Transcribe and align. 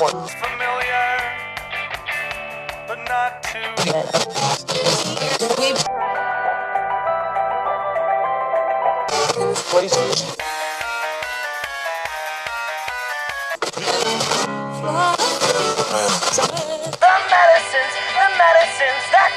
Familiar, 0.00 1.20
but 2.88 2.98
not 3.06 3.42
too. 3.42 3.60
The 16.96 17.14
medicines, 17.28 17.94
the 18.16 18.26
medicines 18.40 19.04
that 19.12 19.30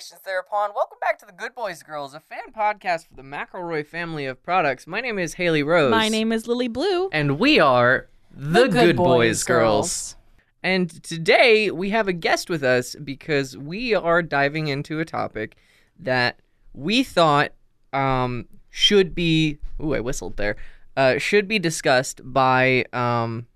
Variations 0.00 0.20
Thereupon. 0.24 0.70
Welcome 0.74 0.96
back 1.02 1.18
to 1.18 1.26
the 1.26 1.32
Good 1.32 1.54
Boys 1.54 1.82
Girls, 1.82 2.14
a 2.14 2.20
fan 2.20 2.54
podcast 2.56 3.06
for 3.06 3.16
the 3.16 3.22
McElroy 3.22 3.86
family 3.86 4.24
of 4.24 4.42
products. 4.42 4.86
My 4.86 5.02
name 5.02 5.18
is 5.18 5.34
Haley 5.34 5.62
Rose. 5.62 5.90
My 5.90 6.08
name 6.08 6.32
is 6.32 6.46
Lily 6.46 6.68
Blue. 6.68 7.10
And 7.12 7.38
we 7.38 7.60
are 7.60 8.08
the, 8.34 8.68
Good, 8.68 8.96
Boys, 8.96 9.44
Girls. 9.44 10.16
And 10.62 10.88
today 11.02 11.70
we 11.70 11.90
have 11.90 12.08
a 12.08 12.14
guest 12.14 12.48
with 12.48 12.64
us 12.64 12.94
because 12.94 13.58
we 13.58 13.94
are 13.94 14.22
diving 14.22 14.68
into 14.68 15.00
a 15.00 15.04
topic 15.04 15.58
that 15.98 16.40
we 16.72 17.02
thought 17.02 17.52
um, 17.92 18.46
should 18.70 19.14
be. 19.14 19.58
Ooh, 19.82 19.94
I 19.94 20.00
whistled 20.00 20.38
there. 20.38 20.56
Uh, 20.96 21.18
should 21.18 21.46
be 21.46 21.58
discussed 21.58 22.22
by 22.24 22.86
um, 22.94 23.48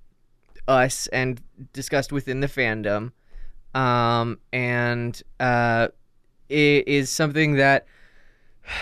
us 0.69 1.07
and 1.07 1.41
discussed 1.73 2.13
within 2.13 2.41
the 2.41 2.49
fandom. 2.49 3.13
Um, 3.75 4.41
and 4.53 5.23
uh, 5.41 5.89
is 6.49 7.11
something 7.11 7.55
that. 7.57 7.87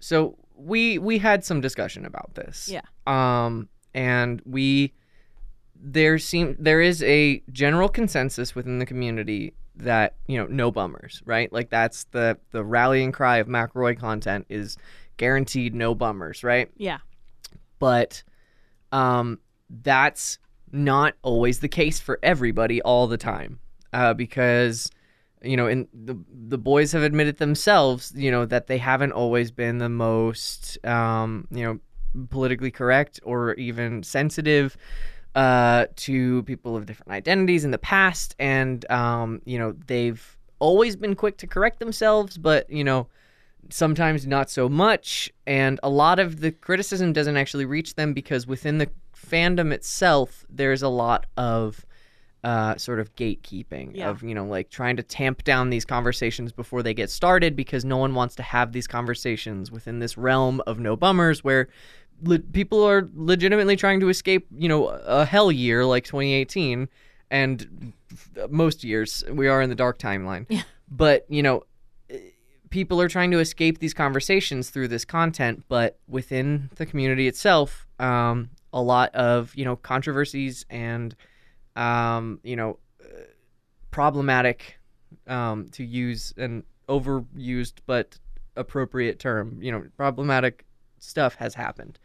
So 0.00 0.36
we 0.56 0.98
we 0.98 1.18
had 1.18 1.44
some 1.44 1.60
discussion 1.60 2.04
about 2.04 2.34
this. 2.34 2.68
Yeah. 2.68 2.80
Um, 3.06 3.68
and 3.94 4.42
we 4.44 4.92
there 5.76 6.18
seem 6.18 6.56
there 6.58 6.80
is 6.80 7.02
a 7.04 7.42
general 7.52 7.88
consensus 7.88 8.54
within 8.54 8.78
the 8.78 8.86
community 8.86 9.54
that 9.76 10.16
you 10.26 10.38
know 10.38 10.46
no 10.46 10.70
bummers 10.70 11.22
right 11.24 11.52
like 11.52 11.70
that's 11.70 12.04
the 12.12 12.38
the 12.50 12.62
rallying 12.64 13.10
cry 13.10 13.38
of 13.38 13.46
McElroy 13.48 13.98
content 13.98 14.44
is 14.48 14.76
guaranteed 15.16 15.74
no 15.74 15.94
bummers 15.94 16.44
right 16.44 16.70
Yeah. 16.76 16.98
but 17.78 18.22
um 18.92 19.38
that's 19.82 20.38
not 20.70 21.14
always 21.22 21.60
the 21.60 21.68
case 21.68 21.98
for 21.98 22.18
everybody 22.22 22.80
all 22.82 23.06
the 23.06 23.16
time 23.16 23.58
uh, 23.92 24.14
because 24.14 24.90
you 25.42 25.56
know 25.56 25.66
and 25.66 25.88
the 25.92 26.16
the 26.48 26.58
boys 26.58 26.92
have 26.92 27.02
admitted 27.02 27.38
themselves 27.38 28.12
you 28.16 28.30
know 28.30 28.44
that 28.44 28.66
they 28.66 28.78
haven't 28.78 29.12
always 29.12 29.50
been 29.50 29.78
the 29.78 29.88
most 29.88 30.84
um 30.86 31.46
you 31.50 31.64
know 31.64 31.78
politically 32.30 32.70
correct 32.70 33.20
or 33.22 33.54
even 33.54 34.02
sensitive 34.02 34.76
uh 35.34 35.86
to 35.96 36.42
people 36.42 36.76
of 36.76 36.84
different 36.84 37.10
identities 37.10 37.64
in 37.64 37.70
the 37.70 37.78
past. 37.78 38.34
And 38.38 38.88
um 38.90 39.40
you 39.44 39.58
know 39.58 39.74
they've 39.86 40.36
always 40.58 40.94
been 40.94 41.14
quick 41.16 41.38
to 41.38 41.46
correct 41.46 41.80
themselves 41.80 42.36
but 42.38 42.68
you 42.70 42.84
know 42.84 43.08
sometimes 43.70 44.26
not 44.26 44.50
so 44.50 44.68
much. 44.68 45.32
And 45.46 45.78
a 45.82 45.88
lot 45.88 46.18
of 46.18 46.40
the 46.40 46.50
criticism 46.50 47.12
doesn't 47.12 47.36
actually 47.36 47.64
reach 47.64 47.94
them 47.94 48.12
because 48.12 48.46
within 48.46 48.78
the 48.78 48.90
fandom 49.16 49.72
itself 49.72 50.44
there's 50.50 50.82
a 50.82 50.88
lot 50.88 51.26
of 51.36 51.86
uh, 52.44 52.76
sort 52.76 52.98
of 53.00 53.14
gatekeeping 53.14 53.92
Yeah. 53.94 54.08
of 54.10 54.22
you 54.22 54.34
know 54.34 54.44
like 54.44 54.68
trying 54.70 54.96
to 54.96 55.02
tamp 55.02 55.44
down 55.44 55.70
these 55.70 55.84
conversations 55.84 56.50
before 56.52 56.82
they 56.82 56.92
get 56.94 57.08
started 57.10 57.54
because 57.54 57.84
no 57.84 57.96
one 57.96 58.14
wants 58.14 58.34
to 58.36 58.42
have 58.42 58.72
these 58.72 58.86
conversations 58.88 59.70
within 59.70 60.00
this 60.00 60.18
realm 60.18 60.60
of 60.66 60.78
no 60.80 60.96
bummers 60.96 61.44
where 61.44 61.68
le- 62.22 62.40
people 62.40 62.82
are 62.82 63.08
legitimately 63.14 63.76
trying 63.76 64.00
to 64.00 64.08
escape 64.08 64.46
you 64.56 64.68
know 64.68 64.88
a 64.88 65.24
hell 65.24 65.52
year 65.52 65.84
like 65.84 66.04
2018 66.04 66.88
and 67.30 67.92
f- 68.12 68.50
most 68.50 68.82
years 68.82 69.22
we 69.30 69.46
are 69.46 69.62
in 69.62 69.70
the 69.70 69.76
dark 69.76 69.98
timeline 69.98 70.44
Yeah. 70.48 70.62
but 70.90 71.24
you 71.28 71.42
know 71.44 71.62
people 72.70 73.00
are 73.00 73.08
trying 73.08 73.30
to 73.30 73.38
escape 73.38 73.78
these 73.78 73.92
conversations 73.94 74.70
through 74.70 74.88
this 74.88 75.04
content, 75.04 75.62
but 75.68 75.98
within 76.08 76.70
the 76.76 76.86
community 76.86 77.28
itself, 77.28 77.86
um, 77.98 78.48
a 78.72 78.80
lot 78.80 79.14
of 79.14 79.54
you 79.54 79.64
know 79.64 79.76
controversies 79.76 80.64
and 80.70 81.14
um, 81.76 82.40
you 82.42 82.56
know 82.56 82.78
problematic, 83.90 84.78
um, 85.26 85.68
to 85.70 85.84
use 85.84 86.32
an 86.36 86.64
overused 86.88 87.74
but 87.86 88.18
appropriate 88.56 89.18
term, 89.18 89.58
you 89.60 89.72
know, 89.72 89.84
problematic 89.96 90.64
stuff 90.98 91.34
has 91.36 91.54
happened, 91.54 91.98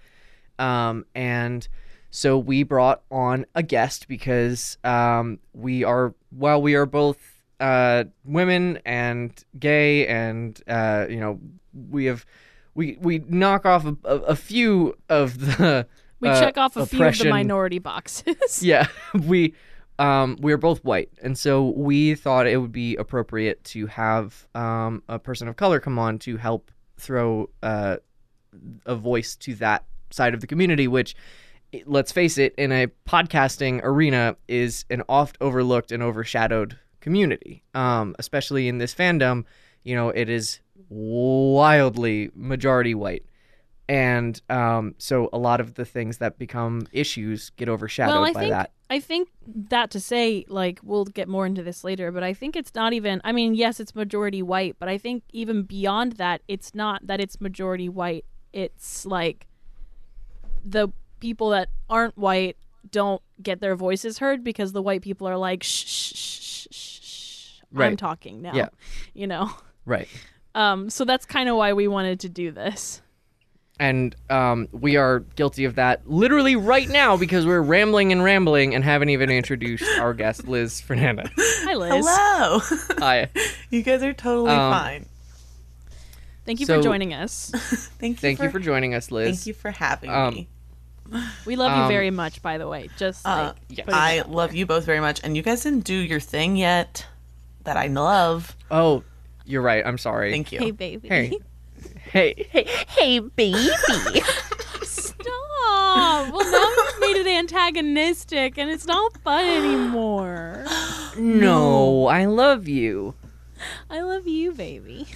um, 0.59 1.05
and 1.15 1.67
so 2.09 2.37
we 2.37 2.63
brought 2.63 3.03
on 3.11 3.45
a 3.53 3.63
guest 3.63 4.07
because 4.07 4.77
um, 4.83 5.39
we 5.53 5.83
are 5.83 6.13
while 6.29 6.61
we 6.61 6.75
are 6.75 6.85
both 6.85 7.17
uh, 7.59 8.05
women 8.23 8.79
and 8.85 9.43
gay 9.59 10.07
and 10.07 10.61
uh, 10.67 11.05
you 11.09 11.19
know 11.19 11.39
we 11.89 12.05
have 12.05 12.25
we 12.75 12.97
we 13.01 13.19
knock 13.19 13.65
off 13.65 13.85
a, 13.85 13.95
a 14.05 14.35
few 14.35 14.95
of 15.09 15.39
the 15.39 15.87
We 16.19 16.29
uh, 16.29 16.39
check 16.39 16.57
off 16.57 16.75
a 16.75 16.85
few 16.85 17.03
of 17.03 17.17
the 17.17 17.29
minority 17.29 17.79
boxes. 17.79 18.61
yeah 18.63 18.87
we 19.13 19.53
um 19.99 20.37
we 20.41 20.53
are 20.53 20.57
both 20.57 20.83
white 20.83 21.09
and 21.21 21.37
so 21.37 21.69
we 21.69 22.15
thought 22.15 22.47
it 22.47 22.57
would 22.57 22.71
be 22.71 22.95
appropriate 22.95 23.63
to 23.63 23.87
have 23.87 24.47
um 24.55 25.03
a 25.09 25.19
person 25.19 25.47
of 25.47 25.55
color 25.55 25.79
come 25.79 25.97
on 25.97 26.19
to 26.19 26.37
help 26.37 26.71
throw 26.97 27.49
uh 27.63 27.97
a 28.85 28.95
voice 28.95 29.35
to 29.35 29.55
that 29.55 29.85
side 30.09 30.33
of 30.33 30.41
the 30.41 30.47
community 30.47 30.87
which 30.87 31.15
let's 31.85 32.11
face 32.11 32.37
it 32.37 32.53
in 32.57 32.71
a 32.71 32.87
podcasting 33.07 33.81
arena 33.83 34.35
is 34.47 34.85
an 34.89 35.03
oft 35.09 35.37
overlooked 35.41 35.91
and 35.91 36.01
overshadowed 36.01 36.77
community. 37.01 37.63
Um 37.73 38.15
especially 38.19 38.67
in 38.67 38.77
this 38.77 38.93
fandom 38.93 39.45
you 39.83 39.95
know 39.95 40.09
it 40.09 40.29
is 40.29 40.59
wildly 40.89 42.29
majority 42.35 42.93
white 42.95 43.25
and 43.89 44.41
um 44.49 44.95
so 44.97 45.29
a 45.31 45.37
lot 45.37 45.59
of 45.59 45.75
the 45.75 45.85
things 45.85 46.17
that 46.17 46.37
become 46.37 46.85
issues 46.91 47.51
get 47.51 47.69
overshadowed 47.69 48.13
well, 48.13 48.25
I 48.25 48.33
by 48.33 48.39
think 48.41 48.51
that 48.51 48.71
I 48.89 48.99
think 48.99 49.29
that 49.69 49.91
to 49.91 49.99
say 49.99 50.45
like 50.47 50.79
we'll 50.81 51.05
get 51.05 51.27
more 51.27 51.45
into 51.45 51.61
this 51.61 51.83
later, 51.83 52.11
but 52.11 52.23
I 52.23 52.33
think 52.33 52.55
it's 52.55 52.73
not 52.73 52.93
even. 52.93 53.19
I 53.23 53.31
mean, 53.31 53.53
yes, 53.53 53.79
it's 53.79 53.93
majority 53.93 54.41
white, 54.41 54.77
but 54.79 54.87
I 54.87 54.97
think 54.97 55.23
even 55.33 55.63
beyond 55.63 56.13
that, 56.13 56.41
it's 56.47 56.73
not 56.73 57.05
that 57.05 57.19
it's 57.19 57.41
majority 57.41 57.89
white. 57.89 58.25
It's 58.53 59.05
like 59.05 59.47
the 60.63 60.89
people 61.19 61.49
that 61.49 61.69
aren't 61.89 62.17
white 62.17 62.57
don't 62.89 63.21
get 63.41 63.59
their 63.59 63.75
voices 63.75 64.19
heard 64.19 64.43
because 64.43 64.71
the 64.71 64.81
white 64.81 65.01
people 65.01 65.27
are 65.27 65.37
like 65.37 65.63
shh 65.63 65.85
shh 65.85 66.13
shh 66.15 66.67
shh. 66.71 66.71
shh. 66.71 67.61
I'm 67.75 67.97
talking 67.97 68.41
now. 68.41 68.53
Yeah. 68.53 68.69
You 69.13 69.27
know. 69.27 69.51
right 69.85 70.07
Um. 70.55 70.89
So 70.89 71.03
that's 71.03 71.25
kind 71.25 71.49
of 71.49 71.57
why 71.57 71.73
we 71.73 71.89
wanted 71.89 72.21
to 72.21 72.29
do 72.29 72.51
this. 72.51 73.01
And 73.79 74.15
um, 74.29 74.67
we 74.71 74.97
are 74.97 75.19
guilty 75.35 75.65
of 75.65 75.75
that 75.75 76.09
literally 76.09 76.55
right 76.55 76.89
now 76.89 77.15
because 77.17 77.45
we're 77.45 77.61
rambling 77.61 78.11
and 78.11 78.23
rambling 78.23 78.73
and 78.75 78.83
haven't 78.83 79.09
even 79.09 79.29
introduced 79.29 79.85
our 79.99 80.13
guest 80.13 80.47
Liz 80.47 80.81
Fernandez. 80.81 81.29
Hi, 81.37 81.73
Liz. 81.75 81.91
Hello. 81.93 82.59
Hi. 82.99 83.29
you 83.69 83.83
guys 83.83 84.01
are 84.03 84.13
totally 84.13 84.51
Um, 84.51 84.71
fine. 84.73 85.05
Thank 86.45 86.59
you 86.59 86.65
So- 86.65 86.77
for 86.77 86.83
joining 86.83 87.13
us. 87.13 87.49
Thank 87.99 88.17
you. 88.17 88.21
Thank 88.21 88.37
for, 88.39 88.45
you 88.45 88.49
for 88.51 88.59
joining 88.59 88.93
us, 88.95 89.11
Liz. 89.11 89.37
Thank 89.37 89.47
you 89.47 89.53
for 89.53 89.71
having 89.71 90.09
Um, 90.09 90.33
me. 90.33 90.47
We 91.45 91.55
love 91.55 91.71
Um, 91.71 91.83
you 91.83 91.87
very 91.87 92.11
much, 92.11 92.41
by 92.41 92.57
the 92.57 92.67
way. 92.67 92.89
Just 92.97 93.25
Uh, 93.25 93.53
like 93.69 93.77
yes. 93.77 93.87
I 93.91 94.21
love 94.27 94.49
there. 94.51 94.57
you 94.59 94.65
both 94.65 94.85
very 94.85 94.99
much, 94.99 95.21
and 95.23 95.37
you 95.37 95.41
guys 95.43 95.63
didn't 95.63 95.85
do 95.85 95.95
your 95.95 96.19
thing 96.19 96.57
yet. 96.57 97.05
That 97.63 97.77
I 97.77 97.87
love. 97.87 98.55
Oh, 98.71 99.03
you're 99.45 99.61
right. 99.61 99.85
I'm 99.85 99.97
sorry. 99.97 100.31
Thank 100.31 100.51
you. 100.51 100.59
Hey, 100.59 100.71
baby. 100.71 101.07
Hey. 101.07 101.37
Hey, 102.11 102.47
hey, 102.51 102.65
hey, 102.87 103.19
baby. 103.19 103.69
Stop. 104.83 106.31
Well, 106.31 106.51
now 106.51 106.83
you've 106.83 106.99
made 106.99 107.17
it 107.17 107.27
antagonistic, 107.27 108.57
and 108.57 108.69
it's 108.69 108.85
not 108.85 109.17
fun 109.23 109.45
anymore. 109.45 110.65
no, 111.17 112.07
I 112.07 112.25
love 112.25 112.67
you. 112.67 113.15
I 113.89 114.01
love 114.01 114.27
you, 114.27 114.53
baby. 114.53 115.07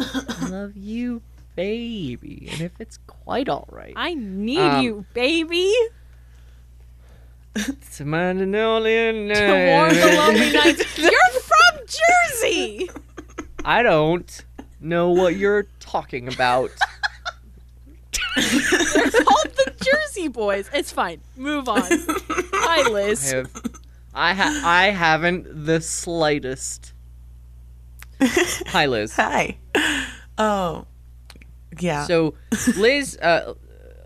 I 0.00 0.48
love 0.50 0.76
you, 0.76 1.22
baby. 1.54 2.48
And 2.52 2.60
if 2.60 2.72
it's 2.80 2.98
quite 3.06 3.48
all 3.48 3.68
right, 3.70 3.94
I 3.96 4.14
need 4.14 4.58
Um, 4.58 4.82
you, 4.84 5.06
baby. 5.14 5.72
it's 7.54 8.00
mine 8.00 8.40
and 8.40 8.54
only 8.54 8.92
To 8.92 9.66
warm 9.68 9.94
the 9.94 10.14
lonely 10.18 10.52
nights. 10.52 10.98
You're 10.98 11.10
from 11.40 11.86
Jersey. 11.86 12.90
I 13.64 13.82
don't 13.82 14.44
know 14.80 15.10
what 15.10 15.36
you're 15.36 15.66
talking 15.80 16.28
about. 16.32 16.70
It's 18.38 19.24
called 19.24 19.56
the 19.56 19.72
Jersey 19.82 20.28
Boys. 20.28 20.68
It's 20.72 20.92
fine. 20.92 21.20
Move 21.36 21.68
on. 21.68 21.82
Hi, 21.88 22.88
Liz. 22.90 23.32
I 23.32 23.36
Liz. 23.36 23.50
have, 23.52 23.80
I 24.14 24.34
ha- 24.34 24.62
I 24.64 24.84
haven't 24.90 25.66
the 25.66 25.80
slightest 25.80 26.92
Hi, 28.20 28.86
Liz. 28.86 29.14
Hi. 29.16 29.58
Oh, 30.38 30.86
yeah. 31.78 32.04
So, 32.06 32.34
Liz, 32.76 33.16
uh, 33.18 33.54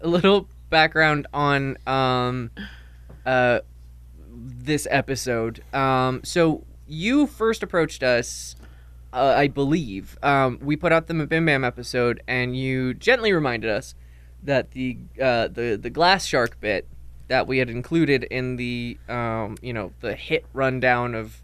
a 0.02 0.08
little 0.08 0.48
background 0.68 1.26
on 1.32 1.76
um, 1.86 2.50
uh, 3.24 3.60
this 4.28 4.86
episode. 4.90 5.62
Um, 5.74 6.20
so 6.24 6.64
you 6.88 7.26
first 7.26 7.62
approached 7.62 8.02
us, 8.02 8.56
uh, 9.12 9.34
I 9.36 9.48
believe. 9.48 10.18
Um, 10.22 10.58
we 10.62 10.76
put 10.76 10.92
out 10.92 11.06
the 11.06 11.14
Bim 11.26 11.46
Bam 11.46 11.64
episode, 11.64 12.22
and 12.28 12.56
you 12.56 12.94
gently 12.94 13.32
reminded 13.32 13.70
us 13.70 13.94
that 14.42 14.70
the 14.72 14.98
uh, 15.20 15.48
the 15.48 15.78
the 15.80 15.90
glass 15.90 16.24
shark 16.24 16.60
bit 16.60 16.86
that 17.28 17.46
we 17.46 17.58
had 17.58 17.70
included 17.70 18.24
in 18.24 18.56
the 18.56 18.98
um, 19.08 19.56
you 19.62 19.72
know 19.72 19.92
the 20.00 20.14
hit 20.14 20.44
rundown 20.52 21.14
of 21.14 21.42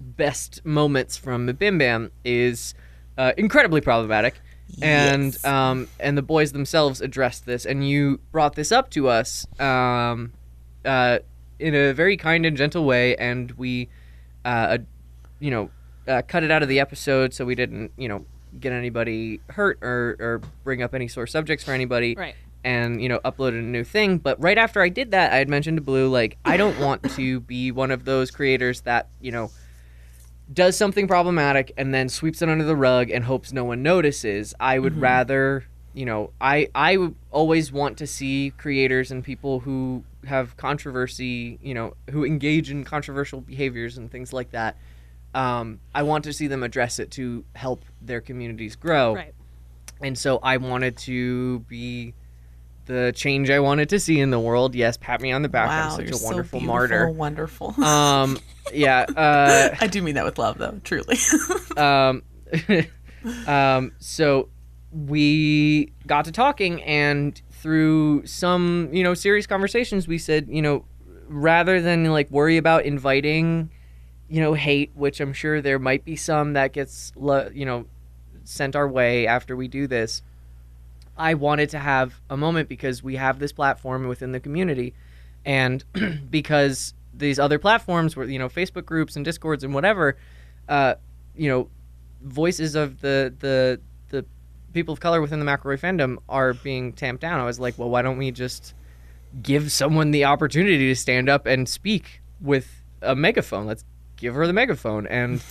best 0.00 0.64
moments 0.64 1.16
from 1.16 1.46
Bim 1.46 1.78
Bam 1.78 2.10
is 2.24 2.74
uh, 3.18 3.32
incredibly 3.36 3.80
problematic. 3.80 4.34
And 4.80 5.36
um, 5.44 5.88
and 6.00 6.16
the 6.16 6.22
boys 6.22 6.52
themselves 6.52 7.02
addressed 7.02 7.44
this, 7.44 7.66
and 7.66 7.86
you 7.86 8.20
brought 8.30 8.54
this 8.54 8.72
up 8.72 8.88
to 8.90 9.08
us 9.08 9.46
um, 9.60 10.32
uh, 10.84 11.18
in 11.58 11.74
a 11.74 11.92
very 11.92 12.16
kind 12.16 12.46
and 12.46 12.56
gentle 12.56 12.84
way, 12.86 13.14
and 13.16 13.50
we, 13.52 13.90
uh, 14.46 14.78
you 15.40 15.50
know, 15.50 15.70
uh, 16.08 16.22
cut 16.26 16.42
it 16.44 16.50
out 16.50 16.62
of 16.62 16.68
the 16.68 16.80
episode 16.80 17.32
so 17.34 17.44
we 17.44 17.54
didn't, 17.54 17.92
you 17.96 18.08
know, 18.08 18.24
get 18.60 18.72
anybody 18.72 19.40
hurt 19.50 19.78
or, 19.82 20.16
or 20.20 20.40
bring 20.64 20.82
up 20.82 20.94
any 20.94 21.08
sore 21.08 21.26
subjects 21.26 21.64
for 21.64 21.72
anybody 21.72 22.14
Right. 22.14 22.34
and 22.64 23.00
you 23.02 23.08
know 23.08 23.18
uploaded 23.20 23.60
a 23.60 23.62
new 23.62 23.82
thing. 23.84 24.18
But 24.18 24.40
right 24.42 24.58
after 24.58 24.82
i 24.82 24.90
did 24.90 25.12
that 25.12 25.32
i 25.32 25.36
had 25.36 25.48
mentioned 25.48 25.78
to 25.78 25.82
blue 25.82 26.08
like 26.10 26.36
i 26.44 26.58
don't 26.58 26.78
want 26.78 27.02
to 27.16 27.40
be 27.40 27.72
one 27.72 27.90
of 27.90 28.04
those 28.04 28.30
creators 28.30 28.82
that 28.82 29.08
you 29.22 29.32
know 29.32 29.50
does 30.52 30.76
something 30.76 31.08
problematic 31.08 31.72
and 31.78 31.94
then 31.94 32.08
sweeps 32.10 32.42
it 32.42 32.48
under 32.50 32.64
the 32.64 32.76
rug 32.76 33.10
and 33.10 33.24
hopes 33.24 33.52
no 33.52 33.64
one 33.64 33.82
notices. 33.82 34.54
I 34.60 34.78
would 34.78 35.00
rather 35.00 35.64
you 35.94 36.04
know 36.04 36.30
i 36.40 36.68
i 36.74 36.96
always 37.30 37.70
want 37.72 37.98
to 37.98 38.06
see 38.06 38.52
creators 38.58 39.10
and 39.10 39.22
people 39.24 39.60
who 39.60 40.02
have 40.26 40.56
controversy 40.56 41.58
you 41.62 41.74
know 41.74 41.94
who 42.10 42.24
engage 42.24 42.70
in 42.70 42.82
controversial 42.84 43.40
behaviors 43.40 43.98
and 43.98 44.10
things 44.10 44.32
like 44.32 44.50
that 44.52 44.76
um, 45.34 45.80
i 45.94 46.02
want 46.02 46.24
to 46.24 46.32
see 46.32 46.46
them 46.46 46.62
address 46.62 46.98
it 46.98 47.10
to 47.10 47.44
help 47.54 47.84
their 48.00 48.20
communities 48.20 48.76
grow 48.76 49.14
Right. 49.14 49.34
and 50.02 50.16
so 50.18 50.38
I 50.42 50.56
wanted 50.56 50.96
to 50.98 51.60
be 51.60 52.14
the 52.86 53.12
change 53.14 53.48
I 53.48 53.60
wanted 53.60 53.88
to 53.90 54.00
see 54.00 54.18
in 54.18 54.30
the 54.30 54.40
world. 54.40 54.74
Yes, 54.74 54.96
pat 54.96 55.20
me 55.20 55.30
on 55.30 55.42
the 55.42 55.48
back. 55.48 55.68
wow, 55.68 55.84
I'm 55.84 55.90
such 55.92 56.08
you're 56.10 56.18
a 56.20 56.24
wonderful 56.24 56.58
so 56.58 56.66
martyr. 56.66 57.08
Wonderful. 57.10 57.74
Um, 57.84 58.38
yeah. 58.72 59.06
Uh, 59.16 59.76
I 59.80 59.86
do 59.86 60.02
mean 60.02 60.16
that 60.16 60.24
with 60.24 60.36
love, 60.36 60.58
though. 60.58 60.80
Truly. 60.82 61.16
um, 61.76 62.22
um, 63.46 63.92
so 64.00 64.48
we 64.90 65.92
got 66.08 66.24
to 66.24 66.32
talking, 66.32 66.82
and 66.82 67.40
through 67.52 68.26
some, 68.26 68.88
you 68.92 69.04
know, 69.04 69.14
serious 69.14 69.46
conversations, 69.46 70.08
we 70.08 70.18
said, 70.18 70.48
you 70.50 70.60
know, 70.60 70.84
rather 71.28 71.80
than 71.80 72.04
like 72.06 72.30
worry 72.32 72.56
about 72.56 72.84
inviting, 72.84 73.70
you 74.32 74.40
know, 74.40 74.54
hate, 74.54 74.90
which 74.94 75.20
I'm 75.20 75.34
sure 75.34 75.60
there 75.60 75.78
might 75.78 76.06
be 76.06 76.16
some 76.16 76.54
that 76.54 76.72
gets, 76.72 77.12
you 77.52 77.66
know, 77.66 77.84
sent 78.44 78.74
our 78.74 78.88
way 78.88 79.26
after 79.26 79.54
we 79.54 79.68
do 79.68 79.86
this. 79.86 80.22
I 81.18 81.34
wanted 81.34 81.68
to 81.70 81.78
have 81.78 82.18
a 82.30 82.36
moment 82.38 82.66
because 82.70 83.02
we 83.02 83.16
have 83.16 83.38
this 83.38 83.52
platform 83.52 84.08
within 84.08 84.32
the 84.32 84.40
community, 84.40 84.94
and 85.44 85.84
because 86.30 86.94
these 87.12 87.38
other 87.38 87.58
platforms, 87.58 88.16
were 88.16 88.24
you 88.24 88.38
know, 88.38 88.48
Facebook 88.48 88.86
groups 88.86 89.16
and 89.16 89.24
Discords 89.24 89.64
and 89.64 89.74
whatever, 89.74 90.16
uh, 90.66 90.94
you 91.36 91.50
know, 91.50 91.68
voices 92.22 92.74
of 92.74 93.02
the 93.02 93.34
the 93.38 93.82
the 94.08 94.24
people 94.72 94.94
of 94.94 95.00
color 95.00 95.20
within 95.20 95.40
the 95.40 95.46
McElroy 95.46 95.78
fandom 95.78 96.16
are 96.30 96.54
being 96.54 96.94
tamped 96.94 97.20
down. 97.20 97.38
I 97.38 97.44
was 97.44 97.60
like, 97.60 97.78
well, 97.78 97.90
why 97.90 98.00
don't 98.00 98.16
we 98.16 98.30
just 98.30 98.72
give 99.42 99.70
someone 99.70 100.10
the 100.10 100.24
opportunity 100.24 100.88
to 100.88 100.94
stand 100.94 101.28
up 101.28 101.44
and 101.44 101.68
speak 101.68 102.22
with 102.40 102.82
a 103.02 103.14
megaphone? 103.14 103.66
Let's 103.66 103.84
give 104.22 104.34
her 104.34 104.46
the 104.46 104.52
megaphone. 104.54 105.06
And 105.08 105.42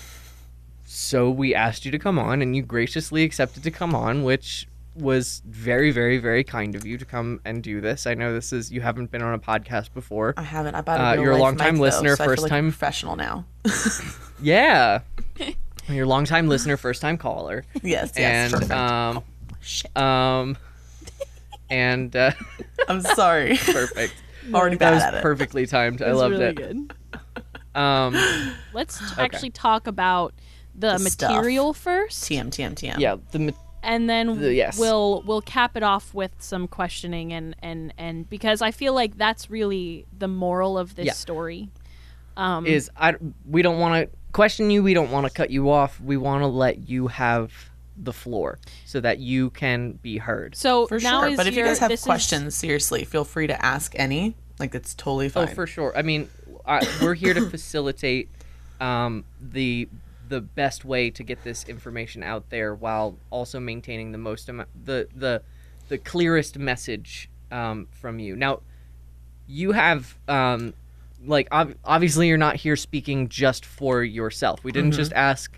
so 0.85 1.29
we 1.29 1.53
asked 1.53 1.85
you 1.85 1.91
to 1.91 1.99
come 1.99 2.17
on, 2.17 2.41
and 2.41 2.55
you 2.55 2.63
graciously 2.63 3.23
accepted 3.23 3.61
to 3.63 3.69
come 3.71 3.93
on, 3.93 4.23
which 4.23 4.67
was 4.95 5.41
very, 5.45 5.91
very, 5.91 6.17
very 6.17 6.43
kind 6.43 6.75
of 6.75 6.85
you 6.85 6.97
to 6.97 7.05
come 7.05 7.39
and 7.45 7.61
do 7.63 7.79
this. 7.79 8.05
I 8.07 8.13
know 8.13 8.33
this 8.33 8.51
is 8.51 8.71
you 8.71 8.81
haven't 8.81 9.11
been 9.11 9.21
on 9.21 9.33
a 9.33 9.39
podcast 9.39 9.93
before. 9.93 10.33
I 10.37 10.41
haven't. 10.43 10.75
I 10.75 10.81
bought 10.81 10.99
a 10.99 11.03
Uh, 11.03 11.13
you're 11.21 11.31
a 11.31 11.33
life 11.33 11.41
longtime 11.41 11.73
mic, 11.75 11.77
though, 11.77 11.81
listener, 11.83 12.15
so 12.15 12.23
I 12.23 12.27
feel 12.27 12.31
first 12.33 12.43
like 12.43 12.51
a 12.51 12.55
time- 12.55 12.71
professional 12.71 13.15
now. 13.15 13.45
Yeah. 14.41 15.01
You're 15.87 16.05
a 16.05 16.07
longtime 16.07 16.47
listener, 16.47 16.77
first 16.77 16.99
time 17.01 17.17
caller. 17.17 17.63
yes, 17.83 18.11
yes, 18.15 18.15
and 18.17 18.53
perfect. 18.53 18.71
um 18.71 19.23
Shit. 19.61 19.97
um 19.97 20.57
and 21.69 22.15
uh, 22.15 22.31
I'm 22.87 23.01
sorry. 23.01 23.57
perfect. 23.57 24.13
Already 24.53 24.77
That 24.77 24.85
bad 24.89 24.93
was 24.95 25.03
at 25.03 25.13
it. 25.15 25.21
perfectly 25.21 25.67
timed. 25.67 26.01
I 26.01 26.11
loved 26.13 26.33
really 26.33 26.45
it. 26.45 26.55
good. 26.55 26.93
Um 27.75 28.15
Let's 28.73 28.99
t- 28.99 29.05
actually 29.17 29.49
talk 29.51 29.87
about 29.87 30.33
the, 30.75 30.93
The 30.97 31.09
stuff. 31.09 31.31
material 31.31 31.73
first, 31.73 32.23
TM, 32.23 32.47
TM, 32.49 32.73
TM. 32.75 32.99
yeah, 32.99 33.17
the 33.31 33.39
ma- 33.39 33.51
and 33.83 34.09
then 34.09 34.39
The- 34.39 34.53
yes. 34.53 34.77
we'll 34.79 35.21
we'll 35.25 35.41
cap 35.41 35.75
it 35.75 35.83
off 35.83 36.13
with 36.13 36.31
some 36.39 36.67
questioning 36.67 37.33
and 37.33 37.55
and 37.61 37.93
and 37.97 38.29
because 38.29 38.61
I 38.61 38.71
feel 38.71 38.93
like 38.93 39.17
that's 39.17 39.49
really 39.49 40.05
the 40.17 40.27
moral 40.27 40.77
of 40.77 40.95
this 40.95 41.05
Yeah. 41.07 41.13
story. 41.13 41.69
Um, 42.37 42.65
is 42.65 42.89
I 42.97 43.15
we 43.49 43.61
don't 43.61 43.79
want 43.79 44.09
to 44.09 44.17
question 44.31 44.69
you, 44.69 44.81
we 44.83 44.93
don't 44.93 45.11
want 45.11 45.27
to 45.27 45.33
cut 45.33 45.49
you 45.49 45.69
off. 45.69 45.99
We 45.99 46.15
want 46.15 46.43
to 46.43 46.47
let 46.47 46.87
you 46.89 47.07
have 47.07 47.51
the 47.97 48.13
floor 48.13 48.57
so 48.85 49.01
that 49.01 49.19
you 49.19 49.49
can 49.49 49.91
be 50.01 50.17
heard. 50.17 50.55
so 50.55 50.87
For 50.87 50.99
now 50.99 51.21
sure. 51.21 51.29
is 51.31 51.37
But 51.37 51.47
if 51.47 51.55
you 51.55 51.63
guys 51.65 51.79
have 51.79 51.89
this 51.89 51.99
is- 51.99 52.05
questions, 52.05 52.55
seriously, 52.55 53.03
feel 53.03 53.25
free 53.25 53.47
to 53.47 53.65
ask 53.65 53.93
any. 53.99 54.35
Like, 54.59 54.73
it's 54.73 54.93
totally 54.95 55.27
fine. 55.27 55.49
Oh, 55.49 55.53
for 55.53 55.67
sure. 55.67 55.91
I 55.95 56.01
mean, 56.03 56.29
I, 56.65 56.81
we're 57.01 57.13
here 57.15 57.33
to 57.33 57.49
facilitate 57.49 58.29
um, 58.79 59.25
the 59.41 59.87
the 60.29 60.41
best 60.41 60.85
way 60.85 61.09
to 61.11 61.23
get 61.23 61.43
this 61.43 61.65
information 61.65 62.23
out 62.23 62.49
there 62.49 62.73
while 62.73 63.17
also 63.29 63.59
maintaining 63.59 64.11
the 64.13 64.17
most 64.17 64.47
amount 64.49 64.69
the 64.85 65.07
the 65.15 65.41
the 65.89 65.97
clearest 65.97 66.57
message 66.57 67.29
um, 67.51 67.87
from 67.91 68.17
you. 68.19 68.35
Now, 68.35 68.61
you 69.47 69.73
have 69.73 70.17
um, 70.29 70.73
like 71.25 71.47
ob- 71.51 71.75
obviously 71.83 72.27
you're 72.29 72.37
not 72.37 72.55
here 72.55 72.75
speaking 72.77 73.27
just 73.27 73.65
for 73.65 74.03
yourself. 74.03 74.63
We 74.63 74.71
didn't 74.71 74.93
just 74.93 75.11
ask 75.13 75.57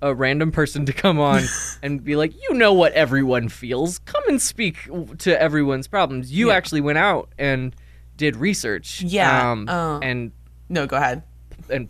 a 0.00 0.14
random 0.14 0.52
person 0.52 0.86
to 0.86 0.92
come 0.92 1.18
on 1.18 1.42
and 1.82 2.04
be 2.04 2.14
like, 2.14 2.34
you 2.40 2.54
know 2.54 2.72
what 2.72 2.92
everyone 2.92 3.48
feels. 3.48 3.98
Come 4.00 4.22
and 4.28 4.40
speak 4.40 4.88
to 5.18 5.40
everyone's 5.40 5.88
problems. 5.88 6.30
You 6.30 6.48
Yeah. 6.48 6.54
actually 6.54 6.82
went 6.82 6.98
out 6.98 7.30
and 7.38 7.74
did 8.16 8.36
research. 8.36 9.02
Yeah, 9.02 9.50
Um, 9.52 9.68
uh. 9.68 9.98
and 10.00 10.32
no, 10.68 10.86
go 10.86 10.96
ahead. 10.96 11.22
and 11.70 11.88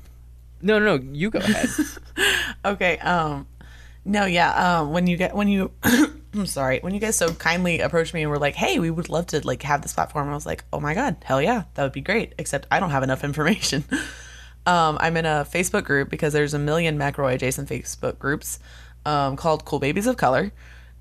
no, 0.63 0.79
no, 0.79 0.97
no. 0.97 1.05
You 1.13 1.31
go 1.31 1.39
ahead. 1.41 1.69
Okay. 2.65 2.97
Um, 2.99 3.47
no, 4.07 4.25
yeah. 4.25 4.81
Um, 4.81 4.93
when 4.93 5.07
you 5.07 5.17
get 5.19 5.35
when 5.35 5.49
you, 5.49 5.71
I'm 5.85 6.47
sorry, 6.47 6.79
when 6.81 6.95
you 6.95 7.01
guys 7.01 7.17
so 7.17 7.33
kindly 7.35 7.81
approached 7.81 8.15
me 8.15 8.23
and 8.23 8.31
were 8.31 8.39
like, 8.39 8.55
"Hey, 8.55 8.79
we 8.79 8.91
would 8.91 9.11
love 9.11 9.27
to 9.29 9.47
like 9.47 9.63
have 9.65 9.83
this 9.83 9.93
platform," 9.93 10.29
I 10.31 10.35
was 10.35 10.47
like, 10.47 10.65
"Oh 10.73 10.81
my 10.81 10.95
god, 10.95 11.17
hell 11.25 11.43
yeah, 11.43 11.65
that 11.75 11.83
would 11.83 11.93
be 11.93 12.01
great." 12.01 12.33
Except 12.39 12.67
I 12.71 12.81
don't 12.81 12.91
have 12.91 13.03
enough 13.03 13.23
information. 13.23 13.85
um, 14.67 14.97
I'm 14.99 15.17
in 15.19 15.27
a 15.27 15.47
Facebook 15.51 15.85
group 15.85 16.09
because 16.09 16.33
there's 16.33 16.55
a 16.55 16.59
million 16.59 16.99
McElroy 16.99 17.35
adjacent 17.35 17.69
Facebook 17.69 18.19
groups 18.19 18.59
um, 19.05 19.37
called 19.37 19.67
Cool 19.67 19.79
Babies 19.81 20.07
of 20.07 20.17
Color, 20.17 20.53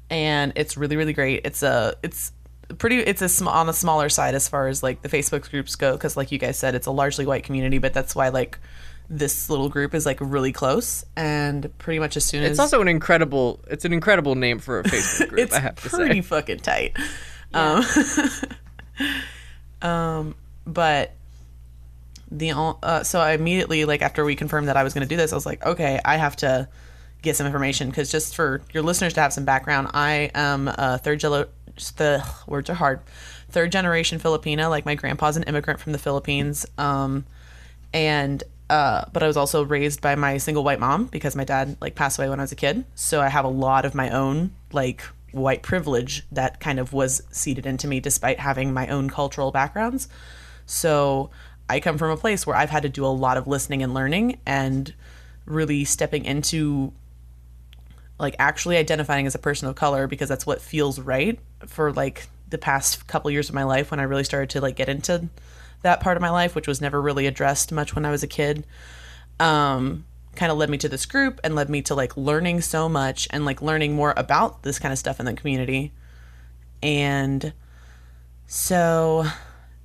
and 0.09 0.51
it's 0.57 0.75
really 0.75 0.97
really 0.97 1.13
great. 1.13 1.41
It's 1.45 1.63
a 1.63 1.95
it's 2.03 2.32
pretty 2.77 2.99
it's 2.99 3.21
a 3.21 3.29
sm- 3.29 3.47
on 3.47 3.67
the 3.67 3.73
smaller 3.73 4.09
side 4.09 4.35
as 4.35 4.47
far 4.49 4.67
as 4.67 4.83
like 4.83 5.01
the 5.01 5.09
Facebook 5.09 5.49
groups 5.49 5.75
go 5.75 5.93
because 5.93 6.17
like 6.17 6.31
you 6.31 6.37
guys 6.37 6.57
said, 6.57 6.75
it's 6.75 6.87
a 6.87 6.91
largely 6.91 7.25
white 7.25 7.43
community, 7.43 7.77
but 7.77 7.93
that's 7.93 8.15
why 8.15 8.29
like 8.29 8.59
this 9.09 9.49
little 9.49 9.69
group 9.69 9.93
is 9.93 10.05
like 10.05 10.17
really 10.21 10.51
close 10.51 11.05
and 11.15 11.75
pretty 11.77 11.99
much 11.99 12.15
as 12.17 12.25
soon 12.25 12.43
as 12.43 12.51
It's 12.51 12.59
also 12.59 12.81
an 12.81 12.87
incredible. 12.87 13.59
It's 13.67 13.85
an 13.85 13.93
incredible 13.93 14.35
name 14.35 14.59
for 14.59 14.79
a 14.79 14.83
Facebook 14.85 15.29
group. 15.29 15.41
it's 15.41 15.53
I 15.53 15.59
have 15.59 15.75
to 15.75 15.89
pretty 15.89 16.21
say. 16.21 16.27
fucking 16.27 16.59
tight. 16.59 16.97
Um, 17.53 17.83
um, 19.81 20.35
but 20.65 21.11
the 22.31 22.51
uh, 22.51 23.03
so 23.03 23.19
I 23.19 23.33
immediately 23.33 23.85
like 23.85 24.01
after 24.01 24.25
we 24.25 24.35
confirmed 24.35 24.67
that 24.67 24.77
I 24.77 24.83
was 24.83 24.93
going 24.93 25.03
to 25.03 25.09
do 25.09 25.17
this, 25.17 25.31
I 25.31 25.35
was 25.35 25.45
like, 25.45 25.63
okay, 25.65 25.99
I 26.03 26.17
have 26.17 26.35
to 26.37 26.67
get 27.21 27.35
some 27.35 27.45
information 27.45 27.89
because 27.89 28.11
just 28.11 28.35
for 28.35 28.61
your 28.73 28.83
listeners 28.83 29.13
to 29.13 29.21
have 29.21 29.33
some 29.33 29.45
background, 29.45 29.89
I 29.93 30.31
am 30.33 30.67
a 30.67 30.97
third 30.97 31.19
the 31.97 32.25
words 32.47 32.69
are 32.69 32.75
hard, 32.75 33.01
third 33.49 33.71
generation 33.71 34.19
Filipina. 34.19 34.69
Like 34.69 34.85
my 34.85 34.95
grandpa's 34.95 35.37
an 35.37 35.43
immigrant 35.43 35.79
from 35.79 35.91
the 35.91 35.97
Philippines, 35.97 36.65
um, 36.77 37.25
and 37.93 38.43
uh, 38.69 39.05
but 39.11 39.23
I 39.23 39.27
was 39.27 39.37
also 39.37 39.63
raised 39.63 40.01
by 40.01 40.15
my 40.15 40.37
single 40.37 40.63
white 40.63 40.79
mom 40.79 41.05
because 41.05 41.35
my 41.35 41.43
dad 41.43 41.77
like 41.81 41.95
passed 41.95 42.17
away 42.17 42.29
when 42.29 42.39
I 42.39 42.43
was 42.43 42.51
a 42.51 42.55
kid. 42.55 42.85
So 42.95 43.21
I 43.21 43.29
have 43.29 43.45
a 43.45 43.49
lot 43.49 43.85
of 43.85 43.93
my 43.93 44.09
own 44.09 44.51
like 44.71 45.03
white 45.31 45.63
privilege 45.63 46.23
that 46.31 46.59
kind 46.59 46.79
of 46.79 46.93
was 46.93 47.21
seeded 47.31 47.65
into 47.65 47.87
me 47.87 47.99
despite 47.99 48.39
having 48.39 48.73
my 48.73 48.87
own 48.87 49.09
cultural 49.09 49.51
backgrounds. 49.51 50.07
So 50.65 51.29
I 51.69 51.79
come 51.79 51.97
from 51.97 52.11
a 52.11 52.17
place 52.17 52.47
where 52.47 52.55
I've 52.55 52.69
had 52.69 52.83
to 52.83 52.89
do 52.89 53.05
a 53.05 53.07
lot 53.07 53.37
of 53.37 53.47
listening 53.47 53.83
and 53.83 53.93
learning 53.93 54.39
and 54.45 54.93
really 55.45 55.83
stepping 55.85 56.25
into 56.25 56.93
like 58.19 58.35
actually 58.39 58.77
identifying 58.77 59.27
as 59.27 59.35
a 59.35 59.39
person 59.39 59.67
of 59.67 59.75
color 59.75 60.07
because 60.07 60.29
that's 60.29 60.45
what 60.45 60.61
feels 60.61 60.99
right 60.99 61.39
for 61.67 61.91
like 61.91 62.27
the 62.49 62.57
past 62.57 63.07
couple 63.07 63.31
years 63.31 63.49
of 63.49 63.55
my 63.55 63.63
life 63.63 63.91
when 63.91 63.99
I 63.99 64.03
really 64.03 64.23
started 64.23 64.49
to 64.51 64.61
like 64.61 64.75
get 64.75 64.89
into 64.89 65.29
that 65.81 65.99
part 65.99 66.17
of 66.17 66.21
my 66.21 66.29
life, 66.29 66.55
which 66.55 66.67
was 66.67 66.81
never 66.81 67.01
really 67.01 67.27
addressed 67.27 67.71
much 67.71 67.95
when 67.95 68.05
I 68.05 68.11
was 68.11 68.23
a 68.23 68.27
kid. 68.27 68.65
Um, 69.39 70.05
kind 70.35 70.51
of 70.51 70.57
led 70.57 70.69
me 70.69 70.77
to 70.79 70.89
this 70.89 71.05
group 71.05 71.39
and 71.43 71.55
led 71.55 71.69
me 71.69 71.81
to 71.83 71.95
like 71.95 72.15
learning 72.17 72.61
so 72.61 72.89
much 72.89 73.27
and 73.31 73.45
like 73.45 73.61
learning 73.61 73.93
more 73.93 74.13
about 74.17 74.63
this 74.63 74.79
kind 74.79 74.91
of 74.91 74.97
stuff 74.97 75.19
in 75.19 75.25
the 75.25 75.33
community. 75.33 75.91
And 76.81 77.53
so 78.47 79.25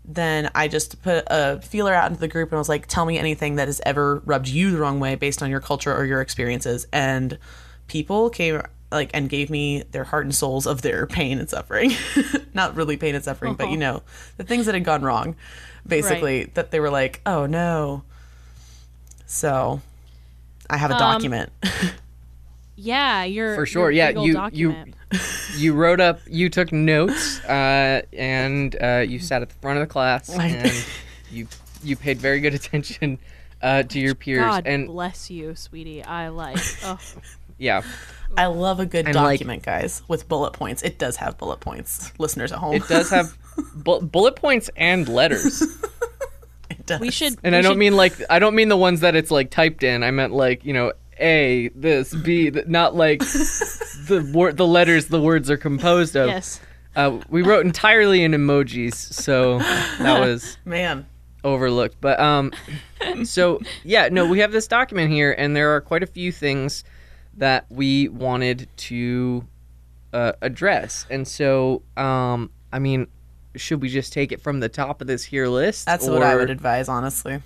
then 0.04 0.50
I 0.54 0.68
just 0.68 1.02
put 1.02 1.25
a 1.26 1.61
feeler 1.61 1.92
out 1.92 2.11
into 2.11 2.20
the 2.20 2.28
group 2.28 2.50
and 2.50 2.56
I 2.56 2.58
was 2.58 2.68
like, 2.68 2.87
tell 2.87 3.04
me 3.04 3.18
anything 3.18 3.56
that 3.56 3.68
has 3.68 3.80
ever 3.85 4.23
rubbed 4.25 4.49
you 4.49 4.70
the 4.70 4.78
wrong 4.78 5.00
way 5.00 5.14
based 5.14 5.42
on 5.42 5.50
your 5.50 5.61
culture 5.61 5.94
or 5.94 6.04
your 6.04 6.20
experiences. 6.20 6.87
And 6.92 7.38
people 7.88 8.30
came 8.30 8.62
like 8.90 9.11
and 9.14 9.28
gave 9.28 9.50
me 9.50 9.83
their 9.90 10.04
heart 10.04 10.25
and 10.25 10.35
souls 10.35 10.66
of 10.66 10.83
their 10.83 11.07
pain 11.07 11.38
and 11.38 11.49
suffering. 11.49 11.92
Not 12.54 12.75
really 12.75 12.97
pain 12.97 13.14
and 13.14 13.23
suffering, 13.25 13.54
but 13.54 13.71
you 13.71 13.76
know, 13.76 14.02
the 14.37 14.45
things 14.45 14.66
that 14.66 14.75
had 14.75 14.85
gone 14.85 15.02
wrong. 15.02 15.37
Basically, 15.87 16.45
that 16.54 16.71
they 16.71 16.80
were 16.80 16.90
like, 16.90 17.21
oh 17.25 17.47
no. 17.47 18.02
So 19.26 19.80
I 20.68 20.76
have 20.76 20.90
a 20.90 20.95
Um, 20.95 20.99
document. 21.00 21.52
Yeah, 22.80 23.25
you're 23.25 23.57
For 23.57 23.66
sure. 23.66 23.90
you're 23.90 24.12
Yeah, 24.12 24.21
you 24.21 24.35
document. 24.35 24.95
you 25.12 25.18
you 25.57 25.75
wrote 25.75 26.00
up, 26.00 26.21
you 26.28 26.49
took 26.49 26.71
notes, 26.71 27.40
uh, 27.45 28.02
and 28.12 28.76
uh, 28.80 29.04
you 29.09 29.18
sat 29.18 29.42
at 29.42 29.49
the 29.49 29.54
front 29.57 29.78
of 29.80 29.88
the 29.88 29.92
class, 29.92 30.28
and 30.30 30.73
you 31.28 31.49
you 31.83 31.97
paid 31.97 32.18
very 32.18 32.38
good 32.38 32.54
attention 32.54 33.18
uh, 33.62 33.83
to 33.83 33.99
your 33.99 34.14
peers, 34.14 34.38
God 34.45 34.66
and 34.68 34.87
bless 34.87 35.28
you, 35.28 35.57
sweetie. 35.57 36.04
I 36.04 36.28
like. 36.28 36.59
Oh, 36.85 37.00
yeah, 37.59 37.83
I 38.37 38.47
love 38.47 38.78
a 38.80 38.87
good 38.87 39.06
And, 39.06 39.14
like- 39.16 39.38
document, 39.38 39.62
guys, 39.62 40.02
with 40.08 40.28
bullet 40.28 40.52
points. 40.52 40.82
It 40.82 40.99
does 40.99 41.16
have 41.16 41.38
bullet 41.38 41.61
points, 41.61 42.12
listeners 42.18 42.52
at 42.52 42.58
home. 42.58 42.75
it 42.75 42.87
does 42.88 43.11
have 43.11 43.37
bu- 43.75 44.00
bullet 44.02 44.37
points 44.37 44.70
and 44.76 45.08
letters, 45.08 45.62
It 46.70 46.85
does. 46.87 47.00
we 47.00 47.11
should. 47.11 47.35
and 47.42 47.52
we 47.54 47.58
I 47.58 47.62
don't 47.62 47.73
should- 47.73 47.78
mean 47.78 47.97
like 47.97 48.14
I 48.30 48.38
don't 48.38 48.54
mean 48.54 48.68
the 48.68 48.76
ones 48.76 49.00
that 49.00 49.16
it's 49.16 49.30
like 49.30 49.50
typed 49.50 49.82
in. 49.82 50.02
I 50.04 50.11
meant 50.11 50.32
like 50.32 50.64
you 50.64 50.73
know 50.73 50.92
A 51.18 51.68
this 51.75 52.14
B, 52.14 52.50
th- 52.50 52.66
not 52.66 52.94
like 52.94 53.20
the 54.06 54.30
word 54.35 54.56
the 54.56 54.66
letters 54.66 55.06
the 55.06 55.20
words 55.20 55.50
are 55.50 55.56
composed 55.56 56.14
of. 56.16 56.28
Yes. 56.28 56.61
Uh, 56.97 57.20
we 57.28 57.42
wrote 57.42 57.64
entirely 57.64 58.23
in 58.25 58.32
emojis, 58.32 58.94
so 58.94 59.58
that 59.58 60.18
was 60.20 60.58
Man. 60.64 61.06
overlooked. 61.44 61.97
But 62.00 62.18
um, 62.20 62.52
so 63.25 63.61
yeah, 63.85 64.08
no, 64.11 64.26
we 64.26 64.40
have 64.40 64.50
this 64.52 64.66
document 64.66 65.11
here, 65.12 65.32
and 65.38 65.54
there 65.56 65.75
are 65.76 65.80
quite 65.80 66.02
a 66.02 66.06
few 66.06 66.32
things 66.32 66.82
that 67.38 67.66
we 67.71 68.09
wanted 68.09 68.68
to 68.76 69.47
uh, 70.12 70.33
address. 70.42 71.07
And 71.11 71.26
so, 71.26 71.83
um, 71.97 72.50
I 72.73 72.78
mean, 72.78 73.07
should 73.57 73.80
we 73.83 73.88
just 73.88 74.12
take 74.12 74.33
it 74.33 74.40
from 74.40 74.61
the 74.61 74.68
top 74.68 75.00
of 75.00 75.07
this 75.07 75.25
here 75.25 75.49
list? 75.49 75.87
That's 75.87 76.07
what 76.07 76.23
I 76.23 76.37
would 76.37 76.50
advise, 76.50 76.88
honestly. 76.88 77.42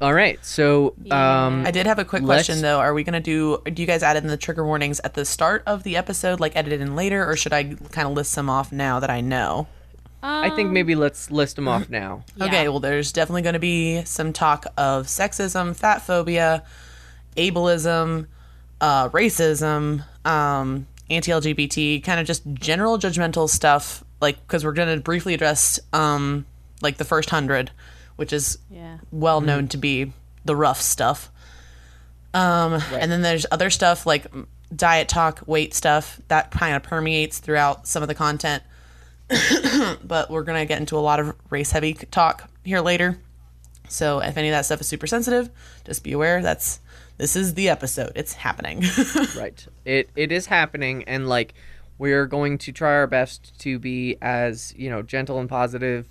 All 0.00 0.12
right, 0.12 0.44
so 0.44 0.94
Yeah. 1.02 1.46
um, 1.46 1.64
I 1.64 1.70
did 1.70 1.86
have 1.86 1.98
a 1.98 2.04
quick 2.04 2.22
Let's- 2.22 2.46
question 2.46 2.62
though. 2.62 2.78
Are 2.80 2.92
we 2.92 3.04
gonna 3.04 3.20
do? 3.20 3.62
Do 3.64 3.80
you 3.80 3.86
guys 3.86 4.02
add 4.02 4.16
in 4.16 4.26
the 4.26 4.36
trigger 4.36 4.64
warnings 4.66 5.00
at 5.04 5.14
the 5.14 5.24
start 5.24 5.62
of 5.66 5.82
the 5.84 5.96
episode, 5.96 6.40
like 6.40 6.56
edited 6.56 6.80
in 6.80 6.96
later, 6.96 7.24
or 7.28 7.36
should 7.36 7.52
I 7.52 7.74
kind 7.92 8.08
of 8.08 8.12
list 8.14 8.32
some 8.32 8.50
off 8.50 8.72
now 8.72 8.98
that 9.00 9.08
I 9.08 9.20
know? 9.20 9.68
I 10.22 10.50
think 10.50 10.72
maybe 10.72 10.94
let's 10.94 11.30
list 11.30 11.56
them 11.56 11.68
off 11.68 11.88
now. 11.90 12.24
Yeah. 12.36 12.46
Okay, 12.46 12.68
well, 12.68 12.80
there's 12.80 13.12
definitely 13.12 13.42
going 13.42 13.52
to 13.54 13.58
be 13.60 14.04
some 14.04 14.32
talk 14.32 14.66
of 14.76 15.06
sexism, 15.06 15.76
fat 15.76 16.00
phobia, 16.02 16.64
ableism, 17.36 18.26
uh, 18.80 19.08
racism, 19.10 20.04
um, 20.26 20.86
anti-LGBT, 21.10 22.02
kind 22.02 22.20
of 22.20 22.26
just 22.26 22.42
general 22.54 22.98
judgmental 22.98 23.48
stuff. 23.48 24.02
Like, 24.20 24.40
because 24.46 24.64
we're 24.64 24.72
going 24.72 24.94
to 24.96 25.02
briefly 25.02 25.34
address 25.34 25.78
um, 25.92 26.46
like 26.80 26.96
the 26.96 27.04
first 27.04 27.30
hundred, 27.30 27.70
which 28.16 28.32
is 28.32 28.58
Yeah. 28.70 28.98
well 29.10 29.40
known 29.40 29.68
to 29.68 29.76
be 29.76 30.12
the 30.44 30.56
rough 30.56 30.80
stuff. 30.80 31.30
Um, 32.32 32.74
And 32.92 33.10
then 33.12 33.22
there's 33.22 33.46
other 33.50 33.70
stuff 33.70 34.06
like 34.06 34.26
diet 34.74 35.08
talk, 35.08 35.42
weight 35.46 35.72
stuff 35.74 36.20
that 36.28 36.50
kind 36.50 36.74
of 36.74 36.82
permeates 36.82 37.38
throughout 37.38 37.86
some 37.86 38.02
of 38.02 38.08
the 38.08 38.14
content. 38.14 38.62
but 40.04 40.30
we're 40.30 40.42
going 40.42 40.58
to 40.60 40.66
get 40.66 40.80
into 40.80 40.96
a 40.96 41.00
lot 41.00 41.20
of 41.20 41.34
race 41.50 41.70
heavy 41.70 41.94
talk 41.94 42.48
here 42.64 42.80
later. 42.80 43.18
So 43.88 44.20
if 44.20 44.36
any 44.36 44.48
of 44.48 44.52
that 44.52 44.64
stuff 44.64 44.80
is 44.80 44.86
super 44.88 45.06
sensitive, 45.06 45.50
just 45.84 46.02
be 46.02 46.12
aware 46.12 46.42
that's 46.42 46.80
this 47.18 47.36
is 47.36 47.54
the 47.54 47.68
episode. 47.68 48.12
It's 48.14 48.32
happening. 48.34 48.82
right 49.36 49.66
it 49.84 50.10
it 50.16 50.32
is 50.32 50.46
happening 50.46 51.04
and 51.04 51.28
like 51.28 51.54
we're 51.98 52.26
going 52.26 52.58
to 52.58 52.72
try 52.72 52.92
our 52.92 53.06
best 53.06 53.58
to 53.60 53.78
be 53.78 54.16
as 54.22 54.74
you 54.76 54.90
know 54.90 55.02
gentle 55.02 55.38
and 55.38 55.48
positive 55.48 56.06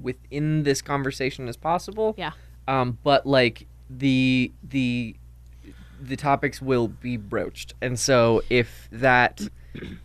within 0.00 0.62
this 0.64 0.82
conversation 0.82 1.48
as 1.48 1.56
possible 1.56 2.14
Yeah. 2.18 2.32
um 2.68 2.98
but 3.04 3.24
like 3.26 3.66
the 3.88 4.50
the 4.68 5.14
the 6.00 6.16
topics 6.16 6.60
will 6.60 6.88
be 6.88 7.16
broached 7.16 7.74
and 7.80 7.98
so 7.98 8.42
if 8.50 8.88
that 8.90 9.40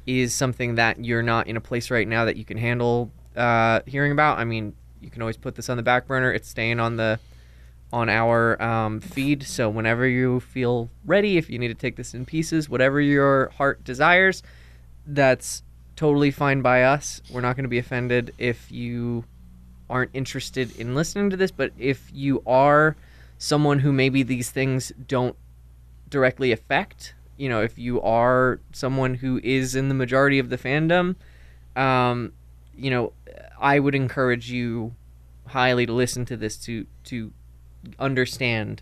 is 0.05 0.33
something 0.35 0.75
that 0.75 1.03
you're 1.03 1.23
not 1.23 1.47
in 1.47 1.57
a 1.57 1.61
place 1.61 1.89
right 1.89 2.07
now 2.07 2.25
that 2.25 2.35
you 2.37 2.45
can 2.45 2.57
handle 2.57 3.11
uh 3.35 3.79
hearing 3.87 4.11
about 4.11 4.37
i 4.37 4.43
mean 4.45 4.73
you 5.01 5.09
can 5.09 5.21
always 5.21 5.37
put 5.37 5.55
this 5.55 5.69
on 5.69 5.77
the 5.77 5.83
back 5.83 6.05
burner 6.07 6.31
it's 6.31 6.47
staying 6.49 6.79
on 6.79 6.97
the 6.97 7.19
on 7.91 8.09
our 8.09 8.61
um, 8.61 8.99
feed. 8.99 9.43
So 9.43 9.69
whenever 9.69 10.07
you 10.07 10.39
feel 10.39 10.89
ready, 11.05 11.37
if 11.37 11.49
you 11.49 11.57
need 11.59 11.69
to 11.69 11.73
take 11.73 11.95
this 11.95 12.13
in 12.13 12.25
pieces, 12.25 12.69
whatever 12.69 12.99
your 12.99 13.49
heart 13.57 13.83
desires, 13.83 14.43
that's 15.05 15.63
totally 15.95 16.31
fine 16.31 16.61
by 16.61 16.83
us. 16.83 17.21
We're 17.31 17.41
not 17.41 17.55
going 17.55 17.63
to 17.63 17.69
be 17.69 17.77
offended 17.77 18.33
if 18.37 18.71
you 18.71 19.23
aren't 19.89 20.11
interested 20.13 20.77
in 20.79 20.95
listening 20.95 21.29
to 21.29 21.37
this. 21.37 21.51
But 21.51 21.71
if 21.77 22.09
you 22.13 22.43
are 22.45 22.95
someone 23.37 23.79
who 23.79 23.93
maybe 23.93 24.23
these 24.23 24.49
things 24.49 24.91
don't 25.07 25.35
directly 26.09 26.51
affect, 26.51 27.13
you 27.37 27.47
know, 27.49 27.61
if 27.61 27.77
you 27.77 28.01
are 28.01 28.59
someone 28.73 29.15
who 29.15 29.39
is 29.43 29.75
in 29.75 29.89
the 29.89 29.95
majority 29.95 30.39
of 30.39 30.49
the 30.49 30.57
fandom, 30.57 31.15
um, 31.75 32.33
you 32.75 32.89
know, 32.89 33.13
I 33.59 33.79
would 33.79 33.95
encourage 33.95 34.51
you 34.51 34.93
highly 35.47 35.85
to 35.85 35.93
listen 35.93 36.25
to 36.25 36.35
this 36.35 36.57
to 36.57 36.85
to 37.05 37.31
understand 37.99 38.81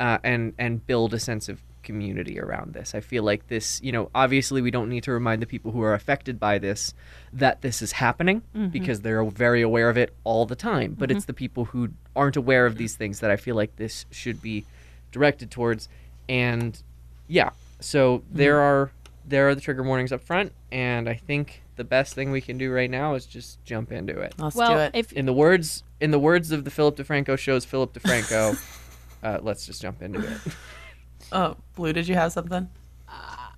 uh, 0.00 0.18
and 0.22 0.54
and 0.58 0.86
build 0.86 1.14
a 1.14 1.18
sense 1.18 1.48
of 1.48 1.62
community 1.82 2.38
around 2.38 2.74
this. 2.74 2.94
I 2.94 3.00
feel 3.00 3.22
like 3.22 3.48
this, 3.48 3.80
you 3.82 3.92
know, 3.92 4.10
obviously 4.14 4.60
we 4.60 4.70
don't 4.70 4.90
need 4.90 5.04
to 5.04 5.12
remind 5.12 5.40
the 5.40 5.46
people 5.46 5.72
who 5.72 5.80
are 5.80 5.94
affected 5.94 6.38
by 6.38 6.58
this 6.58 6.92
that 7.32 7.62
this 7.62 7.80
is 7.80 7.92
happening 7.92 8.42
mm-hmm. 8.54 8.68
because 8.68 9.00
they're 9.00 9.24
very 9.24 9.62
aware 9.62 9.88
of 9.88 9.96
it 9.96 10.14
all 10.22 10.44
the 10.44 10.54
time. 10.54 10.94
But 10.98 11.10
it's 11.10 11.20
mm-hmm. 11.20 11.28
the 11.28 11.34
people 11.34 11.64
who 11.64 11.88
aren't 12.14 12.36
aware 12.36 12.66
of 12.66 12.76
these 12.76 12.94
things 12.94 13.20
that 13.20 13.30
I 13.30 13.36
feel 13.36 13.56
like 13.56 13.76
this 13.76 14.04
should 14.10 14.42
be 14.42 14.66
directed 15.12 15.50
towards. 15.50 15.88
And 16.28 16.80
yeah, 17.26 17.50
so 17.80 18.22
there 18.30 18.56
mm-hmm. 18.56 18.62
are 18.62 18.92
there 19.28 19.48
are 19.48 19.54
the 19.54 19.60
trigger 19.60 19.82
warnings 19.82 20.12
up 20.12 20.22
front, 20.22 20.52
and 20.72 21.08
I 21.08 21.14
think 21.14 21.62
the 21.76 21.84
best 21.84 22.14
thing 22.14 22.30
we 22.30 22.40
can 22.40 22.58
do 22.58 22.72
right 22.72 22.90
now 22.90 23.14
is 23.14 23.26
just 23.26 23.62
jump 23.64 23.92
into 23.92 24.18
it. 24.18 24.34
Let's 24.38 24.56
do 24.56 24.62
it. 24.62 24.92
if 24.94 25.12
In 25.12 25.26
the 25.26 25.32
words 25.32 25.84
in 26.00 26.10
the 26.10 26.18
words 26.18 26.50
of 26.52 26.64
the 26.64 26.70
Philip 26.70 26.96
DeFranco 26.96 27.38
show's 27.38 27.64
Philip 27.64 27.92
DeFranco, 27.92 28.58
uh, 29.22 29.38
let's 29.42 29.66
just 29.66 29.82
jump 29.82 30.02
into 30.02 30.20
it. 30.20 30.38
oh, 31.32 31.56
Blue, 31.74 31.92
did 31.92 32.08
you 32.08 32.14
have 32.14 32.32
something? 32.32 32.68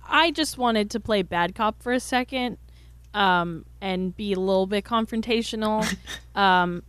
I 0.07 0.31
just 0.31 0.57
wanted 0.57 0.91
to 0.91 0.99
play 0.99 1.21
bad 1.21 1.55
cop 1.55 1.81
for 1.81 1.93
a 1.93 1.99
second, 1.99 2.57
um, 3.13 3.65
and 3.79 4.15
be 4.15 4.33
a 4.33 4.39
little 4.39 4.67
bit 4.67 4.83
confrontational. 4.83 5.87
um, 6.35 6.83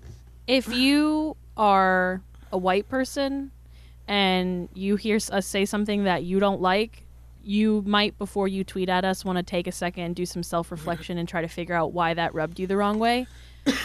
if 0.46 0.68
you 0.74 1.36
are 1.56 2.20
a 2.50 2.58
white 2.58 2.88
person 2.88 3.52
and 4.08 4.68
you 4.74 4.96
hear 4.96 5.16
us 5.30 5.46
say 5.46 5.64
something 5.64 6.04
that 6.04 6.24
you 6.24 6.40
don't 6.40 6.60
like, 6.60 7.04
you 7.44 7.82
might, 7.86 8.18
before 8.18 8.48
you 8.48 8.64
tweet 8.64 8.88
at 8.88 9.04
us, 9.04 9.24
want 9.24 9.36
to 9.36 9.42
take 9.42 9.66
a 9.66 9.72
second 9.72 10.04
and 10.04 10.16
do 10.16 10.26
some 10.26 10.42
self 10.42 10.70
reflection 10.70 11.18
and 11.18 11.28
try 11.28 11.40
to 11.40 11.48
figure 11.48 11.74
out 11.74 11.92
why 11.92 12.14
that 12.14 12.34
rubbed 12.34 12.58
you 12.58 12.66
the 12.66 12.76
wrong 12.76 12.98
way. 12.98 13.26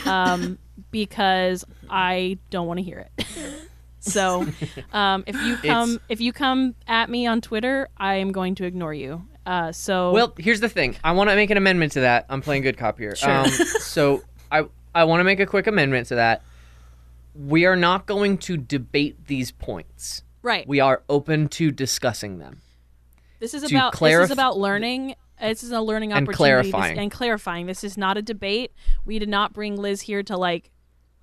Um, 0.05 0.57
because 0.89 1.65
I 1.87 2.39
don't 2.49 2.65
want 2.65 2.79
to 2.79 2.83
hear 2.83 3.07
it. 3.17 3.25
so, 3.99 4.47
um, 4.93 5.23
if 5.27 5.35
you 5.35 5.57
come 5.57 5.99
if 6.09 6.19
you 6.19 6.33
come 6.33 6.73
at 6.87 7.09
me 7.09 7.27
on 7.27 7.41
Twitter, 7.41 7.89
I 7.97 8.15
am 8.15 8.31
going 8.31 8.55
to 8.55 8.65
ignore 8.65 8.93
you. 8.93 9.27
Uh, 9.45 9.71
so 9.71 10.11
Well, 10.11 10.33
here's 10.37 10.59
the 10.61 10.69
thing. 10.69 10.95
I 11.03 11.11
want 11.11 11.29
to 11.29 11.35
make 11.35 11.49
an 11.51 11.57
amendment 11.57 11.91
to 11.93 12.01
that. 12.01 12.25
I'm 12.29 12.41
playing 12.41 12.63
good 12.63 12.77
cop 12.77 12.97
here. 12.97 13.15
Sure. 13.15 13.29
Um, 13.29 13.49
so 13.49 14.23
I 14.51 14.65
I 14.95 15.03
want 15.03 15.19
to 15.19 15.23
make 15.23 15.39
a 15.39 15.45
quick 15.45 15.67
amendment 15.67 16.07
to 16.07 16.15
that. 16.15 16.41
We 17.35 17.65
are 17.65 17.75
not 17.75 18.07
going 18.07 18.39
to 18.39 18.57
debate 18.57 19.27
these 19.27 19.51
points. 19.51 20.23
right, 20.41 20.67
We 20.67 20.79
are 20.79 21.03
open 21.07 21.49
to 21.49 21.71
discussing 21.71 22.39
them. 22.39 22.61
This 23.39 23.53
is 23.53 23.63
about 23.63 23.97
this 23.99 24.25
is 24.25 24.31
about 24.31 24.57
learning. 24.57 25.15
This 25.39 25.63
is 25.63 25.71
a 25.71 25.81
learning 25.81 26.13
And 26.13 26.27
opportunity 26.27 26.63
This- 26.67 26.71
clarifying. 26.71 26.97
and 26.99 27.11
clarifying. 27.11 27.65
This 27.67 27.83
is 27.83 27.97
not 27.97 28.17
a 28.17 28.21
debate. 28.21 28.71
We 29.05 29.19
did 29.19 29.29
not 29.29 29.53
bring 29.53 29.75
Liz 29.75 30.01
here 30.01 30.23
to 30.23 30.35
like 30.37 30.71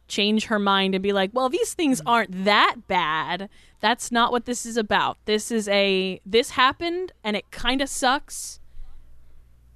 change 0.06 0.46
her 0.46 0.58
mind 0.58 0.94
and 0.94 1.02
be 1.02 1.12
like, 1.12 1.30
well, 1.32 1.48
these 1.48 1.74
things 1.74 2.00
aren't 2.06 2.44
that 2.44 2.86
bad. 2.86 3.48
That's 3.80 4.12
not 4.12 4.30
what 4.32 4.44
this 4.44 4.64
is 4.66 4.76
about. 4.76 5.18
This 5.24 5.50
is 5.50 5.66
a 5.68 6.20
this 6.24 6.50
happened 6.50 7.12
and 7.24 7.36
it 7.36 7.50
kind 7.50 7.80
of 7.80 7.88
sucks. 7.88 8.60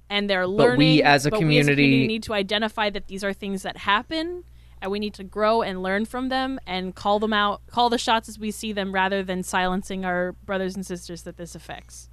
And 0.09 0.29
they're 0.29 0.43
But 0.47 0.49
learning. 0.51 0.77
we 0.79 1.03
as 1.03 1.25
a 1.25 1.29
but 1.31 1.39
community- 1.39 2.07
need 2.07 2.23
to 2.23 2.33
identify 2.33 2.89
that 2.89 3.07
these 3.07 3.23
are 3.23 3.31
things 3.33 3.61
that 3.61 3.77
happen, 3.77 4.43
and 4.81 4.89
we 4.91 4.97
need 4.99 5.13
to 5.15 5.23
grow 5.23 5.61
and 5.61 5.83
learn 5.83 6.05
from 6.05 6.29
them 6.29 6.59
and 6.65 6.95
call 6.95 7.19
them 7.19 7.31
out, 7.33 7.61
call 7.67 7.89
the 7.91 7.99
shots 7.99 8.27
as 8.27 8.39
we 8.39 8.49
see 8.49 8.71
them, 8.71 8.91
rather 8.91 9.21
than 9.21 9.43
silencing 9.43 10.05
our 10.05 10.31
brothers 10.45 10.75
and 10.75 10.83
sisters 10.85 11.21
that 11.23 11.37
this 11.37 11.53
affects. 11.53 12.09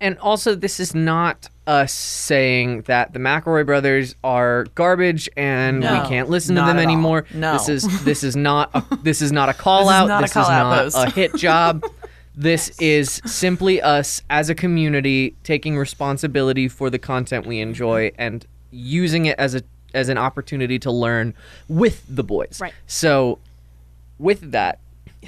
And 0.00 0.18
also, 0.18 0.54
this 0.54 0.80
is 0.80 0.94
not 0.94 1.48
us 1.66 1.92
saying 1.92 2.82
that 2.82 3.12
the 3.12 3.18
McElroy 3.18 3.64
brothers 3.66 4.14
are 4.24 4.64
garbage 4.74 5.28
and 5.36 5.80
No, 5.80 6.02
we 6.02 6.08
can't 6.08 6.28
listen 6.30 6.54
to 6.56 6.62
not 6.62 6.66
them 6.68 6.78
at 6.78 6.86
all. 6.86 6.92
anymore. 6.92 7.26
No. 7.34 7.52
this 7.52 7.68
is 7.68 8.04
this 8.04 8.24
is 8.24 8.34
not 8.34 8.70
a, 8.74 8.82
this 9.02 9.20
is 9.22 9.30
not 9.30 9.48
a 9.48 9.54
call 9.54 9.80
This 9.86 9.90
is 9.90 9.94
out. 9.94 10.08
not 10.08 10.18
a 10.20 10.22
this 10.22 10.30
is 10.30 10.94
not 10.94 11.08
a 11.08 11.10
hit 11.10 11.34
job. 11.36 11.84
This 12.32 12.70
is 12.80 13.20
simply 13.26 13.82
us 13.82 14.22
as 14.30 14.48
a 14.48 14.54
community 14.54 15.34
taking 15.42 15.76
responsibility 15.76 16.68
for 16.68 16.88
the 16.88 16.98
content 16.98 17.44
we 17.44 17.60
enjoy 17.60 18.12
and 18.16 18.46
using 18.70 19.26
it 19.26 19.38
as 19.38 19.54
a 19.56 19.62
as 19.92 20.08
an 20.08 20.16
opportunity 20.16 20.78
to 20.78 20.90
learn 20.90 21.34
with 21.68 22.02
the 22.08 22.22
boys. 22.24 22.58
Right. 22.60 22.72
So, 22.86 23.40
with 24.18 24.52
that, 24.52 24.78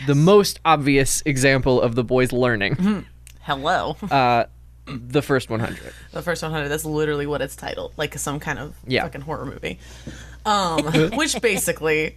the 0.07 0.14
most 0.14 0.59
obvious 0.64 1.23
example 1.26 1.83
of 1.83 1.97
the 1.97 2.05
boys 2.05 2.33
learning, 2.33 3.05
Hello. 3.41 3.97
uh, 4.11 4.45
the 4.87 5.23
first 5.23 5.49
100. 5.51 5.79
The 6.12 6.23
first 6.23 6.43
100. 6.43 6.69
That's 6.69 6.85
literally 6.85 7.27
what 7.27 7.41
it's 7.43 7.57
titled, 7.57 7.93
like 7.97 8.19
some 8.19 8.41
kind 8.41 8.59
of 8.59 8.75
Yeah. 8.87 9.03
fucking 9.05 9.21
horror 9.23 9.47
movie. 9.47 9.79
Um, 10.45 10.85
which 11.15 11.41
basically, 11.41 12.17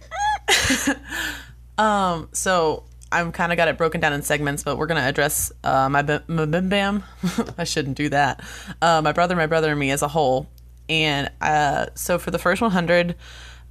um, 1.78 2.28
so 2.32 2.84
I'm 3.12 3.32
kind 3.32 3.52
of 3.52 3.56
got 3.56 3.68
it 3.68 3.78
broken 3.78 4.00
down 4.00 4.12
in 4.12 4.22
segments, 4.22 4.62
but 4.62 4.78
we're 4.78 4.86
gonna 4.86 5.00
address 5.00 5.52
uh, 5.62 5.88
my, 5.88 6.02
bim 6.02 6.68
bam. 6.68 7.04
I 7.58 7.64
shouldn't 7.64 7.96
do 7.96 8.08
that. 8.08 8.42
Uh, 8.82 9.00
my 9.02 9.12
brother, 9.12 9.36
my 9.36 9.46
brother, 9.46 9.70
and 9.70 9.78
me 9.80 9.90
as 9.90 10.02
a 10.02 10.08
whole. 10.08 10.48
And 10.88 11.30
uh, 11.40 11.86
so 11.94 12.18
for 12.18 12.30
the 12.30 12.38
first 12.38 12.62
100, 12.62 13.14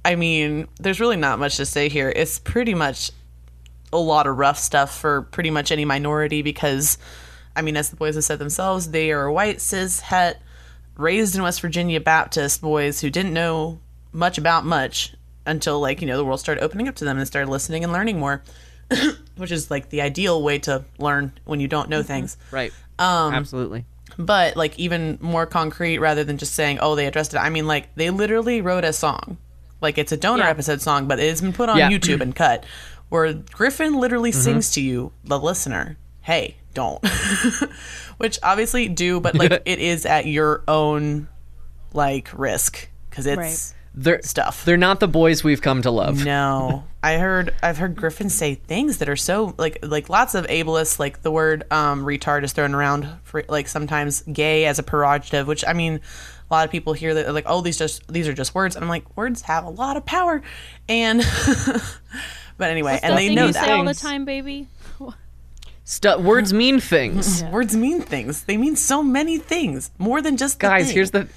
I 0.04 0.14
mean, 0.16 0.68
there's 0.78 1.00
really 1.00 1.16
not 1.16 1.38
much 1.38 1.56
to 1.56 1.66
say 1.66 1.88
here. 1.88 2.12
It's 2.14 2.38
pretty 2.38 2.74
much 2.74 3.10
a 3.92 3.98
lot 3.98 4.26
of 4.26 4.36
rough 4.36 4.58
stuff 4.58 4.96
for 4.98 5.22
pretty 5.22 5.50
much 5.50 5.70
any 5.72 5.84
minority 5.84 6.42
because, 6.42 6.98
I 7.56 7.62
mean, 7.62 7.76
as 7.76 7.90
the 7.90 7.96
boys 7.96 8.14
have 8.14 8.24
said 8.24 8.38
themselves, 8.38 8.90
they 8.90 9.10
are 9.12 9.30
white, 9.30 9.60
cis, 9.60 10.00
het, 10.00 10.40
raised 10.96 11.34
in 11.34 11.42
West 11.42 11.60
Virginia 11.60 12.00
Baptist 12.00 12.60
boys 12.60 13.00
who 13.00 13.10
didn't 13.10 13.32
know 13.32 13.80
much 14.12 14.38
about 14.38 14.64
much 14.64 15.14
until, 15.46 15.80
like, 15.80 16.00
you 16.00 16.06
know, 16.06 16.16
the 16.16 16.24
world 16.24 16.40
started 16.40 16.62
opening 16.62 16.88
up 16.88 16.94
to 16.96 17.04
them 17.04 17.18
and 17.18 17.26
started 17.26 17.50
listening 17.50 17.84
and 17.84 17.92
learning 17.92 18.18
more, 18.18 18.42
which 19.36 19.52
is 19.52 19.70
like 19.70 19.90
the 19.90 20.00
ideal 20.00 20.42
way 20.42 20.58
to 20.60 20.84
learn 20.98 21.32
when 21.44 21.60
you 21.60 21.68
don't 21.68 21.88
know 21.88 22.02
things. 22.02 22.36
Right. 22.50 22.72
Um, 22.98 23.34
Absolutely. 23.34 23.84
But, 24.18 24.56
like, 24.56 24.78
even 24.78 25.18
more 25.20 25.44
concrete 25.46 25.98
rather 25.98 26.24
than 26.24 26.38
just 26.38 26.54
saying, 26.54 26.78
oh, 26.80 26.94
they 26.94 27.06
addressed 27.06 27.34
it, 27.34 27.38
I 27.38 27.50
mean, 27.50 27.66
like, 27.66 27.94
they 27.96 28.08
literally 28.10 28.62
wrote 28.62 28.84
a 28.84 28.92
song. 28.92 29.36
Like, 29.82 29.98
it's 29.98 30.12
a 30.12 30.16
donor 30.16 30.44
Yeah. 30.44 30.50
episode 30.50 30.80
song, 30.80 31.06
but 31.06 31.18
it 31.20 31.28
has 31.28 31.42
been 31.42 31.52
put 31.52 31.68
on 31.68 31.76
Yeah. 31.76 31.90
YouTube 31.90 32.20
and 32.22 32.34
cut 32.34 32.64
where 33.10 33.32
Griffin 33.34 33.94
literally 34.00 34.30
Mm-hmm. 34.30 34.40
sings 34.40 34.70
to 34.72 34.80
you, 34.80 35.12
the 35.24 35.38
listener, 35.38 35.96
hey, 36.22 36.56
don't. 36.76 37.04
Which 38.18 38.38
obviously 38.42 38.88
do, 38.88 39.18
but 39.18 39.34
like 39.34 39.62
it 39.64 39.78
is 39.78 40.06
at 40.06 40.26
your 40.26 40.62
own 40.68 41.28
like 41.92 42.30
risk 42.32 42.88
because 43.10 43.26
it's 43.26 43.38
Right. 43.38 43.72
They're 43.98 44.20
stuff. 44.20 44.66
They're 44.66 44.76
not 44.76 45.00
the 45.00 45.08
boys 45.08 45.42
we've 45.42 45.62
come 45.62 45.80
to 45.80 45.90
love. 45.90 46.22
no, 46.22 46.84
I 47.02 47.16
heard 47.16 47.54
I've 47.62 47.78
heard 47.78 47.96
Griffin 47.96 48.28
say 48.28 48.54
things 48.54 48.98
that 48.98 49.08
are 49.08 49.16
so 49.16 49.54
like 49.56 49.78
like 49.82 50.10
lots 50.10 50.34
of 50.34 50.46
ableist 50.48 50.98
like 50.98 51.22
the 51.22 51.30
word 51.30 51.64
um 51.72 52.04
retard 52.04 52.44
is 52.44 52.52
thrown 52.52 52.74
around 52.74 53.08
for 53.24 53.42
like 53.48 53.68
sometimes 53.68 54.20
gay 54.30 54.66
as 54.66 54.78
a 54.78 54.82
pejorative, 54.82 55.46
which 55.46 55.64
I 55.66 55.72
mean 55.72 55.94
a 56.50 56.54
lot 56.54 56.66
of 56.66 56.70
people 56.70 56.92
hear 56.92 57.14
that 57.14 57.32
like 57.32 57.44
oh 57.46 57.62
these 57.62 57.78
just 57.78 58.06
these 58.08 58.28
are 58.28 58.34
just 58.34 58.54
words 58.54 58.76
and 58.76 58.84
I'm 58.84 58.90
like 58.90 59.16
words 59.16 59.40
have 59.42 59.64
a 59.64 59.70
lot 59.70 59.96
of 59.96 60.04
power 60.04 60.42
and 60.90 61.20
but 62.58 62.70
anyway 62.70 63.00
and 63.02 63.12
That 63.12 63.16
they 63.16 63.34
know 63.34 63.46
you 63.46 63.52
that 63.54 63.70
all 63.70 63.84
the 63.84 63.94
time, 63.94 64.26
baby. 64.26 64.68
Stu- 65.88 66.18
words 66.18 66.52
mean 66.52 66.80
things. 66.80 67.44
words 67.52 67.76
mean 67.76 68.02
things 68.02 68.42
they 68.44 68.56
mean 68.56 68.74
so 68.74 69.04
many 69.04 69.38
things 69.38 69.92
more 69.98 70.20
than 70.20 70.36
just 70.36 70.58
the 70.58 70.66
Guys, 70.66 70.86
thing. 70.86 70.94
here's 70.94 71.12
the 71.12 71.28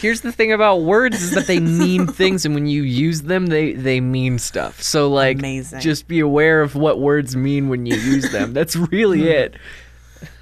here's 0.00 0.20
the 0.22 0.32
thing 0.32 0.50
about 0.50 0.82
words 0.82 1.22
is 1.22 1.30
that 1.30 1.46
they 1.46 1.60
mean 1.60 2.06
things 2.20 2.44
and 2.44 2.56
when 2.56 2.66
you 2.66 2.82
use 2.82 3.22
them 3.22 3.46
they 3.46 3.72
they 3.72 4.00
mean 4.00 4.40
stuff. 4.40 4.82
So 4.82 5.08
like 5.08 5.38
Amazing. 5.38 5.80
just 5.80 6.08
be 6.08 6.18
aware 6.18 6.60
of 6.60 6.74
what 6.74 6.98
words 6.98 7.36
mean 7.36 7.68
when 7.68 7.86
you 7.86 7.94
use 7.94 8.32
them. 8.32 8.52
That's 8.52 8.74
really 8.74 9.20
hmm. 9.20 9.28
it. 9.28 9.54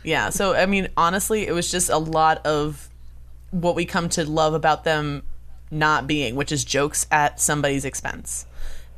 Yeah, 0.02 0.30
so 0.30 0.54
I 0.54 0.64
mean, 0.64 0.88
honestly, 0.96 1.46
it 1.46 1.52
was 1.52 1.70
just 1.70 1.90
a 1.90 1.98
lot 1.98 2.44
of 2.46 2.88
what 3.50 3.74
we 3.74 3.84
come 3.84 4.08
to 4.10 4.24
love 4.28 4.54
about 4.54 4.84
them 4.84 5.24
not 5.70 6.06
being, 6.06 6.36
which 6.36 6.52
is 6.52 6.64
jokes 6.64 7.06
at 7.10 7.38
somebody's 7.38 7.84
expense. 7.84 8.46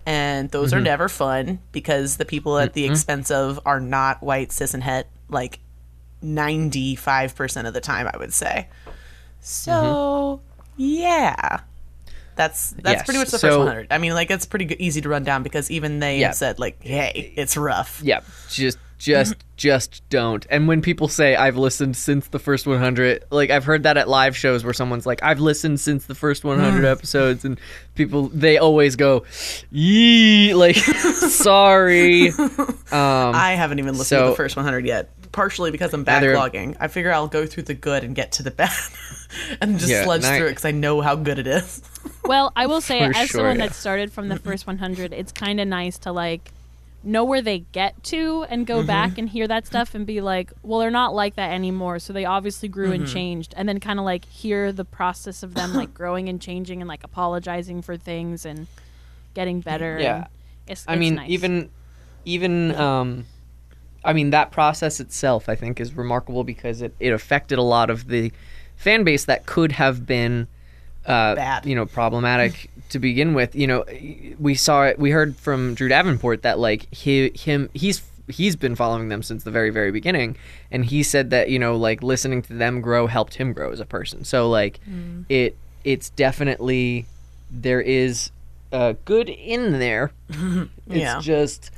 And 0.06 0.50
those 0.50 0.70
Mm-hmm. 0.70 0.78
are 0.78 0.82
never 0.82 1.08
fun 1.08 1.60
because 1.72 2.16
the 2.18 2.24
people 2.26 2.58
at 2.58 2.74
the 2.74 2.84
expense 2.84 3.30
of 3.30 3.58
are 3.64 3.80
not 3.80 4.22
white, 4.22 4.52
cis, 4.52 4.74
and 4.74 4.82
het, 4.82 5.08
like 5.30 5.60
95% 6.22 7.66
of 7.66 7.74
the 7.74 7.80
time, 7.80 8.08
I 8.12 8.16
would 8.18 8.32
say. 8.32 8.68
So, 9.40 10.40
yeah. 10.76 11.60
That's 12.36 12.70
that's 12.70 12.80
Mm-hmm. 12.80 12.88
Yes, 12.88 13.02
pretty 13.04 13.18
much 13.18 13.30
the 13.30 13.38
first 13.38 13.56
100. 13.58 13.86
I 13.92 13.98
mean, 13.98 14.12
like 14.14 14.30
it's 14.30 14.44
pretty 14.46 14.74
easy 14.84 15.00
to 15.02 15.08
run 15.08 15.22
down 15.22 15.42
because 15.42 15.70
even 15.70 16.00
they 16.00 16.18
Yeah. 16.18 16.32
said 16.32 16.58
like, 16.58 16.82
"Hey, 16.82 17.32
it's 17.36 17.56
rough." 17.56 18.00
Yeah, 18.02 18.20
just 18.50 18.76
just 19.04 19.34
just 19.56 20.02
don't. 20.10 20.44
And 20.50 20.66
when 20.66 20.82
people 20.82 21.06
say 21.08 21.36
I've 21.36 21.56
listened 21.56 21.96
since 21.96 22.26
the 22.28 22.38
first 22.38 22.66
100, 22.66 23.24
like 23.30 23.50
I've 23.50 23.64
heard 23.64 23.84
that 23.84 23.96
at 23.96 24.08
live 24.08 24.36
shows 24.36 24.64
where 24.64 24.72
someone's 24.72 25.06
like 25.06 25.22
I've 25.22 25.40
listened 25.40 25.78
since 25.80 26.06
the 26.06 26.14
first 26.14 26.42
100 26.44 26.84
episodes 26.84 27.44
and 27.44 27.60
people 27.94 28.28
they 28.28 28.58
always 28.58 28.96
go 28.96 29.24
yee 29.70 30.54
like 30.54 30.76
sorry. 31.34 32.28
Um 32.92 33.34
I 33.34 33.52
haven't 33.56 33.78
even 33.80 33.96
listened 33.96 34.22
to 34.24 34.30
the 34.30 34.36
first 34.36 34.56
100 34.56 34.86
yet, 34.86 35.10
partially 35.32 35.70
because 35.70 35.92
I'm 35.94 36.04
Either- 36.06 36.34
backlogging. 36.34 36.76
I 36.78 36.88
figure 36.88 37.12
I'll 37.12 37.26
go 37.28 37.46
through 37.46 37.64
the 37.64 37.74
good 37.74 38.04
and 38.04 38.14
get 38.14 38.32
to 38.32 38.42
the 38.44 38.50
bad, 38.52 38.70
and 39.60 39.78
just 39.78 39.90
Yeah, 39.90 40.04
sludge 40.04 40.22
and 40.24 40.34
I- 40.34 40.38
through 40.38 40.46
it 40.48 40.50
because 40.50 40.64
I 40.64 40.70
know 40.70 41.00
how 41.00 41.16
good 41.16 41.38
it 41.38 41.46
is. 41.46 41.82
Well, 42.24 42.52
I 42.54 42.66
will 42.66 42.80
say, 42.80 42.98
For 43.00 43.16
as 43.16 43.28
sure, 43.30 43.38
someone 43.40 43.58
yeah. 43.58 43.66
that 43.66 43.74
started 43.74 44.12
from 44.12 44.28
the 44.28 44.38
first 44.38 44.66
100, 44.66 45.12
it's 45.12 45.32
kind 45.32 45.58
of 45.60 45.66
nice 45.66 45.98
to 46.00 46.12
like 46.12 46.52
know 47.04 47.24
where 47.24 47.42
they 47.42 47.60
get 47.72 48.02
to 48.04 48.44
and 48.48 48.66
Mm-hmm. 48.66 48.80
go 48.80 48.82
back 48.86 49.18
and 49.18 49.28
hear 49.28 49.46
that 49.48 49.66
stuff 49.66 49.94
and 49.94 50.06
be 50.06 50.20
like, 50.20 50.52
well, 50.62 50.78
they're 50.80 50.90
not 50.90 51.14
like 51.14 51.36
that 51.36 51.52
anymore. 51.52 51.98
So 51.98 52.12
they 52.12 52.24
obviously 52.24 52.68
grew 52.68 52.90
Mm-hmm. 52.92 53.02
and 53.04 53.08
changed, 53.08 53.54
and 53.56 53.68
then 53.68 53.78
kind 53.80 53.98
of 53.98 54.04
like 54.04 54.24
hear 54.26 54.72
the 54.72 54.84
process 54.84 55.42
of 55.42 55.54
them 55.54 55.74
like 55.74 55.92
growing 55.94 56.28
and 56.28 56.40
changing 56.40 56.80
and 56.80 56.88
like 56.88 57.04
apologizing 57.04 57.82
for 57.82 57.96
things 57.96 58.44
and 58.46 58.66
getting 59.34 59.60
better. 59.60 59.98
Yeah. 60.00 60.26
it's, 60.66 60.84
I 60.88 60.94
it's 60.94 61.00
mean, 61.00 61.14
nice. 61.16 61.30
even 61.30 61.70
even 62.24 62.74
um, 62.76 63.26
I 64.04 64.12
mean 64.12 64.30
that 64.30 64.50
process 64.50 65.00
itself, 65.00 65.48
I 65.48 65.54
think, 65.56 65.80
is 65.80 65.94
remarkable 65.94 66.44
because 66.44 66.80
it, 66.82 66.94
it 67.00 67.12
affected 67.12 67.58
a 67.58 67.62
lot 67.62 67.90
of 67.90 68.08
the 68.08 68.32
fan 68.76 69.04
base 69.04 69.24
that 69.26 69.44
could 69.46 69.72
have 69.72 70.06
been 70.06 70.48
uh, 71.06 71.34
Bad. 71.34 71.66
you 71.66 71.74
know, 71.74 71.86
problematic 71.86 72.70
to 72.90 72.98
begin 72.98 73.34
with. 73.34 73.54
You 73.54 73.66
know, 73.66 73.84
we 74.38 74.54
saw 74.54 74.84
it. 74.84 74.98
We 74.98 75.10
heard 75.10 75.36
from 75.36 75.74
Drew 75.74 75.88
Davenport 75.88 76.42
that 76.42 76.58
like 76.58 76.92
he 76.94 77.30
him 77.34 77.68
he's 77.74 78.02
he's 78.28 78.56
been 78.56 78.74
following 78.74 79.08
them 79.10 79.22
since 79.22 79.44
the 79.44 79.50
very 79.50 79.68
very 79.68 79.90
beginning 79.90 80.34
and 80.70 80.86
he 80.86 81.02
said 81.02 81.28
that 81.28 81.50
you 81.50 81.58
know 81.58 81.76
like 81.76 82.02
listening 82.02 82.40
to 82.40 82.54
them 82.54 82.80
grow 82.80 83.06
helped 83.06 83.34
him 83.34 83.52
grow 83.52 83.70
as 83.70 83.80
a 83.80 83.84
person 83.84 84.24
so 84.24 84.48
like 84.48 84.80
it 85.28 85.54
it's 85.84 86.08
definitely 86.08 87.04
there 87.50 87.82
is 87.82 88.30
uh, 88.72 88.94
good 89.04 89.28
in 89.28 89.78
there 89.78 90.10
it's 90.30 90.70
Yeah. 90.86 91.20
just 91.20 91.70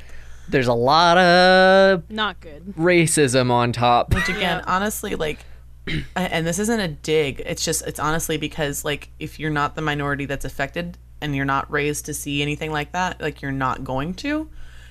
there's 0.49 0.69
a 0.69 0.73
lot 0.73 1.19
of 1.19 2.09
not 2.09 2.39
good. 2.39 2.75
racism 2.79 3.51
on 3.51 3.73
top. 3.73 4.15
Which 4.15 4.29
again, 4.29 4.63
honestly, 4.69 5.17
like, 5.17 5.41
and 6.17 6.47
this 6.47 6.59
isn't 6.59 6.81
a 6.81 6.89
dig. 6.89 7.43
It's 7.45 7.65
just 7.65 7.87
it's 7.87 8.01
honestly 8.01 8.37
because 8.37 8.85
like 8.85 9.11
if 9.19 9.39
you're 9.39 9.51
not 9.51 9.75
the 9.75 9.83
minority 9.83 10.27
that's 10.27 10.45
affected 10.45 10.99
and 11.21 11.35
you're 11.35 11.45
not 11.45 11.71
raised 11.71 12.07
to 12.07 12.15
see 12.15 12.43
anything 12.43 12.73
like 12.73 12.93
that, 12.93 13.21
like 13.21 13.43
you're 13.43 13.53
not 13.53 13.85
going 13.85 14.15
to. 14.15 14.49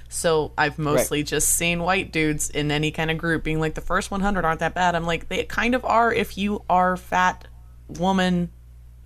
So 0.08 0.52
I've 0.58 0.78
mostly 0.78 1.24
just 1.24 1.50
seen 1.50 1.82
white 1.82 2.12
dudes 2.12 2.50
in 2.50 2.72
any 2.72 2.92
kind 2.92 3.12
of 3.12 3.18
group 3.18 3.44
being 3.44 3.60
like 3.60 3.74
the 3.74 3.82
first 3.82 4.12
100 4.12 4.46
aren't 4.46 4.60
that 4.60 4.74
bad. 4.74 4.96
I'm 4.96 5.06
like 5.06 5.28
they 5.28 5.44
kind 5.44 5.76
of 5.76 5.84
are 5.84 6.14
if 6.14 6.38
you 6.38 6.64
are 6.70 6.96
fat 6.96 7.48
woman, 7.88 8.52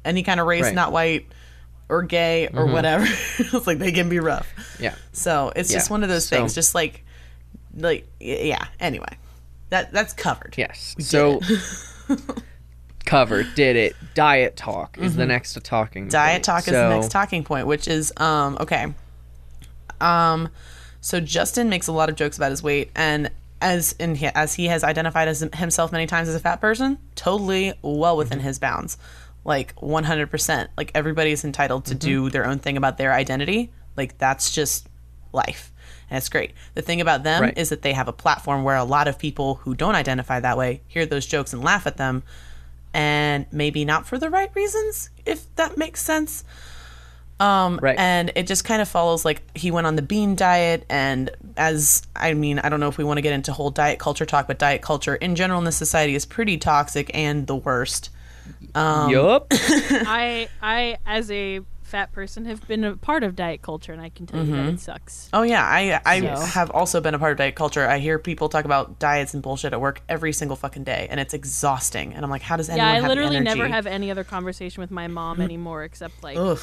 any 0.05 0.23
kind 0.23 0.39
of 0.39 0.47
race, 0.47 0.65
Right. 0.65 0.75
not 0.75 0.91
white 0.91 1.27
or 1.87 2.03
gay 2.03 2.47
or 2.47 2.65
mm-hmm. 2.65 2.73
whatever. 2.73 3.05
it's 3.39 3.67
like 3.67 3.79
they 3.79 3.91
can 3.91 4.09
be 4.09 4.19
rough. 4.19 4.47
Yeah. 4.79 4.95
So 5.11 5.51
it's 5.55 5.71
just 5.71 5.89
one 5.89 6.03
of 6.03 6.09
those 6.09 6.27
so- 6.27 6.37
things. 6.37 6.53
Just 6.53 6.75
like, 6.75 7.03
like 7.75 8.07
yeah. 8.19 8.65
Anyway, 8.79 9.17
that 9.69 9.91
that's 9.91 10.13
covered. 10.13 10.55
Yes. 10.57 10.95
We 10.97 11.03
So 11.03 11.39
covered 13.05 13.47
did 13.55 13.75
it. 13.75 13.95
Diet 14.13 14.55
talk 14.55 14.97
is 14.97 15.15
the 15.15 15.25
next 15.25 15.57
talking. 15.63 16.03
Mm-hmm. 16.03 16.11
Diet 16.11 16.35
point. 16.35 16.43
talk 16.43 16.67
is 16.67 16.73
the 16.73 16.89
next 16.89 17.11
talking 17.11 17.43
point, 17.43 17.67
which 17.67 17.87
is 17.87 18.13
um 18.17 18.57
okay. 18.59 18.93
Um 20.01 20.49
so 21.01 21.19
Justin 21.19 21.69
makes 21.69 21.87
a 21.87 21.91
lot 21.91 22.09
of 22.09 22.15
jokes 22.15 22.37
about 22.37 22.51
his 22.51 22.61
weight 22.61 22.91
and 22.95 23.31
as 23.61 23.93
in 23.93 24.15
he, 24.15 24.27
as 24.27 24.53
he 24.53 24.65
has 24.65 24.83
identified 24.83 25.27
as 25.27 25.41
himself 25.55 25.91
many 25.91 26.07
times 26.07 26.29
as 26.29 26.35
a 26.35 26.39
fat 26.39 26.61
person, 26.61 26.97
totally 27.15 27.73
well 27.81 28.15
within 28.17 28.39
his 28.39 28.59
bounds. 28.59 28.97
Like 29.45 29.75
100%. 29.77 30.67
Like 30.77 30.91
everybody's 30.95 31.43
entitled 31.43 31.85
to 31.85 31.95
do 31.95 32.29
their 32.29 32.45
own 32.45 32.59
thing 32.59 32.77
about 32.77 32.97
their 32.97 33.13
identity. 33.13 33.71
Like 33.97 34.17
that's 34.17 34.51
just 34.51 34.87
life. 35.33 35.71
And 36.09 36.17
it's 36.17 36.29
great. 36.29 36.51
The 36.73 36.81
thing 36.81 37.01
about 37.01 37.23
them 37.23 37.41
Right. 37.43 37.57
is 37.57 37.69
that 37.69 37.81
they 37.83 37.93
have 37.93 38.07
a 38.07 38.13
platform 38.13 38.63
where 38.63 38.75
a 38.75 38.83
lot 38.83 39.07
of 39.07 39.17
people 39.19 39.55
who 39.55 39.75
don't 39.75 39.95
identify 39.95 40.39
that 40.39 40.57
way 40.57 40.81
hear 40.87 41.05
those 41.05 41.25
jokes 41.25 41.53
and 41.53 41.63
laugh 41.63 41.85
at 41.85 41.97
them 41.97 42.23
and 42.93 43.45
maybe 43.51 43.85
not 43.85 44.07
for 44.07 44.17
the 44.17 44.29
right 44.29 44.49
reasons, 44.55 45.11
if 45.25 45.53
that 45.55 45.77
makes 45.77 46.01
sense. 46.01 46.43
Um, 47.39 47.79
Right. 47.81 47.97
And 47.97 48.31
it 48.35 48.47
just 48.47 48.65
kind 48.65 48.81
of 48.81 48.89
follows 48.89 49.23
like 49.23 49.41
he 49.55 49.71
went 49.71 49.87
on 49.87 49.95
the 49.95 50.01
bean 50.01 50.35
diet, 50.35 50.85
and 50.89 51.29
as 51.55 52.01
I 52.15 52.33
mean, 52.33 52.59
I 52.59 52.67
don't 52.67 52.81
know 52.81 52.89
if 52.89 52.97
we 52.97 53.03
want 53.05 53.17
to 53.17 53.21
get 53.21 53.31
into 53.31 53.53
whole 53.53 53.69
diet 53.69 53.97
culture 53.99 54.25
talk, 54.25 54.45
but 54.47 54.59
diet 54.59 54.81
culture 54.81 55.15
in 55.15 55.35
general 55.35 55.59
in 55.59 55.65
this 55.65 55.77
society 55.77 56.15
is 56.15 56.25
pretty 56.25 56.57
toxic 56.57 57.09
and 57.13 57.47
the 57.47 57.55
worst. 57.55 58.09
Um, 58.75 59.09
Yup. 59.11 59.47
I 59.51 60.49
I 60.61 60.97
as 61.05 61.31
a 61.31 61.61
fat 61.89 62.11
person 62.13 62.45
have 62.45 62.65
been 62.67 62.83
a 62.83 62.95
part 62.95 63.23
of 63.23 63.35
diet 63.35 63.61
culture 63.61 63.91
and 63.91 64.01
I 64.01 64.09
can 64.09 64.25
tell 64.27 64.45
you 64.45 64.51
that 64.55 64.65
it 64.73 64.79
sucks. 64.79 65.29
Oh 65.33 65.41
yeah, 65.41 65.63
I 65.63 65.99
I 66.05 66.21
So- 66.21 66.45
have 66.45 66.69
also 66.71 67.01
been 67.01 67.13
a 67.15 67.19
part 67.19 67.31
of 67.33 67.37
diet 67.39 67.55
culture. 67.55 67.85
I 67.87 67.97
hear 67.99 68.19
people 68.19 68.47
talk 68.47 68.63
about 68.65 68.99
diets 68.99 69.33
and 69.33 69.41
bullshit 69.43 69.73
at 69.73 69.81
work 69.81 70.01
every 70.07 70.31
single 70.31 70.55
fucking 70.55 70.83
day, 70.83 71.07
and 71.09 71.19
it's 71.19 71.33
exhausting. 71.33 72.13
And 72.13 72.23
I'm 72.23 72.29
like, 72.31 72.41
how 72.43 72.55
does 72.57 72.69
anyone 72.69 72.85
Yeah, 72.87 72.91
I 72.91 72.95
have 72.95 73.03
the 73.03 73.09
literally 73.09 73.39
never 73.39 73.67
have 73.67 73.85
any 73.87 74.11
other 74.11 74.23
conversation 74.23 74.81
with 74.81 74.91
my 74.91 75.07
mom 75.07 75.41
anymore 75.41 75.83
except 75.83 76.23
like 76.23 76.37
Ugh. 76.37 76.59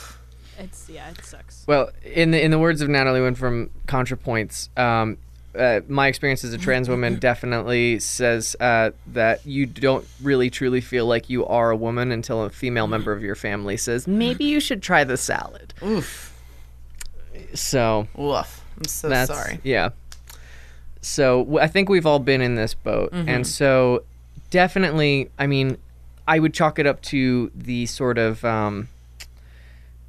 it's 0.58 0.88
yeah, 0.88 1.10
it 1.10 1.24
sucks. 1.24 1.64
Well, 1.66 1.90
in 2.04 2.30
the 2.30 2.42
in 2.42 2.50
the 2.50 2.58
words 2.58 2.80
of 2.80 2.88
Natalie 2.88 3.20
Wynn 3.20 3.34
from 3.34 3.70
ContraPoints, 3.88 4.76
um, 4.78 5.18
uh, 5.56 5.80
my 5.88 6.06
experience 6.08 6.44
as 6.44 6.52
a 6.52 6.58
trans 6.58 6.88
woman 6.88 7.18
definitely 7.20 7.98
says 7.98 8.54
uh, 8.60 8.90
that 9.08 9.44
you 9.46 9.66
don't 9.66 10.06
really 10.22 10.50
truly 10.50 10.80
feel 10.80 11.06
like 11.06 11.28
you 11.30 11.46
are 11.46 11.70
a 11.70 11.76
woman 11.76 12.12
until 12.12 12.42
a 12.42 12.50
female 12.50 12.86
member 12.86 13.12
of 13.12 13.22
your 13.22 13.34
family 13.34 13.76
says 13.76 14.06
maybe 14.06 14.44
you 14.44 14.60
should 14.60 14.82
try 14.82 15.04
the 15.04 15.16
salad. 15.16 15.74
Oof. 15.82 16.32
So 17.54 18.08
Woof. 18.14 18.62
I'm 18.78 18.84
so 18.84 19.08
that's 19.08 19.30
sorry. 19.32 19.60
yeah. 19.62 19.90
So 21.00 21.40
w- 21.44 21.58
I 21.60 21.66
think 21.66 21.88
we've 21.88 22.06
all 22.06 22.18
been 22.18 22.40
in 22.40 22.54
this 22.56 22.74
boat, 22.74 23.12
Mm-hmm. 23.12 23.28
and 23.28 23.46
so 23.46 24.04
definitely, 24.50 25.30
I 25.38 25.46
mean, 25.46 25.78
I 26.26 26.38
would 26.38 26.52
chalk 26.52 26.78
it 26.78 26.86
up 26.86 27.00
to 27.02 27.50
the 27.54 27.86
sort 27.86 28.18
of 28.18 28.44
um, 28.44 28.88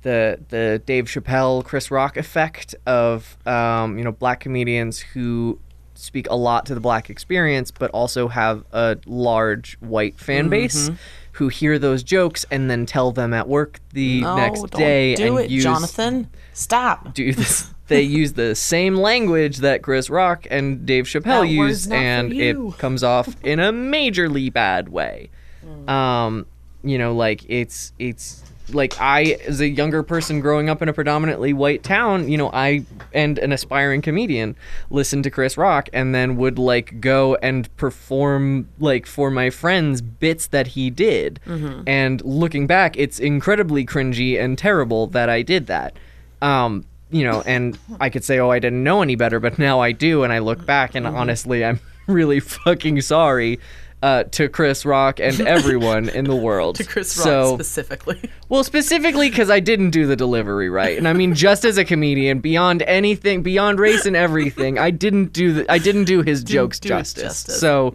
the 0.08 0.40
the 0.50 0.82
Dave 0.86 1.06
Chappelle, 1.06 1.64
Chris 1.64 1.92
Rock 1.92 2.18
effect 2.18 2.76
of 2.86 3.38
um, 3.46 3.98
you 3.98 4.04
know 4.04 4.12
black 4.12 4.40
comedians 4.40 5.00
who 5.00 5.60
speak 5.96 6.28
a 6.30 6.36
lot 6.36 6.66
to 6.68 6.74
the 6.76 6.80
black 6.80 7.10
experience, 7.10 7.72
but 7.72 7.90
also 7.92 8.28
have 8.28 8.64
a 8.72 8.98
large 9.06 9.76
white 9.80 10.18
fan 10.20 10.44
Mm-hmm. 10.46 10.50
base 10.50 10.92
who 11.34 11.50
hear 11.50 11.78
those 11.80 12.02
jokes 12.04 12.46
and 12.52 12.70
then 12.70 12.86
tell 12.86 13.12
them 13.12 13.34
at 13.34 13.48
work 13.48 13.80
the 13.94 14.22
No, 14.22 14.36
next 14.38 14.62
don't 14.62 14.80
day 14.80 15.16
do 15.16 15.38
and 15.38 15.46
it, 15.46 15.52
use 15.52 15.64
Jonathan. 15.64 16.30
Stop. 16.54 17.14
do 17.14 17.32
this. 17.34 17.72
They 17.88 18.02
use 18.22 18.34
the 18.34 18.56
same 18.56 18.96
language 18.96 19.58
that 19.58 19.82
Chris 19.84 20.10
Rock 20.10 20.48
and 20.50 20.86
Dave 20.86 21.06
Chappelle 21.06 21.24
That 21.48 21.58
word's 21.58 21.86
used, 21.86 21.90
not 21.90 21.96
for 21.98 22.02
and 22.02 22.34
you. 22.34 22.70
it 22.70 22.78
comes 22.80 23.04
off 23.04 23.36
in 23.44 23.60
a 23.60 23.72
majorly 23.72 24.52
bad 24.54 24.90
way. 24.90 25.30
Um, 25.88 26.46
you 26.84 26.98
know, 26.98 27.14
like 27.14 27.44
it's 27.50 27.92
it's 28.00 28.44
like 28.74 29.00
I, 29.00 29.38
as 29.46 29.62
a 29.62 29.68
younger 29.68 30.04
person 30.04 30.40
growing 30.40 30.70
up 30.70 30.82
in 30.82 30.90
a 30.90 30.94
predominantly 30.94 31.54
white 31.54 31.84
town, 31.84 32.30
you 32.30 32.38
know, 32.38 32.50
I 32.52 32.86
and 33.14 33.38
an 33.40 33.52
aspiring 33.52 34.02
comedian 34.02 34.56
listened 34.90 35.24
to 35.24 35.32
Chris 35.32 35.58
Rock 35.58 35.90
and 35.94 36.14
then 36.14 36.36
would 36.38 36.60
like 36.60 37.00
go 37.00 37.36
and 37.36 37.74
perform 37.78 38.68
like 38.80 39.06
for 39.06 39.32
my 39.32 39.50
friends 39.50 40.02
bits 40.02 40.48
that 40.48 40.68
he 40.68 40.90
did. 40.90 41.40
And 41.88 42.24
looking 42.26 42.68
back, 42.68 42.98
it's 42.98 43.20
incredibly 43.20 43.86
cringy 43.86 44.40
and 44.40 44.58
terrible 44.58 45.08
that 45.08 45.30
I 45.30 45.42
did 45.42 45.68
that. 45.68 45.98
Um, 46.42 46.86
you 47.10 47.24
know, 47.24 47.42
and 47.46 47.78
I 48.00 48.10
could 48.10 48.24
say, 48.24 48.40
oh, 48.40 48.50
I 48.50 48.60
didn't 48.60 48.84
know 48.84 49.02
any 49.02 49.16
better, 49.16 49.40
but 49.40 49.58
now 49.58 49.80
I 49.80 49.94
do, 49.94 50.24
and 50.24 50.34
I 50.34 50.40
look 50.40 50.66
back, 50.66 50.94
and 50.96 51.08
honestly, 51.08 51.64
I'm 51.64 51.80
really 52.08 52.40
fucking 52.40 53.02
sorry 53.02 53.60
uh, 54.04 54.24
to 54.26 54.48
Chris 54.48 54.86
Rock 54.86 55.20
and 55.20 55.40
everyone 55.48 56.10
in 56.10 56.26
the 56.26 56.36
world. 56.36 56.76
To 56.76 56.84
Chris 56.84 57.18
Rock 57.18 57.24
So, 57.26 57.56
specifically. 57.56 58.30
well, 58.50 58.64
specifically 58.64 59.30
because 59.30 59.50
I 59.50 59.60
didn't 59.60 59.90
do 59.90 60.06
the 60.06 60.16
delivery 60.16 60.70
right, 60.70 60.98
and 60.98 61.08
I 61.08 61.14
mean, 61.14 61.34
just 61.34 61.66
as 61.66 61.78
a 61.78 61.86
comedian, 61.86 62.40
beyond 62.40 62.84
anything, 62.84 63.42
beyond 63.44 63.80
race 63.80 64.06
and 64.06 64.16
everything, 64.16 64.78
I 64.78 64.92
didn't 64.92 65.34
do 65.34 65.54
the, 65.54 65.72
I 65.72 65.78
didn't 65.80 66.04
do 66.06 66.22
his 66.22 66.44
jokes 66.44 66.80
do 66.80 66.90
justice. 66.90 67.24
justice. 67.24 67.58
Mm. 67.58 67.60
So, 67.60 67.88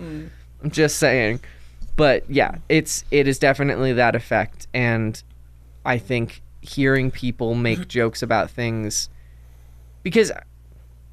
I'm 0.65 0.71
just 0.71 0.97
saying. 0.99 1.41
But 1.95 2.29
yeah, 2.31 2.57
it's 2.69 3.05
it 3.11 3.29
is 3.29 3.38
definitely 3.38 3.93
that 3.93 4.17
effect, 4.17 4.67
and 4.73 5.23
I 5.85 5.99
think 5.99 6.43
hearing 6.62 7.11
people 7.11 7.55
make 7.55 7.87
jokes 7.88 8.23
about 8.23 8.51
things 8.51 9.09
because 10.03 10.33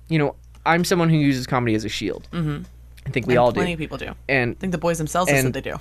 you 0.08 0.18
know 0.18 0.36
I'm 0.66 0.84
someone 0.86 1.10
who 1.10 1.18
uses 1.18 1.46
comedy 1.48 1.76
as 1.76 1.84
a 1.86 1.90
shield. 1.90 2.28
Mm-hmm. 2.32 2.64
I 3.10 3.12
think 3.12 3.28
we 3.28 3.34
And 3.34 3.40
all 3.40 3.52
plenty 3.52 3.72
do, 3.72 3.74
of 3.74 3.80
people 3.80 3.98
do. 3.98 4.14
I 4.30 4.56
think 4.60 4.72
the 4.72 4.78
boys 4.78 4.98
themselves 4.98 5.30
said 5.30 5.46
And- 5.46 5.54
they 5.54 5.62
do. 5.62 5.78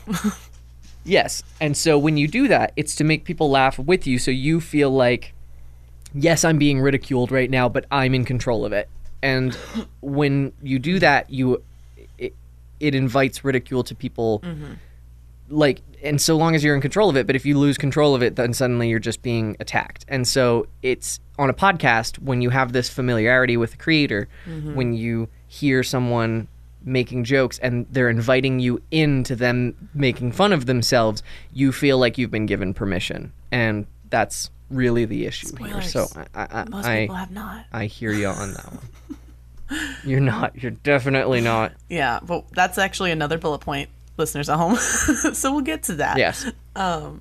Yes. 1.04 1.42
And 1.60 1.76
so 1.76 1.98
when 1.98 2.16
you 2.16 2.28
do 2.28 2.48
that, 2.48 2.72
it's 2.76 2.94
to 2.96 3.04
make 3.04 3.24
people 3.24 3.50
laugh 3.50 3.78
with 3.78 4.06
you 4.06 4.18
so 4.18 4.30
you 4.30 4.60
feel 4.60 4.90
like, 4.90 5.32
yes, 6.14 6.44
I'm 6.44 6.58
being 6.58 6.80
ridiculed 6.80 7.32
right 7.32 7.50
now, 7.50 7.68
but 7.68 7.86
I'm 7.90 8.14
in 8.14 8.24
control 8.24 8.64
of 8.64 8.72
it. 8.72 8.88
And 9.22 9.54
when 10.00 10.52
you 10.62 10.78
do 10.78 10.98
that, 10.98 11.30
you 11.30 11.62
it, 12.18 12.34
it 12.78 12.94
invites 12.94 13.42
ridicule 13.42 13.82
to 13.84 13.94
people 13.94 14.40
mm-hmm. 14.40 14.74
like 15.48 15.80
and 16.02 16.20
so 16.20 16.36
long 16.36 16.54
as 16.54 16.62
you're 16.62 16.76
in 16.76 16.80
control 16.80 17.10
of 17.10 17.16
it, 17.16 17.26
but 17.26 17.34
if 17.34 17.44
you 17.44 17.58
lose 17.58 17.76
control 17.76 18.14
of 18.14 18.22
it, 18.22 18.36
then 18.36 18.52
suddenly 18.52 18.88
you're 18.88 19.00
just 19.00 19.22
being 19.22 19.56
attacked. 19.58 20.04
And 20.06 20.28
so 20.28 20.68
it's 20.82 21.18
on 21.38 21.50
a 21.50 21.54
podcast 21.54 22.20
when 22.20 22.42
you 22.42 22.50
have 22.50 22.72
this 22.72 22.88
familiarity 22.88 23.56
with 23.56 23.72
the 23.72 23.76
creator, 23.78 24.28
mm-hmm. 24.46 24.76
when 24.76 24.92
you 24.92 25.28
hear 25.48 25.82
someone 25.82 26.46
making 26.88 27.24
jokes 27.24 27.58
and 27.58 27.86
they're 27.90 28.08
inviting 28.10 28.58
you 28.60 28.82
into 28.90 29.36
them 29.36 29.90
making 29.94 30.32
fun 30.32 30.52
of 30.52 30.66
themselves, 30.66 31.22
you 31.52 31.70
feel 31.72 31.98
like 31.98 32.18
you've 32.18 32.30
been 32.30 32.46
given 32.46 32.74
permission. 32.74 33.32
And 33.52 33.86
that's 34.10 34.50
really 34.70 35.04
the 35.04 35.26
issue 35.26 35.54
here. 35.56 35.80
So 35.82 36.06
Spoilers. 36.06 36.28
I 36.34 36.46
I, 36.50 36.64
Most 36.68 36.84
I, 36.86 37.00
people 37.02 37.16
have 37.16 37.30
not. 37.30 37.64
I 37.72 37.86
hear 37.86 38.12
you 38.12 38.26
on 38.28 38.52
that 38.54 38.72
one. 38.72 39.78
You're 40.04 40.20
not. 40.20 40.60
You're 40.62 40.70
definitely 40.72 41.40
not. 41.42 41.72
Yeah, 41.90 42.20
but 42.22 42.44
that's 42.52 42.78
actually 42.78 43.10
another 43.10 43.36
bullet 43.36 43.58
point, 43.58 43.90
listeners 44.16 44.48
at 44.48 44.56
home. 44.56 44.76
so 45.34 45.52
we'll 45.52 45.60
get 45.60 45.82
to 45.84 45.94
that. 45.96 46.16
Yes. 46.16 46.50
Um. 46.74 47.20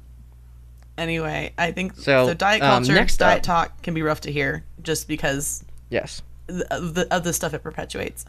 Anyway, 0.97 1.53
I 1.57 1.71
think 1.73 1.95
so. 1.95 2.27
So, 2.27 2.33
diet 2.33 2.61
um, 2.63 2.69
culture, 2.83 2.93
next 2.93 3.17
diet 3.17 3.39
up- 3.39 3.43
talk 3.43 3.81
can 3.83 3.93
be 3.93 4.01
rough 4.01 4.21
to 4.21 4.31
hear 4.31 4.63
just 4.81 5.07
because 5.07 5.63
Yes. 5.89 6.21
of 6.71 6.95
the, 6.95 7.13
of 7.13 7.23
the 7.23 7.33
stuff 7.33 7.53
it 7.53 7.61
perpetuates. 7.61 8.25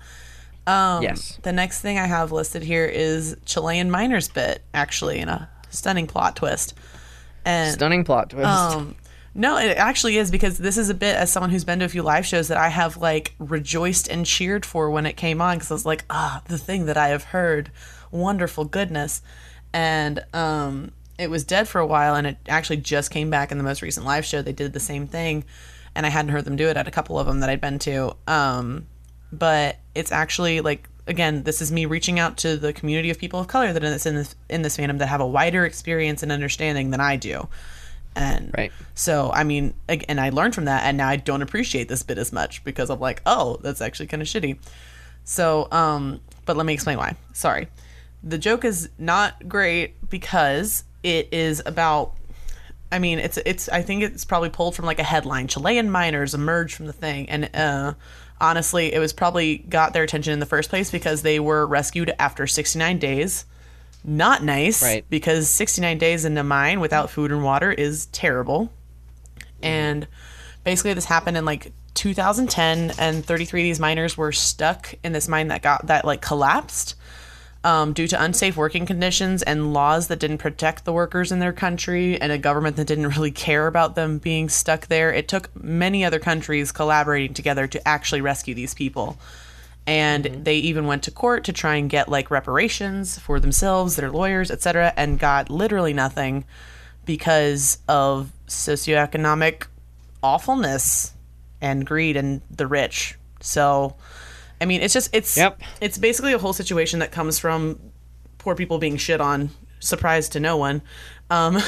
Um, 0.68 1.02
Yes. 1.02 1.38
The 1.42 1.52
next 1.52 1.80
thing 1.80 1.98
I 1.98 2.06
have 2.06 2.30
listed 2.32 2.62
here 2.62 2.84
is 2.86 3.36
Chilean 3.44 3.90
miners 3.90 4.28
bit, 4.28 4.62
actually, 4.74 5.18
in 5.18 5.28
a 5.28 5.48
stunning 5.70 6.06
plot 6.06 6.36
twist. 6.36 6.74
And 7.44 7.72
Stunning 7.74 8.04
plot 8.04 8.30
twist. 8.30 8.46
um, 8.48 8.96
no, 9.34 9.56
it 9.56 9.76
actually 9.76 10.18
is 10.18 10.30
because 10.30 10.58
this 10.58 10.76
is 10.76 10.90
a 10.90 10.94
bit 10.94 11.14
as 11.14 11.30
someone 11.30 11.50
who's 11.50 11.64
been 11.64 11.78
to 11.78 11.84
a 11.84 11.88
few 11.88 12.02
live 12.02 12.26
shows 12.26 12.48
that 12.48 12.58
I 12.58 12.68
have 12.68 12.96
like 12.96 13.34
rejoiced 13.38 14.08
and 14.08 14.26
cheered 14.26 14.66
for 14.66 14.90
when 14.90 15.06
it 15.06 15.16
came 15.16 15.40
on 15.40 15.56
because 15.56 15.70
I 15.70 15.74
was 15.74 15.86
like, 15.86 16.04
ah, 16.10 16.42
the 16.48 16.58
thing 16.58 16.86
that 16.86 16.96
I 16.96 17.08
have 17.08 17.24
heard, 17.24 17.70
wonderful 18.10 18.64
goodness, 18.64 19.22
and 19.72 20.24
um, 20.34 20.90
it 21.18 21.30
was 21.30 21.44
dead 21.44 21.68
for 21.68 21.80
a 21.80 21.86
while 21.86 22.14
and 22.14 22.26
it 22.26 22.36
actually 22.48 22.78
just 22.78 23.10
came 23.10 23.30
back 23.30 23.52
in 23.52 23.58
the 23.58 23.64
most 23.64 23.80
recent 23.80 24.04
live 24.04 24.24
show. 24.24 24.42
They 24.42 24.52
did 24.52 24.72
the 24.72 24.80
same 24.80 25.06
thing, 25.06 25.44
and 25.94 26.04
I 26.04 26.08
hadn't 26.08 26.32
heard 26.32 26.44
them 26.44 26.56
do 26.56 26.68
it 26.68 26.76
at 26.76 26.88
a 26.88 26.90
couple 26.90 27.18
of 27.18 27.26
them 27.26 27.40
that 27.40 27.48
I'd 27.48 27.60
been 27.60 27.78
to. 27.80 28.16
Um, 28.26 28.86
but 29.32 29.76
it's 29.94 30.12
actually 30.12 30.60
like 30.60 30.88
again, 31.06 31.42
this 31.42 31.62
is 31.62 31.72
me 31.72 31.86
reaching 31.86 32.18
out 32.18 32.36
to 32.36 32.56
the 32.56 32.72
community 32.72 33.08
of 33.10 33.18
people 33.18 33.40
of 33.40 33.48
color 33.48 33.72
that 33.72 33.82
is 33.82 34.06
in 34.06 34.14
this 34.14 34.36
in 34.48 34.62
this 34.62 34.76
fandom 34.76 34.98
that 34.98 35.06
have 35.06 35.20
a 35.20 35.26
wider 35.26 35.64
experience 35.64 36.22
and 36.22 36.30
understanding 36.30 36.90
than 36.90 37.00
I 37.00 37.16
do. 37.16 37.48
And 38.14 38.52
Right. 38.56 38.72
so, 38.94 39.30
I 39.32 39.44
mean, 39.44 39.74
and 39.88 40.20
I 40.20 40.30
learned 40.30 40.54
from 40.54 40.64
that, 40.64 40.84
and 40.84 40.96
now 40.96 41.08
I 41.08 41.16
don't 41.16 41.42
appreciate 41.42 41.88
this 41.88 42.02
bit 42.02 42.18
as 42.18 42.32
much 42.32 42.64
because 42.64 42.90
I'm 42.90 43.00
like, 43.00 43.22
oh, 43.26 43.58
that's 43.62 43.80
actually 43.80 44.06
kind 44.08 44.20
of 44.20 44.28
shitty. 44.28 44.58
So, 45.24 45.68
um, 45.70 46.20
but 46.44 46.56
let 46.56 46.66
me 46.66 46.74
explain 46.74 46.98
why. 46.98 47.14
Sorry. 47.32 47.68
The 48.22 48.38
joke 48.38 48.64
is 48.64 48.88
not 48.98 49.48
great 49.48 50.10
because 50.10 50.84
it 51.02 51.28
is 51.32 51.62
about 51.64 52.14
I 52.90 52.98
mean, 52.98 53.18
it's 53.18 53.36
it's. 53.44 53.68
I 53.68 53.82
think 53.82 54.02
it's 54.02 54.24
probably 54.24 54.48
pulled 54.48 54.74
from 54.74 54.86
like 54.86 54.98
a 54.98 55.04
headline. 55.04 55.46
Chilean 55.46 55.90
miners 55.90 56.34
emerge 56.34 56.74
from 56.74 56.86
the 56.86 56.92
thing, 56.94 57.28
and 57.28 57.50
uh, 57.54 57.92
honestly, 58.40 58.92
it 58.92 58.98
was 58.98 59.12
probably 59.12 59.58
got 59.58 59.92
their 59.92 60.02
attention 60.02 60.32
in 60.32 60.38
the 60.38 60.46
first 60.46 60.70
place 60.70 60.90
because 60.90 61.22
they 61.22 61.40
were 61.40 61.66
rescued 61.66 62.12
after 62.18 62.46
69 62.46 62.98
days 62.98 63.44
not 64.04 64.42
nice 64.44 64.80
Right. 64.82 65.04
because 65.10 65.50
69 65.50 65.98
days 65.98 66.24
in 66.24 66.38
a 66.38 66.44
mine 66.44 66.78
without 66.80 67.10
food 67.10 67.32
and 67.32 67.42
water 67.42 67.72
is 67.72 68.06
terrible. 68.06 68.72
And 69.60 70.06
basically, 70.64 70.94
this 70.94 71.04
happened 71.04 71.36
in 71.36 71.44
like 71.44 71.72
2010, 71.94 72.92
and 72.98 73.24
33 73.24 73.60
of 73.60 73.64
these 73.64 73.80
miners 73.80 74.16
were 74.16 74.30
stuck 74.30 74.94
in 75.02 75.12
this 75.12 75.26
mine 75.26 75.48
that 75.48 75.62
got 75.62 75.88
that 75.88 76.04
like 76.04 76.22
collapsed 76.22 76.94
um, 77.64 77.92
due 77.92 78.06
to 78.06 78.22
unsafe 78.22 78.56
working 78.56 78.86
conditions 78.86 79.42
and 79.42 79.72
laws 79.72 80.08
that 80.08 80.18
didn't 80.18 80.38
protect 80.38 80.84
the 80.84 80.92
workers 80.92 81.32
in 81.32 81.38
their 81.38 81.52
country 81.52 82.20
and 82.20 82.30
a 82.30 82.38
government 82.38 82.76
that 82.76 82.86
didn't 82.86 83.08
really 83.16 83.30
care 83.30 83.66
about 83.66 83.94
them 83.94 84.18
being 84.18 84.48
stuck 84.48 84.86
there. 84.86 85.12
It 85.12 85.28
took 85.28 85.54
many 85.60 86.04
other 86.04 86.18
countries 86.18 86.72
collaborating 86.72 87.34
together 87.34 87.66
to 87.66 87.88
actually 87.88 88.20
rescue 88.20 88.54
these 88.54 88.74
people. 88.74 89.18
And 89.86 90.24
they 90.44 90.56
even 90.56 90.86
went 90.86 91.04
to 91.04 91.10
court 91.10 91.44
to 91.44 91.52
try 91.52 91.76
and 91.76 91.88
get 91.88 92.10
like 92.10 92.30
reparations 92.30 93.18
for 93.18 93.40
themselves, 93.40 93.96
their 93.96 94.10
lawyers, 94.10 94.50
etc., 94.50 94.92
and 94.96 95.18
got 95.18 95.48
literally 95.48 95.94
nothing 95.94 96.44
because 97.06 97.78
of 97.88 98.30
socioeconomic 98.48 99.66
awfulness 100.22 101.14
and 101.60 101.86
greed 101.86 102.16
and 102.16 102.42
the 102.50 102.66
rich. 102.66 103.16
So, 103.40 103.96
I 104.60 104.64
mean, 104.64 104.80
it's 104.80 104.94
just 104.94 105.10
it's 105.12 105.36
Yep. 105.36 105.60
it's 105.80 105.98
basically 105.98 106.32
a 106.32 106.38
whole 106.38 106.52
situation 106.52 107.00
that 107.00 107.12
comes 107.12 107.38
from 107.38 107.78
poor 108.38 108.54
people 108.54 108.78
being 108.78 108.96
shit 108.96 109.20
on. 109.20 109.50
Surprise 109.80 110.28
to 110.30 110.40
no 110.40 110.56
one. 110.56 110.82
Um, 111.30 111.58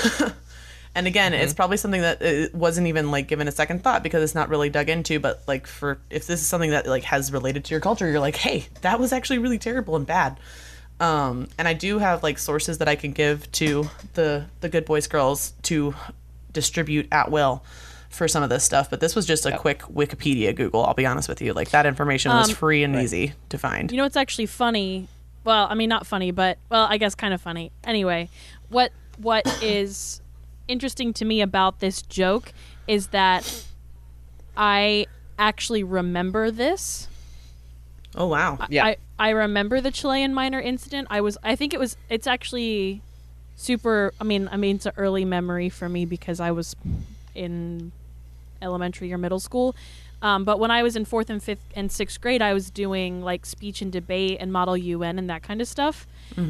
and 0.95 1.07
again, 1.07 1.33
it's 1.33 1.55
probably 1.55 1.77
something 1.77 2.01
that 2.01 2.23
uh, 2.23 2.57
wasn't 2.57 2.89
even 2.89 3.11
like 3.11 3.29
given 3.29 3.47
a 3.47 3.53
second 3.53 3.85
thought 3.85 4.03
because 4.03 4.23
it's 4.23 4.35
not 4.35 4.49
really 4.49 4.71
dug 4.71 4.89
into. 4.89 5.21
But 5.21 5.43
like 5.47 5.67
for 5.67 5.99
if 6.11 6.27
this 6.27 6.41
is 6.41 6.47
something 6.47 6.71
that 6.71 6.87
like 6.87 7.05
has 7.05 7.33
related 7.33 7.65
to 7.67 7.71
your 7.75 7.81
culture, 7.81 8.11
you're 8.11 8.21
like, 8.21 8.37
hey, 8.37 8.67
that 8.83 8.99
was 8.99 9.13
actually 9.13 9.39
really 9.39 9.59
terrible 9.59 9.97
and 9.97 10.07
bad. 10.07 10.39
Um, 10.99 11.49
and 11.57 11.67
I 11.67 11.73
do 11.73 11.99
have 11.99 12.23
like 12.23 12.39
sources 12.39 12.79
that 12.79 12.89
I 12.89 12.97
can 12.97 13.13
give 13.13 13.51
to 13.53 13.89
the 14.15 14.47
the 14.61 14.69
good 14.69 14.85
boys 14.85 15.07
girls 15.07 15.53
to 15.63 15.95
distribute 16.53 17.09
at 17.13 17.31
will 17.31 17.63
for 18.11 18.29
some 18.29 18.43
of 18.43 18.51
this 18.51 18.63
stuff. 18.65 18.91
But 18.91 19.01
this 19.01 19.15
was 19.17 19.25
just 19.25 19.47
a 19.47 19.57
quick 19.57 19.81
Wikipedia 19.83 20.55
Google. 20.55 20.85
I'll 20.85 20.95
be 20.95 21.07
honest 21.07 21.29
with 21.29 21.41
you, 21.41 21.53
like 21.55 21.71
that 21.71 21.87
information 21.87 22.31
was 22.33 22.51
Um, 22.51 22.55
free 22.55 22.83
and 22.85 22.95
easy 22.97 23.33
to 23.49 23.57
find. 23.59 23.91
You 23.91 23.97
know 23.97 24.03
what's 24.05 24.17
actually 24.17 24.47
funny? 24.47 25.09
Well, 25.45 25.67
I 25.71 25.75
mean 25.75 25.89
not 25.89 26.07
funny, 26.07 26.31
but 26.33 26.59
well, 26.69 26.87
I 26.91 26.99
guess 26.99 27.15
kind 27.15 27.33
of 27.33 27.41
funny. 27.41 27.73
Anyway, 27.85 28.29
what 28.69 28.93
what 29.17 29.47
is 29.63 30.21
interesting 30.69 31.13
to 31.15 31.25
me 31.25 31.41
about 31.41 31.81
this 31.81 32.03
joke 32.03 32.53
is 32.87 33.09
that 33.09 33.65
I 34.57 35.07
actually 35.39 35.83
remember 35.83 36.51
this. 36.51 37.09
oh 38.17 38.27
wow. 38.27 38.59
Yeah. 38.69 38.85
I, 38.87 38.97
I 39.19 39.31
remember 39.31 39.81
the 39.81 39.91
Chilean 39.91 40.35
miner 40.35 40.61
incident. 40.61 41.09
I 41.11 41.21
was 41.21 41.39
I 41.43 41.57
think 41.57 41.73
it 41.73 41.81
was 41.81 41.97
it's 42.09 42.27
actually 42.27 43.03
super 43.57 44.13
I 44.21 44.25
mean 44.25 44.49
I 44.51 44.57
mean 44.57 44.77
it's 44.77 44.87
an 44.87 44.93
early 44.97 45.25
memory 45.25 45.69
for 45.69 45.89
me 45.89 46.05
because 46.05 46.41
I 46.41 46.51
was 46.51 46.75
in 47.35 47.93
elementary 48.63 49.13
or 49.13 49.19
middle 49.19 49.41
school. 49.41 49.75
Um, 50.23 50.45
but 50.45 50.59
when 50.59 50.71
I 50.71 50.83
was 50.83 50.97
in 50.97 51.05
fourth 51.07 51.31
and 51.31 51.43
fifth 51.43 51.65
and 51.75 51.91
sixth 51.91 52.21
grade, 52.21 52.43
I 52.43 52.53
was 52.53 52.71
doing 52.71 53.23
like 53.23 53.47
speech 53.47 53.81
and 53.81 53.91
debate 53.91 54.37
and 54.41 54.53
model 54.53 54.77
UN 54.77 55.19
and 55.19 55.31
that 55.31 55.43
kind 55.43 55.61
of 55.63 55.69
stuff. 55.69 56.07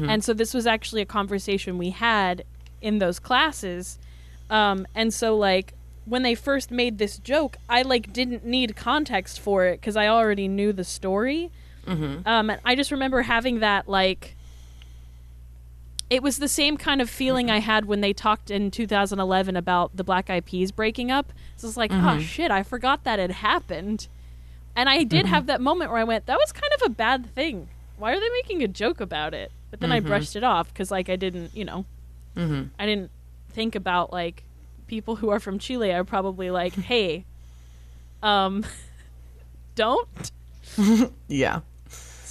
And 0.09 0.23
so 0.23 0.33
this 0.33 0.53
was 0.53 0.67
actually 0.67 1.01
a 1.01 1.05
conversation 1.05 1.77
we 1.77 1.91
had 1.91 2.43
in 2.81 2.99
those 2.99 3.17
classes. 3.19 3.97
Um, 4.49 4.85
and 4.93 5.13
so 5.13 5.37
like 5.37 5.73
when 6.05 6.23
they 6.23 6.35
first 6.35 6.69
made 6.71 6.97
this 6.97 7.17
joke, 7.17 7.57
I 7.69 7.83
like 7.83 8.11
didn't 8.11 8.43
need 8.45 8.75
context 8.75 9.39
for 9.39 9.65
it 9.65 9.79
because 9.79 9.95
I 9.95 10.07
already 10.07 10.47
knew 10.47 10.73
the 10.73 10.83
story. 10.83 11.49
Um, 12.27 12.49
and 12.49 12.59
I 12.65 12.75
just 12.75 12.91
remember 12.91 13.21
having 13.21 13.59
that 13.61 13.87
like 13.87 14.35
it 16.11 16.21
was 16.21 16.39
the 16.39 16.49
same 16.49 16.75
kind 16.75 17.01
of 17.01 17.09
feeling 17.09 17.47
mm-hmm. 17.47 17.55
I 17.55 17.59
had 17.59 17.85
when 17.85 18.01
they 18.01 18.11
talked 18.11 18.51
in 18.51 18.69
2011 18.69 19.55
about 19.55 19.95
the 19.95 20.03
Black 20.03 20.29
Eyed 20.29 20.45
Peas 20.45 20.71
breaking 20.71 21.09
up. 21.09 21.31
So 21.55 21.69
it's 21.69 21.77
like, 21.77 21.91
oh 21.91 21.95
mm-hmm. 21.95 22.19
shit, 22.19 22.51
I 22.51 22.63
forgot 22.63 23.05
that 23.05 23.17
had 23.17 23.31
happened. 23.31 24.09
And 24.75 24.89
I 24.89 25.05
did 25.05 25.25
mm-hmm. 25.25 25.33
have 25.33 25.45
that 25.45 25.61
moment 25.61 25.89
where 25.89 25.99
I 25.99 26.03
went, 26.03 26.25
that 26.25 26.37
was 26.37 26.51
kind 26.51 26.71
of 26.75 26.81
a 26.85 26.89
bad 26.89 27.33
thing. 27.33 27.69
Why 27.97 28.11
are 28.11 28.19
they 28.19 28.29
making 28.41 28.61
a 28.61 28.67
joke 28.67 28.99
about 28.99 29.33
it? 29.33 29.53
But 29.69 29.79
then 29.79 29.93
I 29.93 30.01
brushed 30.01 30.35
it 30.35 30.43
off 30.43 30.67
because, 30.67 30.91
like, 30.91 31.09
I 31.09 31.15
didn't, 31.15 31.55
you 31.55 31.63
know, 31.63 31.85
I 32.77 32.85
didn't 32.85 33.09
think 33.51 33.75
about 33.75 34.11
like 34.11 34.43
people 34.87 35.15
who 35.17 35.29
are 35.29 35.39
from 35.39 35.59
Chile 35.59 35.93
are 35.93 36.03
probably 36.03 36.51
like, 36.51 36.73
hey, 36.91 37.23
um, 38.21 38.65
don't. 39.75 40.31
Yeah. 41.27 41.61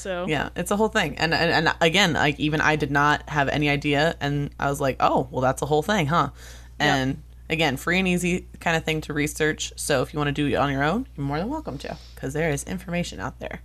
So 0.00 0.26
Yeah, 0.28 0.48
it's 0.56 0.70
a 0.70 0.76
whole 0.76 0.88
thing. 0.88 1.16
And, 1.18 1.34
and 1.34 1.68
and 1.68 1.76
again, 1.80 2.14
like 2.14 2.40
even 2.40 2.60
I 2.60 2.76
did 2.76 2.90
not 2.90 3.28
have 3.28 3.48
any 3.48 3.68
idea 3.68 4.16
and 4.20 4.50
I 4.58 4.68
was 4.70 4.80
like, 4.80 4.96
"Oh, 5.00 5.28
well 5.30 5.42
that's 5.42 5.62
a 5.62 5.66
whole 5.66 5.82
thing, 5.82 6.06
huh?" 6.06 6.30
And 6.78 7.22
again, 7.50 7.76
free 7.76 7.98
and 7.98 8.08
easy 8.08 8.46
kind 8.60 8.76
of 8.76 8.84
thing 8.84 9.02
to 9.02 9.12
research. 9.12 9.72
So 9.76 10.02
if 10.02 10.14
you 10.14 10.18
want 10.18 10.28
to 10.28 10.32
do 10.32 10.46
it 10.46 10.54
on 10.54 10.72
your 10.72 10.82
own, 10.82 11.06
you're 11.16 11.26
more 11.26 11.38
than 11.38 11.48
welcome 11.48 11.76
to 11.78 11.96
cuz 12.16 12.32
there 12.32 12.50
is 12.50 12.64
information 12.64 13.20
out 13.20 13.38
there. 13.38 13.60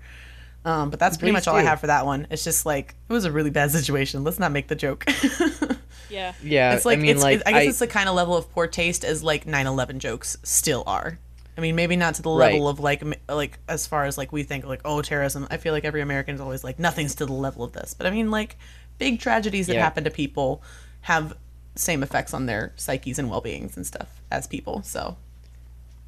Um, 0.66 0.90
but 0.90 1.00
that's 1.00 1.16
pretty 1.16 1.32
Please 1.32 1.46
much 1.46 1.48
all 1.48 1.56
I 1.56 1.62
have 1.62 1.80
for 1.80 1.88
that 1.88 2.08
one. 2.08 2.26
It's 2.32 2.44
just 2.44 2.66
like 2.66 2.96
it 3.08 3.14
was 3.14 3.24
a 3.24 3.32
really 3.32 3.52
bad 3.52 3.72
situation. 3.72 4.24
Let's 4.24 4.40
not 4.40 4.52
make 4.52 4.68
the 4.68 4.76
joke. 4.76 5.06
yeah, 6.10 6.34
Yeah, 6.42 6.74
it's 6.74 6.86
like 6.86 6.98
I 6.98 7.02
mean, 7.02 7.12
it's, 7.12 7.24
like 7.24 7.44
I 7.46 7.52
guess 7.52 7.68
it's 7.68 7.80
the 7.80 7.88
kind 7.88 8.10
of 8.10 8.16
level 8.16 8.36
of 8.36 8.52
poor 8.52 8.66
taste 8.68 9.06
as 9.06 9.24
like 9.24 9.46
9/11 9.46 10.00
jokes 10.00 10.38
still 10.44 10.84
are. 10.88 11.20
I 11.58 11.62
mean, 11.62 11.76
maybe 11.76 11.96
not 11.96 12.16
to 12.16 12.22
the 12.22 12.30
Right. 12.34 12.52
level 12.54 12.68
of 12.68 12.80
like 12.80 13.04
like 13.30 13.60
as 13.68 13.88
far 13.88 14.06
as 14.06 14.18
like 14.18 14.32
we 14.32 14.44
think 14.44 14.66
like 14.66 14.82
oh 14.86 15.02
terrorism. 15.02 15.48
I 15.50 15.58
feel 15.58 15.74
like 15.74 15.86
every 15.86 16.02
American 16.02 16.36
is 16.36 16.42
always 16.42 16.64
like 16.64 16.80
nothing's 16.80 17.16
to 17.16 17.26
the 17.26 17.34
level 17.34 17.64
of 17.64 17.74
this. 17.74 17.94
But 17.94 18.08
I 18.08 18.12
mean 18.12 18.30
like 18.32 18.58
big 18.98 19.20
tragedies 19.20 19.68
that 19.68 19.76
Yeah. 19.76 19.80
happen 19.80 20.04
to 20.04 20.12
people 20.12 20.62
have 21.02 21.38
same 21.76 22.04
effects 22.04 22.34
on 22.34 22.46
their 22.46 22.74
psyches 22.76 23.20
and 23.20 23.30
well-beings 23.30 23.76
and 23.78 23.86
stuff 23.86 24.22
as 24.32 24.48
people. 24.48 24.82
So 24.84 25.18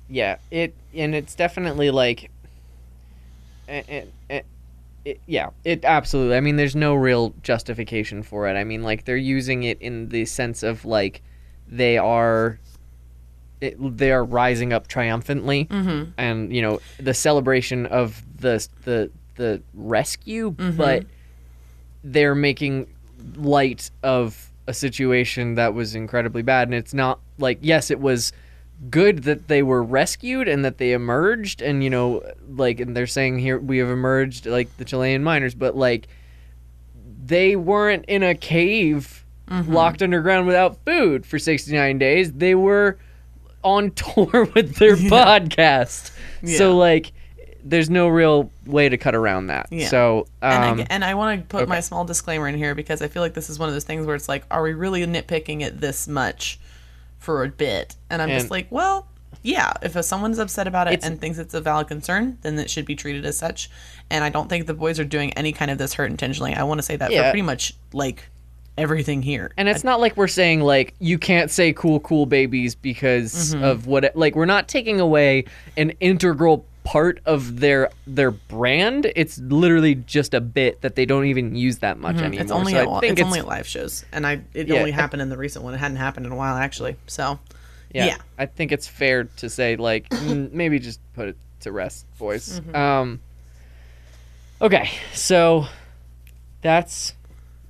yeah 0.08 0.38
it 0.52 0.74
and 0.94 1.14
it's 1.16 1.36
definitely 1.36 1.92
like 1.92 2.32
and, 3.68 4.12
and 4.30 4.44
it, 5.06 5.22
yeah 5.26 5.50
it 5.64 5.86
absolutely 5.86 6.36
i 6.36 6.40
mean 6.42 6.56
there's 6.58 6.76
no 6.76 6.96
real 6.96 7.34
justification 7.44 8.24
for 8.24 8.48
it 8.48 8.54
i 8.56 8.64
mean 8.64 8.84
like 8.84 9.06
they're 9.06 9.18
using 9.18 9.64
it 9.64 9.82
in 9.82 10.10
the 10.10 10.26
sense 10.26 10.64
of 10.64 10.86
like 10.86 11.22
they 11.68 11.98
are 11.98 12.60
it, 13.62 13.76
they 13.98 14.12
are 14.12 14.24
rising 14.24 14.72
up 14.74 14.88
triumphantly 14.88 15.66
Mm-hmm. 15.66 16.12
and 16.18 16.54
you 16.56 16.62
know 16.62 16.80
the 17.00 17.14
celebration 17.14 17.86
of 17.88 18.22
the 18.40 18.66
the 18.86 19.10
the 19.36 19.62
rescue 19.74 20.52
Mm-hmm. 20.52 20.78
but 20.78 21.06
they're 22.04 22.36
making 22.36 22.88
light 23.36 23.90
of 24.04 24.52
a 24.68 24.74
situation 24.74 25.56
that 25.56 25.74
was 25.74 25.96
incredibly 25.96 26.42
bad 26.42 26.68
and 26.68 26.76
it's 26.76 26.94
not 26.94 27.20
like 27.38 27.58
yes 27.62 27.90
it 27.90 28.00
was 28.00 28.32
good 28.92 29.24
that 29.24 29.48
they 29.48 29.64
were 29.64 29.82
rescued 29.82 30.48
and 30.48 30.64
that 30.64 30.78
they 30.78 30.92
emerged 30.94 31.62
and 31.62 31.84
you 31.84 31.90
know 31.90 32.22
like 32.50 32.80
and 32.80 32.96
they're 32.96 33.08
saying 33.08 33.40
here 33.40 33.58
we 33.58 33.80
have 33.80 33.90
emerged 33.90 34.46
like 34.46 34.76
the 34.78 34.86
Chilean 34.86 35.24
miners 35.24 35.56
but 35.56 35.76
like 35.76 36.08
they 37.26 37.56
weren't 37.56 38.06
in 38.06 38.24
a 38.24 38.36
cave 38.36 39.24
Mm-hmm. 39.50 39.72
locked 39.74 40.02
underground 40.02 40.46
without 40.46 40.78
food 40.86 41.26
for 41.26 41.40
69 41.40 41.98
days 41.98 42.34
they 42.34 42.54
were 42.54 42.98
on 43.68 43.92
tour 44.04 44.46
with 44.56 44.76
their 44.76 44.96
podcast 44.96 46.12
Yeah. 46.42 46.58
so 46.58 46.78
like 46.78 47.12
there's 47.64 47.90
no 47.90 48.08
real 48.08 48.50
way 48.66 48.88
to 48.88 48.98
cut 48.98 49.14
around 49.14 49.48
that 49.48 49.68
Yeah. 49.72 49.88
so 49.90 50.28
and 50.42 50.64
um, 50.64 50.80
I, 50.82 50.88
and 50.90 51.04
I 51.04 51.16
want 51.16 51.42
to 51.42 51.48
put 51.48 51.68
my 51.68 51.82
small 51.82 52.06
disclaimer 52.06 52.48
in 52.48 52.56
here 52.56 52.74
because 52.76 53.02
I 53.02 53.08
feel 53.10 53.22
like 53.22 53.34
this 53.34 53.50
is 53.50 53.60
one 53.60 53.68
of 53.68 53.76
those 53.76 53.84
things 53.84 54.06
where 54.06 54.16
it's 54.16 54.30
like, 54.30 54.46
are 54.50 54.64
we 54.64 54.74
really 54.74 55.06
nitpicking 55.06 55.62
it 55.62 55.82
this 55.82 56.08
much 56.08 56.60
for 57.20 57.44
a 57.44 57.50
bit? 57.50 57.96
And 58.10 58.22
I'm 58.22 58.30
just 58.30 58.50
like, 58.52 58.68
well, 58.70 59.08
yeah. 59.44 59.74
If 59.82 60.02
someone's 60.06 60.40
upset 60.40 60.68
about 60.68 60.88
it 60.92 61.04
and 61.04 61.20
thinks 61.20 61.38
it's 61.40 61.54
a 61.54 61.60
valid 61.62 61.88
concern, 61.90 62.38
then 62.42 62.58
it 62.58 62.70
should 62.70 62.86
be 62.86 62.96
treated 62.96 63.26
as 63.26 63.38
such. 63.38 63.70
And 64.10 64.24
I 64.24 64.30
don't 64.30 64.48
think 64.48 64.66
the 64.66 64.74
boys 64.74 65.00
are 65.00 65.04
doing 65.06 65.34
any 65.34 65.52
kind 65.52 65.70
of 65.70 65.78
this 65.78 65.94
hurt 65.94 66.10
intentionally. 66.10 66.54
I 66.54 66.64
want 66.64 66.78
to 66.78 66.84
say 66.84 66.96
that 66.96 67.12
for 67.12 67.22
pretty 67.24 67.42
much 67.42 67.74
like 67.92 68.30
everything 68.78 69.22
here. 69.22 69.52
And 69.58 69.68
it's 69.68 69.84
not 69.84 70.00
like 70.00 70.16
we're 70.18 70.28
saying 70.28 70.62
like 70.62 70.94
you 71.00 71.18
can't 71.18 71.50
say 71.52 71.74
cool 71.74 72.00
cool 72.00 72.26
babies 72.26 72.76
because 72.76 73.54
Mm-hmm. 73.56 73.64
of 73.64 73.88
what 73.88 74.16
like 74.16 74.36
we're 74.36 74.46
not 74.46 74.68
taking 74.68 75.00
away 75.00 75.46
an 75.78 75.92
integral 76.00 76.66
part 76.84 77.20
of 77.26 77.60
their 77.60 77.90
their 78.06 78.32
brand. 78.32 79.12
It's 79.16 79.38
literally 79.40 79.96
just 79.96 80.34
a 80.34 80.40
bit 80.42 80.82
that 80.82 80.96
they 80.96 81.06
don't 81.06 81.26
even 81.26 81.56
use 81.56 81.80
that 81.80 81.98
much 82.00 82.16
anymore. 82.18 82.32
Mm-hmm. 82.32 82.42
it's 82.42 82.52
only 82.52 82.72
so 82.74 82.80
at, 82.80 82.88
I 82.88 83.00
think 83.00 83.12
it's, 83.14 83.22
it's, 83.22 83.26
only 83.28 83.40
at 83.40 83.46
live 83.48 83.68
shows, 83.68 84.06
and 84.12 84.26
I 84.26 84.42
it 84.54 84.68
Yeah. 84.68 84.76
only 84.80 84.92
happened 84.92 85.22
in 85.22 85.30
the 85.30 85.38
recent 85.38 85.66
one. 85.66 85.74
It 85.74 85.78
hadn't 85.78 85.98
happened 85.98 86.26
in 86.26 86.32
a 86.32 86.36
while 86.36 86.56
actually. 86.56 86.96
So 87.08 87.40
yeah, 87.94 88.06
yeah. 88.06 88.18
I 88.38 88.46
think 88.46 88.72
it's 88.72 88.88
fair 88.88 89.26
to 89.26 89.50
say 89.50 89.76
like 89.76 90.12
maybe 90.24 90.80
just 90.80 91.00
put 91.14 91.28
it 91.30 91.38
to 91.62 91.72
rest, 91.72 92.06
boys. 92.20 92.60
Mm-hmm. 92.62 92.76
Um 92.76 93.20
Okay, 94.62 94.90
so 95.14 95.66
that's 96.62 97.14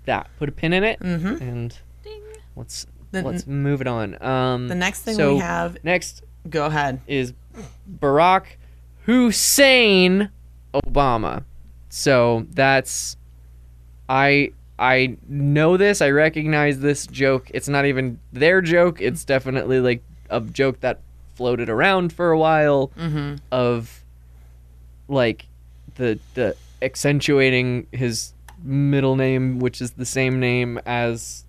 that. 0.08 0.28
Put 0.40 0.50
a 0.50 0.52
pin 0.52 0.74
in 0.74 0.84
it 0.84 1.00
Mhm. 1.00 1.40
and 1.40 1.78
let's 2.56 2.86
The- 3.12 3.22
let's 3.22 3.48
move 3.48 3.80
it 3.82 3.88
on. 3.88 4.22
Um 4.22 4.68
the 4.68 4.76
next 4.76 5.02
thing 5.04 5.16
so 5.16 5.36
we 5.36 5.40
have, 5.40 5.78
next 5.84 6.24
go 6.50 6.66
ahead. 6.66 7.00
is 7.08 7.34
Barack 8.02 8.44
Hussein 9.06 10.30
Obama. 10.74 11.44
So 11.90 12.46
that's 12.52 13.16
I 14.10 14.52
I 14.80 15.18
know 15.28 15.76
this. 15.78 16.02
I 16.02 16.12
recognize 16.12 16.80
this 16.82 17.08
joke. 17.08 17.50
It's 17.54 17.68
not 17.68 17.86
even 17.86 18.20
their 18.32 18.62
joke. 18.62 19.02
It's 19.02 19.24
definitely 19.26 19.80
like 19.80 20.04
a 20.30 20.40
joke 20.42 20.82
that 20.82 21.00
floated 21.36 21.70
around 21.70 22.14
for 22.14 22.32
a 22.32 22.38
while 22.38 22.92
of 23.52 24.04
like 25.08 25.48
the 25.96 26.20
the 26.36 26.56
accentuating 26.82 27.88
his 27.92 28.34
middle 28.64 29.16
name, 29.16 29.60
which 29.60 29.82
is 29.82 29.92
the 29.92 30.06
same 30.06 30.40
name 30.40 30.80
as 30.86 31.44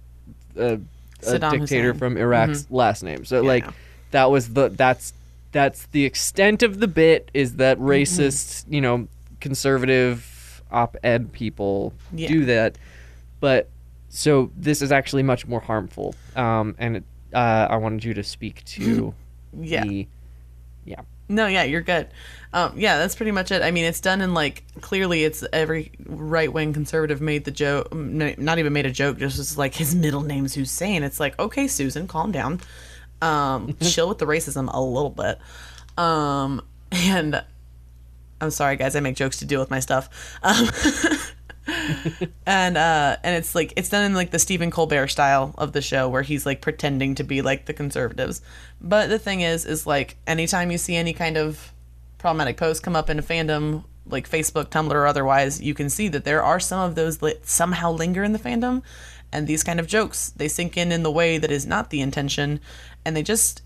a, 0.56 0.80
a 1.26 1.38
dictator 1.38 1.58
Hussein. 1.92 1.94
from 1.98 2.16
Iraq's 2.16 2.66
last 2.70 3.02
name. 3.02 3.24
So 3.24 3.42
Yeah. 3.42 3.48
like 3.48 3.66
that 4.10 4.30
was 4.30 4.50
the 4.54 4.68
that's 4.68 5.12
that's 5.52 5.86
the 5.86 6.04
extent 6.04 6.62
of 6.62 6.80
the 6.80 6.88
bit 6.88 7.30
is 7.34 7.56
that 7.56 7.78
Mm-hmm. 7.78 7.88
racist, 7.88 8.64
you 8.68 8.80
know, 8.80 9.08
conservative 9.40 10.62
op-ed 10.70 11.32
people 11.32 11.92
Yeah. 12.12 12.28
do 12.28 12.44
that. 12.46 12.76
But 13.40 13.68
so 14.10 14.50
this 14.56 14.82
is 14.82 14.92
actually 14.92 15.22
much 15.22 15.46
more 15.46 15.60
harmful. 15.60 16.14
Um, 16.36 16.74
and 16.78 16.96
it, 16.98 17.04
uh, 17.34 17.66
I 17.70 17.76
wanted 17.76 18.04
you 18.04 18.14
to 18.14 18.22
speak 18.22 18.64
to 18.66 19.14
Yeah. 19.58 19.84
the 19.84 20.06
No, 21.28 21.46
yeah, 21.46 21.64
you're 21.64 21.82
good. 21.82 22.08
Um, 22.52 22.72
yeah, 22.76 22.96
that's 22.96 23.14
pretty 23.14 23.32
much 23.32 23.50
it. 23.52 23.62
I 23.62 23.70
mean, 23.70 23.84
it's 23.84 24.00
done 24.00 24.20
in 24.22 24.32
like 24.32 24.64
clearly, 24.80 25.24
it's 25.24 25.44
every 25.52 25.92
right 26.06 26.50
wing 26.50 26.72
conservative 26.72 27.20
made 27.20 27.44
the 27.44 27.50
joke, 27.50 27.92
not 27.94 28.58
even 28.58 28.72
made 28.72 28.86
a 28.86 28.90
joke, 28.90 29.18
just 29.18 29.36
was 29.36 29.58
like 29.58 29.74
his 29.74 29.94
middle 29.94 30.22
name's 30.22 30.54
Hussein. 30.54 31.02
It's 31.02 31.20
like, 31.20 31.38
okay, 31.38 31.66
Susan, 31.66 32.08
calm 32.08 32.32
down, 32.32 32.60
um, 33.20 33.76
chill 33.82 34.08
with 34.08 34.18
the 34.18 34.26
racism 34.26 34.72
a 34.72 34.80
little 34.80 35.10
bit. 35.10 35.38
Um, 35.98 36.62
and 36.90 37.44
I'm 38.40 38.50
sorry, 38.50 38.76
guys, 38.76 38.96
I 38.96 39.00
make 39.00 39.16
jokes 39.16 39.38
to 39.38 39.44
deal 39.44 39.60
with 39.60 39.70
my 39.70 39.80
stuff. 39.80 40.08
And 42.46 42.76
uh 42.78 43.16
and 43.22 43.36
it's 43.36 43.54
like 43.54 43.72
it's 43.76 43.88
done 43.88 44.04
in 44.04 44.14
like 44.14 44.30
the 44.30 44.38
Stephen 44.38 44.70
Colbert 44.70 45.08
style 45.08 45.54
of 45.58 45.72
the 45.72 45.82
show 45.82 46.08
where 46.08 46.22
he's 46.22 46.46
like 46.46 46.60
pretending 46.60 47.14
to 47.16 47.24
be 47.24 47.42
like 47.42 47.66
the 47.66 47.74
conservatives. 47.74 48.40
But 48.80 49.08
the 49.08 49.18
thing 49.18 49.42
is 49.42 49.64
is 49.64 49.86
like 49.86 50.16
anytime 50.26 50.70
you 50.70 50.78
see 50.78 50.96
any 50.96 51.12
kind 51.12 51.36
of 51.36 51.72
problematic 52.18 52.56
post 52.56 52.82
come 52.82 52.96
up 52.96 53.10
in 53.10 53.18
a 53.18 53.22
fandom 53.22 53.84
like 54.06 54.28
Facebook, 54.28 54.70
Tumblr 54.70 54.94
or 54.94 55.06
otherwise, 55.06 55.60
you 55.60 55.74
can 55.74 55.90
see 55.90 56.08
that 56.08 56.24
there 56.24 56.42
are 56.42 56.58
some 56.58 56.80
of 56.80 56.94
those 56.94 57.18
that 57.18 57.46
somehow 57.46 57.92
linger 57.92 58.24
in 58.24 58.32
the 58.32 58.38
fandom 58.38 58.82
and 59.30 59.46
these 59.46 59.62
kind 59.62 59.78
of 59.78 59.86
jokes 59.86 60.30
they 60.36 60.48
sink 60.48 60.78
in 60.78 60.90
in 60.90 61.02
the 61.02 61.12
way 61.12 61.36
that 61.36 61.50
is 61.50 61.66
not 61.66 61.90
the 61.90 62.00
intention 62.00 62.60
and 63.04 63.14
they 63.14 63.22
just 63.22 63.62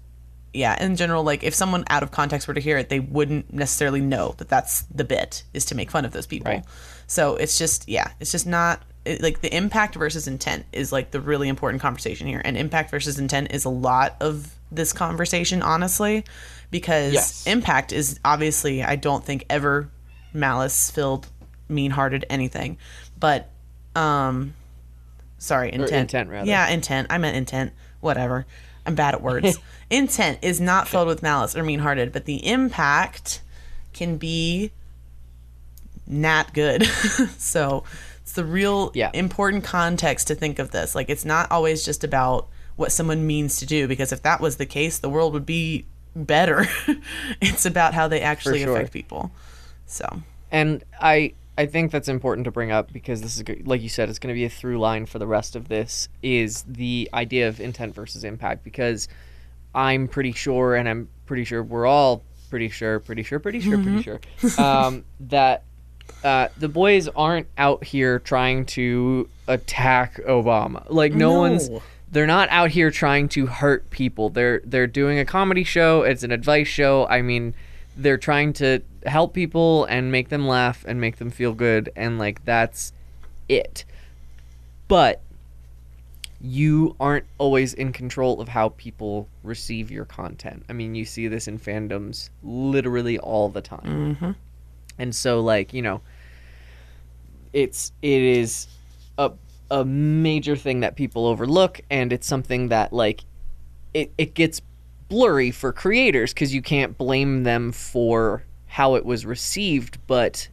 yeah, 0.54 0.82
in 0.82 0.96
general, 0.96 1.24
like 1.24 1.42
if 1.42 1.54
someone 1.54 1.84
out 1.88 2.02
of 2.02 2.10
context 2.10 2.46
were 2.46 2.54
to 2.54 2.60
hear 2.60 2.76
it, 2.76 2.88
they 2.88 3.00
wouldn't 3.00 3.52
necessarily 3.52 4.00
know 4.00 4.34
that 4.38 4.48
that's 4.48 4.82
the 4.82 5.04
bit 5.04 5.44
is 5.54 5.64
to 5.66 5.74
make 5.74 5.90
fun 5.90 6.04
of 6.04 6.12
those 6.12 6.26
people. 6.26 6.52
Right. 6.52 6.64
So 7.06 7.36
it's 7.36 7.58
just 7.58 7.88
yeah, 7.88 8.10
it's 8.20 8.32
just 8.32 8.46
not 8.46 8.82
it, 9.04 9.22
like 9.22 9.40
the 9.40 9.54
impact 9.54 9.94
versus 9.96 10.26
intent 10.28 10.64
is 10.72 10.92
like 10.92 11.10
the 11.10 11.20
really 11.20 11.48
important 11.48 11.82
conversation 11.82 12.26
here, 12.26 12.40
and 12.44 12.56
impact 12.56 12.90
versus 12.90 13.18
intent 13.18 13.52
is 13.52 13.64
a 13.64 13.68
lot 13.70 14.16
of 14.20 14.54
this 14.70 14.92
conversation, 14.92 15.60
honestly, 15.62 16.24
because 16.70 17.12
Yes. 17.12 17.46
impact 17.46 17.92
is 17.92 18.18
obviously 18.24 18.82
I 18.82 18.96
don't 18.96 19.24
think 19.24 19.44
ever 19.50 19.90
malice 20.32 20.90
filled, 20.90 21.26
mean 21.68 21.90
hearted 21.90 22.24
anything, 22.30 22.78
but 23.18 23.50
um, 23.94 24.54
sorry, 25.38 25.72
intent, 25.72 25.92
intent, 25.92 26.30
rather. 26.30 26.48
yeah, 26.48 26.68
intent. 26.68 27.08
I 27.10 27.18
meant 27.18 27.36
intent. 27.36 27.72
Whatever. 28.00 28.46
I'm 28.86 28.94
bad 28.96 29.14
at 29.14 29.22
words. 29.22 29.58
intent 29.90 30.38
is 30.42 30.60
not 30.60 30.88
filled 30.88 31.06
with 31.06 31.22
malice 31.22 31.54
or 31.54 31.62
mean 31.62 31.80
hearted, 31.80 32.12
but 32.12 32.24
the 32.24 32.44
impact 32.46 33.42
can 33.92 34.16
be 34.16 34.72
not 36.06 36.54
good. 36.54 36.84
so 37.38 37.84
it's 38.22 38.32
the 38.32 38.44
real 38.44 38.90
Yeah. 38.94 39.10
important 39.14 39.64
context 39.64 40.28
to 40.28 40.34
think 40.34 40.58
of 40.58 40.70
this. 40.70 40.94
Like 40.94 41.10
it's 41.10 41.24
not 41.24 41.50
always 41.50 41.84
just 41.84 42.04
about 42.04 42.48
what 42.76 42.92
someone 42.92 43.26
means 43.26 43.58
to 43.58 43.66
do, 43.66 43.86
because 43.86 44.12
if 44.12 44.22
that 44.22 44.40
was 44.40 44.56
the 44.56 44.66
case, 44.66 44.98
the 44.98 45.10
world 45.10 45.32
would 45.34 45.46
be 45.46 45.86
better. 46.16 46.66
it's 47.40 47.66
about 47.66 47.94
how 47.94 48.08
they 48.08 48.20
actually 48.20 48.62
sure. 48.62 48.76
affect 48.76 48.92
people. 48.92 49.30
So 49.86 50.22
and 50.50 50.84
I 51.00 51.34
I 51.58 51.66
think 51.66 51.90
that's 51.92 52.08
important 52.08 52.46
to 52.46 52.50
bring 52.50 52.70
up 52.70 52.92
because 52.92 53.20
this 53.20 53.36
is 53.36 53.44
like 53.66 53.82
you 53.82 53.88
said 53.88 54.08
it's 54.08 54.18
going 54.18 54.34
to 54.34 54.38
be 54.38 54.44
a 54.44 54.50
through 54.50 54.78
line 54.78 55.06
for 55.06 55.18
the 55.18 55.26
rest 55.26 55.54
of 55.54 55.68
this 55.68 56.08
is 56.22 56.62
the 56.66 57.10
idea 57.12 57.48
of 57.48 57.60
intent 57.60 57.94
versus 57.94 58.24
impact 58.24 58.64
because 58.64 59.08
I'm 59.74 60.08
pretty 60.08 60.32
sure 60.32 60.74
and 60.76 60.88
I'm 60.88 61.08
pretty 61.26 61.44
sure 61.44 61.62
we're 61.62 61.86
all 61.86 62.24
pretty 62.48 62.68
sure 62.68 63.00
pretty 63.00 63.22
sure 63.22 63.38
pretty 63.38 63.60
sure 63.60 63.78
pretty 63.78 64.02
sure 64.02 64.20
um, 64.58 65.04
that 65.20 65.64
uh, 66.24 66.48
the 66.58 66.68
boys 66.68 67.08
aren't 67.08 67.46
out 67.58 67.84
here 67.84 68.18
trying 68.20 68.64
to 68.66 69.28
attack 69.48 70.16
Obama 70.26 70.84
like 70.88 71.12
no, 71.12 71.32
No. 71.34 71.38
one's 71.40 71.70
they're 72.10 72.26
not 72.26 72.48
out 72.50 72.70
here 72.70 72.90
trying 72.90 73.28
to 73.30 73.46
hurt 73.46 73.88
people. 73.90 74.28
They're 74.28 74.60
they're 74.64 74.86
doing 74.86 75.18
a 75.18 75.24
comedy 75.24 75.64
show. 75.64 76.02
It's 76.02 76.22
an 76.22 76.30
advice 76.30 76.68
show. 76.68 77.06
I 77.08 77.22
mean, 77.22 77.54
they're 77.96 78.18
trying 78.18 78.52
to 78.54 78.80
help 79.06 79.32
people 79.34 79.84
and 79.86 80.12
make 80.12 80.28
them 80.28 80.46
laugh 80.46 80.84
and 80.86 81.00
make 81.00 81.16
them 81.16 81.30
feel 81.30 81.54
good 81.54 81.90
and 81.96 82.18
like 82.18 82.44
that's 82.44 82.92
it. 83.48 83.84
But 84.88 85.22
you 86.40 86.96
aren't 86.98 87.24
always 87.38 87.72
in 87.72 87.92
control 87.92 88.40
of 88.40 88.48
how 88.48 88.70
people 88.70 89.28
receive 89.44 89.90
your 89.90 90.04
content. 90.04 90.64
I 90.68 90.72
mean, 90.72 90.94
you 90.94 91.04
see 91.04 91.28
this 91.28 91.46
in 91.48 91.58
fandoms 91.58 92.30
literally 92.42 93.18
all 93.18 93.48
the 93.48 93.60
time. 93.62 94.16
Mhm. 94.20 94.34
And 94.98 95.14
so 95.14 95.40
like, 95.40 95.72
you 95.72 95.82
know, 95.82 96.00
it's 97.52 97.92
it 98.02 98.22
is 98.22 98.66
a 99.18 99.32
a 99.70 99.84
major 99.84 100.56
thing 100.56 100.80
that 100.80 100.96
people 100.96 101.26
overlook 101.26 101.80
and 101.90 102.12
it's 102.12 102.26
something 102.26 102.68
that 102.68 102.92
like 102.92 103.24
it 103.94 104.12
it 104.18 104.34
gets 104.34 104.60
blurry 105.08 105.50
for 105.50 105.72
creators 105.72 106.32
cuz 106.32 106.54
you 106.54 106.62
can't 106.62 106.96
blame 106.96 107.42
them 107.42 107.72
for 107.72 108.44
how 108.66 108.94
it 108.94 109.04
was 109.04 109.26
received 109.26 109.98
but 110.06 110.48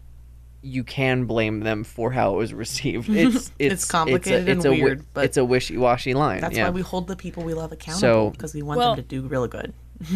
you 0.61 0.83
can 0.83 1.23
blame 1.23 1.61
them 1.61 1.85
for 1.85 2.11
how 2.11 2.33
it 2.33 2.37
was 2.37 2.53
received. 2.53 3.09
It's 3.19 3.51
it's 3.59 3.85
complicated 3.85 4.49
it's 4.49 4.65
a, 4.65 4.71
and 4.71 4.79
a, 4.79 4.83
weird, 4.83 5.05
but 5.13 5.23
it's 5.25 5.37
a 5.37 5.45
wishy-washy 5.45 6.13
line. 6.13 6.41
that's 6.41 6.57
yeah. 6.57 6.65
why 6.65 6.71
we 6.71 6.81
hold 6.81 7.07
the 7.07 7.15
people 7.15 7.43
we 7.43 7.53
love 7.53 7.71
accountable 7.71 7.99
So- 7.99 8.29
because 8.31 8.53
we 8.53 8.61
want 8.61 8.77
Well- 8.79 8.95
them 8.95 9.05
to 9.05 9.21
do 9.21 9.27
really 9.27 9.47
good. 9.47 9.73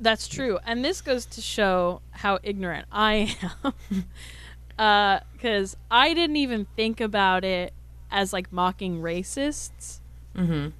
That's 0.00 0.28
true, 0.28 0.58
and 0.64 0.82
this 0.84 1.02
goes 1.02 1.26
to 1.26 1.42
show 1.42 2.00
how 2.10 2.38
ignorant 2.42 2.86
I 2.90 3.36
am. 3.64 3.74
Because 5.32 5.76
I 5.90 6.14
didn't 6.14 6.36
even 6.36 6.66
think 6.74 7.02
about 7.02 7.44
it 7.44 7.74
as 8.10 8.32
like 8.32 8.50
mocking 8.50 9.02
racists. 9.02 10.00
Mhm. 10.34 10.72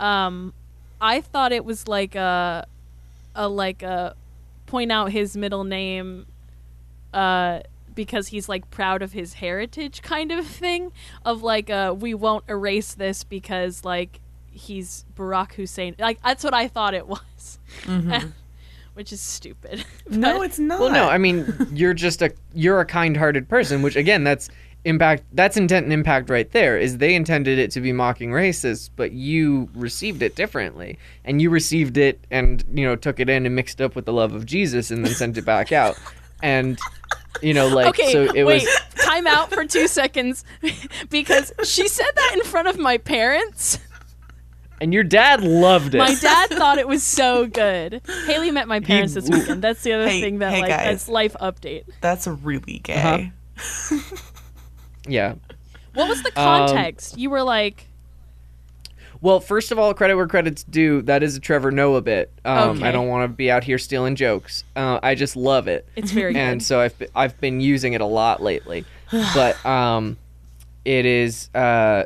Um, 0.00 0.54
I 0.98 1.20
thought 1.20 1.52
it 1.52 1.62
was 1.62 1.86
like 1.86 2.14
a, 2.14 2.66
a 3.34 3.46
like 3.46 3.82
a, 3.82 4.16
point 4.64 4.90
out 4.90 5.12
his 5.12 5.36
middle 5.36 5.64
name, 5.64 6.24
uh, 7.12 7.60
because 7.94 8.28
he's 8.28 8.48
like 8.48 8.70
proud 8.70 9.02
of 9.02 9.12
his 9.12 9.34
heritage 9.34 10.00
kind 10.00 10.32
of 10.32 10.46
thing. 10.46 10.90
Of 11.22 11.42
like, 11.42 11.68
uh, 11.68 11.94
we 11.98 12.14
won't 12.14 12.44
erase 12.48 12.94
this 12.94 13.24
because 13.24 13.84
like 13.84 14.20
he's 14.50 15.04
Barack 15.18 15.52
Hussein. 15.52 15.96
Like 15.98 16.18
that's 16.22 16.42
what 16.42 16.54
I 16.54 16.66
thought 16.68 16.94
it 16.94 17.06
was. 17.06 17.58
Which 18.94 19.12
is 19.12 19.20
stupid. 19.20 19.84
No, 20.10 20.42
it's 20.42 20.58
not. 20.58 20.80
Well, 20.80 20.90
no, 20.90 21.08
I 21.08 21.18
mean 21.18 21.52
you're 21.72 21.94
just 21.94 22.20
a 22.22 22.32
you're 22.52 22.78
a 22.80 22.84
kind-hearted 22.84 23.48
person, 23.48 23.82
which 23.82 23.96
again, 23.96 24.22
that's 24.22 24.48
impact. 24.84 25.24
That's 25.32 25.56
intent 25.56 25.84
and 25.84 25.92
impact 25.92 26.28
right 26.28 26.48
there. 26.52 26.78
Is 26.78 26.98
they 26.98 27.14
intended 27.14 27.58
it 27.58 27.70
to 27.72 27.80
be 27.80 27.90
mocking 27.92 28.30
racists, 28.30 28.90
but 28.94 29.12
you 29.12 29.68
received 29.74 30.22
it 30.22 30.36
differently, 30.36 30.98
and 31.24 31.40
you 31.40 31.48
received 31.50 31.96
it 31.96 32.20
and 32.30 32.62
you 32.74 32.84
know 32.84 32.94
took 32.96 33.18
it 33.18 33.28
in 33.30 33.46
and 33.46 33.56
mixed 33.56 33.80
it 33.80 33.84
up 33.84 33.96
with 33.96 34.04
the 34.04 34.12
love 34.12 34.34
of 34.34 34.44
Jesus, 34.46 34.90
and 34.90 35.04
then 35.04 35.14
sent 35.14 35.38
it 35.38 35.44
back 35.46 35.72
out, 35.72 35.98
and 36.42 36.78
you 37.42 37.54
know 37.54 37.66
like 37.66 37.88
Okay, 37.88 38.12
so 38.12 38.24
it 38.34 38.44
wait. 38.44 38.62
was. 38.62 38.80
Time 39.04 39.26
out 39.26 39.50
for 39.52 39.64
two 39.64 39.88
seconds, 39.88 40.44
because 41.10 41.52
she 41.64 41.88
said 41.88 42.10
that 42.14 42.34
in 42.34 42.42
front 42.44 42.68
of 42.68 42.78
my 42.78 42.98
parents. 42.98 43.78
And 44.84 44.92
your 44.92 45.02
dad 45.02 45.42
loved 45.42 45.94
it. 45.94 45.98
My 45.98 46.14
dad 46.20 46.50
thought 46.50 46.76
it 46.76 46.86
was 46.86 47.02
so 47.02 47.46
good. 47.46 48.02
Haley 48.26 48.50
met 48.50 48.68
my 48.68 48.80
parents 48.80 49.14
this 49.14 49.26
weekend. 49.30 49.62
That's 49.62 49.82
the 49.82 49.94
other 49.94 50.06
Hey- 50.10 50.20
thing 50.20 50.40
that 50.40 50.52
hey, 50.52 50.60
like 50.60 50.68
guys. 50.68 50.84
that's 50.84 51.08
life 51.08 51.34
update. 51.40 51.84
That's 52.02 52.26
a 52.26 52.32
really 52.32 52.80
gay. 52.80 53.32
Uh-huh. 53.58 53.98
yeah. 55.08 55.36
What 55.94 56.06
was 56.10 56.22
the 56.22 56.28
Um, 56.38 56.66
context? 56.68 57.16
you 57.16 57.30
were 57.30 57.42
like, 57.42 57.86
Well, 59.22 59.40
first 59.40 59.72
of 59.72 59.78
all, 59.78 59.94
credit 59.94 60.16
where 60.16 60.26
credit's 60.26 60.64
due. 60.64 61.00
That 61.00 61.22
is 61.22 61.34
a 61.34 61.40
Trevor 61.40 61.70
Noah 61.70 62.02
bit. 62.02 62.30
Um, 62.44 62.76
Okay. 62.76 62.86
I 62.88 62.92
don't 62.92 63.08
want 63.08 63.24
to 63.24 63.34
be 63.34 63.50
out 63.50 63.64
here 63.64 63.78
stealing 63.78 64.16
jokes. 64.16 64.64
Uh, 64.76 65.00
I 65.02 65.14
just 65.14 65.34
love 65.34 65.66
it. 65.66 65.88
it's 65.96 66.10
very 66.10 66.36
and 66.36 66.60
good. 66.60 66.66
so 66.66 66.78
I've 66.80 66.94
I've 67.14 67.40
been 67.40 67.58
using 67.62 67.94
it 67.94 68.02
a 68.02 68.06
lot 68.06 68.42
lately. 68.42 68.84
but 69.34 69.64
um, 69.64 70.18
it 70.84 71.06
is 71.06 71.48
uh, 71.54 72.04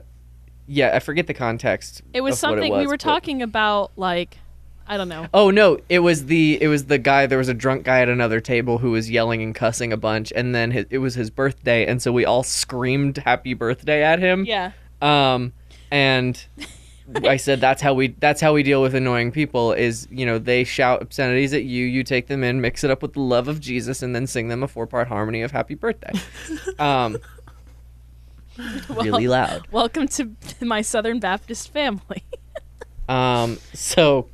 yeah, 0.69 0.95
I 0.95 1.01
forget 1.01 1.27
the 1.27 1.35
context. 1.35 2.03
It 2.13 2.21
was 2.21 2.39
something 2.39 2.73
it 2.73 2.77
we 2.77 2.87
were 2.87 2.93
but- 2.93 3.01
talking 3.01 3.43
about, 3.43 3.91
like, 3.97 4.37
I 4.87 4.97
don't 4.97 5.09
know. 5.09 5.27
Oh 5.35 5.51
no, 5.51 5.79
it 5.89 5.99
was 5.99 6.27
the 6.27 6.57
it 6.63 6.69
was 6.69 6.87
the 6.87 6.97
guy. 6.97 7.27
There 7.27 7.37
was 7.37 7.49
a 7.49 7.55
drunk 7.55 7.85
guy 7.85 8.01
at 8.01 8.09
another 8.09 8.41
table 8.41 8.79
who 8.79 8.93
was 8.93 9.11
yelling 9.11 9.43
and 9.43 9.55
cussing 9.55 9.93
a 9.93 9.99
bunch, 9.99 10.33
and 10.35 10.55
then 10.55 10.71
his, 10.71 10.87
it 10.89 10.99
was 10.99 11.15
his 11.15 11.29
birthday, 11.29 11.87
and 11.87 12.01
so 12.01 12.11
we 12.11 12.25
all 12.25 12.43
screamed 12.43 13.19
"Happy 13.19 13.53
Birthday" 13.53 14.03
at 14.03 14.19
him. 14.19 14.47
Yeah. 14.47 14.73
Um, 15.03 15.53
and 15.91 16.43
I 17.25 17.37
said 17.37 17.61
that's 17.61 17.83
how 17.83 17.93
we 17.93 18.09
that's 18.19 18.41
how 18.41 18.55
we 18.55 18.63
deal 18.63 18.81
with 18.81 18.95
annoying 18.95 19.31
people 19.31 19.73
is 19.75 20.09
you 20.11 20.25
know 20.25 20.39
they 20.39 20.65
shout 20.65 21.03
obscenities 21.03 21.53
at 21.53 21.65
you, 21.65 21.85
you 21.85 22.03
take 22.03 22.27
them 22.27 22.43
in, 22.43 22.63
mix 22.63 22.83
it 22.83 22.91
up 22.91 23.03
with 23.03 23.13
the 23.13 23.21
love 23.21 23.49
of 23.49 23.61
Jesus, 23.61 24.03
and 24.03 24.15
then 24.15 24.27
sing 24.27 24.49
them 24.49 24.63
a 24.63 24.69
four 24.69 24.87
part 24.87 25.09
harmony 25.09 25.43
of 25.43 25.51
Happy 25.51 25.75
Birthday. 25.75 26.13
Um, 26.79 27.19
really 28.89 29.29
loud. 29.29 29.67
Welcome 29.71 30.09
to 30.09 30.31
my 30.61 30.83
Southern 30.83 31.21
Baptist 31.21 31.73
family. 31.73 32.25
Um, 33.09 33.59
so, 33.73 34.29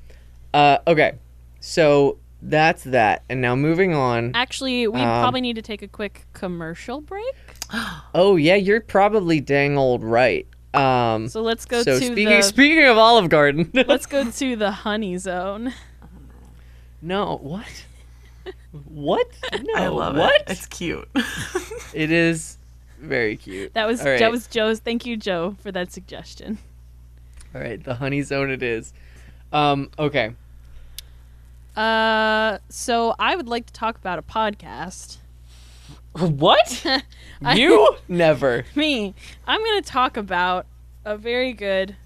uh, 0.52 0.78
okay, 0.88 1.12
so 1.60 2.18
that's 2.42 2.82
that, 2.82 3.22
and 3.28 3.40
now 3.40 3.54
moving 3.54 3.94
on. 3.94 4.32
Actually, 4.34 4.88
we 4.88 5.00
Um, 5.00 5.20
probably 5.22 5.42
need 5.42 5.54
to 5.54 5.62
take 5.62 5.80
a 5.80 5.86
quick 5.86 6.26
commercial 6.32 7.00
break. 7.00 7.34
Oh 8.16 8.34
yeah, 8.34 8.56
you're 8.56 8.80
probably 8.80 9.38
dang 9.40 9.78
old 9.78 10.02
right. 10.02 10.48
Um, 10.74 11.28
So 11.28 11.40
let's 11.40 11.66
go 11.66 11.84
so 11.84 12.00
to 12.00 12.04
speaking 12.04 12.24
the 12.30 12.42
speaking 12.42 12.84
of 12.84 12.98
Olive 12.98 13.28
Garden, 13.28 13.70
let's 13.86 14.06
go 14.06 14.28
to 14.28 14.56
the 14.56 14.72
honey 14.72 15.18
zone. 15.18 15.72
no 17.00 17.36
what. 17.42 17.84
What? 18.88 19.28
No. 19.52 19.74
I 19.76 19.86
love 19.86 20.16
what? 20.16 20.34
it. 20.34 20.44
It's 20.48 20.66
cute. 20.66 21.08
It 21.92 22.10
is 22.10 22.58
very 23.04 23.36
cute. 23.36 23.74
That 23.74 23.86
was 23.86 24.02
right. 24.04 24.18
that 24.18 24.30
was 24.30 24.46
Joe's. 24.46 24.80
Thank 24.80 25.06
you, 25.06 25.16
Joe, 25.16 25.56
for 25.62 25.70
that 25.72 25.92
suggestion. 25.92 26.58
All 27.54 27.60
right, 27.60 27.82
the 27.82 27.94
honey 27.94 28.22
zone 28.22 28.50
it 28.50 28.62
is. 28.62 28.92
Um, 29.52 29.90
okay. 29.98 30.34
Uh, 31.76 32.58
so 32.68 33.14
I 33.18 33.36
would 33.36 33.48
like 33.48 33.66
to 33.66 33.72
talk 33.72 33.96
about 33.96 34.18
a 34.18 34.22
podcast. 34.22 35.18
What? 36.16 36.86
I- 37.42 37.54
you 37.54 37.96
never. 38.06 38.64
Me, 38.76 39.14
I'm 39.48 39.60
going 39.60 39.82
to 39.82 39.88
talk 39.88 40.16
about 40.16 40.66
a 41.04 41.16
very 41.16 41.52
good 41.52 41.96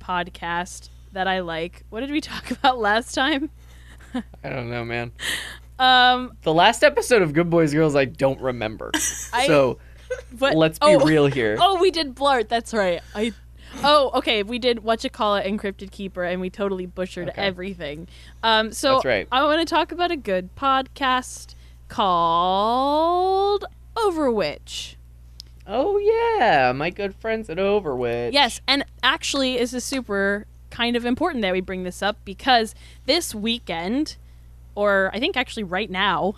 podcast 0.00 0.90
that 1.12 1.26
I 1.26 1.40
like. 1.40 1.84
What 1.88 2.00
did 2.00 2.10
we 2.10 2.20
talk 2.20 2.50
about 2.50 2.78
last 2.78 3.14
time? 3.14 3.48
I 4.14 4.50
don't 4.50 4.68
know, 4.70 4.84
man. 4.84 5.12
Um, 5.78 6.36
The 6.42 6.52
last 6.52 6.84
episode 6.84 7.22
of 7.22 7.32
Good 7.32 7.48
Boys 7.48 7.72
Girls 7.72 7.96
I 7.96 8.04
don't 8.04 8.40
remember. 8.40 8.90
I 9.32 9.46
so 9.46 9.78
but, 10.32 10.56
let's 10.56 10.78
be 10.78 10.86
oh, 10.86 11.04
real 11.04 11.26
here. 11.26 11.56
Oh, 11.60 11.80
we 11.80 11.90
did 11.90 12.14
Blart. 12.14 12.48
That's 12.48 12.72
right. 12.74 13.00
I. 13.14 13.32
Oh, 13.82 14.10
okay. 14.14 14.42
We 14.42 14.58
did 14.58 14.82
what 14.82 15.04
you 15.04 15.10
call 15.10 15.36
it, 15.36 15.46
encrypted 15.46 15.90
keeper, 15.90 16.22
and 16.24 16.40
we 16.40 16.48
totally 16.50 16.86
butchered 16.86 17.28
Okay. 17.30 17.42
everything. 17.42 18.08
Um, 18.42 18.72
so 18.72 18.94
That's 18.94 19.04
right. 19.04 19.28
I 19.30 19.42
want 19.44 19.66
to 19.66 19.74
talk 19.74 19.92
about 19.92 20.10
a 20.10 20.16
good 20.16 20.54
podcast 20.56 21.54
called 21.88 23.64
Overwitch. 23.96 24.96
Oh 25.66 25.98
yeah, 25.98 26.72
my 26.72 26.90
good 26.90 27.14
friends 27.16 27.50
at 27.50 27.58
Overwitch. 27.58 28.32
Yes, 28.32 28.60
and 28.68 28.84
actually, 29.02 29.56
this 29.58 29.74
is 29.74 29.82
super 29.82 30.46
kind 30.70 30.94
of 30.94 31.04
important 31.04 31.42
that 31.42 31.52
we 31.52 31.60
bring 31.60 31.82
this 31.82 32.02
up 32.02 32.18
because 32.24 32.74
this 33.06 33.34
weekend, 33.34 34.16
or 34.74 35.10
I 35.12 35.18
think 35.18 35.36
actually 35.36 35.64
right 35.64 35.90
now, 35.90 36.34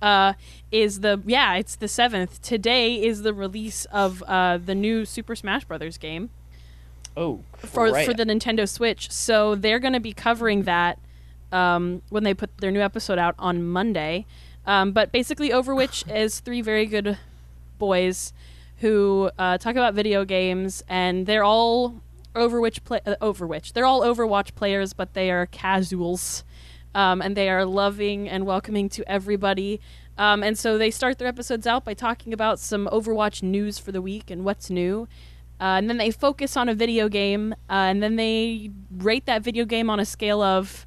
uh, 0.00 0.32
is 0.72 1.00
the 1.00 1.22
yeah, 1.26 1.54
it's 1.54 1.76
the 1.76 1.86
seventh. 1.86 2.42
Today 2.42 2.96
is 3.00 3.22
the 3.22 3.32
release 3.34 3.84
of 3.86 4.22
uh, 4.24 4.56
the 4.58 4.74
new 4.74 5.04
Super 5.04 5.36
Smash 5.36 5.64
Brothers 5.64 5.98
game 5.98 6.30
Oh, 7.16 7.40
for 7.56 7.88
for 8.06 8.14
the 8.14 8.24
Nintendo 8.24 8.68
Switch. 8.68 9.10
So 9.10 9.54
they're 9.54 9.78
going 9.78 9.92
to 9.92 10.00
be 10.00 10.12
covering 10.14 10.62
that 10.62 10.98
um, 11.52 12.02
when 12.08 12.24
they 12.24 12.34
put 12.34 12.56
their 12.58 12.70
new 12.70 12.80
episode 12.80 13.18
out 13.18 13.34
on 13.38 13.62
Monday. 13.62 14.26
Um, 14.66 14.92
but 14.92 15.12
basically, 15.12 15.50
Overwitch 15.50 16.10
is 16.16 16.40
three 16.40 16.62
very 16.62 16.86
good 16.86 17.18
boys 17.78 18.32
who 18.78 19.30
uh, 19.38 19.58
talk 19.58 19.72
about 19.72 19.94
video 19.94 20.24
games, 20.24 20.82
and 20.88 21.26
they're 21.26 21.44
all 21.44 22.00
Overwatch 22.34 22.82
play- 22.84 23.00
uh, 23.04 23.16
Overwatch. 23.20 23.74
They're 23.74 23.84
all 23.84 24.00
Overwatch 24.00 24.54
players, 24.54 24.92
but 24.94 25.12
they 25.12 25.30
are 25.30 25.46
casuals, 25.46 26.44
um, 26.94 27.20
and 27.20 27.36
they 27.36 27.50
are 27.50 27.66
loving 27.66 28.28
and 28.28 28.46
welcoming 28.46 28.88
to 28.90 29.08
everybody. 29.08 29.80
Um, 30.18 30.42
and 30.42 30.58
so 30.58 30.78
they 30.78 30.90
start 30.90 31.18
their 31.18 31.28
episodes 31.28 31.66
out 31.66 31.84
by 31.84 31.94
talking 31.94 32.32
about 32.32 32.58
some 32.58 32.88
Overwatch 32.92 33.42
news 33.42 33.78
for 33.78 33.92
the 33.92 34.02
week 34.02 34.30
and 34.30 34.44
what's 34.44 34.70
new. 34.70 35.08
Uh, 35.60 35.76
and 35.78 35.88
then 35.88 35.96
they 35.96 36.10
focus 36.10 36.56
on 36.56 36.68
a 36.68 36.74
video 36.74 37.08
game, 37.08 37.52
uh, 37.70 37.72
and 37.72 38.02
then 38.02 38.16
they 38.16 38.70
rate 38.90 39.26
that 39.26 39.42
video 39.42 39.64
game 39.64 39.88
on 39.88 40.00
a 40.00 40.04
scale 40.04 40.42
of 40.42 40.86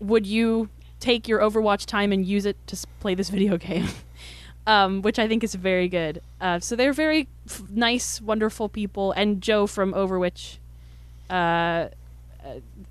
would 0.00 0.26
you 0.26 0.68
take 1.00 1.28
your 1.28 1.40
Overwatch 1.40 1.84
time 1.84 2.10
and 2.10 2.24
use 2.24 2.46
it 2.46 2.56
to 2.66 2.76
play 3.00 3.14
this 3.14 3.28
video 3.28 3.56
game? 3.68 3.88
um, 4.66 5.02
which 5.02 5.18
I 5.18 5.28
think 5.28 5.44
is 5.44 5.54
very 5.54 5.88
good. 5.88 6.22
Uh, 6.40 6.58
so 6.58 6.76
they're 6.76 6.92
very 6.92 7.28
f- 7.48 7.62
nice, 7.70 8.20
wonderful 8.20 8.68
people. 8.68 9.12
And 9.12 9.40
Joe 9.42 9.66
from 9.66 9.92
Overwatch 9.92 10.58
uh, 11.28 11.32
uh, 11.32 11.88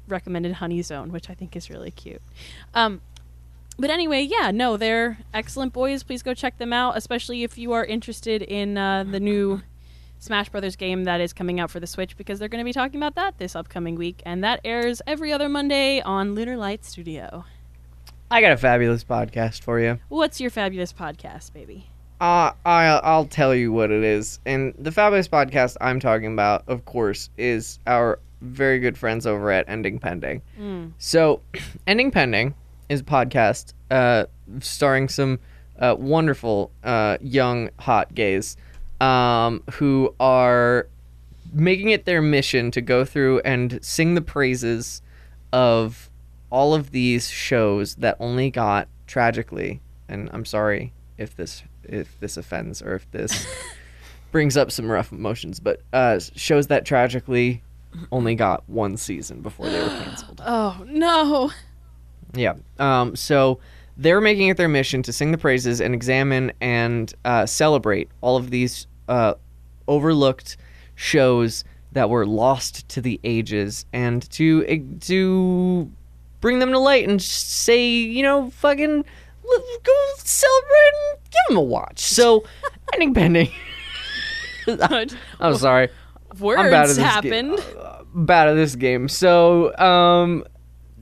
recommended 0.07 0.53
Honey 0.53 0.81
Zone, 0.81 1.11
which 1.11 1.29
I 1.29 1.33
think 1.33 1.55
is 1.55 1.69
really 1.69 1.91
cute. 1.91 2.21
Um, 2.73 3.01
but 3.77 3.89
anyway, 3.89 4.21
yeah, 4.21 4.51
no, 4.51 4.77
they're 4.77 5.17
excellent 5.33 5.73
boys. 5.73 6.03
Please 6.03 6.23
go 6.23 6.33
check 6.33 6.57
them 6.57 6.73
out, 6.73 6.97
especially 6.97 7.43
if 7.43 7.57
you 7.57 7.71
are 7.73 7.83
interested 7.83 8.41
in 8.41 8.77
uh, 8.77 9.03
the 9.03 9.19
new 9.19 9.61
Smash 10.19 10.49
Brothers 10.49 10.75
game 10.75 11.03
that 11.05 11.19
is 11.19 11.33
coming 11.33 11.59
out 11.59 11.71
for 11.71 11.79
the 11.79 11.87
Switch, 11.87 12.15
because 12.15 12.39
they're 12.39 12.47
going 12.47 12.63
to 12.63 12.65
be 12.65 12.73
talking 12.73 12.99
about 12.99 13.15
that 13.15 13.37
this 13.37 13.55
upcoming 13.55 13.95
week, 13.95 14.21
and 14.25 14.43
that 14.43 14.61
airs 14.63 15.01
every 15.07 15.33
other 15.33 15.49
Monday 15.49 16.01
on 16.01 16.35
Lunar 16.35 16.55
Light 16.55 16.85
Studio. 16.85 17.45
I 18.31 18.41
got 18.41 18.51
a 18.51 18.57
fabulous 18.57 19.03
podcast 19.03 19.63
for 19.63 19.79
you. 19.79 19.99
What's 20.09 20.39
your 20.39 20.49
fabulous 20.49 20.93
podcast, 20.93 21.53
baby? 21.53 21.89
Uh, 22.21 22.51
I, 22.65 22.85
I'll 23.03 23.25
tell 23.25 23.53
you 23.53 23.71
what 23.71 23.91
it 23.91 24.03
is. 24.03 24.39
And 24.45 24.73
the 24.79 24.91
fabulous 24.91 25.27
podcast 25.27 25.77
I'm 25.81 25.99
talking 25.99 26.31
about, 26.31 26.63
of 26.67 26.85
course, 26.85 27.29
is 27.37 27.79
our 27.85 28.19
very 28.41 28.79
good 28.79 28.97
friends 28.97 29.27
over 29.27 29.51
at 29.51 29.67
Ending 29.67 29.99
Pending. 29.99 30.41
So, 30.99 31.41
Ending 31.87 32.11
Pending 32.11 32.55
is 32.89 33.01
a 33.01 33.03
podcast 33.03 33.73
uh, 33.91 34.25
starring 34.59 35.09
some 35.09 35.39
uh, 35.79 35.95
wonderful 35.97 36.71
uh, 36.83 37.17
young 37.21 37.69
hot 37.79 38.13
gays 38.13 38.57
um, 39.01 39.63
who 39.73 40.13
are 40.19 40.87
making 41.53 41.89
it 41.89 42.05
their 42.05 42.21
mission 42.21 42.71
to 42.71 42.81
go 42.81 43.05
through 43.05 43.39
and 43.41 43.79
sing 43.83 44.15
the 44.15 44.21
praises 44.21 45.01
of 45.51 46.09
all 46.49 46.73
of 46.73 46.91
these 46.91 47.29
shows 47.29 47.95
that 47.95 48.15
only 48.19 48.49
got 48.49 48.87
tragically 49.07 49.81
and 50.07 50.29
I'm 50.33 50.45
sorry 50.45 50.93
if 51.17 51.35
this 51.35 51.63
if 51.83 52.19
this 52.19 52.37
offends 52.37 52.81
or 52.81 52.95
if 52.95 53.09
this 53.11 53.45
brings 54.31 54.57
up 54.57 54.71
some 54.71 54.89
rough 54.89 55.11
emotions 55.11 55.59
but 55.59 55.81
uh 55.91 56.19
shows 56.35 56.67
that 56.67 56.85
tragically 56.85 57.61
only 58.11 58.35
got 58.35 58.67
one 58.67 58.97
season 58.97 59.41
before 59.41 59.69
they 59.69 59.81
were 59.81 59.89
canceled. 59.89 60.41
Oh, 60.45 60.83
no. 60.87 61.51
Yeah. 62.33 62.55
Um, 62.79 63.15
so 63.15 63.59
they're 63.97 64.21
making 64.21 64.47
it 64.47 64.57
their 64.57 64.67
mission 64.67 65.03
to 65.03 65.13
sing 65.13 65.31
the 65.31 65.37
praises 65.37 65.79
and 65.81 65.93
examine 65.93 66.51
and 66.61 67.13
uh, 67.25 67.45
celebrate 67.45 68.09
all 68.21 68.37
of 68.37 68.49
these 68.49 68.87
uh, 69.07 69.35
overlooked 69.87 70.57
shows 70.95 71.63
that 71.91 72.09
were 72.09 72.25
lost 72.25 72.87
to 72.89 73.01
the 73.01 73.19
ages 73.23 73.85
and 73.93 74.29
to 74.31 74.65
eh, 74.67 74.79
to 75.01 75.91
bring 76.41 76.59
them 76.59 76.71
to 76.71 76.79
light 76.79 77.07
and 77.07 77.21
say, 77.21 77.85
you 77.87 78.23
know, 78.23 78.49
fucking 78.49 79.03
go 79.83 79.93
celebrate 80.17 80.91
and 80.93 81.19
give 81.23 81.41
them 81.49 81.57
a 81.57 81.61
watch. 81.61 81.99
So, 81.99 82.43
ending 82.93 83.13
pending. 83.13 83.51
I'm 85.39 85.55
sorry. 85.55 85.89
Words 86.39 86.59
I'm 86.59 86.71
bad 86.71 86.83
at 86.83 86.87
this 86.87 86.97
happened. 86.97 87.57
Game. 87.57 87.77
Uh, 87.77 88.03
bad 88.13 88.47
at 88.47 88.53
this 88.55 88.75
game. 88.75 89.07
So, 89.07 89.75
um, 89.77 90.45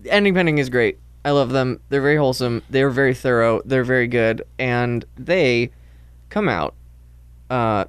ending 0.06 0.34
pending 0.34 0.58
is 0.58 0.70
great. 0.70 1.00
I 1.24 1.32
love 1.32 1.52
them. 1.52 1.80
They're 1.90 2.02
very 2.02 2.18
wholesome. 2.18 2.64
They're 2.70 2.90
very 2.90 3.14
thorough. 3.14 3.62
They're 3.64 3.84
very 3.84 4.08
good, 4.08 4.44
and 4.58 5.06
they 5.18 5.72
come 6.30 6.50
out. 6.50 6.74
Uh, 7.50 7.86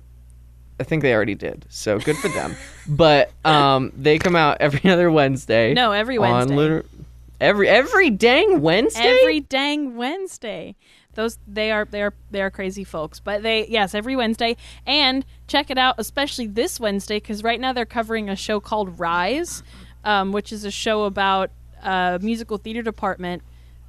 I 0.78 0.84
think 0.84 1.02
they 1.02 1.14
already 1.14 1.34
did. 1.34 1.64
So 1.68 1.98
good 1.98 2.16
for 2.16 2.28
them. 2.28 2.56
but 2.88 3.30
um, 3.44 3.92
they 3.96 4.18
come 4.18 4.36
out 4.36 4.58
every 4.60 4.90
other 4.90 5.10
Wednesday. 5.10 5.72
No, 5.72 5.92
every 5.92 6.18
on 6.18 6.30
Wednesday. 6.30 6.56
Lunar- 6.56 6.84
every 7.40 7.68
every 7.68 8.10
dang 8.10 8.60
Wednesday. 8.60 9.20
Every 9.20 9.40
dang 9.40 9.96
Wednesday. 9.96 10.74
Those 11.14 11.38
they 11.46 11.70
are 11.70 11.84
they 11.84 12.02
are 12.02 12.14
they 12.30 12.42
are 12.42 12.50
crazy 12.50 12.84
folks. 12.84 13.20
But 13.20 13.42
they 13.42 13.66
yes, 13.68 13.94
every 13.94 14.16
Wednesday. 14.16 14.56
And 14.86 15.24
check 15.46 15.70
it 15.70 15.78
out, 15.78 15.94
especially 15.98 16.46
this 16.46 16.80
Wednesday, 16.80 17.16
because 17.16 17.42
right 17.42 17.60
now 17.60 17.72
they're 17.72 17.86
covering 17.86 18.28
a 18.28 18.36
show 18.36 18.60
called 18.60 18.98
Rise, 18.98 19.62
um, 20.04 20.32
which 20.32 20.52
is 20.52 20.64
a 20.64 20.70
show 20.70 21.04
about 21.04 21.50
a 21.82 22.18
musical 22.22 22.58
theater 22.58 22.82
department, 22.82 23.42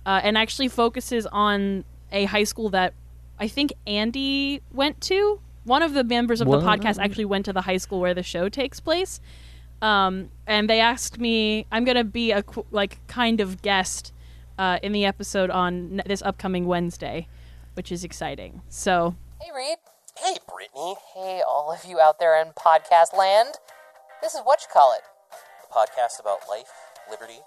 uh, 0.05 0.21
and 0.23 0.37
actually 0.37 0.67
focuses 0.67 1.25
on 1.27 1.85
a 2.11 2.25
high 2.25 2.43
school 2.43 2.69
that 2.69 2.93
I 3.39 3.47
think 3.47 3.73
Andy 3.87 4.61
went 4.71 5.01
to. 5.01 5.39
One 5.63 5.81
of 5.81 5.93
the 5.93 6.03
members 6.03 6.41
of 6.41 6.47
the 6.49 6.59
podcast 6.59 6.99
actually 6.99 7.25
went 7.25 7.45
to 7.45 7.53
the 7.53 7.61
high 7.61 7.77
school 7.77 7.99
where 7.99 8.13
the 8.13 8.23
show 8.23 8.49
takes 8.49 8.79
place. 8.79 9.21
Um, 9.81 10.29
and 10.47 10.69
they 10.69 10.79
asked 10.79 11.19
me, 11.19 11.65
I'm 11.71 11.83
gonna 11.83 12.03
be 12.03 12.31
a 12.31 12.43
like 12.71 13.05
kind 13.07 13.41
of 13.41 13.61
guest 13.61 14.13
uh, 14.57 14.79
in 14.81 14.91
the 14.91 15.05
episode 15.05 15.49
on 15.49 15.99
n- 15.99 16.03
this 16.05 16.21
upcoming 16.21 16.65
Wednesday, 16.67 17.27
which 17.73 17.91
is 17.91 18.03
exciting. 18.03 18.61
So 18.69 19.15
Hey, 19.41 19.49
Rape. 19.53 19.79
Hey, 20.17 20.37
Brittany. 20.47 20.95
Hey, 21.13 21.41
all 21.45 21.71
of 21.71 21.83
you 21.85 21.99
out 21.99 22.19
there 22.19 22.39
in 22.41 22.49
podcast 22.49 23.17
land. 23.17 23.55
This 24.21 24.35
is 24.35 24.41
what 24.43 24.61
you 24.61 24.67
call 24.71 24.93
it. 24.93 25.01
A 25.69 25.73
podcast 25.73 26.19
about 26.19 26.39
life, 26.47 26.71
liberty, 27.09 27.39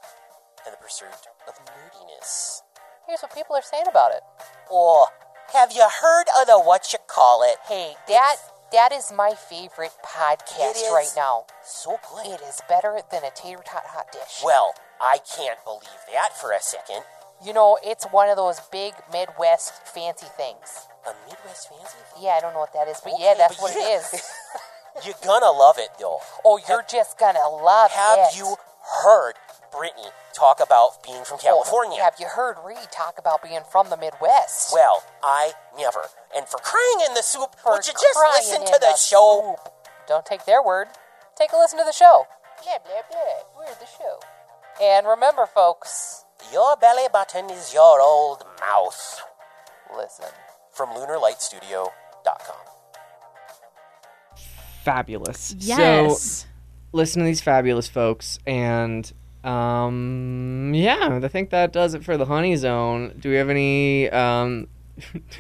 and 0.66 0.72
the 0.74 0.78
pursuit 0.82 1.08
of 1.48 1.54
nerdiness. 1.64 2.60
Here's 3.06 3.20
what 3.22 3.34
people 3.34 3.54
are 3.56 3.62
saying 3.62 3.86
about 3.88 4.12
it. 4.12 4.22
Or, 4.70 5.06
have 5.52 5.70
you 5.72 5.86
heard 6.02 6.26
of 6.40 6.46
the 6.46 6.58
what 6.58 6.92
you 6.92 6.98
call 7.06 7.42
it? 7.44 7.56
Hey, 7.68 7.94
that 8.08 8.36
that 8.72 8.90
is 8.92 9.12
my 9.14 9.32
favorite 9.34 9.92
podcast 10.04 10.90
right 10.90 11.12
now. 11.16 11.44
So 11.64 11.98
good. 12.12 12.26
It 12.34 12.40
is 12.42 12.60
better 12.68 12.98
than 13.12 13.22
a 13.22 13.30
tater 13.34 13.62
tot 13.64 13.84
hot 13.86 14.10
dish. 14.12 14.42
Well, 14.44 14.74
I 15.00 15.18
can't 15.36 15.62
believe 15.64 16.02
that 16.12 16.36
for 16.36 16.50
a 16.52 16.60
second. 16.60 17.02
you 17.44 17.52
know, 17.52 17.78
it's 17.84 18.04
one 18.06 18.28
of 18.28 18.36
those 18.36 18.58
big 18.72 18.94
Midwest 19.12 19.72
fancy 19.86 20.26
things. 20.36 20.88
A 21.06 21.14
Midwest 21.28 21.68
fancy? 21.68 21.96
Yeah, 22.20 22.30
I 22.30 22.40
don't 22.40 22.54
know 22.54 22.58
what 22.60 22.72
that 22.72 22.88
is, 22.88 23.00
but 23.04 23.12
Okay, 23.12 23.22
yeah, 23.24 23.34
that's 23.38 23.54
but 23.56 23.62
what 23.70 23.74
yeah. 23.78 23.98
it 23.98 24.14
is. 24.14 24.22
You're 25.04 25.14
gonna 25.22 25.50
love 25.52 25.76
it, 25.78 25.90
though. 26.00 26.18
Oh, 26.44 26.58
you're 26.66 26.82
just 26.90 27.18
gonna 27.18 27.46
love 27.50 27.90
Have 27.92 28.18
it. 28.18 28.24
Have 28.24 28.34
you 28.34 28.56
heard 29.04 29.34
Brittany 29.72 30.08
talk 30.34 30.60
about 30.60 31.02
being 31.04 31.24
from 31.24 31.38
California? 31.38 31.98
Oh, 32.00 32.04
have 32.04 32.14
you 32.18 32.26
heard 32.26 32.56
Reed 32.64 32.90
talk 32.90 33.18
about 33.18 33.42
being 33.42 33.60
from 33.70 33.90
the 33.90 33.96
Midwest? 33.96 34.72
Well, 34.72 35.02
I 35.22 35.52
never. 35.78 36.06
And 36.36 36.46
for 36.46 36.58
crying 36.58 37.06
in 37.08 37.14
the 37.14 37.22
soup, 37.22 37.56
For 37.62 37.72
would 37.72 37.86
you 37.86 37.92
just 37.92 38.18
listen 38.36 38.64
to 38.64 38.78
the, 38.80 38.96
show? 38.96 39.56
soup. 39.58 39.72
Don't 40.08 40.24
take 40.26 40.44
their 40.44 40.62
word. 40.62 40.88
Take 41.36 41.52
a 41.52 41.56
listen 41.56 41.78
to 41.78 41.84
the 41.84 41.92
show. 41.92 42.26
Blah 42.62 42.78
blah 42.84 43.02
blah. 43.10 43.18
We're 43.58 43.74
the 43.74 43.86
show. 43.86 44.20
And 44.82 45.06
remember, 45.06 45.46
folks, 45.46 46.24
Your 46.52 46.76
belly 46.76 47.08
button 47.12 47.50
is 47.50 47.72
your 47.74 48.00
old 48.00 48.44
mouth. 48.60 49.22
listen. 49.96 50.26
From 50.72 50.90
LunarLightStudio.com. 50.90 52.56
Fabulous. 54.84 55.40
So 55.48 55.54
Yes. 55.58 56.46
listen 56.92 57.20
to 57.22 57.26
these 57.26 57.40
fabulous 57.40 57.88
folks 57.88 58.38
and 58.46 59.10
um 59.46 60.72
yeah 60.74 61.20
i 61.22 61.28
think 61.28 61.50
that 61.50 61.72
does 61.72 61.94
it 61.94 62.04
for 62.04 62.16
the 62.16 62.24
honey 62.26 62.56
zone 62.56 63.14
do 63.18 63.30
we 63.30 63.36
have 63.36 63.48
any 63.48 64.10
um 64.10 64.66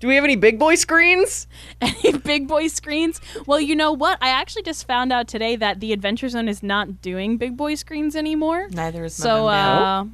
do 0.00 0.06
we 0.06 0.14
have 0.14 0.24
any 0.24 0.36
big 0.36 0.58
boy 0.58 0.74
screens 0.74 1.46
Any 1.80 2.18
big 2.18 2.48
boy 2.48 2.68
screens? 2.68 3.20
Well, 3.46 3.60
you 3.60 3.74
know 3.76 3.92
what? 3.92 4.18
I 4.20 4.28
actually 4.30 4.62
just 4.62 4.86
found 4.86 5.12
out 5.12 5.28
today 5.28 5.56
that 5.56 5.80
the 5.80 5.92
Adventure 5.92 6.28
Zone 6.28 6.48
is 6.48 6.62
not 6.62 7.00
doing 7.00 7.36
big 7.36 7.56
boy 7.56 7.74
screens 7.76 8.16
anymore. 8.16 8.68
Neither 8.70 9.04
is 9.04 9.14
So, 9.14 9.46
Mabim 9.46 9.54
uh, 9.56 10.04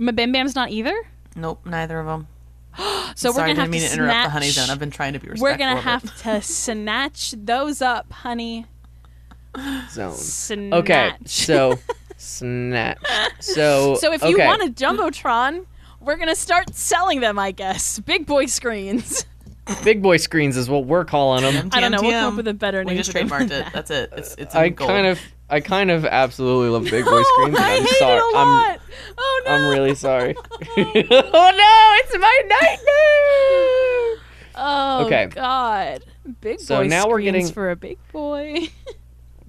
Mabim 0.00 0.32
Bam's 0.32 0.54
not 0.54 0.70
either. 0.70 0.94
Nope, 1.36 1.64
neither 1.66 1.98
of 2.00 2.06
them. 2.06 2.28
So 3.14 3.28
we're 3.28 3.34
Sorry, 3.34 3.34
gonna 3.34 3.46
didn't 3.48 3.58
have 3.60 3.70
mean 3.70 3.80
to 3.82 3.88
to 3.88 3.92
interrupt 3.94 4.24
the 4.24 4.30
honey 4.30 4.48
zone. 4.48 4.70
I've 4.70 4.78
been 4.78 4.90
trying 4.90 5.12
to 5.12 5.18
be 5.18 5.28
respectful. 5.28 5.42
we're 5.52 5.58
gonna 5.58 5.80
have 5.80 6.16
to 6.22 6.40
snatch 6.40 7.32
those 7.36 7.82
up, 7.82 8.10
honey. 8.10 8.64
Zone 9.90 10.14
Snatch. 10.14 10.72
okay 10.80 11.12
so 11.26 11.78
snatch 12.16 12.98
so 13.40 13.94
So 13.96 14.12
if 14.12 14.22
you 14.22 14.34
okay. 14.36 14.46
want 14.46 14.62
a 14.62 14.66
jumbotron, 14.72 15.66
we're 16.00 16.16
gonna 16.16 16.34
start 16.36 16.74
selling 16.74 17.20
them. 17.20 17.38
I 17.38 17.50
guess 17.50 17.98
big 17.98 18.26
boy 18.26 18.46
screens. 18.46 19.24
big 19.84 20.02
boy 20.02 20.16
screens 20.16 20.56
is 20.56 20.68
what 20.70 20.86
we're 20.86 21.04
calling 21.04 21.42
them 21.42 21.68
I 21.72 21.80
don't 21.80 21.92
know. 21.92 22.00
We'll 22.02 22.10
come 22.12 22.32
up 22.32 22.36
with 22.36 22.48
a 22.48 22.54
better 22.54 22.82
name. 22.84 22.94
We 22.96 23.02
just 23.02 23.12
trademarked 23.12 23.50
it. 23.50 23.66
That's 23.72 23.90
it. 23.90 24.10
It's 24.16 24.34
it's. 24.36 24.54
i 24.54 24.66
in 24.66 24.74
kind 24.74 25.06
of 25.06 25.20
i 25.50 25.60
kind 25.60 25.90
of 25.90 26.04
absolutely 26.06 26.70
love 26.70 26.84
big 26.84 27.04
boy 27.04 27.22
screens 27.34 27.56
and 27.56 27.64
I 27.64 27.76
i'm 27.76 27.82
hate 27.82 27.88
sorry 27.98 28.16
it 28.18 28.34
a 28.34 28.38
i'm 28.38 28.48
lot. 28.48 28.80
oh 29.18 29.42
no. 29.44 29.50
i'm 29.52 29.68
really 29.68 29.94
sorry 29.94 30.34
oh 30.60 30.72
no 30.76 31.96
it's 32.00 32.18
my 32.18 32.40
nightmare 32.48 34.18
Oh 34.54 35.06
Okay. 35.06 35.26
God. 35.26 36.04
Big 36.42 36.58
boy 36.58 36.62
So 36.62 36.82
now 36.82 37.08
we're 37.08 37.20
getting- 37.22 37.48
for 37.48 37.70
a 37.70 37.76
big 37.76 37.98
boy. 38.12 38.68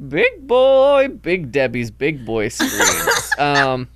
Big 0.10 0.48
boy, 0.48 1.08
Big 1.22 1.52
Debbie's 1.52 1.92
big 1.92 2.26
boy 2.26 2.50
screams. 2.50 3.32
um, 3.38 3.88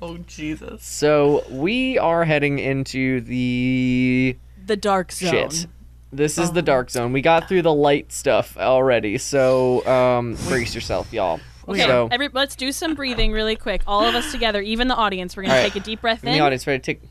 Oh 0.00 0.16
Jesus. 0.18 0.84
so 0.84 1.44
we 1.50 1.98
are 1.98 2.24
heading 2.24 2.58
into 2.60 3.20
the 3.22 4.36
the 4.66 4.76
dark 4.76 5.10
zone. 5.12 5.30
shit. 5.30 5.66
This 6.12 6.38
is 6.38 6.52
the 6.52 6.62
dark 6.62 6.88
zone. 6.90 7.12
We 7.12 7.20
got 7.20 7.48
through 7.48 7.62
the 7.62 7.72
light 7.74 8.12
stuff 8.12 8.56
already, 8.56 9.18
so 9.18 9.84
um, 9.86 10.36
brace 10.48 10.74
yourself, 10.74 11.12
y'all. 11.12 11.40
Okay, 11.66 11.80
So, 11.82 12.08
every, 12.10 12.28
let's 12.32 12.56
do 12.56 12.72
some 12.72 12.94
breathing 12.94 13.30
really 13.32 13.56
quick. 13.56 13.82
All 13.86 14.06
of 14.06 14.14
us 14.14 14.30
together, 14.32 14.62
even 14.62 14.88
the 14.88 14.94
audience. 14.94 15.36
We're 15.36 15.42
gonna 15.42 15.54
All 15.56 15.60
right. 15.62 15.72
take 15.72 15.82
a 15.82 15.84
deep 15.84 16.00
breath 16.00 16.22
in 16.22 16.28
in 16.30 16.34
the 16.38 16.40
audience, 16.40 16.66
ready 16.66 16.78
to 16.80 16.94
take, 16.94 17.02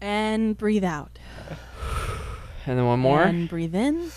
and 0.00 0.56
breathe 0.56 0.84
out. 0.84 1.18
and 2.66 2.78
then 2.78 2.86
one 2.86 3.00
more. 3.00 3.22
And 3.22 3.48
breathe 3.48 3.74
in. 3.74 4.10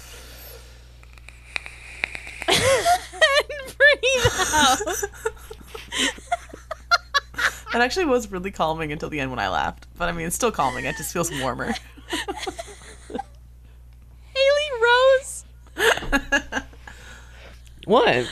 and 2.48 3.76
breathe 3.78 4.32
out. 4.54 4.80
That 7.74 7.82
actually 7.82 8.06
was 8.06 8.32
really 8.32 8.52
calming 8.52 8.94
until 8.94 9.10
the 9.10 9.20
end 9.20 9.32
when 9.32 9.40
I 9.40 9.50
laughed. 9.50 9.86
But 9.98 10.08
I 10.08 10.14
mean, 10.14 10.28
it's 10.28 10.36
still 10.38 10.52
calming. 10.52 10.86
It 10.86 10.96
just 10.96 11.12
feels 11.12 11.30
warmer. 11.42 11.74
Haley 13.10 14.72
Rose, 14.82 15.44
What? 17.84 18.30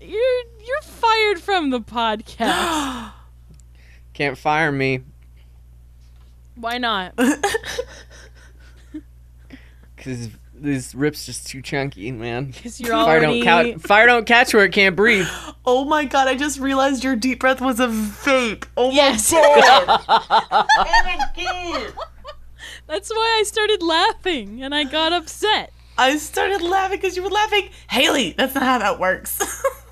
you're 0.00 0.42
you're 0.64 0.82
fired 0.82 1.40
from 1.40 1.70
the 1.70 1.80
podcast. 1.80 3.10
Can't 4.14 4.38
fire 4.38 4.70
me 4.70 5.00
Why 6.54 6.78
not? 6.78 7.16
because 9.96 10.28
this 10.64 10.94
rip's 10.94 11.26
just 11.26 11.46
too 11.46 11.62
chunky, 11.62 12.10
man. 12.10 12.46
Because 12.46 12.80
you're 12.80 12.90
Fire 12.90 13.18
already. 13.18 13.42
don't, 13.42 13.74
ca- 13.74 13.86
fire 13.86 14.06
don't 14.06 14.26
catch 14.26 14.54
where 14.54 14.64
it 14.64 14.72
can't 14.72 14.96
breathe. 14.96 15.28
oh 15.66 15.84
my 15.84 16.04
god! 16.04 16.26
I 16.26 16.34
just 16.34 16.58
realized 16.58 17.04
your 17.04 17.14
deep 17.16 17.40
breath 17.40 17.60
was 17.60 17.78
a 17.78 17.86
vape. 17.86 18.64
Oh 18.76 18.90
yes. 18.90 19.30
my 19.32 19.96
god! 20.06 20.66
That's 22.86 23.10
why 23.10 23.36
I 23.40 23.42
started 23.44 23.82
laughing 23.82 24.62
and 24.62 24.74
I 24.74 24.84
got 24.84 25.12
upset. 25.12 25.72
I 25.96 26.16
started 26.16 26.62
laughing 26.62 26.98
because 26.98 27.16
you 27.16 27.22
were 27.22 27.30
laughing. 27.30 27.68
Haley, 27.88 28.34
that's 28.36 28.54
not 28.54 28.64
how 28.64 28.78
that 28.78 28.98
works. 28.98 29.38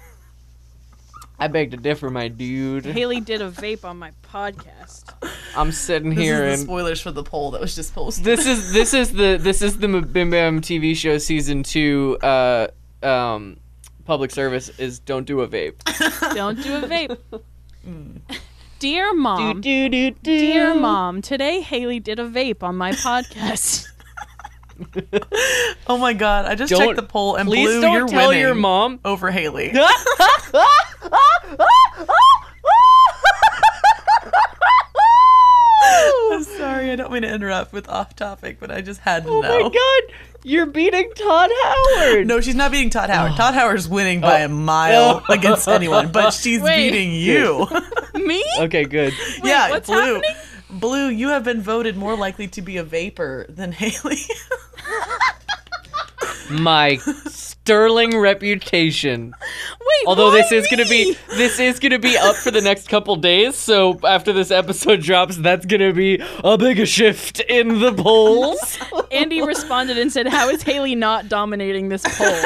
I 1.43 1.49
beg 1.49 1.73
to 1.73 1.77
differ, 1.77 2.09
my 2.09 2.29
dude. 2.29 2.85
Haley 2.85 3.19
did 3.19 3.43
a 3.43 3.51
vape 3.51 3.85
on 3.85 3.99
my 3.99 4.13
podcast. 4.23 5.13
I'm 5.57 5.73
sitting 5.73 6.11
this 6.11 6.19
here 6.21 6.45
is 6.45 6.61
and 6.61 6.63
the 6.63 6.73
spoilers 6.73 7.01
for 7.01 7.11
the 7.11 7.25
poll 7.25 7.51
that 7.51 7.61
was 7.61 7.75
just 7.75 7.93
posted. 7.93 8.25
this 8.25 8.47
is 8.47 8.73
this 8.73 8.95
is 8.95 9.11
the 9.11 9.39
this 9.41 9.61
is 9.61 9.79
the 9.79 9.89
Bim 9.89 10.31
Bam 10.31 10.61
TV 10.61 10.95
show 10.95 11.19
season 11.19 11.65
two. 11.65 12.17
Uh, 12.23 12.69
um, 13.03 13.57
public 14.05 14.31
service 14.31 14.69
is 14.79 15.01
don't 15.01 15.27
do 15.27 15.41
a 15.41 15.49
vape. 15.49 15.83
Don't 16.37 16.63
do 16.63 16.77
a 16.77 16.83
vape. 16.83 17.19
Dear 18.79 19.13
mom, 19.13 19.61
do, 19.61 19.89
do, 19.89 20.13
do. 20.13 20.21
dear 20.23 20.77
mom, 20.77 21.23
today 21.23 21.61
Haley 21.61 21.99
did 21.99 22.21
a 22.21 22.29
vape 22.29 22.63
on 22.63 22.77
my 22.77 22.93
podcast. 22.93 23.89
Oh 25.87 25.99
my 25.99 26.13
god! 26.13 26.47
I 26.47 26.55
just 26.55 26.71
Don't- 26.71 26.81
checked 26.81 26.97
the 26.97 27.03
poll 27.03 27.37
and 27.37 27.49
Please 27.49 27.69
Blue, 27.69 27.81
don't 27.81 27.93
you're 27.93 28.09
tell 28.09 28.29
winning 28.29 28.41
your 28.43 28.55
mom. 28.55 29.01
over 29.05 29.31
Haley. 29.31 29.73
I'm 35.85 36.45
sorry, 36.45 36.91
I 36.91 36.97
don't 36.97 37.13
mean 37.13 37.23
to 37.23 37.33
interrupt 37.33 37.73
with 37.73 37.89
off 37.89 38.15
topic, 38.17 38.59
but 38.61 38.71
I 38.71 38.81
just 38.81 39.01
had 39.01 39.25
to 39.25 39.31
Oh 39.31 39.41
know. 39.41 39.59
my 39.65 39.69
god, 39.69 40.17
you're 40.45 40.67
beating 40.67 41.11
Todd 41.15 41.51
Howard. 41.65 42.27
No, 42.27 42.41
she's 42.41 42.55
not 42.55 42.71
beating 42.73 42.91
Todd 42.91 43.11
Howard. 43.11 43.33
Oh. 43.33 43.37
Todd 43.37 43.55
Howard's 43.55 43.89
winning 43.89 44.21
by 44.21 44.39
a 44.41 44.45
oh. 44.47 44.49
mile 44.49 45.23
Oh. 45.29 45.33
against 45.33 45.69
anyone, 45.69 46.11
but 46.13 46.31
she's 46.33 46.63
Wait. 46.63 46.91
beating 46.91 47.13
you. 47.15 47.67
Me? 48.15 48.43
Okay, 48.61 48.85
good. 48.85 49.13
yeah, 49.43 49.71
what's 49.71 49.89
Blue. 49.89 49.97
happening? 50.15 50.31
Blue, 50.71 51.09
you 51.09 51.29
have 51.29 51.45
been 51.45 51.61
voted 51.61 51.97
more 51.97 52.17
likely 52.17 52.49
to 52.49 52.63
be 52.63 52.77
a 52.79 52.85
vapor 52.85 53.45
than 53.49 53.73
Haley. 53.73 54.19
My 56.53 56.97
sterling 57.27 58.19
reputation. 58.19 59.35
Wait, 59.41 60.07
Although 60.07 60.29
why 60.31 60.43
this 60.43 60.53
is 60.53 60.67
gonna 60.69 60.87
be 60.89 61.17
this 61.31 61.59
is 61.61 61.79
gonna 61.79 61.99
be 61.99 62.17
up 62.17 62.37
for 62.37 62.51
the 62.51 62.61
next 62.61 62.89
couple 62.89 63.15
days, 63.17 63.57
so 63.57 63.99
after 64.05 64.33
this 64.33 64.51
episode 64.51 65.01
drops, 65.03 65.37
that's 65.37 65.65
gonna 65.67 65.93
be 65.93 66.21
a 66.43 66.59
big 66.59 66.87
shift 66.87 67.41
in 67.41 67.79
the 67.81 67.93
polls. 67.93 68.79
Andy 69.13 69.43
responded 69.43 69.99
and 69.99 70.13
said, 70.13 70.27
"How 70.27 70.49
is 70.49 70.63
Haley 70.63 70.95
not 70.95 71.29
dominating 71.29 71.89
this 71.89 72.03
poll?" 72.05 72.43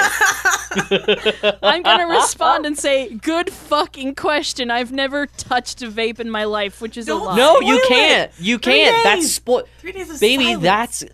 I'm 1.63 1.83
gonna 1.83 2.07
respond 2.09 2.67
and 2.67 2.79
say, 2.79 3.15
"Good 3.15 3.51
fucking 3.51 4.15
question. 4.17 4.71
I've 4.71 4.93
never 4.93 5.27
touched 5.27 5.83
a 5.83 5.89
vape 5.91 6.21
in 6.21 6.31
my 6.31 6.45
life, 6.45 6.81
which 6.81 6.97
is 6.97 7.07
Don't 7.07 7.23
a 7.23 7.25
lie." 7.25 7.37
no, 7.37 7.61
you 7.61 7.81
can't. 7.89 8.31
You 8.39 8.59
can't. 8.59 9.03
That's 9.05 9.21
days. 9.23 9.41
spo- 9.41 9.67
Three 9.79 9.93
days 9.93 10.11
of 10.11 10.21
baby. 10.21 10.45
silence. 10.45 10.63
That's 10.63 11.05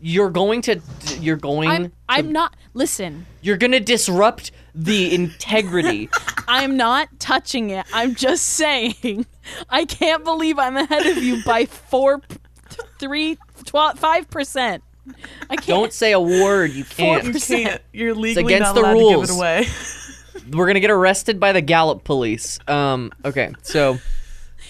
you're 0.00 0.30
going 0.30 0.62
to 0.62 0.80
you're 1.20 1.36
going 1.36 1.68
I'm. 1.68 1.84
to, 1.86 1.92
I'm 2.08 2.32
not. 2.32 2.54
Listen. 2.74 3.26
you're 3.42 3.56
gonna 3.56 3.80
disrupt 3.80 4.52
the 4.74 5.14
integrity. 5.14 6.08
I'm 6.48 6.76
not 6.76 7.08
touching 7.18 7.70
it. 7.70 7.84
I'm 7.92 8.14
just 8.14 8.44
saying. 8.44 9.26
I 9.68 9.84
can't 9.84 10.24
believe 10.24 10.58
I'm 10.58 10.76
ahead 10.76 11.06
of 11.06 11.18
you 11.22 11.42
by 11.44 11.66
four, 11.66 12.20
three, 12.98 13.38
twelve, 13.64 13.98
five 13.98 14.30
percent. 14.30 14.82
I 15.50 15.56
can't. 15.56 15.66
Don't 15.66 15.92
say 15.92 16.12
a 16.12 16.20
word. 16.20 16.72
You 16.72 16.84
can't. 16.84 17.24
You 17.24 17.32
can't. 17.40 17.82
You're 17.92 18.14
legally 18.14 18.54
against 18.54 18.74
not 18.74 18.74
the 18.74 18.80
allowed 18.82 18.92
to 18.94 18.98
rules. 19.00 19.26
give 19.26 19.36
it 19.36 19.38
away. 19.38 19.66
We're 20.56 20.66
gonna 20.66 20.80
get 20.80 20.90
arrested 20.90 21.40
by 21.40 21.52
the 21.52 21.60
Gallup 21.62 22.04
police. 22.04 22.58
Um. 22.68 23.10
Okay. 23.24 23.52
So 23.62 23.98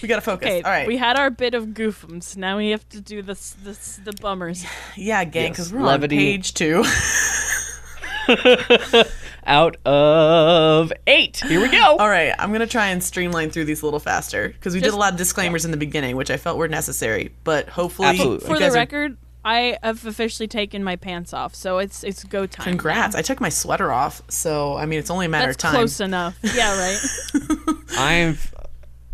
we 0.01 0.07
gotta 0.07 0.21
focus. 0.21 0.47
Okay, 0.47 0.61
All 0.61 0.71
right. 0.71 0.87
we 0.87 0.97
had 0.97 1.17
our 1.17 1.29
bit 1.29 1.53
of 1.53 1.67
goofums. 1.67 2.35
Now 2.37 2.57
we 2.57 2.69
have 2.69 2.87
to 2.89 3.01
do 3.01 3.21
this, 3.21 3.55
this 3.63 3.97
the 4.03 4.13
bummers. 4.13 4.65
yeah, 4.95 5.23
gang, 5.23 5.53
Yes, 5.57 5.71
we're 5.71 5.81
levity. 5.81 6.15
on 6.17 6.21
page 6.21 6.53
two. 6.53 6.83
out 9.45 9.75
of 9.85 10.93
eight. 11.07 11.37
Here 11.37 11.59
we 11.61 11.69
go. 11.69 11.97
All 11.97 12.09
right, 12.09 12.33
I'm 12.37 12.51
gonna 12.51 12.67
try 12.67 12.87
and 12.87 13.03
streamline 13.03 13.49
through 13.49 13.65
these 13.65 13.81
a 13.81 13.85
little 13.85 13.99
faster 13.99 14.49
because 14.49 14.73
we 14.75 14.81
did 14.81 14.93
a 14.93 14.97
lot 14.97 15.13
of 15.13 15.17
disclaimers 15.17 15.65
in 15.65 15.71
the 15.71 15.77
beginning, 15.77 16.15
which 16.15 16.29
I 16.29 16.37
felt 16.37 16.57
were 16.57 16.67
necessary. 16.67 17.31
But 17.43 17.69
hopefully, 17.69 18.09
Absolutely. 18.09 18.47
For 18.47 18.53
the 18.53 18.59
guys 18.59 18.75
are- 18.75 18.79
record, 18.79 19.17
I 19.43 19.77
have 19.81 20.05
officially 20.05 20.47
taken 20.47 20.83
my 20.83 20.95
pants 20.95 21.33
off, 21.33 21.55
so 21.55 21.79
it's 21.79 22.03
it's 22.03 22.23
go 22.23 22.45
time. 22.45 22.65
congrats! 22.65 23.15
I 23.15 23.21
took 23.21 23.39
my 23.41 23.49
sweater 23.49 23.91
off, 23.91 24.21
so 24.29 24.75
I 24.77 24.85
mean 24.85 24.99
it's 24.99 25.09
only 25.09 25.25
a 25.25 25.29
matter 25.29 25.47
That's 25.47 25.57
of 25.57 25.61
time. 25.71 25.73
close 25.75 25.99
enough. 25.99 26.37
Yeah, 26.43 26.77
right. 26.77 26.99
I've, 27.97 28.53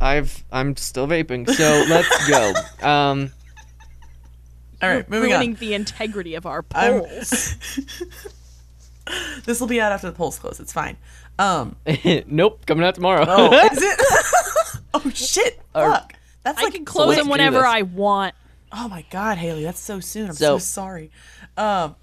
I've, 0.05 0.43
I'm 0.51 0.75
still 0.77 1.07
vaping. 1.07 1.49
So 1.49 1.85
let's 1.89 2.29
go. 2.29 2.53
Um. 2.87 3.31
All 4.81 4.89
right, 4.89 5.09
moving 5.09 5.31
Ruining 5.31 5.51
on. 5.53 5.59
the 5.59 5.73
integrity 5.73 6.35
of 6.35 6.45
our 6.45 6.61
polls. 6.61 7.55
This 9.45 9.59
will 9.59 9.67
be 9.67 9.79
out 9.79 9.91
after 9.91 10.07
the 10.09 10.15
polls 10.15 10.39
close. 10.39 10.59
It's 10.59 10.73
fine. 10.73 10.97
Um, 11.37 11.75
nope. 12.25 12.65
Coming 12.65 12.83
out 12.85 12.95
tomorrow. 12.95 13.23
oh, 13.27 13.53
is 13.53 13.81
it? 13.81 13.99
oh 14.95 15.09
shit! 15.13 15.61
Fuck. 15.73 16.13
That's 16.43 16.59
I 16.59 16.63
like 16.63 16.73
can 16.73 16.85
close 16.85 17.09
let's 17.09 17.21
them 17.21 17.29
whenever. 17.29 17.63
I 17.63 17.83
want. 17.83 18.33
Oh 18.71 18.87
my 18.87 19.05
god, 19.11 19.37
Haley, 19.37 19.63
that's 19.63 19.79
so 19.79 19.99
soon. 19.99 20.29
I'm 20.29 20.33
so, 20.33 20.57
So- 20.57 20.63
sorry. 20.65 21.11
Um. 21.55 21.95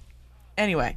Anyway, 0.57 0.97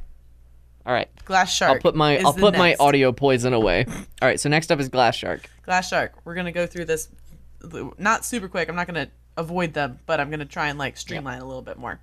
All 0.86 0.92
right. 0.92 1.08
grass 1.24 1.52
shark. 1.52 1.72
I'll 1.72 1.80
put 1.80 1.94
my 1.96 2.16
is 2.18 2.24
I'll 2.24 2.32
the 2.32 2.40
put 2.40 2.56
my 2.56 2.76
audio 2.78 3.10
poison 3.12 3.52
away. 3.52 3.84
All 3.88 4.28
right. 4.28 4.38
So 4.38 4.48
next 4.48 4.70
up 4.70 4.78
is 4.78 4.88
Grass 4.88 5.16
Shark. 5.16 5.50
Grass 5.64 5.88
Shark. 5.88 6.14
We're 6.24 6.36
gonna 6.36 6.52
go 6.52 6.66
through 6.66 6.84
this, 6.84 7.08
not 7.98 8.24
super 8.24 8.48
quick. 8.48 8.68
I'm 8.68 8.76
not 8.76 8.86
gonna 8.86 9.08
avoid 9.36 9.74
them, 9.74 9.98
but 10.06 10.20
I'm 10.20 10.30
gonna 10.30 10.44
try 10.44 10.68
and 10.68 10.78
like 10.78 10.96
streamline 10.96 11.40
a 11.40 11.44
little 11.44 11.62
bit 11.62 11.76
more. 11.76 11.98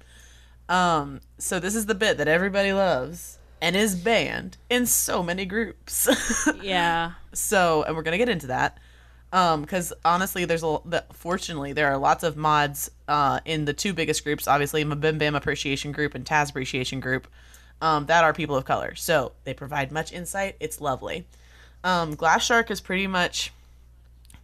Um, 0.69 1.21
so 1.38 1.59
this 1.59 1.75
is 1.75 1.86
the 1.86 1.95
bit 1.95 2.17
that 2.17 2.27
everybody 2.27 2.73
loves 2.73 3.39
and 3.61 3.75
is 3.75 3.95
banned 3.95 4.57
in 4.69 4.86
so 4.86 5.23
many 5.23 5.45
groups. 5.45 6.07
Yeah. 6.61 7.13
so, 7.34 7.84
and 7.84 7.95
we're 7.95 8.03
gonna 8.03 8.17
get 8.17 8.29
into 8.29 8.47
that. 8.47 8.77
Um, 9.31 9.61
because 9.61 9.91
honestly, 10.05 10.45
there's 10.45 10.61
a 10.63 10.67
l- 10.67 10.84
the, 10.86 11.05
fortunately 11.11 11.73
there 11.73 11.88
are 11.88 11.97
lots 11.97 12.23
of 12.23 12.38
mods 12.38 12.91
uh 13.07 13.39
in 13.45 13.65
the 13.65 13.73
two 13.73 13.93
biggest 13.93 14.23
groups, 14.23 14.47
obviously 14.47 14.84
Mabim 14.86 15.17
Bam 15.17 15.36
Appreciation 15.36 15.91
Group 15.91 16.13
and 16.15 16.23
Taz 16.25 16.49
Appreciation 16.49 16.99
Group, 16.99 17.27
um, 17.84 18.05
that 18.05 18.23
are 18.23 18.34
people 18.34 18.55
of 18.55 18.63
color. 18.63 18.95
So 18.95 19.34
they 19.43 19.53
provide 19.53 19.91
much 19.91 20.13
insight. 20.13 20.55
It's 20.61 20.79
lovely. 20.79 21.25
Um, 21.84 22.15
Grass 22.15 22.45
Shark 22.45 22.71
is 22.71 22.79
pretty 22.79 23.07
much 23.07 23.51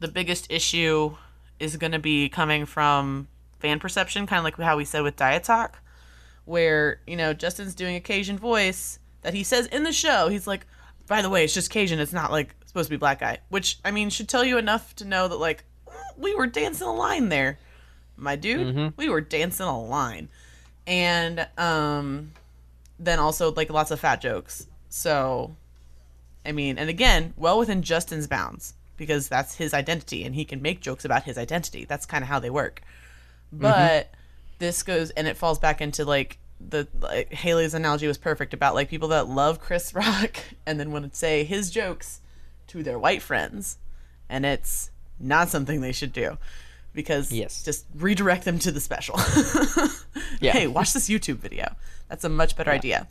the 0.01 0.09
biggest 0.09 0.51
issue 0.51 1.15
is 1.57 1.77
going 1.77 1.93
to 1.93 1.99
be 1.99 2.27
coming 2.27 2.65
from 2.65 3.29
fan 3.59 3.79
perception, 3.79 4.27
kind 4.27 4.39
of 4.39 4.43
like 4.43 4.57
how 4.57 4.75
we 4.75 4.83
said 4.83 5.03
with 5.03 5.15
Diet 5.15 5.45
Talk, 5.45 5.79
where 6.43 6.99
you 7.07 7.15
know 7.15 7.33
Justin's 7.33 7.73
doing 7.73 7.95
a 7.95 8.01
Cajun 8.01 8.37
voice 8.37 8.99
that 9.21 9.33
he 9.33 9.43
says 9.43 9.67
in 9.67 9.83
the 9.83 9.93
show. 9.93 10.27
He's 10.27 10.45
like, 10.45 10.65
by 11.07 11.21
the 11.21 11.29
way, 11.29 11.45
it's 11.45 11.53
just 11.53 11.71
Cajun. 11.71 11.99
It's 11.99 12.11
not 12.11 12.33
like 12.33 12.53
supposed 12.65 12.87
to 12.87 12.91
be 12.91 12.97
black 12.97 13.21
guy, 13.21 13.37
which 13.47 13.79
I 13.85 13.91
mean 13.91 14.09
should 14.09 14.27
tell 14.27 14.43
you 14.43 14.57
enough 14.57 14.93
to 14.97 15.05
know 15.05 15.29
that 15.29 15.37
like 15.37 15.63
we 16.17 16.35
were 16.35 16.47
dancing 16.47 16.87
a 16.87 16.93
line 16.93 17.29
there, 17.29 17.57
my 18.17 18.35
dude. 18.35 18.75
We 18.97 19.07
were 19.07 19.21
dancing 19.21 19.65
a 19.65 19.81
line, 19.81 20.27
and 20.85 21.47
um, 21.57 22.33
then 22.99 23.19
also 23.19 23.51
like 23.53 23.69
lots 23.69 23.91
of 23.91 23.99
fat 23.99 24.21
jokes. 24.21 24.67
So 24.89 25.55
I 26.45 26.51
mean, 26.51 26.77
and 26.77 26.89
again, 26.89 27.33
well 27.37 27.57
within 27.57 27.81
Justin's 27.81 28.27
bounds 28.27 28.73
because 28.97 29.29
that's 29.29 29.55
his 29.55 29.73
identity 29.73 30.25
and 30.25 30.35
he 30.35 30.43
can 30.45 30.61
make 30.61 30.81
jokes 30.81 31.05
about 31.05 31.23
his 31.23 31.37
identity. 31.37 31.85
That's 31.85 32.05
kind 32.05 32.23
of 32.23 32.27
how 32.27 32.39
they 32.39 32.49
work. 32.49 32.81
Mm-hmm. 33.53 33.61
But 33.61 34.11
this 34.59 34.83
goes 34.83 35.09
and 35.11 35.27
it 35.27 35.37
falls 35.37 35.57
back 35.57 35.81
into 35.81 36.03
like 36.05 36.37
the 36.59 36.87
like, 36.99 37.31
Haley's 37.31 37.73
analogy 37.73 38.07
was 38.07 38.17
perfect 38.17 38.53
about 38.53 38.75
like 38.75 38.89
people 38.89 39.07
that 39.09 39.29
love 39.29 39.59
Chris 39.59 39.93
Rock 39.95 40.37
and 40.65 40.79
then 40.79 40.91
want 40.91 41.11
to 41.11 41.17
say 41.17 41.43
his 41.43 41.71
jokes 41.71 42.19
to 42.67 42.83
their 42.83 42.99
white 42.99 43.21
friends 43.21 43.77
and 44.27 44.45
it's 44.45 44.91
not 45.19 45.49
something 45.49 45.81
they 45.81 45.91
should 45.91 46.13
do 46.13 46.37
because 47.01 47.31
Yes. 47.31 47.63
just 47.63 47.85
redirect 47.95 48.43
them 48.45 48.59
to 48.59 48.71
the 48.71 48.79
special. 48.81 49.17
Yeah. 50.41 50.53
Hey, 50.53 50.67
watch 50.67 50.93
this 50.93 51.09
YouTube 51.09 51.37
video. 51.37 51.75
That's 52.07 52.23
a 52.23 52.29
much 52.29 52.55
better 52.55 52.71
idea. 52.71 53.07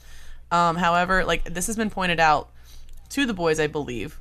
Um, 0.51 0.76
however, 0.76 1.24
like 1.26 1.45
this 1.45 1.66
has 1.66 1.76
been 1.76 1.91
pointed 1.91 2.20
out 2.20 2.49
to 3.11 3.26
the 3.26 3.34
boys, 3.34 3.61
I 3.61 3.66
believe, 3.66 4.18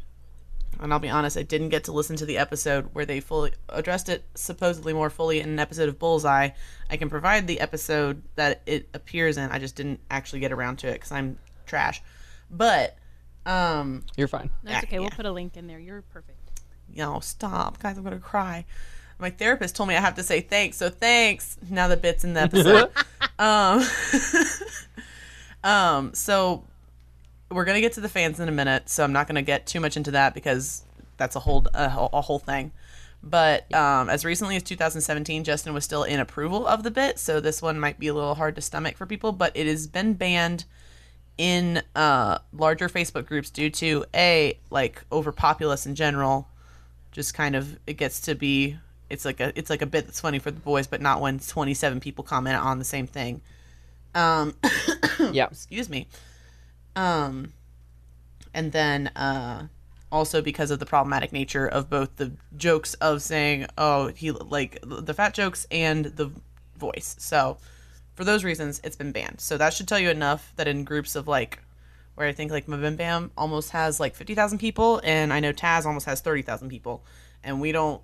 and 0.82 0.92
I'll 0.92 1.00
be 1.00 1.08
honest, 1.10 1.38
I 1.38 1.44
didn't 1.44 1.70
get 1.70 1.86
to 1.86 1.94
listen 1.94 2.18
to 2.18 2.26
the 2.26 2.38
episode 2.38 2.90
where 2.94 3.06
they 3.06 3.20
fully 3.22 3.52
addressed 3.70 4.10
it 4.10 4.26
supposedly 4.36 4.92
more 4.94 5.10
fully 5.10 5.40
in 5.40 5.48
an 5.50 5.60
episode 5.60 5.88
of 5.88 5.98
Bullseye. 6.00 6.50
I 6.90 6.98
can 6.98 7.10
provide 7.10 7.48
the 7.48 7.62
episode 7.62 8.22
that 8.36 8.62
it 8.66 8.90
appears 8.94 9.38
in. 9.38 9.50
I 9.52 9.60
just 9.60 9.76
didn't 9.78 10.02
actually 10.12 10.42
get 10.42 10.52
around 10.52 10.78
to 10.80 10.88
it 10.90 10.94
because 10.96 11.12
I'm 11.14 11.40
trash. 11.66 12.02
But, 12.52 12.98
um, 13.46 14.04
You're 14.18 14.28
fine. 14.28 14.50
That's 14.64 14.84
okay. 14.86 15.00
We'll 15.00 15.10
put 15.12 15.26
a 15.26 15.32
link 15.32 15.56
in 15.56 15.68
there. 15.68 15.80
You're 15.80 16.02
perfect. 16.02 16.38
you 16.92 17.04
know, 17.04 17.20
stop, 17.22 17.80
guys, 17.82 17.98
I'm 17.98 18.04
gonna 18.04 18.20
cry. 18.20 18.66
My 19.20 19.30
therapist 19.32 19.76
told 19.76 19.90
me 19.90 19.96
I 19.96 20.02
have 20.02 20.16
to 20.16 20.24
say 20.24 20.42
thanks, 20.42 20.78
so 20.78 20.90
thanks. 20.90 21.58
Now 21.70 21.88
the 21.88 21.98
bits 21.98 22.24
in 22.24 22.34
the 22.34 22.42
episode. 22.42 22.92
um, 23.40 23.84
um, 25.64 26.14
so 26.14 26.64
we're 27.50 27.66
gonna 27.66 27.82
get 27.82 27.94
to 27.94 28.02
the 28.02 28.10
fans 28.10 28.40
in 28.40 28.48
a 28.48 28.52
minute, 28.52 28.90
so 28.90 29.04
I'm 29.04 29.14
not 29.14 29.28
gonna 29.28 29.42
get 29.42 29.66
too 29.66 29.80
much 29.80 29.98
into 29.98 30.12
that 30.12 30.34
because 30.34 30.84
that's 31.18 31.36
a 31.36 31.40
whole 31.40 31.66
a, 31.74 31.90
whole- 31.90 32.10
a 32.14 32.22
whole 32.22 32.40
thing. 32.40 32.72
But 33.24 33.74
um, 33.74 34.10
as 34.10 34.24
recently 34.24 34.56
as 34.56 34.64
2017, 34.64 35.44
Justin 35.44 35.74
was 35.74 35.84
still 35.84 36.04
in 36.04 36.20
approval 36.20 36.68
of 36.68 36.84
the 36.84 36.92
bit, 36.92 37.18
so 37.18 37.40
this 37.40 37.62
one 37.62 37.80
might 37.80 38.00
be 38.00 38.08
a 38.08 38.14
little 38.14 38.36
hard 38.36 38.56
to 38.56 38.62
stomach 38.62 38.96
for 38.96 39.06
people. 39.08 39.32
But 39.32 39.52
it 39.56 39.66
has 39.66 39.88
been 39.88 40.14
banned 40.14 40.66
in 41.38 41.82
uh, 41.96 42.38
larger 42.54 42.88
Facebook 42.88 43.26
groups 43.26 43.50
due 43.50 43.70
to 43.72 44.06
a 44.14 44.60
like 44.70 45.04
overpopulace 45.10 45.88
in 45.88 45.96
general. 45.96 46.48
Just 47.12 47.34
kind 47.34 47.56
of 47.56 47.80
it 47.88 47.96
gets 47.96 48.22
to 48.22 48.36
be 48.36 48.78
it's 49.10 49.26
like 49.26 49.40
a 49.40 49.58
it's 49.58 49.70
like 49.70 49.82
a 49.82 49.86
bit 49.86 50.06
that's 50.06 50.20
funny 50.22 50.40
for 50.40 50.52
the 50.52 50.60
boys, 50.60 50.88
but 50.88 51.02
not 51.02 51.22
when 51.22 51.40
27 51.40 52.00
people 52.00 52.24
comment 52.24 52.58
on 52.58 52.80
the 52.80 52.86
same 52.86 53.08
thing. 53.08 53.42
Um, 54.16 54.56
Yeah. 55.32 55.48
excuse 55.52 55.90
me. 55.90 56.08
Um, 56.96 57.54
and 58.54 58.72
then 58.72 59.08
uh, 59.10 59.68
also 60.12 60.42
because 60.42 60.72
of 60.72 60.80
the 60.80 60.86
problematic 60.86 61.32
nature 61.32 61.68
of 61.68 61.90
both 61.90 62.16
the 62.16 62.32
jokes 62.56 62.94
of 62.96 63.22
saying, 63.22 63.68
"Oh, 63.78 64.08
he 64.08 64.32
like 64.32 64.80
the 64.84 65.14
fat 65.14 65.34
jokes" 65.34 65.68
and 65.72 66.06
the 66.06 66.32
voice. 66.78 67.16
So 67.20 67.58
for 68.16 68.24
those 68.24 68.44
reasons, 68.44 68.82
it's 68.84 68.96
been 68.96 69.12
banned. 69.12 69.40
So 69.42 69.58
that 69.58 69.74
should 69.74 69.88
tell 69.88 70.00
you 70.00 70.10
enough 70.10 70.54
that 70.56 70.68
in 70.68 70.84
groups 70.84 71.16
of 71.16 71.28
like 71.28 71.60
where 72.16 72.28
I 72.28 72.34
think 72.34 72.52
like 72.52 72.66
Mabim 72.66 72.98
Bam 72.98 73.30
almost 73.38 73.70
has 73.72 74.00
like 74.00 74.16
50,000 74.16 74.58
people 74.58 75.00
and 75.04 75.32
I 75.32 75.40
know 75.40 75.54
Taz 75.54 75.86
almost 75.86 76.08
has 76.08 76.20
30,000 76.20 76.68
people 76.68 77.04
and 77.44 77.62
we 77.62 77.72
don't 77.72 78.02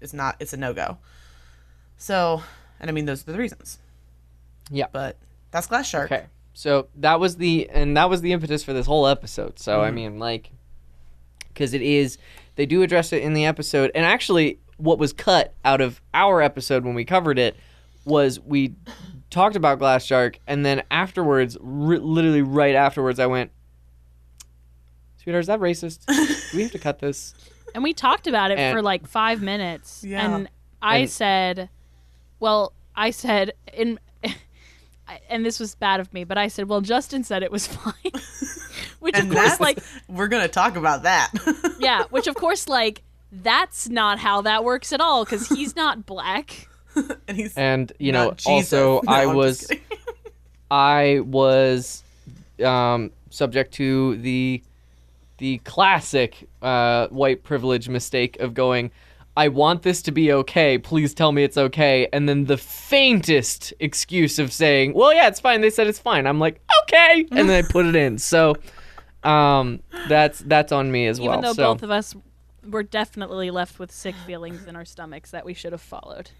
it's 0.00 0.12
not 0.12 0.36
it's 0.40 0.52
a 0.52 0.56
no-go. 0.56 0.98
So, 1.96 2.42
and 2.80 2.90
I 2.90 2.92
mean 2.92 3.04
those 3.06 3.26
are 3.28 3.32
the 3.32 3.38
reasons. 3.38 3.78
Yeah. 4.70 4.86
But 4.92 5.16
that's 5.50 5.66
Grass 5.66 5.88
Shark. 5.88 6.10
Okay. 6.10 6.26
So 6.54 6.88
that 6.96 7.20
was 7.20 7.36
the 7.36 7.68
and 7.70 7.96
that 7.96 8.08
was 8.10 8.20
the 8.20 8.32
impetus 8.32 8.62
for 8.64 8.72
this 8.72 8.86
whole 8.86 9.06
episode. 9.06 9.58
So 9.58 9.78
Mm-hmm. 9.78 9.86
I 9.86 9.90
mean, 9.90 10.18
like, 10.18 10.50
because 11.48 11.74
it 11.74 11.82
is 11.82 12.18
they 12.56 12.66
do 12.66 12.82
address 12.82 13.12
it 13.12 13.22
in 13.22 13.32
the 13.34 13.46
episode, 13.46 13.90
and 13.94 14.04
actually, 14.04 14.58
what 14.76 14.98
was 14.98 15.12
cut 15.12 15.54
out 15.64 15.80
of 15.80 16.00
our 16.14 16.42
episode 16.42 16.84
when 16.84 16.94
we 16.94 17.04
covered 17.04 17.38
it 17.38 17.56
was 18.04 18.40
we 18.40 18.74
talked 19.30 19.56
about 19.56 19.78
Grass 19.78 20.04
Shark, 20.04 20.38
and 20.46 20.64
then 20.66 20.82
afterwards, 20.90 21.56
r- 21.56 21.62
literally 21.64 22.42
right 22.42 22.74
afterwards, 22.74 23.18
I 23.18 23.26
went, 23.26 23.50
"Sweetheart, 25.22 25.42
is 25.42 25.46
that 25.46 25.60
racist? 25.60 26.06
do 26.06 26.56
we 26.56 26.62
have 26.62 26.72
to 26.72 26.78
cut 26.78 26.98
this?" 26.98 27.34
And 27.74 27.82
we 27.84 27.92
talked 27.94 28.26
about 28.26 28.50
it 28.50 28.58
And- 28.58 28.74
for 28.74 28.82
like 28.82 29.06
five 29.06 29.40
minutes. 29.42 30.02
Yeah. 30.04 30.24
And 30.34 30.48
I 30.82 30.98
And- 30.98 31.10
said, 31.10 31.68
well, 32.38 32.72
I 32.96 33.10
said 33.10 33.52
in, 33.72 33.98
and 35.28 35.44
this 35.44 35.58
was 35.60 35.74
bad 35.74 36.00
of 36.00 36.12
me, 36.12 36.24
but 36.24 36.38
I 36.38 36.48
said, 36.48 36.68
well, 36.68 36.80
Justin 36.80 37.24
said 37.24 37.42
it 37.42 37.50
was 37.52 37.66
fine. 37.76 37.94
which 39.00 39.16
And 39.16 39.28
of 39.30 39.34
course, 39.36 39.60
like, 39.60 39.78
we're 40.08 40.28
gonna 40.28 40.48
talk 40.48 40.76
about 40.76 41.02
that. 41.04 41.30
yeah, 41.78 42.04
which 42.10 42.26
of 42.26 42.34
course, 42.34 42.68
like, 42.68 43.02
that's 43.32 43.88
not 43.88 44.18
how 44.18 44.42
that 44.42 44.64
works 44.64 44.92
at 44.92 45.00
all 45.00 45.24
because 45.24 45.48
he's 45.48 45.76
not 45.76 46.04
black. 46.06 46.66
and 47.28 47.36
he's 47.36 47.54
And 47.56 47.92
you 47.98 48.10
know, 48.12 48.32
Jesus. 48.32 48.46
also 48.46 49.00
No, 49.04 49.12
I 49.12 49.22
I'm 49.24 49.34
was. 49.36 49.70
I 50.70 51.20
was 51.24 52.02
um, 52.64 53.10
subject 53.30 53.74
to 53.74 54.16
the 54.18 54.62
the 55.40 55.58
classic 55.58 56.48
uh, 56.62 57.08
white 57.08 57.42
privilege 57.42 57.88
mistake 57.88 58.38
of 58.40 58.54
going, 58.54 58.90
I 59.36 59.48
want 59.48 59.82
this 59.82 60.02
to 60.02 60.12
be 60.12 60.32
okay. 60.32 60.76
Please 60.78 61.14
tell 61.14 61.32
me 61.32 61.42
it's 61.42 61.56
okay. 61.56 62.08
And 62.12 62.28
then 62.28 62.44
the 62.44 62.56
faintest 62.56 63.72
excuse 63.80 64.38
of 64.38 64.52
saying, 64.52 64.92
"Well, 64.94 65.14
yeah, 65.14 65.28
it's 65.28 65.40
fine." 65.40 65.62
They 65.62 65.70
said 65.70 65.86
it's 65.86 65.98
fine. 65.98 66.26
I'm 66.26 66.38
like, 66.38 66.60
"Okay," 66.82 67.26
and 67.32 67.48
then 67.48 67.64
I 67.64 67.66
put 67.66 67.86
it 67.86 67.96
in. 67.96 68.18
So, 68.18 68.54
um, 69.24 69.80
that's 70.08 70.40
that's 70.40 70.72
on 70.72 70.92
me 70.92 71.06
as 71.06 71.18
Even 71.18 71.28
well. 71.28 71.38
Even 71.38 71.42
though 71.48 71.52
so 71.54 71.74
both 71.74 71.82
of 71.82 71.90
us 71.90 72.14
were 72.68 72.82
definitely 72.82 73.50
left 73.50 73.78
with 73.78 73.90
sick 73.90 74.14
feelings 74.26 74.66
in 74.66 74.76
our 74.76 74.84
stomachs 74.84 75.30
that 75.30 75.44
we 75.46 75.54
should 75.54 75.72
have 75.72 75.80
followed. 75.80 76.30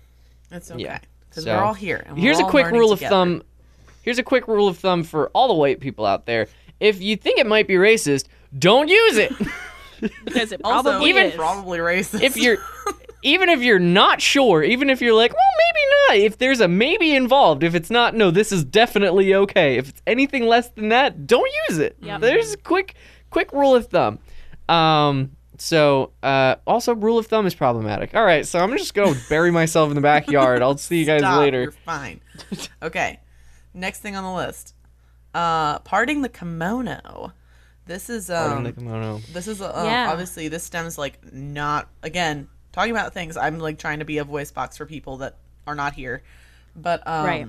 That's 0.50 0.70
okay 0.70 0.82
Yeah. 0.82 0.98
because 1.28 1.44
So, 1.44 1.56
we're 1.56 1.62
all 1.62 1.74
here. 1.74 2.02
And 2.04 2.16
we're 2.16 2.22
here's 2.22 2.38
a 2.38 2.44
quick 2.44 2.66
learning 2.66 2.80
rule 2.80 2.90
together. 2.96 3.06
of 3.06 3.10
thumb. 3.10 3.42
Here's 4.02 4.18
a 4.18 4.22
quick 4.22 4.46
rule 4.48 4.68
of 4.68 4.76
thumb 4.78 5.04
for 5.04 5.28
all 5.28 5.48
the 5.48 5.54
white 5.54 5.80
people 5.80 6.04
out 6.04 6.26
there. 6.26 6.48
If 6.80 7.00
you 7.00 7.16
think 7.16 7.38
it 7.38 7.46
might 7.46 7.68
be 7.68 7.74
racist, 7.74 8.26
don't 8.58 8.88
use 8.88 9.16
it. 9.16 9.32
Because 10.24 10.50
it 10.50 10.62
Also, 10.64 10.92
probably 10.92 11.10
even 11.10 11.26
is. 11.26 11.34
probably 11.34 11.78
racist. 11.78 12.22
if 12.22 12.34
you're 12.38 12.56
even 13.22 13.50
if 13.50 13.60
you're 13.60 13.78
not 13.78 14.22
sure, 14.22 14.62
even 14.62 14.88
if 14.88 15.02
you're 15.02 15.12
like, 15.12 15.30
well, 15.30 15.42
maybe 16.08 16.20
not. 16.22 16.26
If 16.26 16.38
there's 16.38 16.60
a 16.60 16.68
maybe 16.68 17.14
involved, 17.14 17.62
if 17.62 17.74
it's 17.74 17.90
not, 17.90 18.14
no, 18.14 18.30
this 18.30 18.50
is 18.50 18.64
definitely 18.64 19.34
okay. 19.34 19.76
If 19.76 19.90
it's 19.90 20.00
anything 20.06 20.46
less 20.46 20.70
than 20.70 20.88
that, 20.88 21.26
don't 21.26 21.50
use 21.68 21.76
it. 21.76 21.96
Yep. 22.00 22.22
There's 22.22 22.54
a 22.54 22.56
quick 22.56 22.94
quick 23.28 23.52
rule 23.52 23.74
of 23.74 23.88
thumb. 23.88 24.20
Um 24.70 25.32
so 25.58 26.12
uh 26.22 26.54
also 26.66 26.94
rule 26.94 27.18
of 27.18 27.26
thumb 27.26 27.44
is 27.44 27.54
problematic. 27.54 28.14
All 28.14 28.24
right, 28.24 28.46
so 28.46 28.58
I'm 28.58 28.74
just 28.78 28.94
going 28.94 29.12
to 29.20 29.20
bury 29.28 29.50
myself 29.50 29.90
in 29.90 29.96
the 29.96 30.00
backyard. 30.00 30.62
I'll 30.62 30.78
see 30.78 30.98
you 30.98 31.04
guys 31.04 31.20
Stop, 31.20 31.40
later. 31.40 31.60
You're 31.64 31.72
fine. 31.72 32.22
Okay. 32.82 33.20
Next 33.74 34.00
thing 34.00 34.16
on 34.16 34.24
the 34.24 34.32
list. 34.32 34.74
Uh 35.34 35.78
parting 35.80 36.22
the 36.22 36.30
kimono. 36.30 37.34
This 37.86 38.08
is 38.10 38.30
um 38.30 38.36
Pardon 38.36 38.64
the 38.64 38.72
kimono. 38.72 39.20
this 39.32 39.48
is 39.48 39.60
uh, 39.60 39.72
Yeah. 39.84 40.10
obviously 40.10 40.48
this 40.48 40.62
stems 40.64 40.96
like 40.98 41.32
not 41.32 41.88
again 42.02 42.48
talking 42.72 42.92
about 42.92 43.12
things 43.12 43.36
i'm 43.36 43.58
like 43.58 43.78
trying 43.78 43.98
to 43.98 44.04
be 44.04 44.18
a 44.18 44.24
voice 44.24 44.52
box 44.52 44.76
for 44.76 44.86
people 44.86 45.16
that 45.18 45.36
are 45.66 45.74
not 45.74 45.94
here 45.94 46.22
but 46.76 47.04
um 47.06 47.24
Right. 47.24 47.48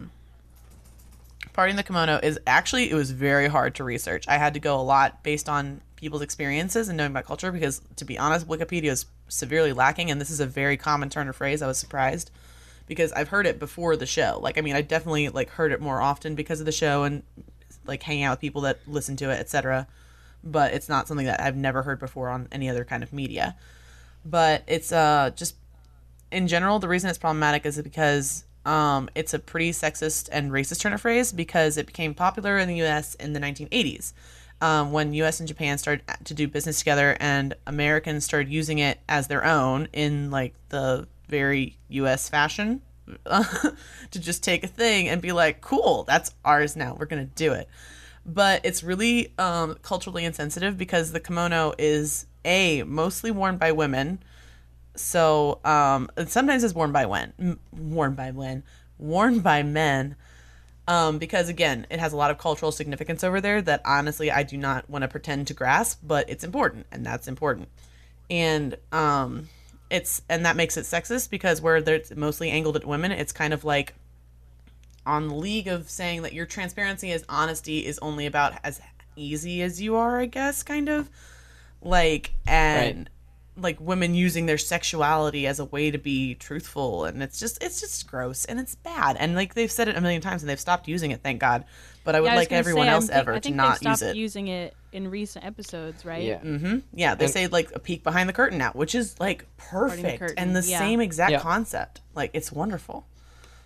parting 1.54 1.76
the 1.76 1.84
kimono 1.84 2.20
is 2.24 2.40
actually 2.48 2.90
it 2.90 2.96
was 2.96 3.12
very 3.12 3.48
hard 3.48 3.76
to 3.76 3.84
research 3.84 4.28
i 4.28 4.38
had 4.38 4.54
to 4.56 4.60
go 4.60 4.80
a 4.80 4.82
lot 4.82 5.22
based 5.24 5.48
on 5.50 5.82
people's 5.96 6.22
experiences 6.24 6.88
and 6.90 6.98
knowing 6.98 7.12
about 7.12 7.26
culture 7.26 7.52
because 7.52 7.82
to 7.98 8.06
be 8.06 8.18
honest 8.18 8.48
wikipedia 8.48 8.90
is 8.92 9.06
severely 9.28 9.74
lacking 9.74 10.10
and 10.10 10.20
this 10.20 10.30
is 10.32 10.40
a 10.40 10.46
very 10.48 10.78
common 10.78 11.10
turn 11.10 11.28
of 11.28 11.36
phrase 11.36 11.62
i 11.62 11.68
was 11.68 11.78
surprised 11.78 12.32
because 12.88 13.12
i've 13.14 13.28
heard 13.30 13.46
it 13.46 13.60
before 13.60 13.96
the 13.96 14.06
show 14.08 14.40
like 14.42 14.58
i 14.58 14.62
mean 14.62 14.76
i 14.76 14.82
definitely 14.82 15.30
like 15.30 15.50
heard 15.52 15.72
it 15.72 15.80
more 15.82 16.02
often 16.02 16.34
because 16.36 16.60
of 16.60 16.66
the 16.66 16.72
show 16.72 17.04
and 17.04 17.22
like 17.86 18.02
hanging 18.04 18.24
out 18.24 18.32
with 18.34 18.40
people 18.40 18.62
that 18.62 18.80
listen 18.88 19.16
to 19.16 19.30
it 19.30 19.40
etc 19.40 19.88
but 20.44 20.74
it's 20.74 20.90
not 20.90 21.08
something 21.08 21.26
that 21.26 21.42
I've 21.42 21.56
never 21.56 21.84
heard 21.84 22.00
before 22.00 22.30
on 22.30 22.48
any 22.52 22.70
other 22.70 22.84
kind 22.84 23.04
of 23.04 23.14
media. 23.14 23.56
But 24.26 24.64
it's 24.68 24.92
uh 24.92 25.32
just 25.36 25.56
in 26.32 26.48
general 26.48 26.80
the 26.80 26.88
reason 26.88 27.10
it's 27.10 27.20
problematic 27.20 27.66
is 27.66 27.82
because 27.82 28.46
um 28.66 29.10
it's 29.16 29.34
a 29.34 29.40
pretty 29.40 29.72
sexist 29.72 30.30
and 30.32 30.52
racist 30.52 30.82
turn 30.82 30.94
of 30.94 31.02
phrase 31.02 31.32
because 31.32 31.78
it 31.78 31.86
became 31.86 32.14
popular 32.14 32.58
in 32.58 32.68
the 32.68 32.78
U.S. 32.78 33.16
in 33.16 33.34
the 33.34 33.40
1980s. 33.40 34.14
Um, 34.62 34.92
when 34.92 35.16
U.S. 35.16 35.40
and 35.40 35.48
Japan 35.48 35.80
started 35.80 36.04
to 36.24 36.36
do 36.36 36.48
business 36.48 36.78
together, 36.78 37.18
and 37.20 37.56
Americans 37.66 38.24
started 38.24 38.52
using 38.52 38.78
it 38.78 39.00
as 39.10 39.28
their 39.28 39.44
own 39.44 39.88
in 39.92 40.30
like 40.30 40.54
the 40.70 41.08
very 41.28 41.78
U.S. 41.90 42.30
fashion, 42.30 42.84
to 43.26 44.20
just 44.20 44.44
take 44.44 44.64
a 44.64 44.68
thing 44.68 45.10
and 45.10 45.20
be 45.20 45.32
like, 45.32 45.62
"Cool, 45.62 46.04
that's 46.04 46.36
ours 46.46 46.76
now. 46.76 46.96
We're 46.98 47.08
gonna 47.08 47.26
do 47.26 47.54
it." 47.54 47.68
But 48.26 48.62
it's 48.64 48.84
really 48.84 49.34
um, 49.38 49.78
culturally 49.82 50.26
insensitive 50.26 50.78
because 50.78 51.12
the 51.12 51.20
kimono 51.20 51.74
is 51.78 52.26
a 52.46 52.84
mostly 52.84 53.32
worn 53.32 53.58
by 53.58 53.72
women. 53.72 54.20
So 54.96 55.60
um, 55.64 56.10
sometimes 56.28 56.64
it's 56.64 56.74
worn 56.74 56.92
by 56.92 57.06
when 57.06 57.58
worn 57.72 58.14
by 58.14 58.32
when 58.32 58.64
worn 58.98 59.40
by 59.40 59.64
men 59.64 60.16
um, 60.88 61.18
because 61.18 61.50
again 61.50 61.88
it 61.90 62.00
has 62.00 62.14
a 62.14 62.18
lot 62.18 62.32
of 62.32 62.38
cultural 62.38 62.72
significance 62.72 63.24
over 63.24 63.42
there 63.42 63.62
that 63.62 63.82
honestly 63.86 64.30
i 64.30 64.44
do 64.44 64.58
not 64.58 64.88
want 64.90 65.02
to 65.02 65.08
pretend 65.08 65.48
to 65.48 65.54
grasp 65.54 66.00
but 66.04 66.30
it's 66.30 66.44
important 66.44 66.86
and 66.92 67.06
that's 67.06 67.28
important. 67.28 67.70
And 68.30 68.78
um, 68.94 69.50
it's 69.90 70.22
and 70.30 70.46
that 70.46 70.56
makes 70.56 70.78
it 70.78 70.82
sexist 70.86 71.30
because 71.30 71.62
where 71.62 71.78
it's 71.78 72.16
mostly 72.16 72.50
angled 72.50 72.76
at 72.76 72.86
women 72.86 73.12
it's 73.12 73.34
kind 73.34 73.54
of 73.54 73.64
like 73.64 73.94
on 75.06 75.28
the 75.28 75.36
league 75.36 75.68
of 75.68 75.90
saying 75.90 76.22
that 76.24 76.34
your 76.34 76.46
transparency 76.46 77.12
as 77.12 77.24
honesty 77.30 77.86
is 77.86 77.98
only 78.00 78.26
about 78.26 78.54
as 78.64 78.80
easy 79.16 79.62
as 79.62 79.82
you 79.82 79.96
are, 79.96 80.20
I 80.20 80.26
guess, 80.26 80.64
kind 80.64 80.90
of 80.90 81.10
like 81.82 82.34
and 82.48 83.10
like 83.58 83.80
women 83.82 84.16
using 84.16 84.46
their 84.46 84.58
sexuality 84.58 85.46
as 85.46 85.60
a 85.60 85.66
way 85.66 85.92
to 85.92 85.98
be 85.98 86.36
truthful 86.36 87.04
and 87.06 87.22
it's 87.22 87.38
just 87.40 87.62
it's 87.62 87.82
just 87.82 88.08
gross 88.08 88.46
and 88.46 88.60
it's 88.60 88.76
bad 88.76 89.18
and 89.20 89.36
like 89.36 89.56
they've 89.56 89.72
said 89.72 89.90
it 89.90 89.98
a 89.98 90.02
million 90.02 90.22
times 90.22 90.42
and 90.42 90.50
they've 90.50 90.60
stopped 90.60 90.88
using 90.88 91.12
it 91.12 91.22
thank 91.22 91.42
god 91.42 91.66
but 92.06 92.16
i 92.16 92.22
would 92.22 92.28
Yeah, 92.28 92.34
I 92.34 92.36
like 92.38 92.50
gonna 92.50 92.60
everyone 92.60 92.86
say, 92.86 92.92
else 92.92 93.08
think- 93.08 93.18
ever 93.18 93.34
I 93.34 93.40
to 93.40 93.52
not 93.52 93.84
use 93.84 94.02
it 94.02 94.16
using 94.16 94.48
it 94.48 94.74
in 94.94 95.10
recent 95.10 95.46
episodes, 95.46 96.04
right? 96.06 96.24
Yeah. 96.24 96.40
mm-hmm. 96.40 96.80
Yeah, 96.94 97.16
they 97.16 97.26
And- 97.26 97.34
say 97.34 97.48
like 97.48 97.72
a 97.76 97.80
peek 97.80 98.04
behind 98.04 98.28
the 98.30 98.34
curtain 98.34 98.58
now, 98.58 98.72
which 98.72 98.94
is 98.96 99.18
like 99.20 99.46
perfect 99.58 100.20
curtain, 100.20 100.38
and 100.38 100.56
the 100.56 100.62
yeah. 100.68 100.80
same 100.80 101.00
exact 101.00 101.32
Yeah. 101.32 101.40
concept. 101.40 102.02
Like 102.14 102.32
it's 102.34 102.52
wonderful. 102.52 103.06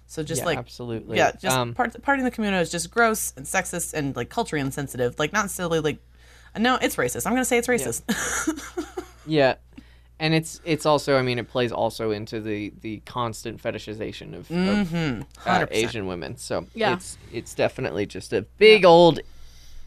So 0.07 0.21
just 0.23 0.41
Yeah, 0.41 0.45
like 0.45 0.57
absolutely. 0.59 1.17
yeah, 1.17 1.31
just 1.31 1.55
Um, 1.57 1.73
part 1.73 1.99
parting 2.03 2.23
the 2.25 2.31
kimono 2.31 2.59
is 2.61 2.69
just 2.71 2.91
gross 2.91 3.33
and 3.35 3.45
sexist 3.45 3.93
and 3.93 4.15
like 4.15 4.29
culturally 4.29 4.61
insensitive. 4.61 5.17
Like 5.17 5.33
not 5.33 5.43
necessarily 5.45 5.79
like 5.79 5.97
no, 6.57 6.77
it's 6.81 6.95
racist. 6.95 7.25
I'm 7.25 7.33
gonna 7.33 7.43
say 7.45 7.57
it's 7.57 7.67
racist. 7.67 8.01
Yeah, 9.27 9.55
and 10.19 10.35
it's 10.35 10.61
it's 10.63 10.85
also 10.85 11.17
I 11.17 11.23
mean 11.23 11.39
it 11.39 11.47
plays 11.49 11.71
also 11.71 12.11
into 12.11 12.39
the 12.39 12.71
the 12.81 12.99
constant 13.07 13.59
fetishization 13.61 14.35
of, 14.35 14.51
of 14.51 15.25
uh, 15.47 15.65
Asian 15.71 16.05
women. 16.05 16.37
So 16.37 16.67
Yeah. 16.75 16.93
it's 16.93 17.17
it's 17.33 17.55
definitely 17.55 18.05
just 18.05 18.31
a 18.33 18.43
big 18.59 18.85
old 18.85 19.19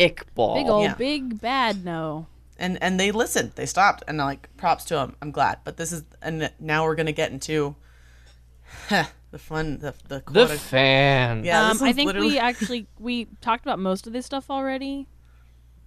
ick 0.00 0.26
ball. 0.34 0.56
Big 0.56 0.68
old 0.68 0.82
Yeah. 0.82 0.94
big 0.96 1.40
bad 1.40 1.84
no. 1.84 2.26
and 2.58 2.82
and 2.82 2.98
they 2.98 3.12
listened. 3.12 3.52
They 3.54 3.66
stopped 3.66 4.02
and 4.08 4.18
like 4.18 4.48
props 4.56 4.84
to 4.86 4.94
them. 4.94 5.14
I'm 5.22 5.30
glad. 5.30 5.60
But 5.62 5.76
this 5.76 5.92
is 5.92 6.02
and 6.20 6.50
now 6.58 6.82
we're 6.84 6.96
gonna 6.96 7.12
get 7.12 7.30
into 7.30 7.76
the 9.30 9.38
fun 9.38 9.78
the 9.78 9.94
the, 10.08 10.16
the 10.16 10.20
quote- 10.20 10.50
fan. 10.58 11.44
yeah. 11.44 11.68
um, 11.70 11.78
I 11.82 11.92
think 11.92 12.06
literally- 12.06 12.28
we 12.28 12.38
actually 12.38 12.86
we 12.98 13.26
talked 13.40 13.64
about 13.64 13.78
most 13.78 14.06
of 14.06 14.12
this 14.12 14.26
stuff 14.26 14.50
already. 14.50 15.06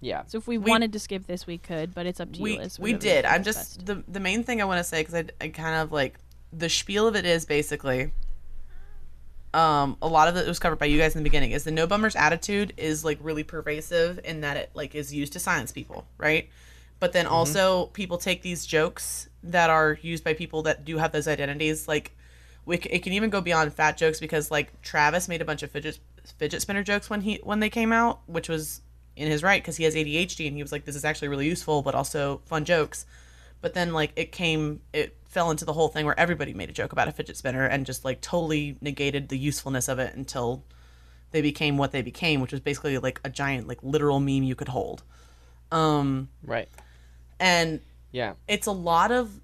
yeah. 0.00 0.22
So 0.26 0.38
if 0.38 0.46
we, 0.46 0.58
We- 0.58 0.70
wanted 0.70 0.92
to 0.92 0.98
skip 0.98 1.26
this, 1.26 1.46
we 1.46 1.58
could, 1.58 1.94
but 1.94 2.06
it's 2.06 2.20
up 2.20 2.32
to 2.32 2.42
we 2.42 2.52
you. 2.54 2.58
Liz, 2.58 2.78
we 2.78 2.92
did. 2.92 3.24
I'm 3.24 3.42
just 3.42 3.78
best. 3.78 3.86
the 3.86 4.04
the 4.08 4.20
main 4.20 4.44
thing 4.44 4.60
I 4.60 4.64
want 4.64 4.78
to 4.78 4.84
say 4.84 5.00
because 5.02 5.14
I, 5.14 5.24
I 5.40 5.48
kind 5.48 5.76
of 5.82 5.90
like 5.92 6.18
the 6.52 6.68
spiel 6.68 7.06
of 7.08 7.16
it 7.16 7.24
is 7.24 7.44
basically 7.44 8.12
um 9.54 9.96
a 10.00 10.08
lot 10.08 10.28
of 10.28 10.36
it 10.36 10.46
was 10.46 10.58
covered 10.58 10.78
by 10.78 10.86
you 10.86 10.98
guys 10.98 11.14
in 11.14 11.22
the 11.22 11.28
beginning 11.28 11.50
is 11.50 11.64
the 11.64 11.70
no 11.70 11.86
bummers 11.86 12.16
attitude 12.16 12.72
is 12.78 13.04
like 13.04 13.18
really 13.20 13.42
pervasive 13.42 14.18
in 14.24 14.40
that 14.40 14.56
it 14.56 14.70
like 14.74 14.94
is 14.94 15.12
used 15.12 15.32
to 15.34 15.38
silence 15.38 15.70
people 15.72 16.06
right 16.16 16.48
but 17.00 17.12
then 17.12 17.26
also 17.26 17.86
people 17.86 18.16
take 18.16 18.40
these 18.42 18.64
jokes 18.64 19.28
that 19.42 19.68
are 19.68 19.98
used 20.00 20.24
by 20.24 20.32
people 20.32 20.62
that 20.62 20.84
do 20.86 20.96
have 20.96 21.12
those 21.12 21.28
identities 21.28 21.86
like 21.86 22.16
we, 22.64 22.76
it 22.78 23.02
can 23.02 23.12
even 23.12 23.30
go 23.30 23.40
beyond 23.40 23.72
fat 23.72 23.96
jokes 23.96 24.20
because 24.20 24.50
like 24.50 24.80
Travis 24.82 25.28
made 25.28 25.42
a 25.42 25.44
bunch 25.44 25.62
of 25.62 25.70
fidget 25.70 25.98
fidget 26.38 26.62
spinner 26.62 26.82
jokes 26.82 27.10
when 27.10 27.22
he 27.22 27.40
when 27.42 27.60
they 27.60 27.70
came 27.70 27.92
out, 27.92 28.20
which 28.26 28.48
was 28.48 28.80
in 29.16 29.28
his 29.28 29.42
right 29.42 29.62
because 29.62 29.76
he 29.76 29.84
has 29.84 29.94
ADHD 29.94 30.46
and 30.46 30.56
he 30.56 30.62
was 30.62 30.72
like, 30.72 30.84
this 30.84 30.96
is 30.96 31.04
actually 31.04 31.28
really 31.28 31.46
useful, 31.46 31.82
but 31.82 31.94
also 31.94 32.40
fun 32.46 32.64
jokes. 32.64 33.04
But 33.60 33.74
then 33.74 33.92
like 33.92 34.12
it 34.16 34.32
came, 34.32 34.80
it 34.92 35.16
fell 35.24 35.50
into 35.50 35.64
the 35.64 35.72
whole 35.72 35.88
thing 35.88 36.04
where 36.06 36.18
everybody 36.18 36.52
made 36.54 36.68
a 36.68 36.72
joke 36.72 36.92
about 36.92 37.08
a 37.08 37.12
fidget 37.12 37.36
spinner 37.36 37.64
and 37.64 37.86
just 37.86 38.04
like 38.04 38.20
totally 38.20 38.76
negated 38.80 39.28
the 39.28 39.38
usefulness 39.38 39.88
of 39.88 39.98
it 39.98 40.14
until 40.14 40.64
they 41.30 41.42
became 41.42 41.78
what 41.78 41.92
they 41.92 42.02
became, 42.02 42.40
which 42.40 42.52
was 42.52 42.60
basically 42.60 42.98
like 42.98 43.20
a 43.24 43.30
giant 43.30 43.66
like 43.66 43.82
literal 43.82 44.20
meme 44.20 44.42
you 44.42 44.54
could 44.54 44.68
hold. 44.68 45.02
Um, 45.70 46.28
Right. 46.44 46.68
and 47.40 47.80
Yeah. 48.10 48.34
it's 48.46 48.66
a 48.66 48.72
lot 48.72 49.10
of 49.10 49.40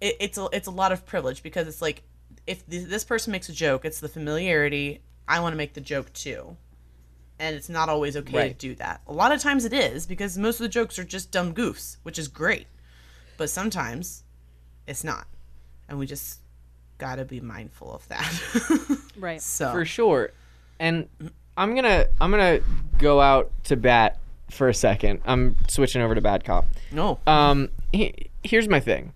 it, 0.00 0.16
it's 0.18 0.38
a 0.38 0.48
it's 0.52 0.66
a 0.66 0.72
lot 0.72 0.90
of 0.92 1.06
privilege 1.06 1.42
because 1.42 1.68
it's 1.68 1.80
like 1.80 2.02
if 2.46 2.66
this 2.66 3.04
person 3.04 3.30
makes 3.32 3.48
a 3.48 3.52
joke, 3.52 3.84
it's 3.84 4.00
the 4.00 4.08
familiarity. 4.08 5.00
I 5.28 5.40
want 5.40 5.52
to 5.52 5.56
make 5.56 5.74
the 5.74 5.80
joke 5.80 6.12
too, 6.12 6.56
and 7.38 7.54
it's 7.56 7.68
not 7.68 7.88
always 7.88 8.16
okay 8.16 8.36
Right. 8.36 8.58
to 8.58 8.68
do 8.68 8.74
that. 8.76 9.00
A 9.06 9.12
lot 9.12 9.32
of 9.32 9.40
times 9.40 9.64
it 9.64 9.72
is 9.72 10.06
because 10.06 10.36
most 10.36 10.56
of 10.56 10.64
the 10.64 10.68
jokes 10.68 10.98
are 10.98 11.04
just 11.04 11.30
dumb 11.30 11.54
goofs, 11.54 11.96
which 12.02 12.18
is 12.18 12.28
great, 12.28 12.66
but 13.36 13.48
sometimes 13.50 14.24
it's 14.86 15.04
not, 15.04 15.26
and 15.88 15.98
we 15.98 16.06
just 16.06 16.40
gotta 16.98 17.24
be 17.24 17.40
mindful 17.40 17.92
of 17.94 18.06
that. 18.08 18.98
right. 19.16 19.40
so 19.40 19.70
for 19.72 19.84
sure. 19.84 20.30
And 20.80 21.08
I'm 21.56 21.74
gonna 21.76 22.06
I'm 22.20 22.30
gonna 22.32 22.60
go 22.98 23.20
out 23.20 23.50
to 23.64 23.76
bat 23.76 24.18
for 24.50 24.68
a 24.68 24.74
second. 24.74 25.20
I'm 25.24 25.56
switching 25.68 26.02
over 26.02 26.14
to 26.14 26.20
bad 26.20 26.44
cop. 26.44 26.66
no, 26.90 27.18
Um, 27.26 27.68
he, 27.92 28.14
here's 28.42 28.68
my 28.68 28.80
thing. 28.80 29.12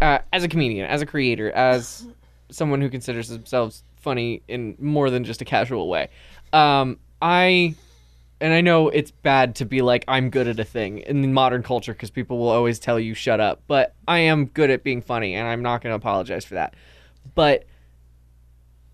Uh, 0.00 0.18
as 0.32 0.42
a 0.44 0.48
comedian, 0.48 0.86
as 0.86 1.00
a 1.02 1.06
creator, 1.06 1.50
as 1.52 2.06
someone 2.50 2.80
who 2.80 2.88
considers 2.88 3.28
themselves 3.28 3.84
funny 3.96 4.42
in 4.48 4.76
more 4.78 5.10
than 5.10 5.24
just 5.24 5.40
a 5.40 5.44
casual 5.44 5.88
way, 5.88 6.08
um, 6.52 6.98
I 7.20 7.74
and 8.40 8.52
I 8.52 8.60
know 8.60 8.88
it's 8.88 9.10
bad 9.10 9.54
to 9.56 9.64
be 9.64 9.80
like 9.80 10.04
I'm 10.08 10.30
good 10.30 10.48
at 10.48 10.58
a 10.58 10.64
thing 10.64 10.98
in 10.98 11.32
modern 11.32 11.62
culture 11.62 11.92
because 11.92 12.10
people 12.10 12.38
will 12.38 12.48
always 12.48 12.78
tell 12.78 13.00
you 13.00 13.14
shut 13.14 13.40
up, 13.40 13.62
but 13.66 13.94
I 14.06 14.18
am 14.18 14.46
good 14.46 14.70
at 14.70 14.84
being 14.84 15.02
funny, 15.02 15.34
and 15.34 15.48
I'm 15.48 15.62
not 15.62 15.82
going 15.82 15.92
to 15.92 15.96
apologize 15.96 16.44
for 16.44 16.54
that. 16.54 16.74
But 17.34 17.64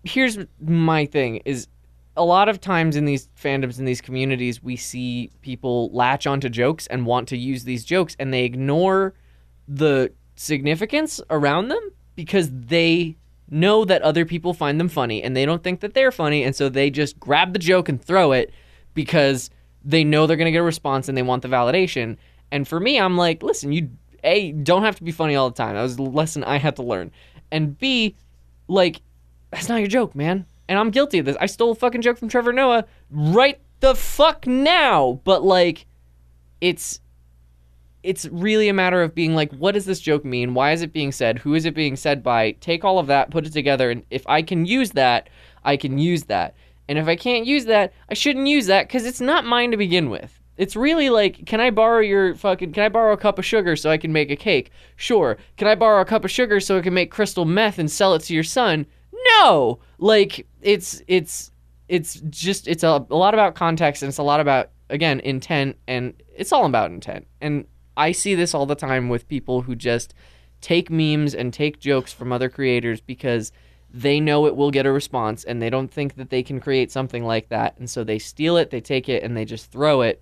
here's 0.03 0.37
my 0.59 1.05
thing: 1.05 1.37
is 1.45 1.67
a 2.15 2.23
lot 2.23 2.49
of 2.49 2.59
times 2.59 2.95
in 2.95 3.05
these 3.05 3.29
fandoms 3.41 3.79
in 3.79 3.85
these 3.85 4.01
communities, 4.01 4.61
we 4.61 4.75
see 4.75 5.31
people 5.41 5.89
latch 5.91 6.27
onto 6.27 6.49
jokes 6.49 6.87
and 6.87 7.05
want 7.05 7.27
to 7.29 7.37
use 7.37 7.63
these 7.63 7.83
jokes, 7.83 8.15
and 8.19 8.33
they 8.33 8.43
ignore 8.43 9.13
the 9.67 10.11
significance 10.35 11.21
around 11.29 11.69
them 11.69 11.91
because 12.15 12.49
they 12.51 13.17
know 13.51 13.83
that 13.85 14.01
other 14.01 14.25
people 14.25 14.53
find 14.53 14.79
them 14.79 14.87
funny 14.87 15.21
and 15.21 15.35
they 15.35 15.45
don't 15.45 15.63
think 15.63 15.81
that 15.81 15.93
they're 15.93 16.11
funny 16.11 16.43
and 16.43 16.55
so 16.55 16.69
they 16.69 16.89
just 16.89 17.19
grab 17.19 17.51
the 17.53 17.59
joke 17.59 17.89
and 17.89 18.01
throw 18.01 18.31
it 18.31 18.51
because 18.93 19.49
they 19.83 20.03
know 20.03 20.25
they're 20.25 20.37
going 20.37 20.45
to 20.45 20.51
get 20.51 20.59
a 20.59 20.63
response 20.63 21.09
and 21.09 21.17
they 21.17 21.21
want 21.21 21.41
the 21.41 21.49
validation. 21.49 22.17
And 22.51 22.67
for 22.67 22.79
me 22.79 22.97
i'm 22.99 23.17
like 23.17 23.43
listen 23.43 23.71
you 23.71 23.89
a 24.23 24.51
don't 24.53 24.83
have 24.83 24.95
to 24.95 25.03
be 25.03 25.11
funny 25.11 25.35
all 25.35 25.49
the 25.49 25.55
time. 25.55 25.75
That 25.75 25.81
was 25.81 25.97
a 25.97 26.01
lesson 26.01 26.43
i 26.43 26.57
had 26.57 26.77
to 26.77 26.83
learn. 26.83 27.11
And 27.51 27.77
b 27.77 28.15
like 28.67 29.01
that's 29.51 29.67
not 29.67 29.79
your 29.79 29.87
joke 29.87 30.15
man. 30.15 30.45
And 30.69 30.79
i'm 30.79 30.89
guilty 30.89 31.19
of 31.19 31.25
this. 31.25 31.37
I 31.39 31.45
stole 31.45 31.71
a 31.71 31.75
fucking 31.75 32.01
joke 32.01 32.17
from 32.17 32.29
trevor 32.29 32.53
noah 32.53 32.85
right 33.09 33.59
the 33.81 33.95
fuck 33.95 34.47
now. 34.47 35.19
But 35.25 35.43
like 35.43 35.85
it's 36.61 37.00
it's 38.03 38.25
really 38.25 38.67
a 38.69 38.73
matter 38.73 39.01
of 39.01 39.13
being 39.13 39.35
like, 39.35 39.53
what 39.53 39.73
does 39.73 39.85
this 39.85 39.99
joke 39.99 40.25
mean? 40.25 40.53
Why 40.53 40.71
is 40.71 40.81
it 40.81 40.93
being 40.93 41.11
said? 41.11 41.39
Who 41.39 41.53
is 41.53 41.65
it 41.65 41.75
being 41.75 41.95
said 41.95 42.23
by? 42.23 42.51
Take 42.53 42.83
all 42.83 42.99
of 42.99 43.07
that, 43.07 43.31
put 43.31 43.45
it 43.45 43.53
together, 43.53 43.91
and 43.91 44.03
if 44.09 44.25
I 44.27 44.41
can 44.41 44.65
use 44.65 44.91
that, 44.91 45.29
I 45.63 45.77
can 45.77 45.97
use 45.97 46.23
that. 46.23 46.55
And 46.87 46.97
if 46.97 47.07
I 47.07 47.15
can't 47.15 47.45
use 47.45 47.65
that, 47.65 47.93
I 48.09 48.15
shouldn't 48.15 48.47
use 48.47 48.65
that 48.67 48.87
because 48.87 49.05
it's 49.05 49.21
not 49.21 49.45
mine 49.45 49.71
to 49.71 49.77
begin 49.77 50.09
with. 50.09 50.39
It's 50.57 50.75
really 50.75 51.09
like, 51.09 51.45
can 51.45 51.61
I 51.61 51.69
borrow 51.69 51.99
your 51.99 52.35
fucking? 52.35 52.73
Can 52.73 52.83
I 52.83 52.89
borrow 52.89 53.13
a 53.13 53.17
cup 53.17 53.39
of 53.39 53.45
sugar 53.45 53.75
so 53.75 53.89
I 53.89 53.97
can 53.97 54.11
make 54.11 54.29
a 54.29 54.35
cake? 54.35 54.71
Sure. 54.95 55.37
Can 55.57 55.67
I 55.67 55.75
borrow 55.75 56.01
a 56.01 56.05
cup 56.05 56.25
of 56.25 56.31
sugar 56.31 56.59
so 56.59 56.77
I 56.77 56.81
can 56.81 56.93
make 56.93 57.09
crystal 57.09 57.45
meth 57.45 57.79
and 57.79 57.89
sell 57.89 58.13
it 58.13 58.19
to 58.23 58.33
your 58.33 58.43
son? 58.43 58.85
No. 59.39 59.79
Like 59.97 60.45
it's 60.61 61.01
it's 61.07 61.51
it's 61.87 62.15
just 62.29 62.67
it's 62.67 62.83
a, 62.83 63.05
a 63.09 63.15
lot 63.15 63.33
about 63.33 63.55
context 63.55 64.03
and 64.03 64.09
it's 64.09 64.17
a 64.17 64.23
lot 64.23 64.39
about 64.39 64.71
again 64.89 65.19
intent 65.21 65.77
and 65.87 66.13
it's 66.35 66.51
all 66.51 66.65
about 66.65 66.91
intent 66.91 67.25
and 67.39 67.65
I 67.95 68.11
see 68.11 68.35
this 68.35 68.53
all 68.53 68.65
the 68.65 68.75
time 68.75 69.09
with 69.09 69.27
people 69.27 69.61
who 69.63 69.75
just 69.75 70.13
take 70.61 70.89
memes 70.89 71.33
and 71.33 71.53
take 71.53 71.79
jokes 71.79 72.13
from 72.13 72.31
other 72.31 72.49
creators 72.49 73.01
because 73.01 73.51
they 73.93 74.19
know 74.19 74.45
it 74.45 74.55
will 74.55 74.71
get 74.71 74.85
a 74.85 74.91
response 74.91 75.43
and 75.43 75.61
they 75.61 75.69
don't 75.69 75.91
think 75.91 76.15
that 76.15 76.29
they 76.29 76.43
can 76.43 76.59
create 76.59 76.91
something 76.91 77.25
like 77.25 77.49
that. 77.49 77.77
And 77.77 77.89
so 77.89 78.03
they 78.03 78.19
steal 78.19 78.57
it, 78.57 78.69
they 78.69 78.81
take 78.81 79.09
it, 79.09 79.23
and 79.23 79.35
they 79.35 79.45
just 79.45 79.71
throw 79.71 80.01
it 80.01 80.21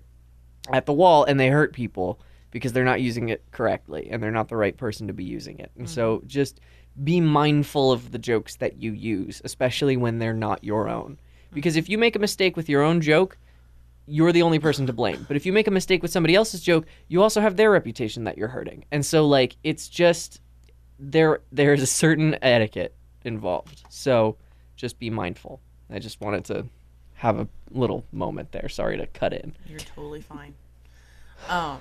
at 0.72 0.86
the 0.86 0.92
wall 0.92 1.24
and 1.24 1.38
they 1.38 1.48
hurt 1.48 1.72
people 1.72 2.20
because 2.50 2.72
they're 2.72 2.84
not 2.84 3.00
using 3.00 3.28
it 3.28 3.44
correctly 3.52 4.08
and 4.10 4.22
they're 4.22 4.30
not 4.30 4.48
the 4.48 4.56
right 4.56 4.76
person 4.76 5.06
to 5.06 5.12
be 5.12 5.24
using 5.24 5.58
it. 5.58 5.70
And 5.76 5.88
so 5.88 6.16
mm-hmm. 6.16 6.26
just 6.26 6.60
be 7.02 7.20
mindful 7.20 7.92
of 7.92 8.10
the 8.10 8.18
jokes 8.18 8.56
that 8.56 8.82
you 8.82 8.92
use, 8.92 9.40
especially 9.44 9.96
when 9.96 10.18
they're 10.18 10.34
not 10.34 10.64
your 10.64 10.88
own. 10.88 11.12
Mm-hmm. 11.12 11.54
Because 11.54 11.76
if 11.76 11.88
you 11.88 11.96
make 11.96 12.16
a 12.16 12.20
mistake 12.20 12.56
with 12.56 12.68
your 12.68 12.82
own 12.82 13.00
joke, 13.00 13.38
you're 14.10 14.32
the 14.32 14.42
only 14.42 14.58
person 14.58 14.86
to 14.86 14.92
blame. 14.92 15.24
But 15.28 15.36
if 15.36 15.46
you 15.46 15.52
make 15.52 15.68
a 15.68 15.70
mistake 15.70 16.02
with 16.02 16.10
somebody 16.10 16.34
else's 16.34 16.60
joke, 16.60 16.86
you 17.08 17.22
also 17.22 17.40
have 17.40 17.56
their 17.56 17.70
reputation 17.70 18.24
that 18.24 18.36
you're 18.36 18.48
hurting. 18.48 18.84
And 18.90 19.06
so 19.06 19.26
like 19.26 19.56
it's 19.62 19.88
just 19.88 20.40
there 20.98 21.40
there's 21.52 21.80
a 21.80 21.86
certain 21.86 22.36
etiquette 22.42 22.94
involved. 23.24 23.84
So 23.88 24.36
just 24.76 24.98
be 24.98 25.10
mindful. 25.10 25.60
I 25.88 25.98
just 25.98 26.20
wanted 26.20 26.44
to 26.46 26.66
have 27.14 27.38
a 27.38 27.48
little 27.70 28.04
moment 28.12 28.52
there. 28.52 28.68
Sorry 28.68 28.96
to 28.98 29.06
cut 29.06 29.32
in. 29.32 29.54
You're 29.66 29.78
totally 29.78 30.22
fine. 30.22 30.54
Um, 31.48 31.78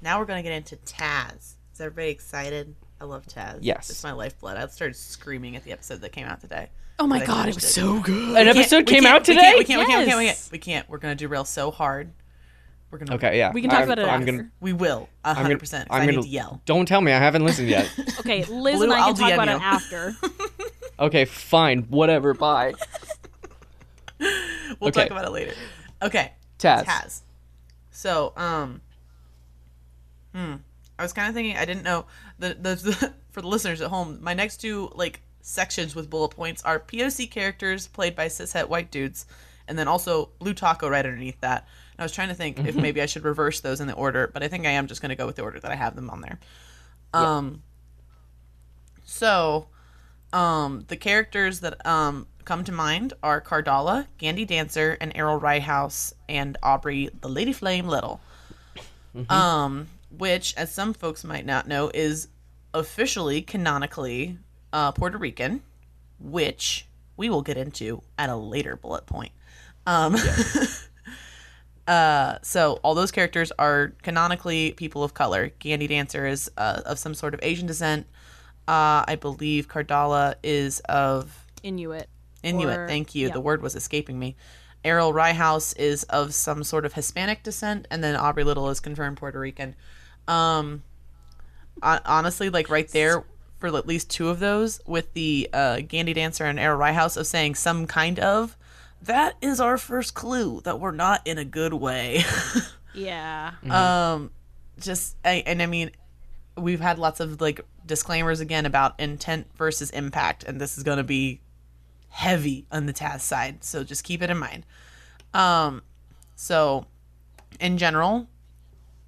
now 0.00 0.18
we're 0.18 0.26
gonna 0.26 0.42
get 0.42 0.52
into 0.52 0.76
Taz. 0.76 1.54
Is 1.74 1.80
everybody 1.80 2.10
excited? 2.10 2.74
I 3.00 3.04
love 3.04 3.26
Taz. 3.26 3.58
Yes. 3.60 3.90
it's 3.90 4.02
my 4.02 4.12
lifeblood. 4.12 4.56
I 4.56 4.66
started 4.66 4.96
screaming 4.96 5.54
at 5.54 5.64
the 5.64 5.72
episode 5.72 6.00
that 6.00 6.12
came 6.12 6.26
out 6.26 6.40
today. 6.40 6.68
Oh 7.00 7.06
my 7.06 7.24
god, 7.24 7.48
it 7.48 7.54
was 7.54 7.64
it. 7.64 7.68
so 7.68 8.00
good. 8.00 8.36
An 8.36 8.48
episode 8.48 8.86
came 8.86 9.06
out 9.06 9.24
today? 9.24 9.54
we 9.56 9.64
can't. 9.64 9.80
We 9.80 9.86
can't. 9.86 10.00
We 10.00 10.06
can't. 10.06 10.18
We 10.18 10.24
can't. 10.26 10.48
We 10.52 10.58
can't. 10.58 10.88
We're 10.90 10.98
gonna 10.98 11.14
derail 11.14 11.44
so 11.44 11.70
hard. 11.70 12.12
We're 12.90 12.98
gonna. 12.98 13.14
Okay, 13.14 13.38
yeah. 13.38 13.52
We 13.52 13.60
can 13.60 13.70
talk 13.70 13.80
I'm- 13.80 13.88
about 13.90 13.98
it 14.00 14.06
I'm 14.08 14.22
after. 14.22 14.32
gonna 14.32 14.50
We 14.60 14.72
will. 14.72 15.08
A 15.24 15.28
I'm 15.28 15.36
hundred 15.36 15.48
gonna, 15.50 15.58
percent. 15.60 15.88
I'm 15.90 16.00
gonna 16.06 16.12
need 16.18 16.22
to 16.22 16.28
yell. 16.28 16.60
Don't 16.64 16.86
tell 16.86 17.00
me 17.00 17.12
I 17.12 17.18
haven't 17.18 17.44
listened 17.44 17.68
yet. 17.68 17.88
Okay, 18.20 18.44
Liz 18.44 18.74
Blue, 18.76 18.84
and 18.84 18.92
I 18.92 18.98
I'll 19.00 19.14
can 19.14 19.16
talk 19.16 19.30
DM 19.30 19.34
about 19.34 19.48
you. 19.48 19.54
it 19.54 19.62
after. 19.62 20.16
okay, 21.00 21.24
fine. 21.24 21.82
Whatever. 21.84 22.34
Bye. 22.34 22.74
We'll 24.18 24.88
Okay. 24.88 25.02
talk 25.02 25.10
about 25.10 25.24
it 25.24 25.30
later. 25.30 25.54
Okay. 26.02 26.32
Taz. 26.58 26.84
Taz. 26.84 27.20
So, 27.92 28.32
um, 28.36 28.80
hmm. 30.34 30.54
I 30.98 31.02
was 31.02 31.12
kind 31.12 31.28
of 31.28 31.34
thinking. 31.34 31.56
I 31.56 31.64
didn't 31.64 31.84
know 31.84 32.06
the, 32.40 32.54
the 32.54 33.14
for 33.30 33.40
the 33.40 33.46
listeners 33.46 33.80
at 33.80 33.88
home. 33.88 34.18
My 34.20 34.34
next 34.34 34.56
two 34.58 34.90
like 34.94 35.20
sections 35.48 35.94
with 35.94 36.10
bullet 36.10 36.28
points 36.28 36.62
are 36.62 36.78
POC 36.78 37.30
characters 37.30 37.86
played 37.88 38.14
by 38.14 38.26
cishet 38.26 38.68
white 38.68 38.90
dudes, 38.90 39.26
and 39.66 39.78
then 39.78 39.88
also 39.88 40.30
blue 40.38 40.54
Taako 40.54 40.90
right 40.90 41.04
underneath 41.04 41.40
that. 41.40 41.66
And 41.92 42.00
I 42.00 42.02
was 42.02 42.12
trying 42.12 42.28
to 42.28 42.34
think 42.34 42.58
if 42.60 42.76
maybe 42.76 43.00
I 43.02 43.06
should 43.06 43.24
reverse 43.24 43.60
those 43.60 43.80
in 43.80 43.86
the 43.86 43.94
order, 43.94 44.30
but 44.32 44.42
I 44.42 44.48
think 44.48 44.66
I 44.66 44.70
am 44.70 44.86
just 44.86 45.00
going 45.00 45.10
to 45.10 45.16
go 45.16 45.26
with 45.26 45.36
the 45.36 45.42
order 45.42 45.58
that 45.60 45.70
I 45.70 45.74
have 45.74 45.96
them 45.96 46.10
on 46.10 46.20
there. 46.20 46.38
Um. 47.14 47.62
So, 49.04 49.68
um, 50.34 50.84
the 50.88 50.96
characters 50.96 51.60
that 51.60 51.84
um 51.86 52.26
come 52.44 52.62
to 52.64 52.72
mind 52.72 53.14
are 53.22 53.40
Cardala, 53.40 54.06
Gandhi 54.18 54.44
Dancer, 54.44 54.98
and 55.00 55.12
Errol 55.14 55.40
Ryehouse, 55.40 56.12
and 56.28 56.56
Aubrey 56.62 57.10
the 57.20 57.28
Lady 57.28 57.52
Flame 57.52 57.88
Little. 57.88 58.20
Um, 59.30 59.88
which, 60.16 60.54
as 60.56 60.72
some 60.72 60.92
folks 60.92 61.24
might 61.24 61.44
not 61.44 61.66
know, 61.66 61.90
is 61.92 62.28
officially 62.72 63.42
canonically 63.42 64.38
uh, 64.72 64.92
Puerto 64.92 65.18
Rican, 65.18 65.62
which 66.18 66.86
we 67.16 67.28
will 67.28 67.42
get 67.42 67.56
into 67.56 68.02
at 68.18 68.30
a 68.30 68.36
later 68.36 68.76
bullet 68.76 69.06
point. 69.06 69.32
Um, 69.86 70.16
uh, 71.88 72.38
so 72.42 72.78
all 72.82 72.94
those 72.94 73.10
characters 73.10 73.52
are 73.58 73.92
canonically 74.02 74.72
people 74.72 75.02
of 75.04 75.14
color. 75.14 75.52
Gandhi 75.58 75.86
Dancer 75.86 76.26
is 76.26 76.50
uh, 76.56 76.82
of 76.86 76.98
some 76.98 77.14
sort 77.14 77.34
of 77.34 77.40
Asian 77.42 77.66
descent. 77.66 78.06
Uh, 78.66 79.04
I 79.08 79.16
believe 79.20 79.68
Cardala 79.68 80.34
is 80.42 80.80
of 80.80 81.46
Inuit. 81.62 82.08
Inuit. 82.42 82.78
Or- 82.78 82.86
thank 82.86 83.14
you. 83.14 83.28
yeah. 83.28 83.32
The 83.32 83.40
word 83.40 83.62
was 83.62 83.74
escaping 83.74 84.18
me. 84.18 84.36
Errol 84.84 85.12
Ryehouse 85.12 85.76
is 85.76 86.04
of 86.04 86.32
some 86.34 86.62
sort 86.62 86.86
of 86.86 86.92
Hispanic 86.92 87.42
descent, 87.42 87.88
and 87.90 88.04
then 88.04 88.14
Aubrey 88.14 88.44
Little 88.44 88.68
is 88.68 88.78
confirmed 88.78 89.16
Puerto 89.16 89.40
Rican. 89.40 89.74
Um, 90.28 90.84
honestly, 91.82 92.48
like 92.48 92.70
right 92.70 92.88
there 92.88 93.24
for 93.58 93.74
at 93.76 93.86
least 93.86 94.10
two 94.10 94.28
of 94.28 94.38
those, 94.40 94.80
with 94.86 95.12
the 95.14 95.48
uh, 95.52 95.80
Gandhi 95.80 96.14
Dancer 96.14 96.44
and 96.44 96.58
Errol 96.58 96.78
Ryehouse 96.78 97.16
of 97.16 97.26
saying 97.26 97.56
some 97.56 97.86
kind 97.86 98.18
of, 98.18 98.56
that 99.02 99.34
is 99.40 99.60
our 99.60 99.76
first 99.78 100.14
clue 100.14 100.60
that 100.62 100.80
we're 100.80 100.92
not 100.92 101.20
in 101.26 101.38
a 101.38 101.44
good 101.44 101.74
way. 101.74 102.22
Yeah. 102.94 103.52
um 103.70 104.30
just 104.80 105.16
I, 105.24 105.42
and 105.46 105.62
i 105.62 105.66
mean 105.66 105.90
we've 106.56 106.80
had 106.80 106.98
lots 106.98 107.20
of 107.20 107.40
like 107.40 107.60
disclaimers 107.86 108.40
again 108.40 108.66
about 108.66 108.98
intent 108.98 109.46
versus 109.56 109.90
impact 109.90 110.42
and 110.44 110.60
this 110.60 110.76
is 110.76 110.82
going 110.84 110.98
to 110.98 111.04
be 111.04 111.40
heavy 112.08 112.66
on 112.72 112.86
the 112.86 112.92
Taz 112.92 113.20
side 113.20 113.62
so 113.62 113.84
just 113.84 114.02
keep 114.02 114.22
it 114.22 114.30
in 114.30 114.38
mind 114.38 114.64
um 115.34 115.82
so 116.34 116.86
in 117.60 117.78
general 117.78 118.26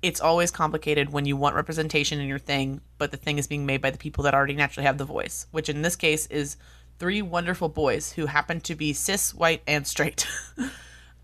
it's 0.03 0.21
always 0.21 0.51
complicated 0.51 1.13
when 1.13 1.27
you 1.27 1.37
want 1.37 1.55
representation 1.55 2.21
in 2.21 2.29
your 2.29 2.39
thing 2.39 2.81
but 2.99 3.11
the 3.11 3.17
thing 3.17 3.39
is 3.39 3.47
being 3.47 3.67
made 3.67 3.81
by 3.81 3.91
the 3.91 3.99
people 3.99 4.25
that 4.25 4.35
already 4.35 4.55
naturally 4.55 4.87
have 4.87 4.99
the 4.99 5.05
voice 5.05 5.47
which 5.51 5.69
in 5.69 5.83
this 5.83 5.97
case 5.97 6.27
is 6.27 6.57
three 6.99 7.23
wonderful 7.23 7.69
boys 7.69 8.13
who 8.13 8.27
happen 8.27 8.61
to 8.61 8.75
be 8.75 8.93
cis 8.93 9.35
white 9.35 9.63
and 9.67 9.87
straight. 9.87 10.27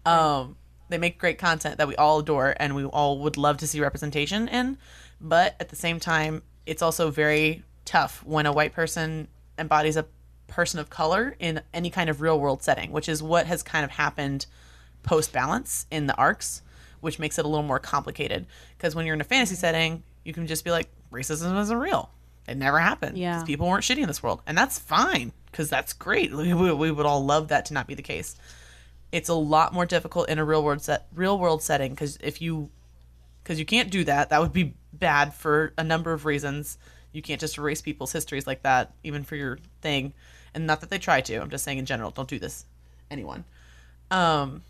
Um 0.05 0.57
they 0.89 0.99
make 0.99 1.19
great 1.19 1.39
content 1.39 1.79
that 1.79 1.89
we 1.89 1.97
all 1.97 2.21
adore 2.21 2.55
and 2.61 2.77
we 2.77 2.85
all 2.85 3.19
would 3.19 3.37
love 3.37 3.57
to 3.57 3.67
see 3.67 3.81
representation 3.81 4.47
in 4.47 4.79
but 5.21 5.57
at 5.59 5.69
the 5.69 5.75
same 5.75 5.99
time 5.99 6.43
it's 6.65 6.81
also 6.81 7.11
very 7.11 7.65
tough 7.85 8.23
when 8.25 8.47
a 8.47 8.53
white 8.53 8.73
person 8.73 9.27
embodies 9.59 9.97
a 9.97 10.07
person 10.47 10.79
of 10.79 10.91
color 10.91 11.35
in 11.41 11.61
any 11.75 11.91
kind 11.91 12.09
of 12.09 12.21
real 12.21 12.39
world 12.39 12.63
setting 12.63 12.93
which 12.93 13.09
is 13.09 13.21
what 13.21 13.47
has 13.47 13.65
kind 13.65 13.85
of 13.85 13.91
happened 13.91 14.47
post 15.03 15.33
balance 15.33 15.87
in 15.91 16.07
the 16.07 16.15
arcs 16.15 16.63
which 17.07 17.19
makes 17.19 17.39
it 17.39 17.45
a 17.45 17.49
little 17.49 17.65
more 17.65 17.79
complicated. 17.79 18.45
Because 18.77 18.95
when 18.95 19.07
you're 19.07 19.15
in 19.15 19.21
a 19.21 19.25
fantasy 19.25 19.55
setting 19.55 20.03
you 20.27 20.33
can 20.33 20.49
just 20.49 20.65
be 20.65 20.73
like 20.73 20.89
racism 21.13 21.59
isn't 21.59 21.79
real. 21.79 22.11
It 22.49 22.57
never 22.57 22.81
happened. 22.81 23.17
Yeah. 23.17 23.45
people 23.45 23.69
weren't 23.69 23.85
shitty 23.85 24.03
in 24.03 24.09
this 24.09 24.23
world. 24.23 24.43
And 24.47 24.59
that's 24.59 24.79
fine 24.79 25.33
because 25.51 25.71
that's 25.71 25.93
great. 25.93 26.35
We, 26.35 26.53
we, 26.53 26.91
would 26.91 27.07
all 27.07 27.25
love 27.25 27.49
that 27.49 27.67
to 27.67 27.75
not 27.75 27.87
be 27.87 27.95
the 27.95 28.03
case. 28.03 28.35
It's 29.13 29.29
a 29.29 29.35
lot 29.35 29.73
more 29.73 29.87
difficult 29.87 30.29
in 30.29 30.39
a 30.41 30.45
real 30.45 30.65
world 30.65 30.83
set 30.83 31.07
real 31.15 31.39
world 31.39 31.63
setting 31.63 31.93
because 31.93 32.19
if 32.21 32.43
you 32.43 32.71
because 33.43 33.59
you 33.61 33.65
can't 33.65 33.89
do 33.89 34.03
that 34.03 34.31
that 34.31 34.41
would 34.41 34.53
be 34.53 34.75
bad 34.93 35.33
for 35.33 35.73
a 35.79 35.85
number 35.85 36.13
of 36.13 36.25
reasons. 36.25 36.77
You 37.13 37.23
can't 37.23 37.41
just 37.41 37.57
erase 37.57 37.81
people's 37.81 38.13
histories 38.13 38.49
like 38.49 38.63
that 38.63 38.93
even 39.05 39.23
for 39.23 39.37
your 39.37 39.59
thing. 39.81 40.13
And 40.55 40.67
not 40.67 40.81
that 40.81 40.91
they 40.91 40.99
try 40.99 41.21
to 41.21 41.37
i'm 41.37 41.51
just 41.51 41.65
saying 41.65 41.79
in 41.79 41.87
general 41.87 42.11
don't 42.11 42.29
do 42.29 42.41
this 42.41 42.67
anyone. 43.13 43.45
Um 44.11 44.63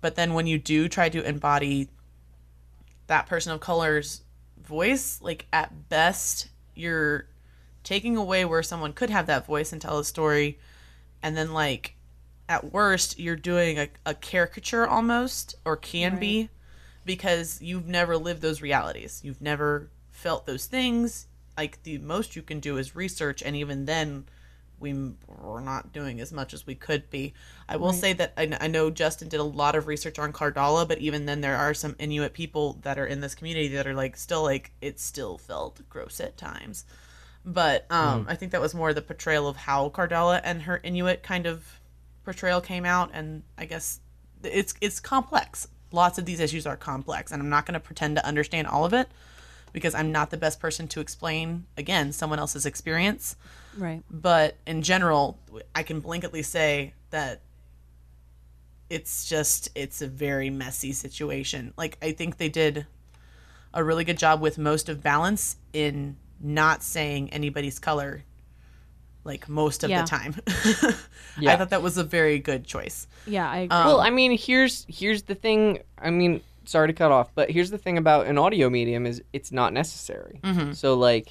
but 0.00 0.14
then 0.14 0.34
when 0.34 0.46
you 0.46 0.58
do 0.58 0.88
try 0.88 1.08
to 1.08 1.22
embody 1.26 1.88
that 3.06 3.26
person 3.26 3.52
of 3.52 3.60
color's 3.60 4.22
voice, 4.62 5.20
like 5.20 5.46
at 5.52 5.88
best, 5.88 6.48
you're 6.74 7.26
taking 7.82 8.16
away 8.16 8.44
where 8.44 8.62
someone 8.62 8.92
could 8.92 9.10
have 9.10 9.26
that 9.26 9.46
voice 9.46 9.72
and 9.72 9.80
tell 9.80 9.98
a 9.98 10.04
story. 10.04 10.58
And 11.22 11.36
then, 11.36 11.52
like, 11.52 11.96
at 12.48 12.72
worst, 12.72 13.18
you're 13.18 13.36
doing 13.36 13.78
a, 13.78 13.88
a 14.06 14.14
caricature 14.14 14.86
almost, 14.86 15.54
or 15.64 15.76
can 15.76 16.18
be, 16.18 16.48
because 17.04 17.60
you've 17.60 17.86
never 17.86 18.16
lived 18.16 18.42
those 18.42 18.62
realities. 18.62 19.20
You've 19.24 19.42
never 19.42 19.90
felt 20.10 20.46
those 20.46 20.66
things. 20.66 21.26
Like, 21.56 21.82
the 21.82 21.98
most 21.98 22.36
you 22.36 22.42
can 22.42 22.60
do 22.60 22.76
is 22.78 22.96
research, 22.96 23.42
and 23.42 23.54
even 23.56 23.84
then, 23.84 24.24
we 24.80 25.12
were 25.26 25.60
not 25.60 25.92
doing 25.92 26.20
as 26.20 26.32
much 26.32 26.54
as 26.54 26.66
we 26.66 26.74
could 26.74 27.10
be. 27.10 27.34
I 27.68 27.76
will 27.76 27.92
say 27.92 28.14
that 28.14 28.32
I, 28.36 28.56
I 28.60 28.66
know 28.66 28.90
Justin 28.90 29.28
did 29.28 29.38
a 29.38 29.44
lot 29.44 29.76
of 29.76 29.86
research 29.86 30.18
on 30.18 30.32
Cardala, 30.32 30.88
but 30.88 30.98
even 30.98 31.26
then, 31.26 31.42
there 31.42 31.56
are 31.56 31.74
some 31.74 31.94
Inuit 31.98 32.32
people 32.32 32.78
that 32.82 32.98
are 32.98 33.06
in 33.06 33.20
this 33.20 33.34
community 33.34 33.68
that 33.68 33.86
are 33.86 33.94
like 33.94 34.16
still 34.16 34.42
like 34.42 34.72
it 34.80 34.98
still 34.98 35.38
felt 35.38 35.80
gross 35.88 36.18
at 36.18 36.36
times. 36.36 36.84
But 37.44 37.86
um, 37.90 38.26
I 38.28 38.34
think 38.34 38.52
that 38.52 38.60
was 38.60 38.74
more 38.74 38.92
the 38.92 39.02
portrayal 39.02 39.48
of 39.48 39.56
how 39.56 39.88
Cardala 39.90 40.40
and 40.42 40.62
her 40.62 40.80
Inuit 40.82 41.22
kind 41.22 41.46
of 41.46 41.80
portrayal 42.24 42.60
came 42.60 42.84
out, 42.84 43.10
and 43.12 43.42
I 43.56 43.66
guess 43.66 44.00
it's 44.42 44.74
it's 44.80 44.98
complex. 44.98 45.68
Lots 45.92 46.18
of 46.18 46.24
these 46.24 46.40
issues 46.40 46.66
are 46.66 46.76
complex, 46.76 47.32
and 47.32 47.42
I'm 47.42 47.48
not 47.48 47.66
going 47.66 47.74
to 47.74 47.80
pretend 47.80 48.16
to 48.16 48.26
understand 48.26 48.66
all 48.66 48.84
of 48.84 48.92
it 48.92 49.08
because 49.72 49.94
I'm 49.94 50.10
not 50.12 50.30
the 50.30 50.36
best 50.36 50.60
person 50.60 50.88
to 50.88 51.00
explain 51.00 51.66
again 51.76 52.12
someone 52.12 52.38
else's 52.38 52.66
experience 52.66 53.36
Right. 53.80 54.02
but 54.10 54.56
in 54.66 54.82
general 54.82 55.38
i 55.74 55.82
can 55.82 56.00
blanketly 56.02 56.44
say 56.44 56.94
that 57.10 57.40
it's 58.88 59.28
just 59.28 59.68
it's 59.74 60.02
a 60.02 60.06
very 60.08 60.50
messy 60.50 60.92
situation 60.92 61.72
like 61.76 61.96
i 62.02 62.12
think 62.12 62.36
they 62.36 62.48
did 62.48 62.86
a 63.72 63.82
really 63.84 64.04
good 64.04 64.18
job 64.18 64.40
with 64.40 64.58
most 64.58 64.88
of 64.88 65.02
balance 65.02 65.56
in 65.72 66.16
not 66.40 66.82
saying 66.82 67.30
anybody's 67.32 67.78
color 67.78 68.24
like 69.22 69.48
most 69.48 69.84
of 69.84 69.90
Yeah. 69.90 70.02
the 70.02 70.08
time 70.08 70.34
yeah. 71.38 71.52
i 71.52 71.56
thought 71.56 71.70
that 71.70 71.82
was 71.82 71.98
a 71.98 72.04
very 72.04 72.38
good 72.38 72.64
choice 72.64 73.06
Yeah, 73.26 73.48
I 73.48 73.58
agree. 73.58 73.76
Well, 73.76 74.00
I 74.00 74.10
mean, 74.10 74.36
here's 74.36 74.86
here's 74.88 75.22
the 75.24 75.34
thing. 75.34 75.80
I 75.98 76.08
mean, 76.10 76.40
sorry 76.64 76.88
to 76.88 76.94
cut 76.94 77.12
off, 77.12 77.28
but 77.34 77.50
here's 77.50 77.70
the 77.70 77.76
thing 77.78 77.98
about 77.98 78.26
an 78.26 78.38
audio 78.38 78.70
medium 78.70 79.04
is 79.06 79.22
it's 79.34 79.52
not 79.52 79.72
necessary. 79.74 80.40
Mm-hmm. 80.42 80.72
So 80.72 80.94
like, 80.94 81.28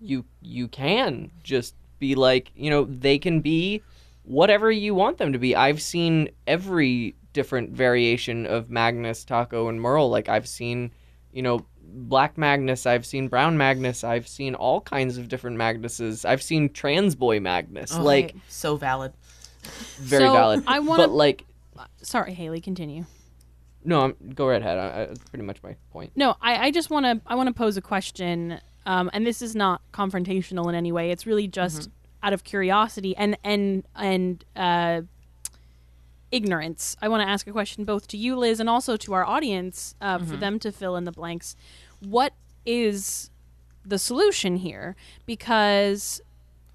you 0.00 0.24
you 0.40 0.68
can 0.68 1.30
just 1.42 1.74
be 1.98 2.14
like, 2.14 2.50
you 2.54 2.70
know, 2.70 2.84
they 2.84 3.18
can 3.18 3.40
be 3.40 3.82
whatever 4.22 4.70
you 4.70 4.94
want 4.94 5.18
them 5.18 5.32
to 5.32 5.38
be. 5.38 5.56
I've 5.56 5.80
seen 5.82 6.30
every 6.46 7.14
different 7.32 7.70
variation 7.70 8.46
of 8.46 8.70
Magnus, 8.70 9.24
Taako, 9.24 9.68
and 9.68 9.80
Merle. 9.80 10.10
Like 10.10 10.28
I've 10.28 10.48
seen, 10.48 10.92
you 11.32 11.42
know. 11.42 11.66
Black 11.90 12.36
Magnus, 12.36 12.84
I've 12.84 13.06
seen 13.06 13.28
Brown 13.28 13.56
Magnus, 13.56 14.04
I've 14.04 14.28
seen 14.28 14.54
all 14.54 14.82
kinds 14.82 15.16
of 15.16 15.26
different 15.26 15.56
Magnuses. 15.56 16.26
I've 16.26 16.42
seen 16.42 16.68
Trans 16.68 17.14
Boy 17.14 17.40
Magnus. 17.40 17.96
Oh, 17.96 18.02
like 18.02 18.34
so 18.46 18.76
valid 18.76 19.14
very 19.98 20.24
So, 20.24 20.32
valid. 20.32 20.64
I 20.66 20.80
wanna- 20.80 21.04
But 21.04 21.12
like 21.12 21.44
Sorry, 22.02 22.34
Haley, 22.34 22.60
continue. 22.60 23.04
no, 23.84 24.02
I'm, 24.02 24.16
go 24.34 24.48
right 24.48 24.60
ahead. 24.60 24.78
I, 24.78 24.86
I, 25.02 25.06
that's 25.06 25.24
pretty 25.30 25.44
much 25.44 25.62
my 25.62 25.76
point. 25.92 26.10
No, 26.16 26.36
I, 26.42 26.66
I 26.66 26.70
just 26.70 26.90
want 26.90 27.06
to 27.06 27.20
I 27.26 27.34
want 27.36 27.46
to 27.48 27.54
pose 27.54 27.76
a 27.76 27.80
question, 27.82 28.60
um, 28.88 29.10
and 29.12 29.26
this 29.26 29.42
is 29.42 29.54
not 29.54 29.82
confrontational 29.92 30.66
in 30.70 30.74
any 30.74 30.90
way. 30.90 31.10
It's 31.10 31.26
really 31.26 31.46
just 31.46 31.90
out 32.22 32.32
of 32.32 32.42
curiosity 32.42 33.14
and 33.16 33.36
and 33.44 33.84
and 33.94 34.42
uh, 34.56 35.02
ignorance. 36.32 36.96
I 37.02 37.08
want 37.08 37.22
to 37.22 37.28
ask 37.28 37.46
a 37.46 37.52
question 37.52 37.84
both 37.84 38.08
to 38.08 38.16
you, 38.16 38.34
Liz, 38.34 38.60
and 38.60 38.68
also 38.68 38.96
to 38.96 39.12
our 39.12 39.26
audience 39.26 39.94
uh, 40.00 40.18
for 40.18 40.38
them 40.38 40.58
to 40.60 40.72
fill 40.72 40.96
in 40.96 41.04
the 41.04 41.12
blanks. 41.12 41.54
What 42.00 42.32
is 42.64 43.30
the 43.84 43.98
solution 43.98 44.56
here? 44.56 44.96
Because 45.26 46.22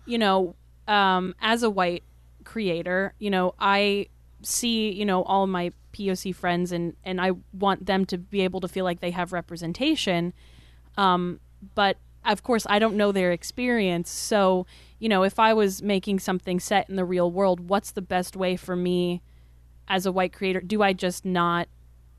you 0.06 0.20
know, 0.20 0.54
um, 0.88 1.34
as 1.42 1.64
a 1.64 1.70
white 1.70 2.04
creator, 2.44 3.16
you 3.18 3.32
know, 3.32 3.56
I 3.58 4.06
see, 4.44 4.92
you 4.92 5.06
know, 5.06 5.24
all 5.24 5.48
my 5.48 5.72
POC 5.94 6.36
friends 6.36 6.72
and 6.72 6.96
and 7.04 7.20
I 7.20 7.32
want 7.54 7.88
them 7.88 8.06
to 8.06 8.20
be 8.20 8.42
able 8.42 8.62
to 8.62 8.68
feel 8.68 8.86
like 8.86 9.00
they 9.00 9.12
have 9.12 9.34
representation. 9.34 10.34
Um, 10.96 11.40
but 11.76 11.98
of 12.26 12.44
course, 12.44 12.66
I 12.70 12.80
don't 12.80 12.96
know 12.96 13.12
their 13.12 13.32
experience. 13.32 14.10
So, 14.10 14.66
you 15.00 15.10
know, 15.10 15.24
if 15.24 15.40
I 15.40 15.54
was 15.54 15.82
making 15.82 16.20
something 16.20 16.60
set 16.60 16.90
in 16.90 16.96
the 16.96 17.06
real 17.06 17.30
world, 17.30 17.70
what's 17.70 17.92
the 17.92 18.02
best 18.02 18.36
way 18.36 18.56
for 18.56 18.76
me 18.76 19.22
as 19.88 20.06
a 20.06 20.12
white 20.12 20.34
creator? 20.34 20.62
Do 20.62 20.82
I 20.82 20.94
just 20.94 21.26
not 21.26 21.68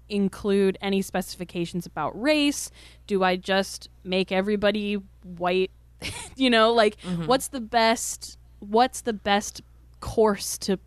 include 0.08 0.76
any 0.80 1.00
specifications 1.00 1.86
about 1.86 2.20
race? 2.20 2.70
Do 3.06 3.22
I 3.22 3.36
just 3.36 3.88
make 4.02 4.30
everybody 4.30 4.98
white? 5.22 5.70
you 6.36 6.50
know, 6.50 6.72
like 6.72 7.00
mm-hmm. 7.00 7.26
what's 7.26 7.48
the 7.48 7.60
best 7.60 8.38
what's 8.60 9.02
the 9.02 9.12
best 9.12 9.62
course 10.00 10.58
to 10.58 10.78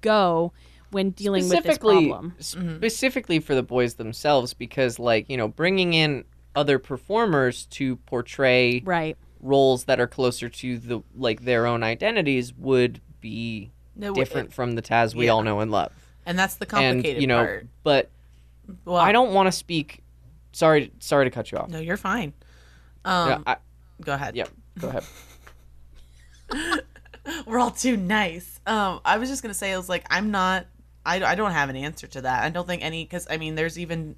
go 0.00 0.52
when 0.90 1.10
dealing 1.10 1.42
with 1.44 1.50
this 1.50 1.60
specifically, 1.60 2.08
problem? 2.08 2.34
specifically 2.38 3.40
for 3.40 3.54
the 3.54 3.62
boys 3.62 3.94
themselves, 3.94 4.54
because 4.54 4.98
like 4.98 5.28
you 5.28 5.36
know, 5.36 5.48
bringing 5.48 5.94
in 5.94 6.24
other 6.54 6.78
performers 6.78 7.66
to 7.66 7.96
portray 7.96 8.80
Right. 8.84 9.16
roles 9.40 9.84
that 9.84 9.98
are 10.00 10.06
closer 10.06 10.48
to 10.48 10.78
the 10.78 11.02
like 11.14 11.44
their 11.44 11.66
own 11.66 11.82
identities 11.82 12.52
would 12.54 13.00
be 13.20 13.70
No, 13.96 14.12
different 14.14 14.52
from 14.52 14.72
the 14.74 14.82
Taz 14.82 15.14
we 15.14 15.26
yeah. 15.26 15.32
all 15.32 15.42
know 15.42 15.60
and 15.60 15.70
love. 15.70 15.92
and 16.26 16.38
that's 16.38 16.56
the 16.56 16.64
And 16.66 16.70
complicated 16.70 17.20
you 17.22 17.26
know, 17.26 17.44
part 17.44 17.66
but 17.82 18.10
well 18.84 18.96
I 18.96 19.12
don't 19.12 19.32
want 19.32 19.46
to 19.48 19.52
speak. 19.52 20.02
Sorry, 20.52 20.92
sorry 21.00 21.24
to 21.26 21.30
cut 21.30 21.50
you 21.50 21.58
off. 21.58 21.68
no 21.70 21.78
you're 21.80 21.96
fine 21.96 22.32
um 23.04 23.28
Yeah, 23.28 23.38
I, 23.46 23.56
go 24.00 24.12
ahead 24.14 24.36
yep, 24.36 24.48
go 24.78 24.88
ahead. 24.88 25.04
we're 27.46 27.58
all 27.58 27.70
too 27.70 27.96
nice. 27.96 28.60
Um, 28.66 29.00
I 29.04 29.18
was 29.18 29.28
just 29.28 29.42
gonna 29.42 29.54
say, 29.54 29.72
I 29.72 29.76
was 29.76 29.88
like, 29.88 30.04
I'm 30.10 30.30
not, 30.30 30.66
I, 31.06 31.22
I 31.22 31.34
don't 31.34 31.52
have 31.52 31.68
an 31.70 31.76
answer 31.76 32.06
to 32.08 32.20
that. 32.22 32.42
I 32.44 32.50
don't 32.50 32.66
think 32.66 32.82
any, 32.84 33.04
because 33.04 33.26
I 33.30 33.36
mean, 33.38 33.54
there's 33.54 33.78
even, 33.78 34.16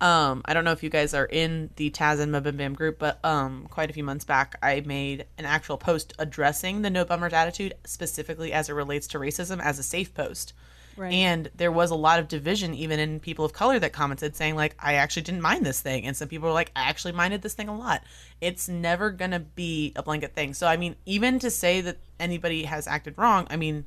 um, 0.00 0.42
I 0.44 0.54
don't 0.54 0.64
know 0.64 0.72
if 0.72 0.82
you 0.82 0.90
guys 0.90 1.14
are 1.14 1.24
in 1.24 1.70
the 1.76 1.90
Taz 1.90 2.20
and 2.20 2.34
MBMBaM 2.34 2.74
group, 2.74 2.98
but 2.98 3.24
um, 3.24 3.66
quite 3.70 3.90
a 3.90 3.92
few 3.92 4.04
months 4.04 4.24
back, 4.24 4.56
I 4.62 4.80
made 4.80 5.26
an 5.38 5.44
actual 5.44 5.78
post 5.78 6.12
addressing 6.18 6.82
the 6.82 6.90
no 6.90 7.04
bummers 7.04 7.32
attitude 7.32 7.74
specifically 7.84 8.52
as 8.52 8.68
it 8.68 8.74
relates 8.74 9.06
to 9.08 9.18
racism 9.18 9.62
as 9.62 9.78
a 9.78 9.82
safe 9.82 10.12
post. 10.12 10.52
Right. 10.96 11.12
And 11.12 11.50
there 11.56 11.72
was 11.72 11.90
a 11.90 11.96
lot 11.96 12.20
of 12.20 12.28
division 12.28 12.74
even 12.74 13.00
in 13.00 13.18
people 13.18 13.44
of 13.44 13.52
color 13.52 13.78
that 13.78 13.92
commented 13.92 14.36
saying 14.36 14.54
like 14.54 14.76
I 14.78 14.94
actually 14.94 15.22
didn't 15.22 15.42
mind 15.42 15.66
this 15.66 15.80
thing 15.80 16.06
and 16.06 16.16
some 16.16 16.28
people 16.28 16.48
were 16.48 16.54
like 16.54 16.70
I 16.76 16.82
actually 16.82 17.12
minded 17.12 17.42
this 17.42 17.54
thing 17.54 17.68
a 17.68 17.76
lot. 17.76 18.04
It's 18.40 18.68
never 18.68 19.10
going 19.10 19.32
to 19.32 19.40
be 19.40 19.92
a 19.96 20.04
blanket 20.04 20.34
thing. 20.34 20.54
So 20.54 20.68
I 20.68 20.76
mean 20.76 20.94
even 21.04 21.40
to 21.40 21.50
say 21.50 21.80
that 21.80 21.98
anybody 22.20 22.64
has 22.64 22.86
acted 22.86 23.18
wrong, 23.18 23.48
I 23.50 23.56
mean 23.56 23.86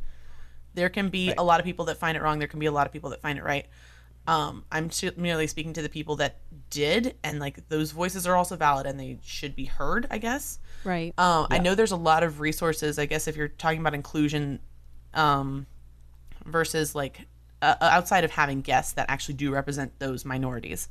there 0.73 0.89
can 0.89 1.09
be 1.09 1.33
a 1.37 1.43
lot 1.43 1.59
of 1.59 1.65
people 1.65 1.85
that 1.85 1.97
find 1.97 2.17
it 2.17 2.21
wrong, 2.21 2.39
there 2.39 2.47
can 2.47 2.59
be 2.59 2.65
a 2.65 2.71
lot 2.71 2.87
of 2.87 2.93
people 2.93 3.11
that 3.11 3.21
find 3.21 3.39
it 3.39 3.43
right. 3.43 3.67
Um 4.27 4.65
I'm 4.71 4.89
sh- 4.89 5.15
merely 5.15 5.47
speaking 5.47 5.73
to 5.73 5.81
the 5.81 5.89
people 5.89 6.17
that 6.17 6.37
did 6.69 7.15
and 7.23 7.39
like 7.39 7.69
those 7.69 7.91
voices 7.91 8.27
are 8.27 8.35
also 8.35 8.55
valid 8.57 8.85
and 8.85 8.99
they 8.99 9.19
should 9.23 9.55
be 9.55 9.65
heard, 9.65 10.05
I 10.11 10.17
guess. 10.17 10.59
Right. 10.83 11.13
Um, 11.17 11.47
I 11.49 11.59
know 11.59 11.75
there's 11.75 11.91
a 11.93 11.95
lot 11.97 12.23
of 12.23 12.39
resources. 12.41 12.99
I 12.99 13.05
guess 13.05 13.27
if 13.27 13.35
you're 13.37 13.47
talking 13.47 13.79
about 13.79 13.93
inclusion, 13.93 14.59
um, 15.13 15.65
versus 16.45 16.93
like 16.93 17.21
uh, 17.61 17.75
outside 17.81 18.23
of 18.23 18.31
having 18.31 18.61
guests 18.61 18.93
that 18.93 19.05
actually 19.09 19.35
do 19.35 19.51
represent 19.51 19.97
those 19.99 20.25
minorities, 20.25 20.87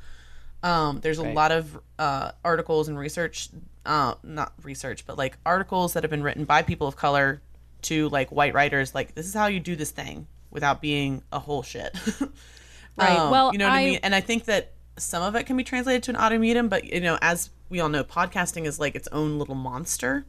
um, 0.62 1.00
there's 1.00 1.18
a 1.18 1.22
Right. 1.22 1.34
lot 1.34 1.52
of 1.52 1.78
uh, 1.98 2.32
articles 2.44 2.88
and 2.88 2.98
research, 2.98 3.48
uh, 3.84 4.14
not 4.22 4.52
research, 4.62 5.06
but 5.06 5.16
like 5.18 5.36
articles 5.46 5.92
that 5.92 6.02
have 6.02 6.10
been 6.10 6.22
written 6.22 6.44
by 6.44 6.62
people 6.62 6.86
of 6.88 6.96
color 6.96 7.40
to 7.82 8.08
like 8.08 8.30
white 8.32 8.54
writers. 8.54 8.94
Like 8.94 9.14
this 9.14 9.26
is 9.26 9.34
how 9.34 9.46
you 9.46 9.60
do 9.60 9.76
this 9.76 9.90
thing 9.92 10.26
without 10.50 10.80
being 10.80 11.22
a 11.32 11.38
whole 11.38 11.62
shit. 11.62 11.94
Right. 12.96 13.16
Um, 13.16 13.30
Well, 13.30 13.52
you 13.52 13.58
know 13.58 13.66
what 13.66 13.74
I, 13.74 13.80
I- 13.80 13.84
mean. 13.86 14.00
And 14.02 14.14
I 14.14 14.20
think 14.20 14.44
that 14.46 14.72
some 14.98 15.22
of 15.22 15.34
it 15.34 15.44
can 15.44 15.56
be 15.56 15.64
translated 15.64 16.02
to 16.04 16.10
an 16.12 16.16
audio 16.16 16.38
medium, 16.38 16.68
but 16.68 16.84
you 16.84 17.00
know, 17.00 17.18
as 17.20 17.50
we 17.68 17.80
all 17.80 17.88
know, 17.88 18.02
podcasting 18.04 18.64
is 18.66 18.78
like 18.80 18.94
its 18.94 19.08
own 19.12 19.38
little 19.38 19.54
monster 19.54 20.24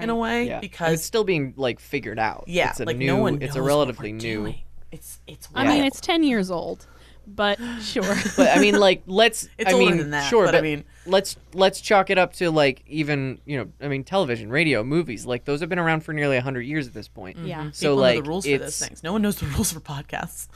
in 0.00 0.10
a 0.10 0.16
way 0.16 0.46
Yeah, 0.46 0.52
and 0.54 0.60
because 0.60 0.94
it's 0.94 1.04
still 1.04 1.24
being 1.24 1.54
like 1.56 1.80
figured 1.80 2.18
out. 2.18 2.44
yeah, 2.46 2.70
it's 2.70 2.80
a 2.80 2.84
like 2.84 2.96
new. 2.96 3.06
no 3.06 3.16
one. 3.18 3.42
it's 3.42 3.56
a 3.56 3.62
relatively 3.62 4.12
new. 4.12 4.20
doing. 4.20 4.58
It's 4.92 5.18
it's. 5.26 5.48
I 5.54 5.66
mean, 5.66 5.84
it's 5.84 6.00
10 6.00 6.22
years 6.22 6.50
old, 6.50 6.86
but 7.34 7.58
sure. 7.80 8.16
But 8.36 8.56
I 8.56 8.60
mean, 8.60 8.78
like, 8.78 9.02
let's. 9.06 9.48
It's 9.58 9.70
I 9.70 9.74
older 9.74 9.86
mean, 9.86 9.98
than 9.98 10.10
that, 10.10 10.28
sure, 10.28 10.46
but 10.46 10.54
I 10.54 10.60
mean- 10.60 10.84
let's 11.06 11.36
let's 11.54 11.80
chalk 11.80 12.10
it 12.10 12.18
up 12.18 12.34
to 12.34 12.50
like 12.50 12.82
even 12.86 13.40
you 13.44 13.58
know, 13.58 13.68
I 13.80 13.88
mean, 13.88 14.04
television, 14.04 14.50
radio, 14.50 14.84
movies, 14.84 15.26
like 15.26 15.44
those 15.44 15.60
have 15.60 15.68
been 15.68 15.78
around 15.78 16.04
for 16.04 16.12
nearly 16.12 16.38
hundred 16.38 16.62
years 16.62 16.86
at 16.86 16.94
this 16.94 17.08
point. 17.08 17.38
Yeah. 17.38 17.60
Mm-hmm. 17.60 17.70
So 17.72 17.92
People 17.92 17.96
like, 17.96 18.24
the 18.24 18.28
rules 18.28 18.44
for 18.44 18.50
it's 18.52 18.64
those 18.64 18.78
things. 18.78 19.02
No 19.02 19.12
one 19.12 19.22
knows 19.22 19.36
the 19.36 19.46
rules 19.56 19.72
for 19.72 19.80
podcasts. 19.80 20.48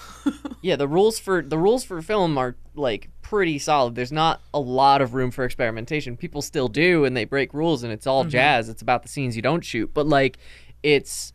yeah, 0.60 0.76
the 0.76 0.88
rules 0.88 1.18
for 1.18 1.42
the 1.42 1.58
rules 1.58 1.84
for 1.84 2.00
film 2.02 2.38
are 2.38 2.56
like 2.74 3.08
pretty 3.22 3.58
solid. 3.58 3.94
There's 3.94 4.12
not 4.12 4.40
a 4.52 4.60
lot 4.60 5.00
of 5.00 5.14
room 5.14 5.30
for 5.30 5.44
experimentation. 5.44 6.16
People 6.16 6.42
still 6.42 6.68
do, 6.68 7.04
and 7.04 7.16
they 7.16 7.24
break 7.24 7.54
rules, 7.54 7.82
and 7.82 7.92
it's 7.92 8.06
all 8.06 8.22
mm-hmm. 8.22 8.30
jazz. 8.30 8.68
It's 8.68 8.82
about 8.82 9.02
the 9.02 9.08
scenes 9.08 9.36
you 9.36 9.42
don't 9.42 9.64
shoot, 9.64 9.92
but 9.92 10.06
like, 10.06 10.38
it's 10.82 11.32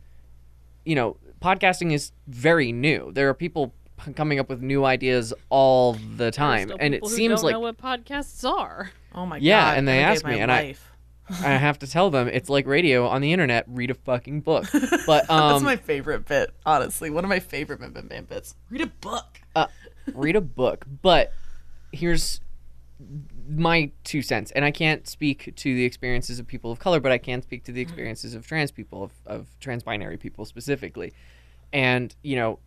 you 0.84 0.94
know, 0.94 1.16
podcasting 1.42 1.92
is 1.92 2.12
very 2.26 2.72
new. 2.72 3.12
There 3.12 3.28
are 3.28 3.34
people 3.34 3.74
coming 4.14 4.38
up 4.38 4.48
with 4.48 4.60
new 4.62 4.84
ideas 4.84 5.32
all 5.50 5.94
the 6.16 6.30
time, 6.30 6.68
still 6.68 6.76
and 6.80 6.94
it 6.94 7.06
seems 7.06 7.40
don't 7.40 7.44
like 7.44 7.52
know 7.52 7.60
what 7.60 7.78
podcasts 7.78 8.48
are. 8.48 8.90
Oh 9.14 9.26
my 9.26 9.36
Yeah, 9.38 9.60
god. 9.60 9.70
Yeah, 9.72 9.78
and 9.78 9.88
they 9.88 9.98
ask 10.00 10.24
me, 10.24 10.40
and 10.40 10.50
I- 10.52 10.62
life. 10.62 10.92
I 11.44 11.50
have 11.58 11.78
to 11.80 11.86
tell 11.86 12.08
them 12.08 12.26
it's 12.26 12.48
like 12.48 12.66
radio 12.66 13.06
on 13.06 13.20
the 13.20 13.34
internet. 13.34 13.66
Read 13.68 13.90
a 13.90 13.94
fucking 13.94 14.40
book. 14.40 14.64
But 15.06 15.26
That's 15.28 15.30
um, 15.30 15.62
my 15.62 15.76
favorite 15.76 16.24
bit, 16.26 16.50
honestly. 16.64 17.10
One 17.10 17.22
of 17.22 17.28
my 17.28 17.38
favorite 17.38 17.80
Bim 17.80 17.92
Bam 17.92 18.08
Bam 18.08 18.24
bits. 18.24 18.54
Read 18.70 18.80
a 18.80 18.86
book. 18.86 19.40
read 20.14 20.36
a 20.36 20.40
book. 20.40 20.86
But 21.02 21.32
here's 21.92 22.40
my 23.48 23.90
two 24.04 24.22
cents, 24.22 24.50
and 24.52 24.64
I 24.64 24.70
can't 24.70 25.06
speak 25.06 25.52
to 25.56 25.74
the 25.74 25.84
experiences 25.84 26.38
of 26.38 26.46
people 26.46 26.72
of 26.72 26.78
color, 26.78 27.00
but 27.00 27.12
I 27.12 27.18
can 27.18 27.42
speak 27.42 27.64
to 27.64 27.72
the 27.72 27.80
experiences 27.80 28.34
of 28.34 28.46
trans 28.46 28.70
people, 28.70 29.04
of, 29.04 29.12
of 29.26 29.48
trans-binary 29.60 30.16
people 30.16 30.44
specifically. 30.44 31.12
And 31.72 32.14
you 32.22 32.36
know, 32.36 32.58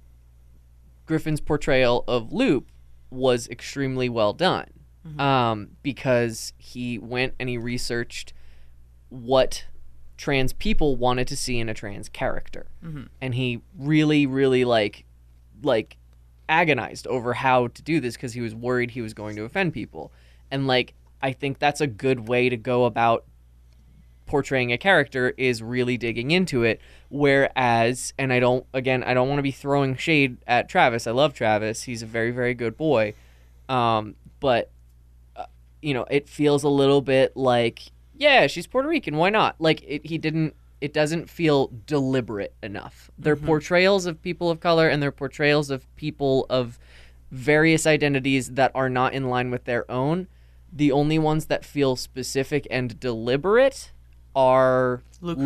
Griffin's 1.05 1.41
portrayal 1.41 2.03
of 2.07 2.31
Lup 2.31 2.63
was 3.09 3.47
extremely 3.49 4.07
well 4.09 4.33
done 4.33 4.69
um, 5.19 5.69
because 5.83 6.53
he 6.57 6.97
went 6.99 7.33
and 7.39 7.49
he 7.49 7.57
researched 7.57 8.33
what 9.09 9.65
trans 10.15 10.53
people 10.53 10.95
wanted 10.95 11.27
to 11.27 11.35
see 11.35 11.59
in 11.59 11.67
a 11.67 11.73
trans 11.73 12.07
character, 12.07 12.67
and 13.19 13.33
he 13.35 13.61
really, 13.77 14.25
really 14.27 14.63
like, 14.63 15.05
like, 15.63 15.97
agonized 16.47 17.07
over 17.07 17.33
how 17.33 17.67
to 17.67 17.81
do 17.81 17.99
this 17.99 18.15
because 18.15 18.33
he 18.33 18.41
was 18.41 18.53
worried 18.53 18.91
he 18.91 19.01
was 19.01 19.13
going 19.13 19.35
to 19.35 19.43
offend 19.43 19.73
people, 19.73 20.11
and 20.51 20.67
like, 20.67 20.93
I 21.21 21.33
think 21.33 21.59
that's 21.59 21.81
a 21.81 21.87
good 21.87 22.27
way 22.27 22.49
to 22.49 22.57
go 22.57 22.85
about 22.85 23.25
portraying 24.25 24.71
a 24.71 24.77
character 24.77 25.33
is 25.37 25.61
really 25.61 25.97
digging 25.97 26.31
into 26.31 26.63
it. 26.63 26.79
Whereas 27.09 28.13
and 28.17 28.31
i 28.31 28.39
don't 28.39 28.65
again 28.73 29.03
i 29.03 29.13
don't 29.13 29.27
want 29.27 29.39
to 29.39 29.43
be 29.43 29.51
throwing 29.51 29.97
shade 29.97 30.37
at 30.47 30.69
travis 30.69 31.05
i 31.05 31.11
love 31.11 31.33
travis 31.33 31.83
he's 31.83 32.01
a 32.01 32.05
very 32.05 32.31
very 32.31 32.53
good 32.53 32.77
boy. 32.77 33.13
Um, 33.67 34.15
but 34.39 34.69
uh, 35.35 35.45
you 35.81 35.93
know 35.93 36.05
it 36.09 36.29
feels 36.29 36.63
a 36.63 36.69
little 36.69 37.01
bit 37.01 37.35
like 37.35 37.91
yeah 38.17 38.47
she's 38.47 38.67
puerto 38.67 38.87
rican 38.87 39.17
why 39.17 39.29
not? 39.29 39.55
Like 39.59 39.83
it, 39.85 40.05
he 40.05 40.17
didn't 40.17 40.55
it 40.79 40.93
doesn't 40.93 41.29
feel 41.29 41.71
deliberate 41.85 42.55
enough. 42.63 43.11
Their 43.19 43.35
portrayals 43.35 44.07
of 44.07 44.19
people 44.21 44.49
of 44.49 44.59
color 44.59 44.87
and 44.87 45.01
their 45.01 45.11
portrayals 45.11 45.69
of 45.69 45.95
people 45.95 46.47
of 46.49 46.79
various 47.29 47.85
identities 47.85 48.51
that 48.53 48.71
are 48.73 48.89
not 48.89 49.13
in 49.13 49.29
line 49.29 49.51
with 49.51 49.65
their 49.65 49.89
own 49.89 50.27
the 50.71 50.91
only 50.91 51.19
ones 51.19 51.47
that 51.47 51.65
feel 51.65 51.95
specific 51.95 52.65
and 52.71 52.99
deliberate 52.99 53.91
are 54.35 55.03
Lup 55.21 55.37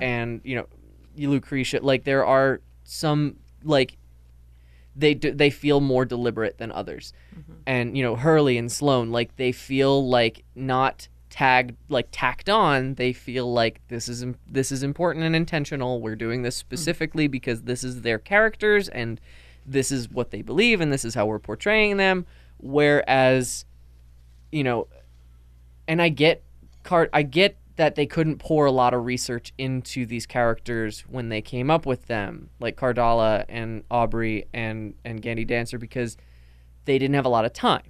and 0.00 0.40
you 0.44 0.56
know 0.56 0.66
Lucretia. 1.16 1.80
Like 1.82 2.04
there 2.04 2.24
are 2.24 2.60
some 2.84 3.36
like 3.62 3.96
they 4.94 5.14
do, 5.14 5.32
they 5.32 5.50
feel 5.50 5.80
more 5.80 6.04
deliberate 6.04 6.58
than 6.58 6.70
others, 6.72 7.12
mm-hmm. 7.34 7.52
and 7.66 7.96
you 7.96 8.02
know 8.02 8.16
Hurley 8.16 8.58
and 8.58 8.70
Sloane 8.70 9.10
like 9.10 9.36
they 9.36 9.52
feel 9.52 10.08
like 10.08 10.44
not 10.54 11.08
tagged 11.30 11.76
like 11.88 12.08
tacked 12.12 12.48
on. 12.48 12.94
They 12.94 13.12
feel 13.12 13.50
like 13.52 13.80
this 13.88 14.08
is 14.08 14.24
this 14.46 14.70
is 14.70 14.82
important 14.82 15.24
and 15.24 15.34
intentional. 15.34 16.00
We're 16.00 16.16
doing 16.16 16.42
this 16.42 16.56
mm-hmm. 16.56 16.66
specifically 16.66 17.26
because 17.26 17.62
this 17.62 17.82
is 17.82 18.02
their 18.02 18.18
characters 18.18 18.88
and 18.88 19.20
this 19.64 19.90
is 19.90 20.10
what 20.10 20.30
they 20.30 20.42
believe 20.42 20.80
and 20.80 20.92
this 20.92 21.04
is 21.04 21.14
how 21.14 21.26
we're 21.26 21.38
portraying 21.38 21.96
them. 21.96 22.26
Whereas 22.58 23.64
you 24.52 24.62
know, 24.62 24.88
and 25.88 26.02
I 26.02 26.10
get 26.10 26.42
Cart 26.82 27.08
I 27.12 27.22
get 27.22 27.56
that 27.76 27.94
they 27.94 28.06
couldn't 28.06 28.38
pour 28.38 28.66
a 28.66 28.70
lot 28.70 28.94
of 28.94 29.04
research 29.04 29.52
into 29.56 30.04
these 30.06 30.26
characters 30.26 31.00
when 31.08 31.28
they 31.28 31.40
came 31.40 31.70
up 31.70 31.86
with 31.86 32.06
them, 32.06 32.50
like 32.60 32.76
Cardala 32.76 33.44
and 33.48 33.84
Aubrey 33.90 34.46
and 34.52 34.94
and 35.04 35.22
Gandy 35.22 35.44
Dancer 35.44 35.78
because 35.78 36.16
they 36.84 36.98
didn't 36.98 37.14
have 37.14 37.26
a 37.26 37.30
lot 37.30 37.44
of 37.44 37.52
time. 37.52 37.82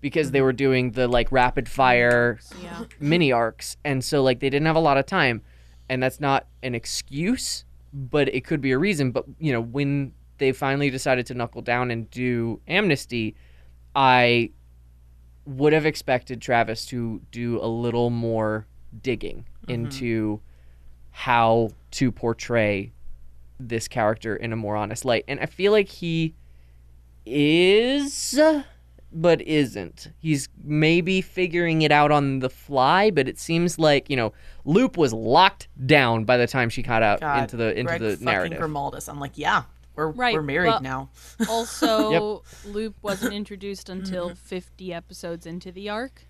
Because 0.00 0.30
they 0.30 0.38
mm-hmm. 0.38 0.44
were 0.44 0.52
doing 0.52 0.90
the 0.92 1.08
like 1.08 1.32
rapid 1.32 1.68
fire 1.68 2.38
Yeah. 2.62 2.84
mini 3.00 3.32
arcs. 3.32 3.76
And 3.84 4.04
so 4.04 4.22
like 4.22 4.40
they 4.40 4.50
didn't 4.50 4.66
have 4.66 4.76
a 4.76 4.80
lot 4.80 4.98
of 4.98 5.06
time. 5.06 5.42
And 5.88 6.02
that's 6.02 6.20
not 6.20 6.46
an 6.62 6.74
excuse 6.74 7.64
but 7.98 8.28
it 8.34 8.44
could 8.44 8.60
be 8.60 8.72
a 8.72 8.78
reason. 8.78 9.10
But 9.10 9.24
you 9.38 9.52
know 9.52 9.60
when 9.60 10.12
they 10.38 10.52
finally 10.52 10.90
decided 10.90 11.26
to 11.26 11.34
knuckle 11.34 11.62
down 11.62 11.90
and 11.90 12.10
do 12.10 12.60
amnesty 12.66 13.34
i 13.94 14.50
would 15.44 15.72
have 15.72 15.86
expected 15.86 16.42
travis 16.42 16.86
to 16.86 17.20
do 17.30 17.58
a 17.62 17.66
little 17.66 18.10
more 18.10 18.66
digging 19.02 19.44
mm-hmm. 19.62 19.72
into 19.72 20.40
how 21.10 21.70
to 21.90 22.12
portray 22.12 22.92
this 23.58 23.88
character 23.88 24.36
in 24.36 24.52
a 24.52 24.56
more 24.56 24.76
honest 24.76 25.04
light 25.04 25.24
and 25.28 25.40
i 25.40 25.46
feel 25.46 25.72
like 25.72 25.88
he 25.88 26.34
is 27.24 28.38
but 29.12 29.40
isn't. 29.42 30.12
He's 30.18 30.48
maybe 30.62 31.20
figuring 31.20 31.82
it 31.82 31.90
out 31.90 32.10
on 32.10 32.40
the 32.40 32.50
fly, 32.50 33.10
but 33.10 33.28
it 33.28 33.38
seems 33.38 33.78
like, 33.78 34.10
you 34.10 34.16
know, 34.16 34.32
Lup 34.64 34.96
was 34.96 35.12
locked 35.12 35.68
down 35.86 36.24
by 36.24 36.36
the 36.36 36.46
time 36.46 36.68
she 36.68 36.82
got 36.82 37.02
out 37.02 37.20
God, 37.20 37.42
into 37.42 37.56
the 37.56 37.70
into 37.70 37.84
Greg 37.84 38.00
the 38.00 38.10
fucking 38.12 38.24
narrative. 38.24 38.60
Grimaldis. 38.60 39.08
I'm 39.08 39.18
like, 39.18 39.32
yeah, 39.34 39.62
we're 39.94 40.10
Right, 40.10 40.34
we're 40.34 40.42
married 40.42 40.82
now. 40.82 41.10
Also, 41.48 42.42
Lup 42.66 42.94
wasn't 43.02 43.32
introduced 43.32 43.88
until 43.88 44.30
mm-hmm. 44.30 44.34
50 44.36 44.92
episodes 44.92 45.46
into 45.46 45.72
the 45.72 45.88
arc. 45.88 46.26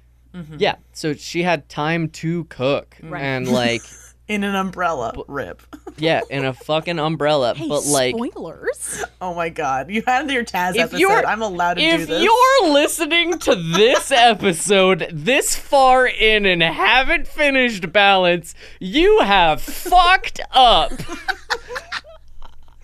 Yeah, 0.58 0.76
so 0.92 1.14
she 1.14 1.42
had 1.42 1.68
time 1.68 2.08
to 2.10 2.44
cook 2.44 2.96
Right. 3.02 3.22
and 3.22 3.48
like 3.52 3.82
In 4.28 4.42
an 4.44 4.54
umbrella. 4.54 5.12
Rip. 5.28 5.62
yeah, 5.98 6.20
in 6.30 6.44
a 6.44 6.52
fucking 6.52 6.98
umbrella, 6.98 7.54
but 7.56 7.84
like 7.86 8.14
spoilers. 8.16 9.04
Oh 9.20 9.34
my 9.34 9.48
god. 9.48 9.90
You 9.90 10.02
had 10.06 10.30
your 10.30 10.44
Taz 10.44 10.70
If 10.74 10.80
episode. 10.82 10.98
you're- 10.98 11.24
I'm 11.24 11.42
allowed 11.42 11.74
to 11.74 11.80
do 11.80 12.04
this. 12.06 12.10
if 12.10 12.22
you're 12.22 12.70
listening 12.72 13.38
to 13.38 13.54
this 13.54 14.10
episode 14.10 15.08
this 15.12 15.54
far 15.56 16.06
in 16.06 16.44
and 16.44 16.62
haven't 16.62 17.26
finished 17.28 17.92
balance, 17.92 18.54
you 18.80 19.20
have 19.20 19.62
fucked 19.62 20.40
up. 20.50 20.92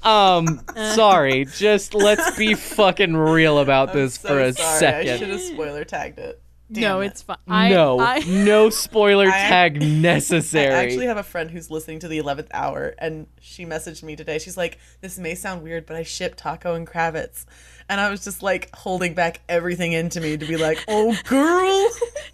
Um, 0.05 0.61
sorry. 0.97 1.45
Just 1.45 1.95
let's 1.95 2.37
be 2.37 2.55
fucking 2.55 3.17
real 3.17 3.61
about 3.61 3.91
I'm 3.91 3.97
this 3.97 4.15
so 4.15 4.29
for 4.31 4.41
a 4.41 4.53
sorry. 4.53 4.67
I 4.67 4.79
second. 4.81 5.19
should 5.21 5.29
have 5.29 5.41
spoiler 5.41 5.85
tagged 5.85 6.19
it. 6.19 6.42
Damn 6.73 6.83
no, 6.83 7.01
it. 7.01 7.07
it's 7.09 7.23
fine. 7.23 7.39
No, 7.47 8.01
I, 8.01 8.21
no 8.21 8.71
spoiler 8.71 9.27
I- 9.29 9.31
tag 9.31 9.81
necessary. 9.83 10.75
I 10.75 10.83
actually 10.85 11.07
have 11.07 11.17
a 11.19 11.23
friend 11.23 11.51
who's 11.51 11.71
listening 11.71 11.99
to 12.01 12.09
the 12.09 12.19
11th 12.19 12.49
hour, 12.53 12.95
and 12.99 13.27
she 13.41 13.65
messaged 13.67 14.03
me 14.03 14.17
today. 14.17 14.39
She's 14.39 14.57
like, 14.57 14.79
This 15.01 15.19
may 15.19 15.35
sound 15.35 15.63
weird, 15.63 15.87
but 15.87 15.97
I 15.97 16.03
ship 16.03 16.37
Taako 16.37 16.75
and 16.77 16.87
Kravitz. 16.87 17.45
And 17.89 18.01
I 18.01 18.11
was 18.11 18.25
just 18.25 18.43
like 18.43 18.75
holding 18.75 19.13
back 19.15 19.41
everything 19.49 19.93
into 19.93 20.21
me 20.21 20.37
to 20.37 20.47
be 20.47 20.57
like, 20.57 20.83
Oh, 20.89 21.15
girl. 21.25 21.89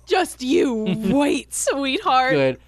just 0.07 0.43
you 0.43 0.85
wait, 1.11 1.53
sweetheart. 1.55 2.33
Good. 2.33 2.61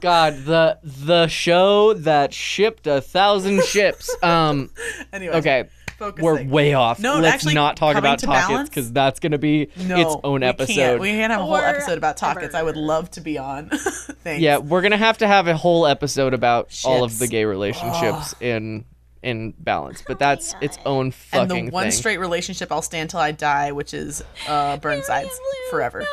God, 0.00 0.44
the 0.44 0.78
the 0.84 1.26
show 1.28 1.94
that 1.94 2.34
shipped 2.34 2.86
a 2.86 3.00
thousand 3.00 3.64
ships. 3.64 4.14
Um, 4.22 4.68
anyway, 5.12 5.36
okay, 5.36 5.68
focusing. 5.98 6.24
we're 6.24 6.44
way 6.44 6.74
off. 6.74 6.98
No, 6.98 7.18
Let's 7.18 7.34
actually, 7.34 7.54
not 7.54 7.76
talk 7.76 7.96
about 7.96 8.18
to 8.20 8.26
Talkits 8.26 8.48
balance- 8.48 8.68
because 8.68 8.92
that's 8.92 9.20
gonna 9.20 9.38
be 9.38 9.68
no, 9.76 9.98
its 10.00 10.16
own 10.24 10.40
we 10.40 10.46
episode. 10.46 10.74
Can't. 10.74 11.00
We 11.00 11.08
can't 11.10 11.32
have 11.32 11.40
a 11.40 11.44
whole 11.44 11.56
episode 11.56 11.98
about 11.98 12.16
Talkits. 12.16 12.54
I 12.54 12.62
would 12.62 12.76
love 12.76 13.10
to 13.12 13.20
be 13.20 13.38
on. 13.38 13.68
Thanks. 14.22 14.40
Yeah, 14.42 14.58
we're 14.58 14.82
gonna 14.82 14.96
have 14.96 15.18
to 15.18 15.26
have 15.26 15.46
a 15.48 15.56
whole 15.56 15.86
episode 15.86 16.34
about 16.34 16.70
all 16.84 17.04
of 17.04 17.18
the 17.18 17.26
gay 17.26 17.44
relationships 17.44 18.34
in 18.40 18.84
in 19.22 19.52
balance, 19.58 20.04
but 20.06 20.18
that's 20.20 20.54
its 20.60 20.78
own 20.86 21.06
And 21.06 21.14
fucking 21.14 21.64
the 21.66 21.70
one 21.72 21.84
thing. 21.84 21.90
straight 21.92 22.18
relationship 22.18 22.70
I'll 22.70 22.82
stand 22.82 23.10
till 23.10 23.18
I 23.20 23.32
die, 23.32 23.72
which 23.72 23.92
is 23.92 24.22
uh, 24.46 24.76
Burnside's 24.76 25.08
Barry 25.08 25.22
and 25.24 25.30
Lup, 25.32 25.70
forever. 25.70 26.00
No, 26.00 26.06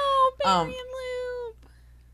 Barry 0.44 0.56
Um, 0.56 0.68
and 0.68 0.76
Lup. 0.76 1.56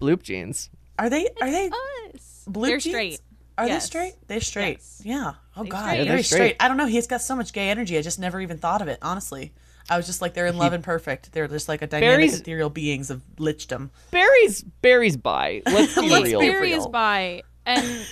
Bloop 0.01 0.23
jeans. 0.23 0.69
Are 0.97 1.09
they? 1.09 1.29
Are 1.41 1.49
they? 1.51 1.69
Us. 2.13 2.43
blue 2.47 2.67
They're 2.67 2.77
jeans? 2.79 2.93
straight. 2.93 3.19
Are 3.57 3.67
Yes. 3.67 3.83
they 3.83 3.87
straight? 3.87 4.13
They're 4.27 4.41
straight. 4.41 4.77
Yes. 4.77 5.01
Yeah. 5.05 5.33
Oh 5.59 5.63
god, 5.65 5.81
straight. 5.89 5.97
Yeah, 5.99 6.03
very 6.05 6.23
straight. 6.23 6.37
straight. 6.37 6.55
I 6.59 6.67
don't 6.67 6.77
know. 6.77 6.85
He's 6.87 7.07
got 7.07 7.21
so 7.21 7.35
much 7.35 7.53
gay 7.53 7.69
energy. 7.69 7.97
I 7.97 8.01
just 8.01 8.19
never 8.19 8.39
even 8.41 8.57
thought 8.57 8.81
of 8.81 8.87
it. 8.87 8.97
Honestly, 9.01 9.53
I 9.89 9.97
was 9.97 10.05
just 10.05 10.21
like, 10.21 10.33
they're 10.33 10.45
in 10.47 10.57
love 10.57 10.73
and 10.73 10.83
perfect. 10.83 11.31
They're 11.31 11.47
just 11.47 11.67
like 11.67 11.81
a 11.81 11.87
dynamic, 11.87 12.13
Barry's- 12.17 12.39
ethereal 12.39 12.69
beings 12.69 13.09
of 13.09 13.21
lichdom. 13.37 13.89
Barry's 14.11 14.61
Barry's 14.63 15.17
by. 15.17 15.61
Let's 15.65 15.95
be 15.95 16.09
Let's 16.09 16.25
real. 16.25 16.39
be 16.39 16.49
Barry 16.49 16.71
is 16.73 16.85
by, 16.87 17.41
and 17.65 18.05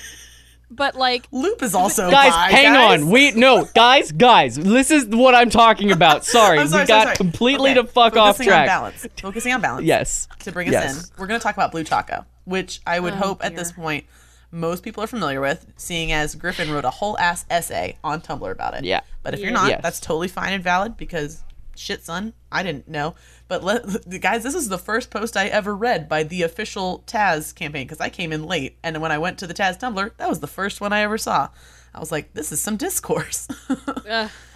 but 0.70 0.96
like 0.96 1.28
Lup 1.32 1.62
is 1.64 1.74
also 1.76 2.12
guys, 2.12 2.32
bi, 2.34 2.52
hang 2.52 2.74
guys. 2.74 3.02
on. 3.02 3.10
We 3.10 3.32
no, 3.32 3.66
guys, 3.74 4.12
guys. 4.12 4.56
This 4.58 4.92
is 4.92 5.06
what 5.08 5.34
I'm 5.36 5.50
talking 5.50 5.92
about. 5.92 6.26
Sorry, 6.38 6.66
sorry, 6.68 6.84
we 6.84 6.88
got 6.88 7.04
sorry. 7.04 7.16
completely 7.16 7.72
Okay, 7.72 7.82
to 7.82 7.88
fuck 7.88 8.18
off 8.18 8.38
track. 8.38 8.48
focusing 8.48 8.54
On 8.54 8.66
balance. 8.68 9.08
Focusing 9.22 9.54
on 9.54 9.62
balance. 9.62 9.86
Yes. 9.86 10.28
to 10.40 10.52
bring 10.52 10.68
us 10.68 10.74
Yes. 10.74 11.08
in, 11.10 11.12
we're 11.18 11.28
going 11.28 11.40
to 11.40 11.44
talk 11.44 11.56
about 11.56 11.72
Blue 11.72 11.84
Taako, 11.86 12.26
which 12.46 12.82
I 12.86 13.00
would 13.00 13.14
Oh, 13.14 13.18
hope 13.18 13.46
at 13.46 13.56
this 13.56 13.72
point 13.72 14.06
most 14.52 14.84
people 14.84 15.04
are 15.04 15.08
familiar 15.08 15.42
with, 15.42 15.66
seeing 15.76 16.12
as 16.12 16.36
Griffin 16.36 16.72
wrote 16.72 16.86
a 16.86 16.90
whole 16.90 17.18
ass 17.18 17.46
essay 17.50 17.98
on 18.04 18.22
Tumblr 18.22 18.50
about 18.52 18.74
it. 18.76 18.84
Yeah. 18.86 19.02
But 19.24 19.34
if 19.34 19.40
you're 19.42 19.52
not, 19.52 19.70
Yes. 19.70 19.82
that's 19.84 20.00
totally 20.00 20.28
fine 20.30 20.54
and 20.54 20.64
valid 20.64 20.96
because 20.98 21.44
shit, 21.76 22.04
son, 22.04 22.34
I 22.52 22.64
didn't 22.64 22.88
know. 22.88 23.14
But 23.48 23.64
let, 23.64 23.84
guys, 24.22 24.44
this 24.44 24.56
is 24.56 24.70
the 24.70 24.78
first 24.80 25.10
post 25.10 25.36
I 25.38 25.48
ever 25.48 25.76
read 25.76 26.08
by 26.10 26.24
the 26.24 26.42
official 26.44 27.04
Taz 27.08 27.54
campaign 27.54 27.86
because 27.86 28.00
I 28.02 28.10
came 28.10 28.32
in 28.34 28.44
late, 28.46 28.78
and 28.84 29.02
when 29.02 29.12
I 29.12 29.18
went 29.18 29.38
to 29.40 29.48
the 29.48 29.54
Taz 29.54 29.80
Tumblr, 29.80 30.12
that 30.18 30.30
was 30.30 30.40
the 30.40 30.48
first 30.48 30.82
one 30.82 30.92
I 30.94 31.02
ever 31.02 31.18
saw. 31.18 31.50
I 31.94 32.00
was 32.00 32.12
like, 32.12 32.34
this 32.34 32.52
is 32.52 32.62
some 32.62 32.78
discourse. 32.78 33.48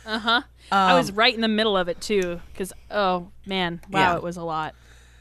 Uh 0.04 0.18
huh. 0.18 0.42
I 0.72 0.96
was 0.96 1.12
right 1.12 1.34
in 1.34 1.42
the 1.42 1.48
middle 1.48 1.78
of 1.78 1.88
it 1.88 2.02
too, 2.02 2.40
because 2.52 2.74
oh 2.90 3.28
man, 3.46 3.82
wow, 3.90 4.00
Yeah. 4.14 4.16
it 4.18 4.24
was 4.24 4.36
a 4.38 4.44
lot. 4.44 4.74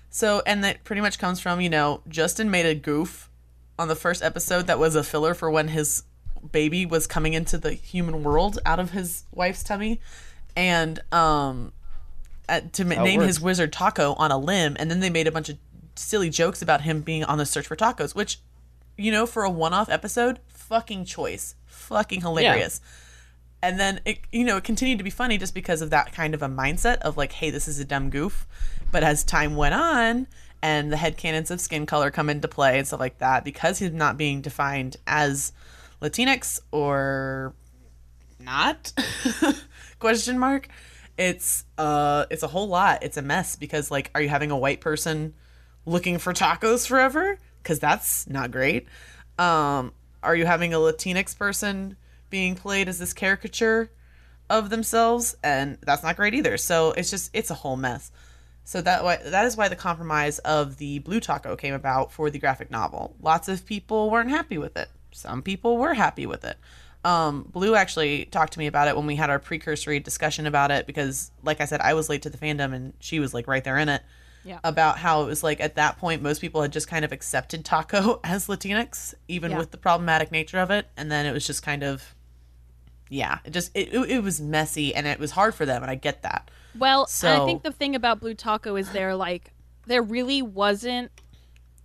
So, 0.09 0.43
and 0.47 0.65
that 0.65 0.85
pretty 0.85 1.03
much 1.03 1.19
comes 1.19 1.39
from, 1.39 1.61
you 1.61 1.69
know, 1.69 2.03
Justin 2.09 2.51
made 2.51 2.67
a 2.67 2.75
goof 2.75 3.29
on 3.81 3.89
the 3.89 3.97
first 3.97 4.23
episode 4.23 4.67
that 4.67 4.79
was 4.79 4.95
a 4.95 5.03
filler 5.03 5.33
for 5.33 5.51
when 5.51 5.69
his 5.69 6.05
baby 6.53 6.85
was 6.85 7.07
coming 7.07 7.33
into 7.33 7.57
the 7.57 7.73
human 7.73 8.23
world 8.23 8.59
out 8.67 8.79
of 8.79 8.91
his 8.91 9.25
wife's 9.33 9.63
tummy. 9.63 10.01
And, 10.55 11.01
um, 11.13 11.73
at, 12.49 12.73
to 12.75 12.85
name 12.85 13.21
his 13.21 13.41
wizard 13.41 13.73
Taako 13.73 14.19
on 14.19 14.31
a 14.31 14.39
limb. 14.39 14.77
And 14.79 14.91
then 14.91 15.01
they 15.01 15.09
made 15.09 15.27
a 15.27 15.33
bunch 15.33 15.49
of 15.49 15.57
silly 15.95 16.29
jokes 16.29 16.61
about 16.61 16.83
him 16.83 17.01
being 17.01 17.25
on 17.25 17.39
the 17.39 17.47
search 17.47 17.67
for 17.67 17.77
tacos, 17.77 18.15
which, 18.15 18.41
you 18.99 19.11
know, 19.11 19.25
for 19.25 19.45
a 19.45 19.51
one 19.51 19.73
off 19.73 19.89
episode, 19.89 20.41
fucking 20.49 21.07
choice. 21.07 21.55
Fucking 21.67 22.21
hilarious. 22.21 22.81
And 23.63 23.79
then 23.79 24.01
it, 24.05 24.21
you 24.33 24.45
know, 24.45 24.57
it 24.57 24.65
continued 24.65 24.99
to 24.99 25.05
be 25.05 25.11
funny 25.11 25.39
just 25.39 25.55
because 25.55 25.81
of 25.81 25.91
that 25.91 26.13
kind 26.13 26.35
of 26.35 26.43
a 26.43 26.49
mindset 26.49 26.99
of 26.99 27.17
like, 27.17 27.33
hey, 27.33 27.51
this 27.51 27.69
is 27.69 27.79
a 27.79 27.85
dumb 27.85 28.11
goof. 28.11 28.47
But 28.91 29.05
as 29.05 29.25
time 29.25 29.57
went 29.57 29.75
on, 29.75 30.27
and 30.63 30.93
the 30.93 30.97
headcanons 30.97 31.51
of 31.51 31.61
skin 31.61 31.87
color 31.87 32.11
come 32.11 32.29
into 32.29 32.49
play 32.49 32.79
and 32.79 32.87
stuff 32.87 33.01
like 33.01 33.19
that, 33.19 33.45
because 33.45 33.79
he's 33.79 33.93
not 33.93 34.17
being 34.17 34.41
defined 34.41 34.97
as 35.07 35.53
Latinx 36.01 36.61
or 36.71 37.55
not? 38.39 38.93
Question 39.99 40.39
mark. 40.39 40.69
It's 41.19 41.65
uh 41.77 42.27
it's 42.31 42.43
a 42.43 42.49
whole 42.49 42.69
lot. 42.69 43.03
It's 43.03 43.17
a 43.17 43.23
mess 43.23 43.57
because 43.57 43.91
like 43.91 44.11
are 44.15 44.23
you 44.23 44.29
having 44.29 44.51
a 44.51 44.57
white 44.57 44.81
person 44.81 45.35
looking 45.85 46.19
for 46.19 46.33
tacos 46.33 46.87
forever? 46.87 47.39
Because 47.63 47.79
that's 47.79 48.27
not 48.27 48.51
great. 48.51 48.89
Um 49.39 49.93
are 50.23 50.35
you 50.35 50.47
having 50.47 50.73
a 50.73 50.79
latinx 50.79 51.37
person 51.37 51.97
being 52.31 52.55
played 52.55 52.89
as 52.89 52.99
this 52.99 53.13
caricature 53.13 53.91
of 54.49 54.71
themselves? 54.71 55.37
And 55.43 55.77
that's 55.83 56.03
not 56.03 56.17
great 56.17 56.35
either. 56.35 56.57
So 56.57 56.93
it's 56.93 57.11
just 57.11 57.31
it's 57.35 57.51
a 57.51 57.55
whole 57.55 57.77
mess 57.77 58.11
so 58.65 58.81
that 58.83 59.03
why 59.05 59.17
that 59.17 59.45
is 59.47 59.57
why 59.57 59.69
the 59.69 59.77
compromise 59.77 60.39
of 60.41 60.77
the 60.79 60.99
blue 61.01 61.21
Taako 61.21 61.59
came 61.59 61.75
about 61.75 62.13
for 62.13 62.31
the 62.31 62.39
graphic 62.39 62.71
novel. 62.71 63.17
Lots 63.21 63.49
of 63.49 63.67
people 63.67 64.11
weren't 64.11 64.31
happy 64.31 64.59
with 64.59 64.77
it. 64.77 64.89
Some 65.13 65.43
people 65.43 65.77
were 65.77 65.95
happy 65.95 66.27
with 66.27 66.45
it. 66.45 66.57
Um, 67.03 67.45
Blue 67.51 67.75
actually 67.75 68.27
talked 68.27 68.53
to 68.53 68.59
me 68.59 68.67
about 68.67 68.87
it 68.87 68.95
when 68.95 69.07
we 69.07 69.17
had 69.17 69.31
our 69.31 69.39
precursory 69.39 70.01
discussion 70.01 70.47
about 70.47 70.71
it 70.71 70.87
because, 70.87 71.31
like 71.43 71.61
I 71.61 71.65
said, 71.65 71.81
I 71.81 71.95
was 71.95 72.11
late 72.11 72.23
to 72.23 72.31
the 72.31 72.37
fandom 72.37 72.75
and 72.75 72.93
she 73.01 73.21
was 73.21 73.33
like 73.33 73.49
right 73.49 73.65
there 73.65 73.79
in 73.79 73.89
it. 73.89 74.03
Yeah. 74.45 74.59
About 74.65 74.99
how 74.99 75.23
it 75.23 75.27
was 75.27 75.43
like 75.43 75.61
at 75.61 75.75
that 75.77 75.99
point 75.99 76.23
most 76.23 76.41
people 76.41 76.63
had 76.63 76.73
just 76.73 76.89
kind 76.89 77.05
of 77.05 77.13
accepted 77.13 77.65
Taako 77.65 78.21
as 78.25 78.47
Latinx, 78.47 79.15
even 79.29 79.51
Yeah. 79.53 79.59
with 79.59 79.71
the 79.71 79.79
problematic 79.79 80.31
nature 80.31 80.59
of 80.59 80.71
it, 80.71 80.89
and 80.97 81.11
then 81.11 81.27
it 81.27 81.33
was 81.33 81.47
just 81.47 81.63
kind 81.63 81.83
of, 81.83 82.15
yeah, 83.09 83.39
it 83.45 83.51
just 83.51 83.71
it, 83.75 83.93
it, 83.93 84.11
it 84.11 84.23
was 84.23 84.41
messy 84.41 84.95
and 84.95 85.07
it 85.07 85.19
was 85.19 85.33
hard 85.33 85.55
for 85.55 85.67
them, 85.67 85.83
and 85.83 85.91
I 85.91 85.95
get 85.95 86.23
that. 86.23 86.51
Well, 86.79 87.07
So- 87.07 87.43
I 87.43 87.47
think 87.47 87.63
the 87.63 87.73
thing 87.73 87.95
about 87.95 88.21
Blue 88.21 88.35
Taako 88.35 88.79
is 88.79 88.91
there 88.93 89.15
like 89.15 89.53
there 89.87 90.03
really 90.03 90.41
wasn't 90.43 91.11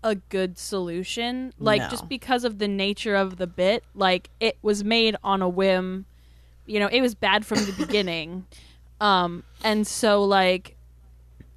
a 0.03 0.15
good 0.15 0.57
solution. 0.59 1.53
Like 1.57 1.81
No. 1.81 1.89
just 1.89 2.07
because 2.07 2.43
of 2.43 2.59
the 2.59 2.67
nature 2.67 3.15
of 3.15 3.37
the 3.37 3.47
bit, 3.47 3.83
like 3.95 4.29
it 4.39 4.57
was 4.61 4.83
made 4.83 5.15
on 5.23 5.41
a 5.41 5.49
whim. 5.49 6.05
You 6.67 6.79
know, 6.79 6.87
it 6.87 7.01
was 7.01 7.15
bad 7.15 7.45
from 7.45 7.65
the 7.65 7.71
beginning. 7.73 8.45
Um 9.01 9.43
and 9.61 9.85
so 9.85 10.23
like 10.23 10.77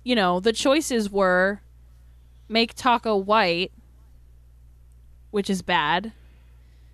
you 0.02 0.14
know, 0.16 0.40
the 0.40 0.52
choices 0.52 1.09
were 1.09 1.60
make 2.48 2.74
Taako 2.74 3.22
white, 3.24 3.70
which 5.30 5.48
is 5.48 5.62
bad. 5.62 6.12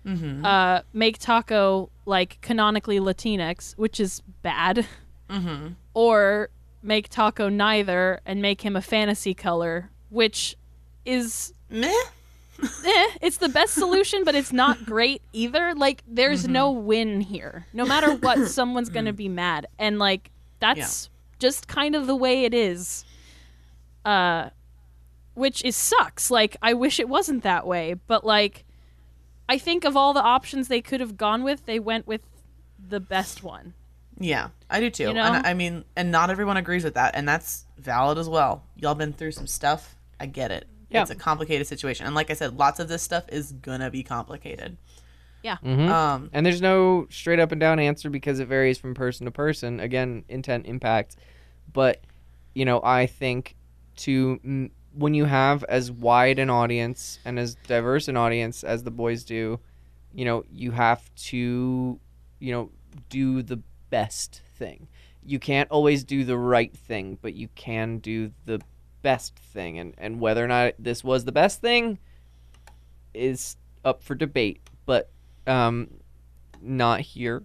Mm-hmm. 0.05 0.45
Uh 0.45 0.81
make 0.93 1.17
Taako 1.17 1.89
like 2.05 2.39
canonically 2.41 2.99
Latinx, 2.99 3.73
which 3.77 3.99
is 3.99 4.21
bad 4.43 4.85
Mm-hmm. 5.29 5.69
or 5.93 6.49
make 6.83 7.09
Taako 7.09 7.51
neither 7.51 8.21
and 8.25 8.41
make 8.41 8.61
him 8.61 8.75
a 8.75 8.81
fantasy 8.81 9.33
color, 9.33 9.89
which 10.09 10.55
is 11.05 11.53
Meh. 11.69 11.91
eh, 12.63 13.07
it's 13.21 13.37
the 13.37 13.49
best 13.49 13.73
solution, 13.73 14.23
but 14.23 14.35
it's 14.35 14.53
not 14.53 14.85
great 14.85 15.21
either. 15.33 15.73
Like 15.75 16.03
there's 16.07 16.47
no 16.47 16.71
win 16.71 17.21
here. 17.21 17.65
No 17.73 17.85
matter 17.85 18.13
what, 18.13 18.47
someone's 18.47 18.89
gonna 18.89 19.13
be 19.13 19.27
mad, 19.27 19.67
and 19.77 19.99
like 19.99 20.31
that's 20.59 21.09
just 21.39 21.67
kind 21.67 21.95
of 21.95 22.07
the 22.07 22.15
way 22.15 22.45
it 22.45 22.53
is. 22.53 23.03
Uh, 24.05 24.49
which 25.33 25.63
is 25.65 25.75
sucks. 25.75 26.31
Like 26.31 26.55
I 26.61 26.73
wish 26.73 26.99
it 26.99 27.09
wasn't 27.09 27.43
that 27.43 27.67
way, 27.67 27.95
but 28.07 28.25
like 28.25 28.63
I 29.47 29.57
think 29.57 29.83
of 29.83 29.95
all 29.95 30.13
the 30.13 30.23
options 30.23 30.67
they 30.67 30.81
could 30.81 31.01
have 31.01 31.17
gone 31.17 31.43
with, 31.43 31.65
they 31.65 31.79
went 31.79 32.07
with 32.07 32.21
the 32.89 32.99
best 32.99 33.43
one. 33.43 33.73
Yeah, 34.19 34.49
I 34.69 34.79
do 34.79 34.89
too. 34.89 35.03
You 35.03 35.13
know? 35.13 35.23
And 35.23 35.45
I 35.45 35.53
mean, 35.53 35.83
and 35.95 36.11
not 36.11 36.29
everyone 36.29 36.57
agrees 36.57 36.83
with 36.83 36.93
that, 36.93 37.15
and 37.15 37.27
that's 37.27 37.65
valid 37.77 38.17
as 38.17 38.29
well. 38.29 38.63
Y'all 38.77 38.95
been 38.95 39.13
through 39.13 39.31
some 39.31 39.47
stuff. 39.47 39.95
I 40.19 40.25
get 40.25 40.51
it. 40.51 40.67
Yeah. 40.89 41.01
It's 41.01 41.11
a 41.11 41.15
complicated 41.15 41.67
situation, 41.67 42.05
and 42.05 42.15
like 42.15 42.29
I 42.29 42.33
said, 42.33 42.57
lots 42.57 42.79
of 42.79 42.87
this 42.87 43.01
stuff 43.03 43.25
is 43.29 43.51
gonna 43.51 43.91
be 43.91 44.03
complicated. 44.03 44.77
Yeah. 45.43 45.57
Mhm. 45.63 45.89
Um, 45.89 46.29
And 46.33 46.45
there's 46.45 46.61
no 46.61 47.07
straight 47.11 47.39
up 47.39 47.51
and 47.51 47.59
down 47.61 47.77
answer 47.79 48.09
because 48.09 48.39
it 48.39 48.47
varies 48.47 48.77
from 48.79 48.95
person 48.95 49.25
to 49.25 49.31
person. 49.31 49.79
Again, 49.79 50.23
intent, 50.27 50.65
impact. 50.65 51.17
But, 51.71 52.01
you 52.55 52.65
know, 52.65 52.81
I 52.83 53.05
think 53.05 53.55
to 53.97 54.69
when 54.93 55.13
you 55.13 55.25
have 55.25 55.63
as 55.65 55.91
wide 55.91 56.39
an 56.39 56.49
audience 56.49 57.19
and 57.25 57.37
as 57.37 57.55
diverse 57.67 58.07
an 58.07 58.15
audience 58.17 58.63
as 58.63 58.83
the 58.83 58.91
boys 58.91 59.23
do, 59.23 59.59
you 60.13 60.25
know, 60.25 60.43
you 60.51 60.71
have 60.71 61.13
to, 61.15 61.99
you 62.39 62.51
know, 62.51 62.71
do 63.09 63.43
the 63.43 63.59
best 63.95 64.41
thing. 64.57 64.89
You 65.23 65.39
can't 65.39 65.71
always 65.71 66.03
do 66.03 66.25
the 66.25 66.37
right 66.37 66.75
thing, 66.75 67.17
but 67.21 67.33
you 67.33 67.47
can 67.55 67.99
do 67.99 68.33
the 68.45 68.59
best 69.01 69.39
thing. 69.39 69.79
And, 69.79 69.93
and 69.97 70.19
whether 70.19 70.43
or 70.43 70.49
not 70.49 70.73
this 70.77 71.01
was 71.01 71.23
the 71.23 71.31
best 71.31 71.61
thing 71.61 71.97
is 73.13 73.55
up 73.85 74.03
for 74.03 74.13
debate. 74.13 74.59
But 74.85 75.09
um, 75.47 75.91
not 76.61 76.99
here. 76.99 77.43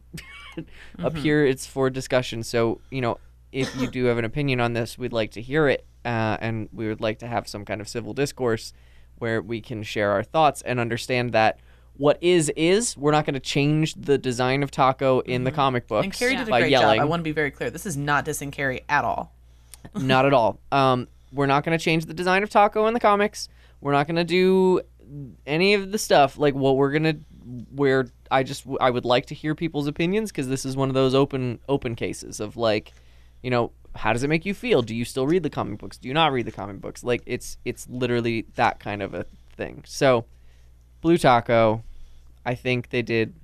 Up 0.98 1.16
here, 1.16 1.46
it's 1.46 1.64
for 1.64 1.88
discussion. 1.88 2.42
So, 2.42 2.80
you 2.90 3.00
know, 3.00 3.18
if 3.52 3.74
you 3.76 3.86
do 3.86 4.06
have 4.06 4.18
an 4.18 4.24
opinion 4.24 4.60
on 4.60 4.72
this, 4.72 4.98
we'd 4.98 5.12
like 5.12 5.30
to 5.32 5.40
hear 5.40 5.68
it. 5.68 5.86
Uh, 6.04 6.36
and 6.40 6.68
we 6.72 6.88
would 6.88 7.00
like 7.00 7.20
to 7.20 7.28
have 7.28 7.46
some 7.46 7.64
kind 7.64 7.80
of 7.80 7.88
civil 7.88 8.12
discourse 8.12 8.72
where 9.18 9.40
we 9.40 9.60
can 9.60 9.84
share 9.84 10.10
our 10.10 10.24
thoughts 10.24 10.60
and 10.62 10.80
understand 10.80 11.32
that 11.32 11.60
what 12.00 12.16
is, 12.22 12.50
is. 12.56 12.96
We're 12.96 13.12
not 13.12 13.26
going 13.26 13.34
to 13.34 13.40
change 13.40 13.94
the 13.94 14.16
design 14.16 14.62
of 14.62 14.70
Taako 14.70 15.22
in 15.26 15.44
the 15.44 15.52
comic 15.52 15.86
books 15.86 16.04
and 16.04 16.12
Carrie 16.12 16.34
did 16.34 16.48
a 16.48 16.50
by 16.50 16.60
great 16.60 16.70
yelling. 16.70 16.96
job. 16.96 17.02
I 17.02 17.04
want 17.04 17.20
to 17.20 17.24
be 17.24 17.32
very 17.32 17.50
clear. 17.50 17.68
This 17.68 17.84
is 17.84 17.94
not 17.94 18.24
dissing 18.24 18.50
Carrie 18.50 18.80
at 18.88 19.04
all. 19.04 19.34
Not 19.94 20.26
at 20.26 20.34
all. 20.34 20.60
Um, 20.70 21.08
we're 21.32 21.46
not 21.46 21.64
going 21.64 21.76
to 21.76 21.82
change 21.82 22.04
the 22.04 22.12
design 22.12 22.42
of 22.42 22.50
Taako 22.50 22.86
in 22.86 22.92
the 22.92 23.00
comics. 23.00 23.48
We're 23.80 23.92
not 23.92 24.06
going 24.06 24.16
to 24.16 24.24
do 24.24 24.82
any 25.46 25.72
of 25.72 25.90
the 25.90 25.96
stuff. 25.96 26.36
Like 26.36 26.54
what 26.54 26.76
we're 26.76 26.90
going 26.90 27.02
to, 27.04 27.16
where 27.74 28.08
I 28.30 28.42
just 28.42 28.66
I 28.78 28.90
would 28.90 29.06
like 29.06 29.24
to 29.26 29.34
hear 29.34 29.54
people's 29.54 29.86
opinions 29.86 30.30
because 30.30 30.48
this 30.48 30.66
is 30.66 30.76
one 30.76 30.90
of 30.90 30.94
those 30.94 31.14
open 31.14 31.60
open 31.66 31.94
cases 31.94 32.40
of 32.40 32.58
like, 32.58 32.92
you 33.42 33.48
know, 33.48 33.72
how 33.94 34.12
does 34.12 34.22
it 34.22 34.28
make 34.28 34.44
you 34.44 34.52
feel? 34.52 34.82
Do 34.82 34.94
you 34.94 35.06
still 35.06 35.26
read 35.26 35.42
the 35.42 35.50
comic 35.50 35.78
books? 35.78 35.96
Do 35.96 36.08
you 36.08 36.14
not 36.14 36.30
read 36.30 36.44
the 36.44 36.52
comic 36.52 36.82
books? 36.82 37.02
Like 37.02 37.22
it's 37.24 37.56
it's 37.64 37.88
literally 37.88 38.46
that 38.56 38.80
kind 38.80 39.02
of 39.02 39.14
a 39.14 39.24
thing. 39.56 39.82
So, 39.86 40.26
Blue 41.00 41.16
Taako, 41.16 41.82
I 42.44 42.54
think 42.54 42.90
they 42.90 43.02
did 43.02 43.34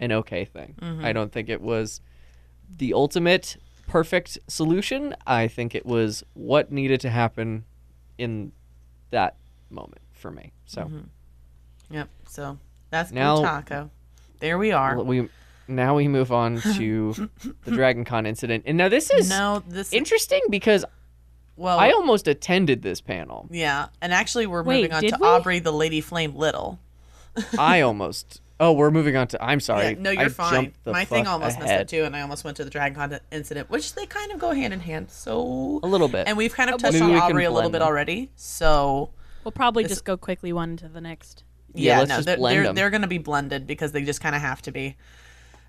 an 0.00 0.12
okay 0.12 0.44
thing. 0.44 0.74
Mm-hmm. 0.80 1.04
I 1.04 1.12
don't 1.12 1.32
think 1.32 1.48
it 1.48 1.60
was 1.60 2.00
the 2.76 2.94
ultimate 2.94 3.56
perfect 3.86 4.38
solution. 4.48 5.14
I 5.26 5.48
think 5.48 5.74
it 5.74 5.86
was 5.86 6.24
what 6.34 6.72
needed 6.72 7.00
to 7.02 7.10
happen 7.10 7.64
in 8.18 8.52
that 9.10 9.36
moment 9.70 10.02
for 10.12 10.30
me. 10.30 10.52
So 10.66 10.82
mm-hmm. 10.82 11.94
Yep. 11.94 12.08
So 12.28 12.58
that's 12.90 13.12
Now- 13.12 13.38
Taako. 13.38 13.90
There 14.40 14.58
we 14.58 14.72
are. 14.72 15.00
we 15.02 15.28
now 15.68 15.96
we 15.96 16.08
move 16.08 16.30
on 16.30 16.60
to 16.76 17.30
the 17.64 17.70
Dragon 17.70 18.04
Con 18.04 18.26
incident. 18.26 18.64
And 18.66 18.76
now 18.76 18.88
this 18.88 19.10
is 19.10 19.30
no, 19.30 19.62
this 19.66 19.92
interesting 19.92 20.40
because 20.50 20.84
well, 21.56 21.78
I 21.78 21.90
almost 21.90 22.26
attended 22.28 22.82
this 22.82 23.00
panel. 23.00 23.48
yeah, 23.50 23.86
and 24.02 24.12
actually 24.12 24.46
we're 24.46 24.62
Wait, 24.62 24.82
moving 24.82 24.92
on 24.92 25.02
to 25.02 25.18
we? 25.20 25.26
Aubrey 25.26 25.58
the 25.60 25.72
Lady 25.72 26.00
Flame 26.00 26.34
Little. 26.34 26.78
I 27.58 27.80
almost 27.80 28.40
Oh, 28.60 28.72
we're 28.72 28.92
moving 28.92 29.16
on 29.16 29.26
to 29.28 29.44
I'm 29.44 29.58
sorry. 29.60 29.88
Yeah, 29.90 29.94
no, 29.98 30.10
you're 30.10 30.30
fine. 30.30 30.72
the 30.84 30.92
My 30.92 31.04
thing 31.04 31.24
fuck 31.24 31.32
almost 31.34 31.58
messed 31.58 31.72
up 31.72 31.88
too, 31.88 32.04
and 32.04 32.14
I 32.14 32.20
almost 32.20 32.44
went 32.44 32.56
to 32.58 32.64
the 32.64 32.70
Dragon 32.70 32.94
Con 32.96 33.18
incident, 33.32 33.68
which 33.68 33.94
they 33.94 34.06
kind 34.06 34.30
of 34.30 34.38
go 34.38 34.52
hand 34.52 34.72
in 34.72 34.78
hand. 34.80 35.10
So 35.10 35.80
A 35.82 35.86
little 35.88 36.06
bit. 36.08 36.28
and 36.28 36.36
we've 36.36 36.54
kind 36.54 36.70
of 36.70 36.80
touched 36.80 37.00
maybe 37.00 37.14
on 37.16 37.20
Aubrey 37.32 37.44
a 37.44 37.50
little 37.50 37.70
bit 37.70 37.80
them. 37.80 37.88
already. 37.88 38.30
So 38.36 39.10
We'll 39.42 39.52
probably 39.52 39.82
This- 39.82 39.92
just 39.92 40.04
go 40.04 40.16
quickly 40.16 40.52
one 40.52 40.76
to 40.78 40.88
the 40.88 41.00
next. 41.00 41.42
Yeah, 41.74 41.94
yeah, 41.94 41.98
let's 41.98 42.08
no, 42.10 42.14
just 42.16 42.26
they're 42.26 42.36
blend 42.36 42.64
they're, 42.66 42.72
they're 42.72 42.90
going 42.90 43.02
to 43.02 43.08
be 43.08 43.18
blended 43.18 43.66
because 43.66 43.90
they 43.90 44.04
just 44.04 44.20
kind 44.20 44.36
of 44.36 44.40
have 44.40 44.62
to 44.62 44.70
be. 44.72 44.96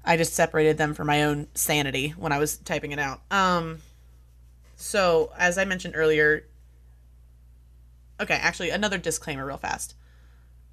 I 0.06 0.18
just 0.18 0.34
separated 0.36 0.78
them 0.78 0.94
for 0.94 1.04
my 1.04 1.24
own 1.24 1.48
sanity 1.56 2.10
when 2.10 2.32
I 2.32 2.38
was 2.38 2.58
typing 2.58 2.92
it 2.92 3.00
out. 3.00 3.22
Um, 3.32 3.80
so 4.76 5.32
as 5.36 5.58
I 5.58 5.66
mentioned 5.66 5.96
earlier, 5.98 6.46
okay, 8.22 8.36
actually 8.36 8.70
another 8.70 9.00
disclaimer, 9.00 9.46
real 9.46 9.58
fast. 9.58 9.96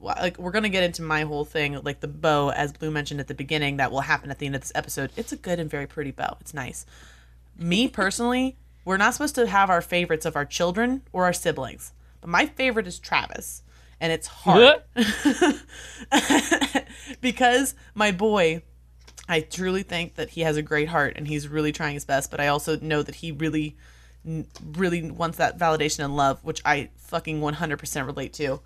Like 0.02 0.38
we're 0.38 0.50
gonna 0.50 0.68
get 0.68 0.82
into 0.82 1.02
my 1.02 1.22
whole 1.22 1.44
thing, 1.44 1.80
like 1.82 2.00
the 2.00 2.08
bow, 2.08 2.50
as 2.50 2.72
Blue 2.72 2.90
mentioned 2.90 3.20
at 3.20 3.28
the 3.28 3.34
beginning, 3.34 3.78
that 3.78 3.92
will 3.92 4.00
happen 4.00 4.30
at 4.30 4.38
the 4.38 4.46
end 4.46 4.54
of 4.54 4.60
this 4.60 4.72
episode. 4.74 5.10
It's 5.16 5.32
a 5.32 5.36
good 5.36 5.58
and 5.58 5.70
very 5.70 5.86
pretty 5.86 6.10
bow. 6.10 6.36
It's 6.40 6.54
nice. 6.54 6.84
Me 7.56 7.88
personally, 7.88 8.56
we're 8.84 8.96
not 8.96 9.14
supposed 9.14 9.34
to 9.36 9.46
have 9.46 9.70
our 9.70 9.80
favorites 9.80 10.26
of 10.26 10.36
our 10.36 10.44
children 10.44 11.02
or 11.12 11.24
our 11.24 11.32
siblings, 11.32 11.92
but 12.20 12.30
my 12.30 12.46
favorite 12.46 12.86
is 12.86 12.98
Travis, 12.98 13.62
and 14.00 14.12
it's 14.12 14.26
hard 14.26 14.82
because 17.20 17.74
my 17.94 18.10
boy 18.10 18.62
I 19.28 19.40
truly 19.40 19.82
think 19.82 20.16
that 20.16 20.30
he 20.30 20.42
has 20.42 20.56
a 20.56 20.62
great 20.62 20.88
heart 20.88 21.14
and 21.16 21.26
he's 21.26 21.48
really 21.48 21.72
trying 21.72 21.94
his 21.94 22.04
best, 22.04 22.30
but 22.30 22.40
I 22.40 22.48
also 22.48 22.78
know 22.80 23.02
that 23.02 23.16
he 23.16 23.32
really, 23.32 23.76
really 24.24 25.10
wants 25.10 25.38
that 25.38 25.58
validation 25.58 26.04
and 26.04 26.16
love, 26.16 26.42
which 26.44 26.60
I 26.64 26.90
fucking 26.96 27.40
100% 27.40 28.06
relate 28.06 28.32
to. 28.34 28.60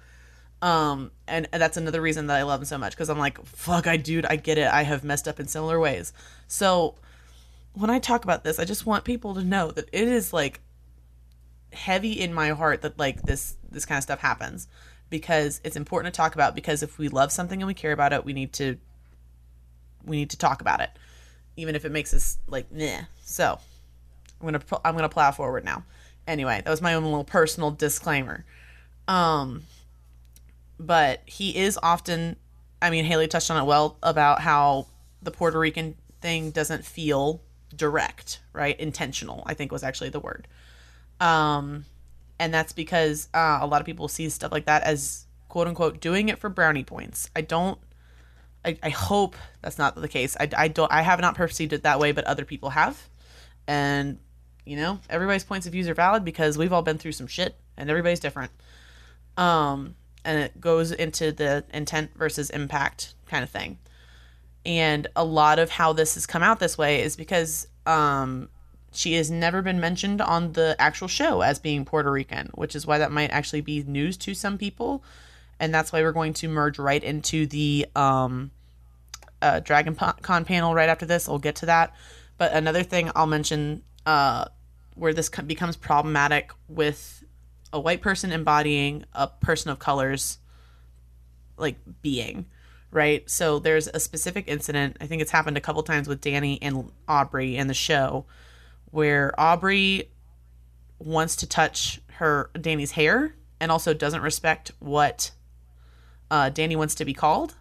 Um, 0.62 1.10
and, 1.28 1.46
that's 1.52 1.76
another 1.76 2.00
reason 2.00 2.28
that 2.28 2.36
I 2.36 2.42
love 2.42 2.60
him 2.60 2.64
so 2.64 2.78
much 2.78 2.92
because 2.92 3.10
I'm 3.10 3.18
like, 3.18 3.44
fuck, 3.44 3.86
I 3.86 3.96
dude, 3.96 4.24
I 4.24 4.36
get 4.36 4.58
it. 4.58 4.66
I 4.72 4.82
have 4.82 5.04
messed 5.04 5.28
up 5.28 5.38
in 5.38 5.46
similar 5.46 5.78
ways. 5.78 6.12
So 6.48 6.94
when 7.74 7.90
I 7.90 7.98
talk 7.98 8.24
about 8.24 8.42
this, 8.42 8.58
I 8.58 8.64
just 8.64 8.86
want 8.86 9.04
people 9.04 9.34
to 9.34 9.44
know 9.44 9.70
that 9.70 9.88
it 9.92 10.08
is 10.08 10.32
like 10.32 10.60
heavy 11.72 12.12
in 12.12 12.32
my 12.32 12.50
heart 12.50 12.80
that 12.82 12.98
like 12.98 13.20
this 13.22 13.56
this 13.70 13.84
kind 13.84 13.98
of 13.98 14.02
stuff 14.02 14.20
happens 14.20 14.66
because 15.10 15.60
it's 15.62 15.76
important 15.76 16.12
to 16.12 16.16
talk 16.16 16.34
about 16.34 16.54
because 16.54 16.82
if 16.82 16.98
we 16.98 17.08
love 17.08 17.30
something 17.30 17.60
and 17.60 17.66
we 17.66 17.74
care 17.74 17.92
about 17.92 18.12
it, 18.12 18.24
we 18.24 18.32
need 18.32 18.52
to 18.54 18.78
we 20.04 20.16
need 20.16 20.30
to 20.30 20.38
talk 20.38 20.60
about 20.60 20.80
it, 20.80 20.90
even 21.56 21.74
if 21.74 21.84
it 21.84 21.92
makes 21.92 22.14
us 22.14 22.38
like 22.46 22.70
meh. 22.72 23.02
So 23.22 23.58
I'm 24.40 24.46
gonna 24.46 24.62
I'm 24.84 24.94
gonna 24.94 25.08
plow 25.08 25.30
forward 25.32 25.64
now. 25.64 25.84
Anyway, 26.26 26.62
that 26.64 26.70
was 26.70 26.82
my 26.82 26.94
own 26.94 27.04
little 27.04 27.24
personal 27.24 27.70
disclaimer. 27.70 28.44
Um, 29.06 29.62
but 30.78 31.22
he 31.26 31.56
is 31.56 31.78
often. 31.82 32.36
I 32.80 32.90
mean, 32.90 33.04
Haley 33.04 33.26
touched 33.26 33.50
on 33.50 33.62
it 33.62 33.66
well 33.66 33.96
about 34.02 34.40
how 34.40 34.86
the 35.22 35.30
Puerto 35.30 35.58
Rican 35.58 35.96
thing 36.20 36.50
doesn't 36.50 36.84
feel 36.84 37.42
direct, 37.74 38.40
right? 38.52 38.78
Intentional, 38.78 39.42
I 39.46 39.54
think 39.54 39.72
was 39.72 39.82
actually 39.82 40.10
the 40.10 40.20
word. 40.20 40.46
Um, 41.20 41.84
and 42.38 42.52
that's 42.52 42.72
because 42.72 43.28
uh, 43.34 43.58
a 43.60 43.66
lot 43.66 43.80
of 43.80 43.86
people 43.86 44.08
see 44.08 44.28
stuff 44.28 44.52
like 44.52 44.66
that 44.66 44.82
as 44.82 45.26
quote 45.48 45.66
unquote 45.66 46.00
doing 46.00 46.28
it 46.28 46.38
for 46.38 46.48
brownie 46.48 46.84
points. 46.84 47.30
I 47.34 47.40
don't 47.40 47.78
I, 48.64 48.76
I 48.82 48.90
hope 48.90 49.36
that's 49.62 49.78
not 49.78 49.94
the 49.94 50.08
case. 50.08 50.36
I, 50.38 50.48
I 50.56 50.68
don't 50.68 50.90
I 50.92 51.02
have 51.02 51.20
not 51.20 51.36
perceived 51.36 51.72
it 51.72 51.84
that 51.84 52.00
way, 52.00 52.12
but 52.12 52.24
other 52.24 52.44
people 52.44 52.70
have. 52.70 53.08
And 53.66 54.18
you 54.64 54.76
know, 54.76 54.98
everybody's 55.08 55.44
points 55.44 55.66
of 55.66 55.72
views 55.72 55.88
are 55.88 55.94
valid 55.94 56.24
because 56.24 56.58
we've 56.58 56.72
all 56.72 56.82
been 56.82 56.98
through 56.98 57.12
some 57.12 57.28
shit 57.28 57.56
and 57.76 57.88
everybody's 57.88 58.20
different. 58.20 58.50
Um 59.36 59.94
and 60.26 60.38
it 60.40 60.60
goes 60.60 60.92
into 60.92 61.32
the 61.32 61.64
intent 61.72 62.10
versus 62.16 62.50
impact 62.50 63.14
kind 63.26 63.42
of 63.42 63.50
thing. 63.50 63.78
And 64.66 65.06
a 65.14 65.24
lot 65.24 65.58
of 65.58 65.70
how 65.70 65.92
this 65.92 66.14
has 66.14 66.26
come 66.26 66.42
out 66.42 66.58
this 66.58 66.76
way 66.76 67.02
is 67.02 67.16
because 67.16 67.68
um 67.86 68.48
she 68.96 69.14
has 69.14 69.30
never 69.30 69.60
been 69.60 69.78
mentioned 69.78 70.22
on 70.22 70.52
the 70.52 70.74
actual 70.78 71.06
show 71.06 71.42
as 71.42 71.58
being 71.58 71.84
Puerto 71.84 72.10
Rican, 72.10 72.50
which 72.54 72.74
is 72.74 72.86
why 72.86 72.98
that 72.98 73.12
might 73.12 73.30
actually 73.30 73.60
be 73.60 73.82
news 73.82 74.16
to 74.18 74.32
some 74.32 74.56
people. 74.56 75.04
And 75.60 75.72
that's 75.72 75.92
why 75.92 76.00
we're 76.02 76.12
going 76.12 76.32
to 76.34 76.48
merge 76.48 76.78
right 76.78 77.02
into 77.02 77.46
the 77.46 77.86
um, 77.94 78.50
uh, 79.42 79.60
Dragon 79.60 79.94
Con 79.94 80.44
panel 80.46 80.74
right 80.74 80.88
after 80.88 81.04
this. 81.04 81.28
I'll 81.28 81.38
get 81.38 81.56
to 81.56 81.66
that. 81.66 81.94
But 82.38 82.52
another 82.52 82.82
thing 82.82 83.10
I'll 83.14 83.26
mention 83.26 83.82
uh, 84.06 84.46
where 84.94 85.12
this 85.12 85.28
becomes 85.28 85.76
problematic 85.76 86.52
with 86.68 87.15
a 87.72 87.80
white 87.80 88.00
person 88.00 88.32
embodying 88.32 89.04
a 89.12 89.26
person 89.26 89.70
of 89.70 89.78
color's 89.78 90.38
like 91.56 91.76
being, 92.02 92.46
right? 92.90 93.28
So 93.28 93.58
there's 93.58 93.88
a 93.88 94.00
specific 94.00 94.44
incident. 94.48 94.96
I 95.00 95.06
think 95.06 95.22
it's 95.22 95.30
happened 95.30 95.56
a 95.56 95.60
couple 95.60 95.82
times 95.82 96.08
with 96.08 96.20
Dani 96.20 96.58
and 96.62 96.90
Aubrey 97.08 97.56
in 97.56 97.66
the 97.66 97.74
show 97.74 98.26
where 98.90 99.38
Aubrey 99.38 100.10
wants 100.98 101.36
to 101.36 101.46
touch 101.46 102.00
her 102.14 102.50
Dani's 102.54 102.92
hair 102.92 103.34
and 103.60 103.70
also 103.70 103.92
doesn't 103.92 104.22
respect 104.22 104.72
what 104.78 105.30
uh, 106.30 106.50
Dani 106.50 106.76
wants 106.76 106.94
to 106.96 107.04
be 107.04 107.14
called. 107.14 107.54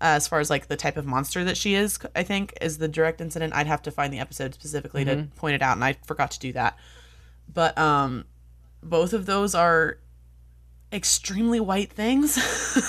Uh, 0.00 0.18
as 0.18 0.26
far 0.26 0.40
as 0.40 0.50
like 0.50 0.66
the 0.66 0.76
type 0.76 0.96
of 0.96 1.06
monster 1.06 1.44
that 1.44 1.56
she 1.56 1.74
is, 1.74 1.98
I 2.14 2.24
think 2.24 2.52
is 2.60 2.78
the 2.78 2.88
direct 2.88 3.20
incident. 3.20 3.54
I'd 3.54 3.68
have 3.68 3.82
to 3.82 3.90
find 3.90 4.12
the 4.12 4.18
episode 4.18 4.52
specifically 4.52 5.04
to 5.04 5.28
point 5.36 5.54
it 5.54 5.62
out, 5.62 5.76
and 5.76 5.84
I 5.84 5.96
forgot 6.04 6.32
to 6.32 6.40
do 6.40 6.52
that. 6.52 6.76
But 7.52 7.78
um, 7.78 8.24
both 8.84 9.12
of 9.12 9.26
those 9.26 9.54
are 9.54 9.98
extremely 10.92 11.60
white 11.60 11.92
things. 11.92 12.38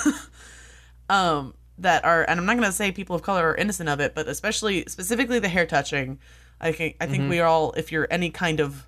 um, 1.09 1.53
that 1.77 2.05
are, 2.05 2.23
and 2.23 2.39
I'm 2.39 2.45
not 2.45 2.55
gonna 2.55 2.71
say 2.71 2.91
people 2.91 3.15
of 3.15 3.21
color 3.21 3.49
are 3.49 3.55
innocent 3.55 3.89
of 3.89 3.99
it, 3.99 4.15
but 4.15 4.27
especially 4.27 4.85
specifically 4.87 5.39
the 5.39 5.49
hair 5.49 5.65
touching. 5.65 6.19
I 6.61 6.71
think 6.71 6.95
I 7.01 7.05
think 7.05 7.29
we 7.29 7.39
are 7.39 7.47
all, 7.47 7.73
if 7.73 7.91
you're 7.91 8.07
any 8.09 8.29
kind 8.29 8.59
of 8.59 8.87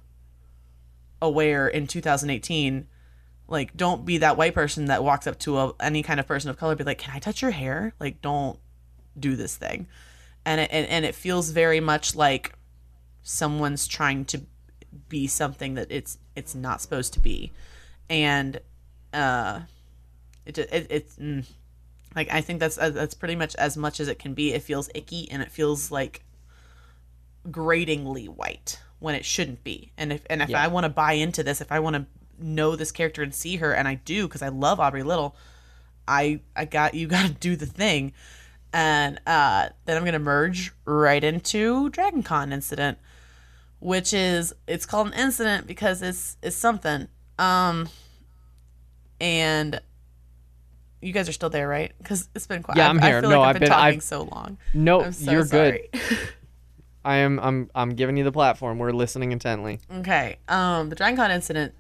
aware 1.22 1.68
in 1.68 1.88
2018 1.88 2.88
like 3.48 3.76
don't 3.76 4.06
be 4.06 4.20
that 4.20 4.38
white 4.38 4.54
person 4.54 4.86
that 4.86 5.04
walks 5.04 5.26
up 5.26 5.40
to 5.40 5.58
a, 5.58 5.74
any 5.80 6.04
kind 6.04 6.20
of 6.20 6.28
person 6.28 6.50
of 6.50 6.58
color 6.58 6.76
be 6.76 6.84
like 6.84 7.00
can 7.00 7.16
i 7.16 7.20
touch 7.20 7.42
your 7.42 7.52
hair 7.52 7.94
like 8.00 8.22
don't 8.22 8.60
do 9.18 9.36
this 9.36 9.56
thing 9.56 9.88
and 10.46 10.62
it, 10.62 10.70
and, 10.72 10.88
and 10.88 11.06
it 11.06 11.16
feels 11.16 11.50
very 11.50 11.80
much 11.80 12.16
like 12.16 12.54
someone's 13.24 13.88
trying 13.88 14.26
to 14.26 14.42
be 15.10 15.28
something 15.28 15.76
that 15.76 15.88
it's 15.90 16.18
it's 16.36 16.56
not 16.56 16.82
supposed 16.82 17.14
to 17.14 17.20
be. 17.20 17.52
And 18.10 18.60
uh 19.14 19.62
it, 20.46 20.58
it 20.58 20.88
it's 20.90 21.16
mm, 21.18 21.46
like 22.16 22.32
i 22.32 22.42
think 22.42 22.60
that's 22.60 22.78
uh, 22.78 22.90
that's 22.90 23.14
pretty 23.14 23.36
much 23.36 23.56
as 23.56 23.78
much 23.78 24.00
as 24.00 24.08
it 24.08 24.20
can 24.20 24.34
be. 24.34 24.54
It 24.54 24.64
feels 24.64 24.90
icky 24.96 25.30
and 25.32 25.42
it 25.42 25.52
feels 25.52 25.92
like 25.92 26.24
gratingly 27.50 28.28
white 28.28 28.80
when 29.00 29.16
it 29.16 29.26
shouldn't 29.26 29.64
be. 29.64 29.92
And 29.98 30.14
if 30.14 30.26
and 30.30 30.42
if 30.42 30.54
I 30.54 30.68
want 30.68 30.86
to 30.86 30.90
buy 30.90 31.14
into 31.14 31.44
this, 31.44 31.62
if 31.62 31.72
I 31.72 31.80
want 31.80 31.96
to 31.96 32.06
know 32.40 32.76
this 32.76 32.92
character 32.92 33.24
and 33.24 33.34
see 33.34 33.58
her, 33.58 33.74
and 33.74 33.88
I 33.88 33.96
do 33.96 34.28
because 34.28 34.42
I 34.42 34.50
love 34.50 34.80
Aubrey 34.80 35.04
Little, 35.04 35.36
I 36.08 36.42
I 36.56 36.66
got 36.66 36.94
you 36.94 37.08
got 37.18 37.28
to 37.28 37.34
do 37.34 37.56
the 37.56 37.66
thing, 37.66 38.14
and 38.74 39.20
uh, 39.28 39.70
then 39.86 39.98
I'm 39.98 40.06
gonna 40.06 40.20
merge 40.20 40.74
right 40.86 41.24
into 41.24 41.90
Dragon 41.90 42.24
Con 42.24 42.54
incident, 42.54 42.98
which 43.80 44.14
is 44.14 44.54
it's 44.68 44.86
called 44.86 45.08
an 45.08 45.14
incident 45.14 45.68
because 45.68 46.02
it's 46.02 46.38
it's 46.42 46.56
something. 46.56 47.08
Um, 47.40 47.90
and 49.20 49.80
you 51.02 51.12
guys 51.14 51.30
are 51.30 51.34
still 51.34 51.50
there, 51.50 51.68
right? 51.68 51.92
Because 51.98 52.30
it's 52.36 52.48
been 52.48 52.64
quite. 52.64 52.78
Yeah, 52.78 52.90
I'm 52.90 53.00
I- 53.02 53.08
here. 53.08 53.18
I 53.18 53.22
feel 53.22 53.30
No, 53.30 53.40
like 53.42 53.50
I've 53.50 53.56
I've 53.56 53.60
been- 53.62 53.70
talking 53.70 53.86
I've- 53.96 54.00
so 54.02 54.24
long. 54.24 54.58
No, 54.74 55.12
so 55.12 55.32
you're 55.32 55.46
sorry. 55.46 55.90
good. 55.92 56.02
I 57.06 57.18
am. 57.18 57.40
I'm. 57.40 57.70
I'm 57.74 57.92
giving 57.92 58.18
you 58.18 58.24
the 58.24 58.32
platform. 58.32 58.80
We're 58.80 58.92
listening 58.92 59.32
intently. 59.32 59.80
Okay. 59.94 60.38
Um, 60.50 60.90
the 60.90 60.96
DragonCon 60.96 61.30
incident. 61.30 61.74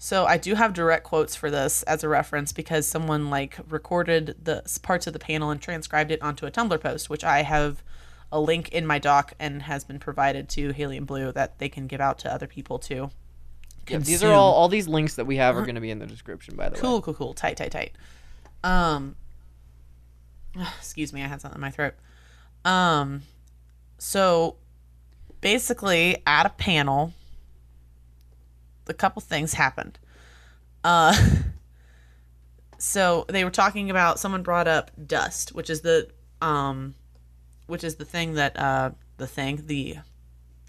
So 0.00 0.26
I 0.26 0.36
do 0.36 0.54
have 0.54 0.74
direct 0.74 1.02
quotes 1.02 1.34
for 1.34 1.50
this 1.50 1.82
as 1.82 2.04
a 2.04 2.08
reference 2.08 2.52
because 2.52 2.86
someone 2.86 3.30
like 3.30 3.58
recorded 3.68 4.36
the 4.40 4.62
parts 4.82 5.08
of 5.08 5.12
the 5.12 5.18
panel 5.18 5.50
and 5.50 5.60
transcribed 5.60 6.12
it 6.12 6.22
onto 6.22 6.46
a 6.46 6.52
Tumblr 6.52 6.80
post, 6.80 7.10
which 7.10 7.24
I 7.24 7.42
have 7.42 7.82
a 8.30 8.40
link 8.40 8.68
in 8.70 8.86
my 8.86 8.98
doc 8.98 9.32
and 9.38 9.62
has 9.62 9.84
been 9.84 9.98
provided 9.98 10.48
to 10.50 10.72
and 10.76 11.06
Blue 11.06 11.32
that 11.32 11.58
they 11.58 11.68
can 11.68 11.86
give 11.86 12.00
out 12.00 12.18
to 12.20 12.32
other 12.32 12.46
people 12.46 12.78
too. 12.78 13.10
These 13.86 14.22
are 14.22 14.32
all. 14.32 14.52
All 14.52 14.68
these 14.68 14.86
links 14.86 15.14
that 15.14 15.24
we 15.24 15.36
have 15.36 15.56
are 15.56 15.62
going 15.62 15.76
to 15.76 15.80
be 15.80 15.90
in 15.90 15.98
the 15.98 16.06
description. 16.06 16.56
By 16.56 16.68
the 16.68 16.74
way. 16.74 16.80
Cool, 16.80 17.00
cool, 17.00 17.14
cool. 17.14 17.34
Tight, 17.34 17.56
tight, 17.56 17.72
tight. 17.72 17.92
Um, 18.62 19.16
excuse 20.78 21.12
me, 21.12 21.22
I 21.22 21.26
had 21.26 21.40
something 21.40 21.56
in 21.56 21.60
my 21.60 21.70
throat. 21.70 21.94
Um, 22.64 23.22
so 23.96 24.56
basically, 25.40 26.18
at 26.26 26.44
a 26.44 26.50
panel, 26.50 27.12
a 28.86 28.94
couple 28.94 29.22
things 29.22 29.54
happened. 29.54 29.98
Uh, 30.84 31.16
so 32.78 33.24
they 33.28 33.44
were 33.44 33.50
talking 33.50 33.90
about 33.90 34.18
someone 34.18 34.42
brought 34.42 34.68
up 34.68 34.90
dust, 35.06 35.54
which 35.54 35.70
is 35.70 35.80
the 35.80 36.08
um, 36.40 36.94
which 37.68 37.84
is 37.84 37.94
the 37.94 38.04
thing 38.04 38.34
that 38.34 38.58
uh, 38.58 38.90
the 39.18 39.26
thing 39.28 39.62
the 39.66 39.98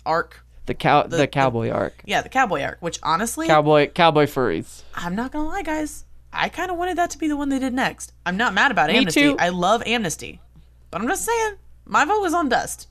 arc. 0.06 0.46
The 0.68 0.76
cow. 0.76 1.04
The, 1.04 1.18
the- 1.18 1.28
cowboy 1.28 1.70
arc. 1.72 2.02
Yeah, 2.06 2.22
the 2.22 2.30
cowboy 2.30 2.62
arc, 2.62 2.78
which 2.82 3.00
honestly, 3.02 3.48
Cowboy. 3.48 3.88
Cowboy 3.88 4.26
furries. 4.26 4.84
I'm 4.94 5.16
not 5.16 5.32
gonna 5.32 5.48
lie, 5.48 5.64
guys. 5.64 6.06
I 6.32 6.50
kind 6.50 6.70
of 6.70 6.78
wanted 6.78 6.98
that 7.00 7.10
to 7.12 7.18
be 7.18 7.28
the 7.28 7.36
one 7.36 7.50
they 7.50 7.58
did 7.58 7.74
next. 7.74 8.14
I'm 8.24 8.38
not 8.38 8.54
mad 8.54 8.70
about 8.70 8.90
Me 8.90 8.98
Amnesty. 8.98 9.22
too. 9.22 9.36
I 9.40 9.50
love 9.50 9.82
Amnesty, 9.88 10.40
but 10.92 11.02
I'm 11.02 11.08
just 11.08 11.26
saying 11.26 11.56
my 11.86 12.06
vote 12.06 12.22
was 12.22 12.36
on 12.36 12.50
Dust. 12.50 12.88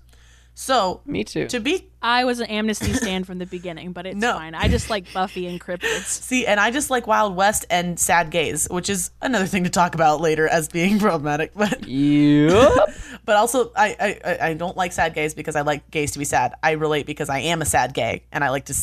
So 0.61 1.03
Me 1.07 1.23
too. 1.23 1.47
to 1.47 1.61
be 1.61 1.89
I 2.03 2.25
was 2.25 2.41
an 2.41 2.47
Amnesty 2.47 2.93
stand 2.93 3.29
from 3.29 3.39
the 3.39 3.47
beginning, 3.47 3.93
but 3.93 4.07
it's 4.07 4.17
No. 4.21 4.33
fine. 4.33 4.57
I 4.57 4.67
just 4.67 4.91
like 4.91 5.13
Buffy 5.13 5.47
and 5.47 5.61
cryptids. 5.61 6.07
See, 6.07 6.47
and 6.47 6.59
I 6.59 6.73
just 6.73 6.91
like 6.91 7.07
Wild 7.07 7.37
West 7.37 7.65
and 7.71 7.97
sad 7.99 8.31
gays, 8.33 8.67
which 8.69 8.91
is 8.91 9.13
another 9.23 9.47
thing 9.47 9.63
to 9.65 9.71
talk 9.71 9.95
about 9.95 10.21
later 10.21 10.49
as 10.49 10.67
being 10.69 10.99
problematic. 11.07 11.53
But 11.55 11.87
Yep. 11.87 12.89
but 13.25 13.37
also 13.37 13.71
I, 13.77 13.97
I 14.01 14.21
I- 14.33 14.39
I 14.49 14.55
don't 14.55 14.77
like 14.77 14.91
sad 14.91 15.15
gays 15.15 15.33
because 15.33 15.55
I 15.55 15.61
like 15.61 15.89
gays 15.93 16.11
to 16.13 16.19
be 16.19 16.25
sad. 16.25 16.55
I 16.61 16.73
relate 16.73 17.07
because 17.07 17.29
I 17.29 17.39
am 17.39 17.63
a 17.63 17.65
sad 17.65 17.95
gay 17.95 18.25
and 18.33 18.43
I 18.43 18.51
like 18.51 18.65
to. 18.65 18.75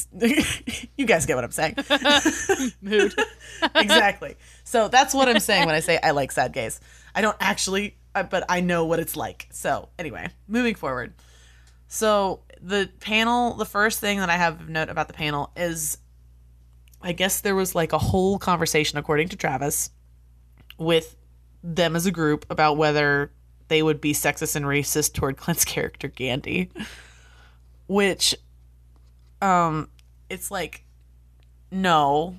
you 0.98 1.06
guys 1.06 1.26
get 1.26 1.36
what 1.36 1.44
I'm 1.44 1.52
saying? 1.52 1.76
Mood. 2.82 3.14
exactly. 3.76 4.36
So 4.64 4.88
that's 4.88 5.14
what 5.14 5.28
I'm 5.28 5.42
saying 5.42 5.66
when 5.66 5.76
I 5.76 5.82
say 5.82 6.00
I 6.02 6.12
like 6.12 6.32
sad 6.32 6.54
gays. 6.54 6.80
I 7.14 7.20
don't 7.20 7.36
actually, 7.42 7.98
uh, 8.16 8.24
but 8.24 8.46
I 8.48 8.62
know 8.62 8.86
what 8.86 9.00
it's 9.00 9.18
like. 9.18 9.48
So 9.52 9.90
anyway, 10.00 10.30
moving 10.48 10.76
forward. 10.76 11.14
So 11.88 12.42
the 12.62 12.90
panel, 13.00 13.54
the 13.56 13.66
first 13.66 14.00
thing 14.00 14.20
that 14.20 14.30
I 14.30 14.38
have 14.38 14.68
note 14.70 14.90
about 14.90 15.08
the 15.08 15.14
panel 15.14 15.52
is, 15.56 15.98
I 17.02 17.12
guess 17.12 17.42
there 17.42 17.56
was 17.56 17.76
like 17.76 17.94
a 17.94 17.98
whole 17.98 18.40
conversation, 18.40 18.98
according 18.98 19.30
to 19.30 19.38
Travis, 19.38 19.92
with 20.78 21.16
them 21.64 21.96
as 21.96 22.06
a 22.06 22.12
group 22.12 22.46
about 22.50 22.78
whether 22.78 23.32
they 23.68 23.82
would 23.82 24.02
be 24.02 24.14
sexist 24.14 24.56
and 24.56 24.66
racist 24.66 25.14
toward 25.14 25.38
Clint's 25.38 25.66
character 25.66 26.08
Gandy, 26.08 26.70
which, 27.88 28.36
um, 29.42 29.90
it's 30.30 30.50
like, 30.52 30.84
no, 31.72 32.38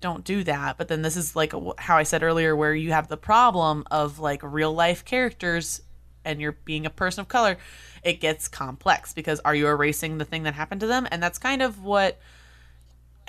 don't 0.00 0.24
do 0.24 0.44
that. 0.44 0.76
But 0.76 0.88
then 0.88 1.02
this 1.02 1.16
is 1.16 1.34
like 1.34 1.54
a, 1.54 1.72
how 1.78 1.96
I 1.96 2.02
said 2.02 2.22
earlier, 2.22 2.54
where 2.54 2.74
you 2.74 2.92
have 2.92 3.08
the 3.08 3.16
problem 3.16 3.84
of 3.90 4.18
like 4.18 4.42
real 4.42 4.72
life 4.72 5.04
characters 5.04 5.80
and 6.24 6.40
you're 6.40 6.52
being 6.52 6.86
a 6.86 6.90
person 6.90 7.22
of 7.22 7.28
color, 7.28 7.56
it 8.02 8.20
gets 8.20 8.48
complex 8.48 9.12
because 9.12 9.40
are 9.40 9.54
you 9.54 9.68
erasing 9.68 10.18
the 10.18 10.24
thing 10.24 10.42
that 10.44 10.54
happened 10.54 10.80
to 10.80 10.86
them? 10.86 11.06
And 11.10 11.22
that's 11.22 11.38
kind 11.38 11.62
of 11.62 11.82
what. 11.82 12.18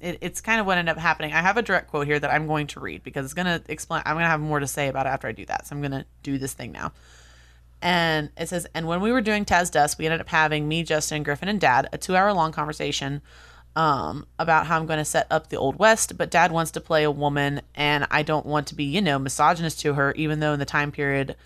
It, 0.00 0.18
it's 0.20 0.40
kind 0.40 0.60
of 0.60 0.66
what 0.66 0.78
ended 0.78 0.94
up 0.94 1.02
happening. 1.02 1.32
I 1.32 1.40
have 1.40 1.56
a 1.56 1.62
direct 1.62 1.90
quote 1.90 2.06
here 2.06 2.20
that 2.20 2.30
I'm 2.32 2.46
going 2.46 2.68
to 2.68 2.78
read 2.78 3.02
because 3.02 3.24
it's 3.24 3.34
going 3.34 3.46
to 3.46 3.60
explain. 3.68 4.00
I'm 4.06 4.14
going 4.14 4.26
to 4.26 4.28
have 4.28 4.38
more 4.38 4.60
to 4.60 4.66
say 4.68 4.86
about 4.86 5.06
it 5.06 5.08
after 5.08 5.26
I 5.26 5.32
do 5.32 5.44
that. 5.46 5.66
So 5.66 5.74
I'm 5.74 5.82
going 5.82 5.90
to 5.90 6.04
do 6.22 6.38
this 6.38 6.52
thing 6.52 6.70
now. 6.70 6.92
And 7.80 8.30
it 8.36 8.48
says, 8.48 8.66
and 8.74 8.86
when 8.86 9.00
we 9.00 9.12
were 9.12 9.20
doing 9.20 9.44
Taz 9.44 9.70
Dust, 9.70 9.98
we 9.98 10.06
ended 10.06 10.20
up 10.20 10.28
having 10.28 10.68
me, 10.68 10.82
Justin, 10.82 11.22
Griffin, 11.22 11.48
and 11.48 11.60
Dad 11.60 11.88
a 11.92 11.98
two 11.98 12.16
hour 12.16 12.32
long 12.32 12.52
conversation 12.52 13.22
um, 13.76 14.26
about 14.38 14.66
how 14.66 14.76
I'm 14.76 14.86
going 14.86 14.98
to 14.98 15.04
set 15.04 15.26
up 15.30 15.48
the 15.48 15.56
Old 15.56 15.78
West. 15.78 16.16
But 16.16 16.30
Dad 16.30 16.50
wants 16.50 16.72
to 16.72 16.80
play 16.80 17.04
a 17.04 17.10
woman, 17.10 17.62
and 17.74 18.06
I 18.10 18.22
don't 18.22 18.46
want 18.46 18.66
to 18.68 18.74
be, 18.74 18.84
you 18.84 19.00
know, 19.00 19.18
misogynist 19.18 19.80
to 19.80 19.94
her, 19.94 20.12
even 20.12 20.40
though 20.40 20.52
in 20.52 20.58
the 20.58 20.64
time 20.64 20.90
period 20.90 21.36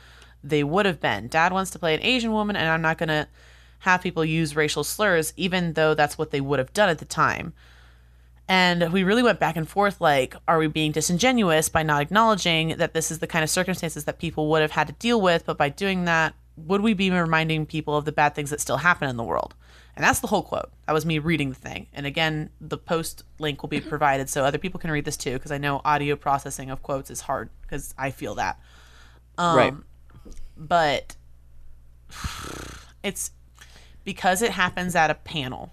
they 0.44 0.64
would 0.64 0.86
have 0.86 1.01
been. 1.01 1.28
Dad 1.28 1.52
wants 1.52 1.70
to 1.73 1.78
play 1.78 1.94
an 1.94 2.02
Asian 2.02 2.32
woman, 2.32 2.56
and 2.56 2.69
I'm 2.69 2.82
not 2.82 2.98
going 2.98 3.09
to 3.09 3.28
have 3.81 4.02
people 4.02 4.24
use 4.24 4.55
racial 4.56 4.85
slurs, 4.85 5.32
even 5.36 5.73
though 5.73 5.94
that's 5.94 6.16
what 6.16 6.31
they 6.31 6.40
would 6.40 6.59
have 6.59 6.73
done 6.73 6.89
at 6.89 6.98
the 6.98 7.05
time. 7.05 7.52
And 8.48 8.93
we 8.93 9.05
really 9.05 9.23
went 9.23 9.40
back 9.40 9.56
and 9.56 9.69
forth 9.69 10.01
like, 10.01 10.36
are 10.47 10.59
we 10.59 10.66
being 10.66 10.93
disingenuous 10.93 11.69
by 11.69 11.82
not 11.82 12.02
acknowledging 12.02 12.77
that 12.77 12.93
this 12.93 13.10
is 13.10 13.20
the 13.20 13.27
kind 13.27 13.43
of 13.43 13.51
circumstances 13.51 14.05
that 14.05 14.19
people 14.19 14.48
would 14.51 14.62
have 14.62 14.73
had 14.73 14.89
to 14.89 14.93
deal 14.94 15.20
with? 15.20 15.47
But 15.47 15.59
by 15.59 15.69
doing 15.69 16.05
that, 16.05 16.35
would 16.56 16.81
we 16.81 16.93
be 16.94 17.10
reminding 17.10 17.66
people 17.66 17.97
of 17.97 18.05
the 18.05 18.12
bad 18.12 18.35
things 18.35 18.51
that 18.51 18.60
still 18.60 18.77
happen 18.78 19.09
in 19.09 19.16
the 19.16 19.23
world? 19.23 19.55
And 19.97 20.05
that's 20.05 20.20
the 20.20 20.27
whole 20.27 20.43
quote. 20.43 20.70
That 20.86 20.93
was 20.93 21.06
me 21.06 21.19
reading 21.19 21.51
the 21.51 21.55
thing. 21.55 21.86
And 21.93 22.06
again, 22.06 22.51
the 22.60 22.78
post 22.78 23.24
link 23.39 23.62
will 23.62 23.69
be 23.69 23.81
provided 23.94 24.28
so 24.28 24.44
other 24.44 24.59
people 24.59 24.81
can 24.81 24.90
read 24.90 25.05
this 25.05 25.16
too, 25.16 25.32
because 25.32 25.52
I 25.52 25.59
know 25.59 25.81
audio 25.85 26.16
processing 26.16 26.70
of 26.70 26.82
quotes 26.82 27.10
is 27.10 27.20
hard, 27.20 27.51
because 27.62 27.94
I 27.98 28.10
feel 28.10 28.35
that. 28.36 28.60
Um, 29.39 29.56
right. 29.56 29.74
But 30.56 31.16
it's 33.02 33.30
because 34.04 34.42
it 34.42 34.52
happens 34.52 34.94
at 34.94 35.10
a 35.10 35.14
panel 35.14 35.72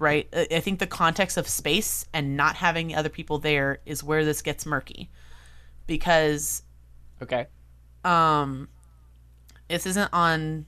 right? 0.00 0.28
I 0.32 0.60
think 0.60 0.78
the 0.78 0.86
context 0.86 1.36
of 1.36 1.46
space 1.46 2.06
and 2.12 2.36
not 2.36 2.56
having 2.56 2.94
other 2.94 3.10
people 3.10 3.38
there 3.38 3.80
is 3.84 4.02
where 4.02 4.24
this 4.24 4.42
gets 4.42 4.64
murky. 4.66 5.10
Because 5.86 6.62
Okay. 7.22 7.46
um 8.02 8.68
this 9.68 9.86
isn't 9.86 10.08
on 10.12 10.64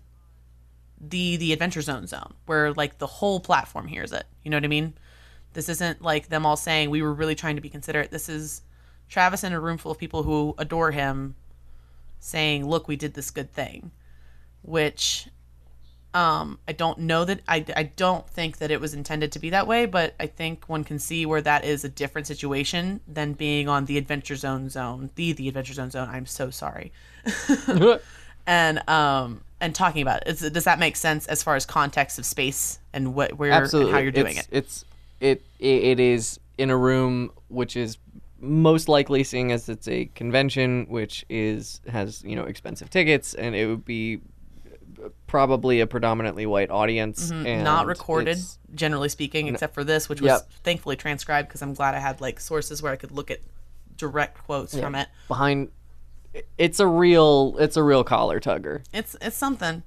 the 1.00 1.36
the 1.36 1.52
adventure 1.52 1.80
zone 1.80 2.06
zone 2.06 2.34
where 2.46 2.72
like 2.74 2.98
the 2.98 3.06
whole 3.06 3.40
platform 3.40 3.88
hears 3.88 4.12
it. 4.12 4.24
You 4.44 4.50
know 4.50 4.58
what 4.58 4.64
I 4.64 4.68
mean? 4.68 4.94
This 5.54 5.68
isn't 5.68 6.02
like 6.02 6.28
them 6.28 6.44
all 6.44 6.56
saying 6.56 6.90
we 6.90 7.02
were 7.02 7.14
really 7.14 7.34
trying 7.34 7.56
to 7.56 7.62
be 7.62 7.70
considerate. 7.70 8.10
This 8.10 8.28
is 8.28 8.62
Travis 9.08 9.44
in 9.44 9.52
a 9.52 9.60
room 9.60 9.78
full 9.78 9.92
of 9.92 9.98
people 9.98 10.22
who 10.22 10.54
adore 10.58 10.90
him 10.90 11.34
saying, 12.22 12.66
"Look, 12.66 12.88
we 12.88 12.96
did 12.96 13.14
this 13.14 13.30
good 13.30 13.52
thing." 13.52 13.90
Which 14.62 15.28
um 16.14 16.58
I 16.68 16.72
don't 16.72 16.98
know 16.98 17.24
that 17.24 17.40
I 17.48 17.64
I 17.74 17.84
don't 17.84 18.28
think 18.28 18.58
that 18.58 18.70
it 18.70 18.80
was 18.80 18.94
intended 18.94 19.32
to 19.32 19.38
be 19.38 19.50
that 19.50 19.66
way, 19.66 19.86
but 19.86 20.14
I 20.20 20.26
think 20.26 20.68
one 20.68 20.84
can 20.84 20.98
see 20.98 21.26
where 21.26 21.40
that 21.42 21.64
is 21.64 21.84
a 21.84 21.88
different 21.88 22.26
situation 22.26 23.00
than 23.08 23.32
being 23.32 23.68
on 23.68 23.86
the 23.86 23.98
adventure 23.98 24.36
zone 24.36 24.68
zone. 24.68 25.10
The 25.14 25.32
the 25.32 25.48
adventure 25.48 25.74
zone 25.74 25.90
zone. 25.90 26.08
I'm 26.10 26.26
so 26.26 26.50
sorry 26.50 26.92
and 28.46 28.88
um 28.88 29.42
and 29.60 29.74
talking 29.74 30.02
about 30.02 30.22
it. 30.26 30.42
Is, 30.42 30.50
does 30.50 30.64
that 30.64 30.78
make 30.78 30.96
sense 30.96 31.26
as 31.26 31.42
far 31.42 31.56
as 31.56 31.64
context 31.64 32.18
of 32.18 32.26
space 32.26 32.78
and 32.92 33.14
what 33.14 33.38
where 33.38 33.52
Absolutely. 33.52 33.92
how 33.92 33.98
you're 33.98 34.10
doing 34.10 34.36
it's, 34.36 34.48
it? 34.48 34.56
It's 34.56 34.84
it, 35.20 35.42
it 35.58 35.84
it 35.84 36.00
is 36.00 36.40
in 36.58 36.70
a 36.70 36.76
room 36.76 37.30
which 37.48 37.76
is 37.76 37.96
most 38.44 38.88
likely 38.88 39.22
seeing 39.24 39.52
as 39.52 39.68
it's 39.68 39.86
a 39.88 40.06
convention 40.16 40.84
which 40.88 41.24
is 41.30 41.80
has 41.88 42.22
you 42.24 42.34
know 42.36 42.42
expensive 42.42 42.90
tickets 42.90 43.34
and 43.34 43.54
it 43.54 43.66
would 43.66 43.84
be 43.84 44.20
probably 45.26 45.80
a 45.80 45.86
predominantly 45.86 46.44
white 46.46 46.70
audience 46.70 47.30
Mm-hmm. 47.32 47.64
Not 47.64 47.86
recorded, 47.86 48.38
generally 48.74 49.08
speaking, 49.08 49.48
except 49.48 49.74
for 49.74 49.84
this, 49.84 50.08
which 50.08 50.20
was 50.20 50.28
Yep. 50.30 50.50
thankfully 50.62 50.96
transcribed 50.96 51.48
because 51.48 51.62
I'm 51.62 51.74
glad 51.74 51.94
I 51.94 51.98
had 51.98 52.20
like 52.20 52.38
sources 52.40 52.82
where 52.82 52.92
I 52.92 52.96
could 52.96 53.10
look 53.12 53.30
at 53.30 53.38
direct 53.96 54.38
quotes 54.44 54.76
from 54.78 54.94
it. 54.94 55.08
behind 55.28 55.70
it's 56.58 56.80
a 56.80 56.86
real 56.86 57.56
it's 57.58 57.76
a 57.76 57.82
real 57.82 58.02
collar 58.04 58.40
tugger 58.40 58.82
It's 58.92 59.16
it's 59.20 59.36
something. 59.36 59.82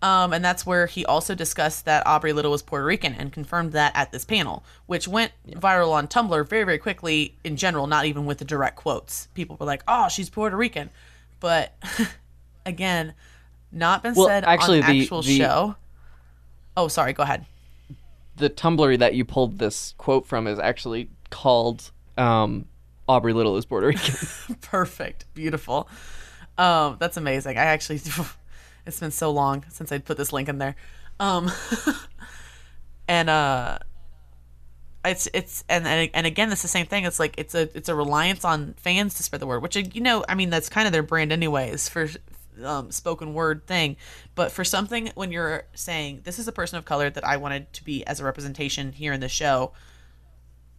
Um, 0.00 0.32
and 0.32 0.44
that's 0.44 0.64
where 0.64 0.86
he 0.86 1.04
also 1.04 1.34
discussed 1.34 1.84
that 1.86 2.06
Aubrey 2.06 2.32
Little 2.32 2.52
was 2.52 2.62
Puerto 2.62 2.84
Rican 2.84 3.14
and 3.14 3.32
confirmed 3.32 3.72
that 3.72 3.90
at 3.96 4.12
this 4.12 4.24
panel, 4.24 4.62
which 4.86 5.08
went 5.08 5.32
viral 5.50 5.90
on 5.90 6.06
Tumblr 6.06 6.48
very, 6.48 6.62
very 6.64 6.78
quickly 6.78 7.34
in 7.42 7.56
general, 7.56 7.88
not 7.88 8.04
even 8.04 8.24
with 8.24 8.38
the 8.38 8.44
direct 8.44 8.76
quotes. 8.76 9.26
People 9.34 9.56
were 9.58 9.66
like, 9.66 9.82
oh, 9.88 10.08
she's 10.08 10.30
Puerto 10.30 10.56
Rican. 10.56 10.90
But 11.40 11.74
again, 12.66 13.14
not 13.72 14.04
been 14.04 14.14
Well, 14.14 14.28
said 14.28 14.44
actually, 14.44 14.82
on 14.82 14.90
the- 14.92 15.02
actual 15.02 15.22
the- 15.22 15.36
show. 15.36 15.74
Oh, 16.76 16.86
sorry, 16.86 17.12
go 17.12 17.24
ahead. 17.24 17.44
the 18.36 18.48
tumblr 18.48 18.96
that 19.00 19.14
you 19.14 19.24
pulled 19.24 19.58
this 19.58 19.94
quote 19.98 20.26
from 20.28 20.46
is 20.46 20.60
actually 20.60 21.08
called 21.30 21.90
um 22.16 22.66
aubrey 23.08 23.32
little 23.32 23.56
is 23.56 23.64
puerto 23.66 23.88
rican 23.88 24.14
Perfect. 24.60 25.24
Beautiful. 25.34 25.88
Um, 26.56 26.96
that's 27.00 27.16
amazing. 27.16 27.58
I 27.58 27.64
actually 27.64 27.98
it's 28.88 29.00
been 29.00 29.10
so 29.10 29.30
long 29.30 29.64
since 29.68 29.92
I 29.92 29.98
put 29.98 30.16
this 30.16 30.32
link 30.32 30.48
in 30.48 30.58
there. 30.58 30.74
Um 31.20 31.52
and 33.08 33.30
uh 33.30 33.78
it's 35.04 35.28
it's 35.32 35.64
and 35.68 35.86
and 35.86 36.10
and 36.12 36.26
again 36.26 36.50
it's 36.50 36.62
the 36.62 36.68
same 36.68 36.86
thing. 36.86 37.04
It's 37.04 37.20
like 37.20 37.34
it's 37.38 37.54
a 37.54 37.68
it's 37.76 37.88
a 37.88 37.94
reliance 37.94 38.44
on 38.44 38.74
fans 38.74 39.14
to 39.14 39.22
spread 39.22 39.40
the 39.40 39.46
word, 39.46 39.62
which 39.62 39.76
you 39.76 40.00
know, 40.00 40.24
I 40.28 40.34
mean 40.34 40.50
that's 40.50 40.68
kind 40.68 40.86
of 40.86 40.92
their 40.92 41.02
brand 41.02 41.32
anyways 41.32 41.88
for 41.88 42.08
um, 42.64 42.90
spoken 42.90 43.34
word 43.34 43.66
thing. 43.66 43.96
But 44.34 44.50
for 44.50 44.64
something 44.64 45.10
when 45.14 45.30
you're 45.30 45.64
saying 45.74 46.22
this 46.24 46.38
is 46.38 46.48
a 46.48 46.52
person 46.52 46.78
of 46.78 46.84
color 46.84 47.10
that 47.10 47.26
I 47.26 47.36
wanted 47.36 47.72
to 47.74 47.84
be 47.84 48.04
as 48.06 48.20
a 48.20 48.24
representation 48.24 48.92
here 48.92 49.12
in 49.12 49.20
the 49.20 49.28
show, 49.28 49.72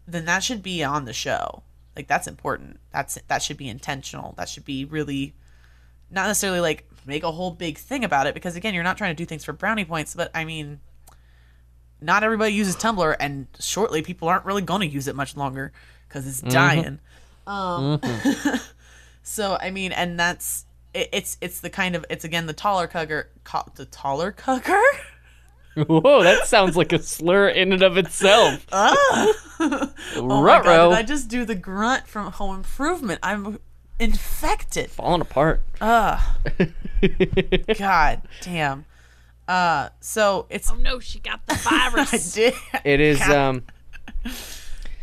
then 0.07 0.25
that 0.25 0.43
should 0.43 0.63
be 0.63 0.83
on 0.83 1.05
the 1.05 1.13
show. 1.13 1.63
Like 1.95 2.07
that's 2.07 2.27
important. 2.27 2.79
That's 2.91 3.17
that 3.27 3.43
should 3.43 3.57
be 3.57 3.69
intentional. 3.69 4.33
That 4.37 4.49
should 4.49 4.65
be 4.65 4.85
really 4.85 5.33
not 6.11 6.27
necessarily 6.27 6.59
like 6.59 6.88
make 7.09 7.23
a 7.23 7.31
whole 7.31 7.51
big 7.51 7.77
thing 7.77 8.05
about 8.05 8.27
it 8.27 8.33
because 8.33 8.55
again, 8.55 8.73
you're 8.73 8.83
not 8.83 8.97
trying 8.97 9.11
to 9.11 9.15
do 9.15 9.25
things 9.25 9.43
for 9.43 9.51
brownie 9.53 9.85
points, 9.85 10.15
but 10.15 10.31
I 10.33 10.45
mean 10.45 10.79
not 12.01 12.23
everybody 12.23 12.53
uses 12.53 12.77
Tumblr 12.77 13.15
and 13.19 13.47
shortly 13.59 14.01
people 14.01 14.29
aren't 14.29 14.45
really 14.45 14.61
going 14.61 14.81
to 14.81 14.87
use 14.87 15.07
it 15.07 15.15
much 15.15 15.35
longer 15.35 15.73
cuz 16.07 16.27
it's 16.27 16.41
mm-hmm. 16.41 16.49
dying. 16.49 16.99
Um 17.45 17.99
mm-hmm. 17.99 18.55
so 19.23 19.57
I 19.59 19.71
mean 19.71 19.91
and 19.91 20.19
that's 20.19 20.65
it, 20.93 21.09
it's 21.11 21.37
it's 21.41 21.59
the 21.59 21.69
kind 21.69 21.95
of 21.95 22.05
it's 22.09 22.23
again 22.23 22.45
the 22.45 22.53
taller 22.53 22.87
cugger 22.87 23.25
co- 23.43 23.69
the 23.75 23.85
taller 23.85 24.31
cugger? 24.31 24.81
Whoa 25.75 26.23
that 26.23 26.47
sounds 26.47 26.77
like 26.77 26.93
a 26.93 27.01
slur 27.01 27.49
in 27.49 27.73
and 27.73 27.81
of 27.81 27.97
itself. 27.97 28.65
Ah. 28.71 29.33
Oh 30.15 30.41
my 30.41 30.63
god 30.63 30.89
did 30.89 30.97
i 30.99 31.03
just 31.03 31.27
do 31.27 31.43
the 31.43 31.55
grunt 31.55 32.07
from 32.07 32.31
home 32.31 32.55
improvement? 32.55 33.19
I'm 33.21 33.59
infected 33.99 34.89
falling 34.89 35.21
apart 35.21 35.61
Ugh. 35.81 36.19
God 37.77 38.21
damn. 38.41 38.85
Uh, 39.47 39.89
so 39.99 40.45
it's 40.49 40.69
Oh 40.71 40.75
no, 40.75 40.99
she 40.99 41.19
got 41.19 41.45
the 41.47 41.53
I 41.69 41.89
virus. 41.91 42.33
did. 42.33 42.53
it 42.85 42.99
is 42.99 43.21
um 43.29 43.63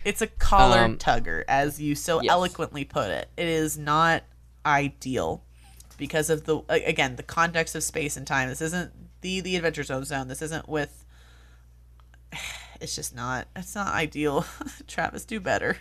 It's 0.04 0.22
a 0.22 0.26
collar 0.28 0.80
Um, 0.80 0.96
tugger, 0.98 1.42
as 1.48 1.80
you 1.80 1.94
so 1.94 2.22
yes. 2.22 2.30
eloquently 2.30 2.84
put 2.84 3.10
it. 3.10 3.28
It 3.36 3.48
is 3.48 3.76
not 3.76 4.22
ideal 4.64 5.42
because 5.98 6.30
of 6.30 6.44
the 6.44 6.58
again 6.68 7.16
the 7.16 7.22
context 7.22 7.74
of 7.74 7.82
space 7.82 8.16
and 8.16 8.26
time. 8.26 8.48
This 8.48 8.60
isn't 8.60 8.92
the 9.22 9.40
the 9.40 9.56
Adventure 9.56 9.82
Zone 9.82 10.04
zone. 10.04 10.28
This 10.28 10.42
isn't 10.42 10.68
with. 10.68 11.04
It's 12.78 12.94
just 12.94 13.16
not. 13.16 13.48
It's 13.56 13.74
not 13.74 13.94
ideal. 13.94 14.44
Travis, 14.86 15.24
do 15.24 15.40
better. 15.40 15.78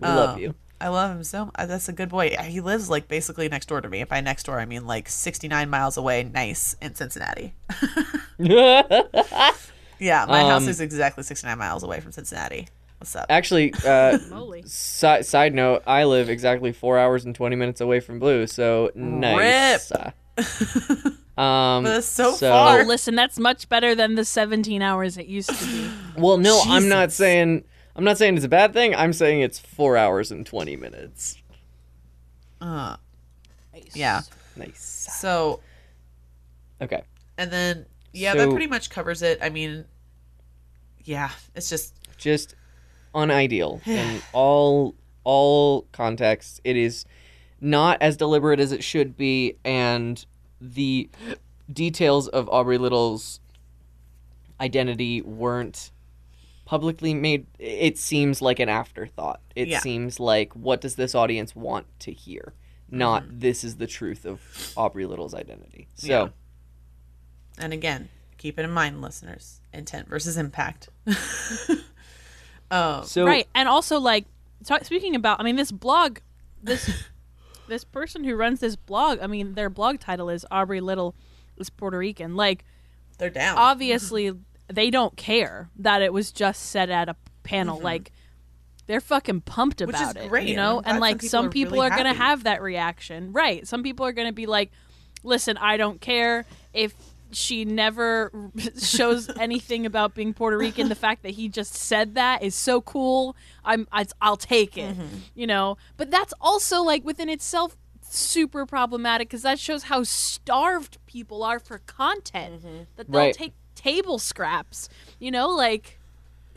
We 0.00 0.06
love 0.06 0.36
Um, 0.36 0.40
you. 0.40 0.54
I 0.80 0.88
love 0.88 1.10
him 1.10 1.24
so. 1.24 1.50
uh, 1.56 1.66
That's 1.66 1.88
a 1.88 1.92
good 1.92 2.08
boy. 2.08 2.36
He 2.44 2.60
lives 2.60 2.88
like 2.88 3.08
basically 3.08 3.48
next 3.48 3.66
door 3.66 3.80
to 3.80 3.88
me. 3.88 4.00
If 4.02 4.08
by 4.08 4.20
next 4.20 4.44
door 4.46 4.60
I 4.60 4.64
mean 4.64 4.86
like 4.86 5.08
69 5.08 5.68
miles 5.68 5.96
away, 5.96 6.22
nice 6.24 6.76
in 6.80 6.94
Cincinnati. 6.94 7.54
Yeah, 10.00 10.26
my 10.28 10.42
house 10.44 10.62
Um, 10.62 10.68
is 10.68 10.80
exactly 10.80 11.24
69 11.24 11.58
miles 11.58 11.82
away 11.82 11.98
from 11.98 12.12
Cincinnati. 12.12 12.68
What's 12.98 13.16
up? 13.16 13.26
Actually, 13.28 13.74
uh, 13.84 14.16
si- 14.64 15.22
side 15.24 15.54
note, 15.54 15.82
I 15.88 16.04
live 16.04 16.30
exactly 16.30 16.70
four 16.72 16.98
hours 16.98 17.24
and 17.24 17.34
twenty 17.34 17.56
minutes 17.56 17.80
away 17.80 17.98
from 17.98 18.20
Blue, 18.20 18.46
so 18.46 18.92
nice. 18.94 19.90
um, 19.92 20.12
But 21.36 21.82
that's 21.82 22.06
so 22.06 22.30
Oh, 22.30 22.36
far. 22.36 22.84
listen, 22.84 23.16
that's 23.16 23.40
much 23.40 23.68
better 23.68 23.96
than 23.96 24.14
the 24.14 24.24
17 24.24 24.82
hours 24.82 25.16
it 25.18 25.26
used 25.26 25.50
to 25.50 25.64
be. 25.66 25.90
Well, 26.16 26.38
no, 26.38 26.62
I'm 26.66 26.88
not 26.88 27.10
saying 27.10 27.64
I'm 27.98 28.04
not 28.04 28.16
saying 28.16 28.36
it's 28.36 28.44
a 28.44 28.48
bad 28.48 28.72
thing. 28.72 28.94
I'm 28.94 29.12
saying 29.12 29.40
it's 29.40 29.58
four 29.58 29.96
hours 29.96 30.30
and 30.30 30.46
twenty 30.46 30.76
minutes. 30.76 31.36
Uh, 32.60 32.96
yeah. 33.92 34.20
Nice. 34.54 35.10
So, 35.20 35.60
Okay. 36.80 37.02
and 37.36 37.50
then, 37.50 37.86
yeah, 38.12 38.34
that 38.34 38.50
pretty 38.50 38.68
much 38.68 38.88
covers 38.90 39.20
it. 39.22 39.38
I 39.42 39.48
mean, 39.48 39.84
yeah, 41.04 41.30
it's 41.56 41.68
just, 41.68 41.94
just 42.16 42.54
unideal 43.14 43.80
in 43.86 44.20
all 44.32 44.94
all 45.24 45.82
contexts. 45.90 46.60
It 46.62 46.76
is 46.76 47.04
not 47.60 48.00
as 48.00 48.16
deliberate 48.16 48.60
as 48.60 48.70
it 48.70 48.84
should 48.84 49.16
be, 49.16 49.56
and 49.64 50.24
the 50.60 51.10
details 51.72 52.28
of 52.28 52.48
Aubrey 52.48 52.78
Little's 52.78 53.40
identity 54.60 55.20
weren't 55.22 55.90
publicly 56.68 57.14
made. 57.14 57.46
It 57.58 57.96
seems 57.96 58.42
like 58.42 58.60
an 58.60 58.68
afterthought. 58.68 59.40
It 59.56 59.68
Yeah. 59.68 59.80
seems 59.80 60.20
like 60.20 60.52
what 60.54 60.82
does 60.82 60.96
this 60.96 61.14
audience 61.14 61.56
want 61.56 61.86
to 62.00 62.12
hear? 62.12 62.52
Not 62.90 63.24
this 63.40 63.64
is 63.64 63.76
the 63.76 63.86
truth 63.86 64.26
of 64.26 64.42
Aubrey 64.76 65.06
Little's 65.06 65.32
identity. 65.32 65.88
So 65.94 66.06
Yeah. 66.06 66.28
and 67.64 67.72
again, 67.72 68.10
keep 68.36 68.58
it 68.58 68.64
in 68.64 68.70
mind, 68.70 69.00
listeners 69.00 69.62
intent 69.72 70.08
versus 70.08 70.36
impact. 70.36 70.90
um, 72.70 73.04
so 73.04 73.24
right 73.24 73.48
and 73.54 73.66
also 73.66 73.98
like 73.98 74.26
talk, 74.64 74.84
speaking 74.84 75.14
about 75.14 75.40
i 75.40 75.42
mean 75.42 75.56
this 75.56 75.72
blog 75.72 76.18
this 76.62 76.90
this 77.68 77.82
person 77.84 78.24
who 78.24 78.34
runs 78.36 78.60
this 78.60 78.76
blog 78.76 79.18
i 79.22 79.26
mean 79.26 79.54
their 79.54 79.70
blog 79.70 79.98
title 79.98 80.28
is 80.28 80.44
aubrey 80.50 80.80
little 80.80 81.14
is 81.56 81.70
puerto 81.70 81.96
rican 81.96 82.36
like 82.36 82.64
they're 83.16 83.30
down. 83.30 83.56
obviously 83.56 84.32
they 84.72 84.90
don't 84.90 85.16
care 85.16 85.70
that 85.76 86.02
it 86.02 86.12
was 86.12 86.30
just 86.32 86.62
said 86.64 86.90
at 86.90 87.08
a 87.08 87.16
panel 87.42 87.80
like 87.80 88.12
they're 88.86 89.00
fucking 89.00 89.40
pumped 89.42 89.78
Mm-hmm. 89.78 89.86
Which 89.88 89.96
is 89.96 90.02
about 90.10 90.16
it 90.24 90.28
great, 90.28 90.48
you 90.48 90.56
know 90.56 90.80
and 90.84 91.00
like 91.00 91.20
some 91.22 91.28
some 91.28 91.50
people 91.50 91.72
people 91.72 91.82
are 91.84 91.90
are, 91.92 91.96
gonna 91.96 92.14
have 92.14 92.44
that 92.44 92.60
reaction 92.62 93.32
right 93.32 93.66
some 93.66 93.82
people 93.82 94.04
are 94.06 94.12
gonna 94.12 94.32
be 94.32 94.46
like 94.46 94.70
listen 95.22 95.56
i 95.56 95.76
don't 95.76 96.00
care 96.00 96.44
if 96.74 96.94
she 97.30 97.64
never 97.66 98.32
shows 98.82 99.28
anything 99.38 99.84
about 99.84 100.14
being 100.14 100.32
Puerto 100.32 100.56
Rican. 100.56 100.88
The 100.88 100.94
fact 100.94 101.22
that 101.24 101.32
he 101.32 101.50
just 101.50 101.74
said 101.74 102.14
that 102.14 102.42
is 102.42 102.54
so 102.54 102.80
cool. 102.80 103.36
I'm, 103.66 103.86
I, 103.92 104.06
I'll 104.22 104.38
take 104.38 104.78
it, 104.78 104.94
Mm-hmm. 104.96 105.16
you 105.34 105.46
know. 105.46 105.76
But 105.98 106.10
that's 106.10 106.32
also 106.40 106.80
like 106.82 107.04
within 107.04 107.28
itself 107.28 107.76
super 108.00 108.64
problematic 108.64 109.28
because 109.28 109.42
that 109.42 109.58
shows 109.58 109.82
how 109.82 110.04
starved 110.04 110.96
people 111.04 111.42
are 111.42 111.58
for 111.58 111.80
content 111.80 112.62
Mm-hmm. 112.62 112.76
that 112.96 113.10
they'll 113.10 113.20
Right. 113.20 113.34
take 113.34 113.52
table 113.78 114.18
scraps. 114.18 114.88
You 115.18 115.30
know, 115.30 115.48
like 115.48 115.98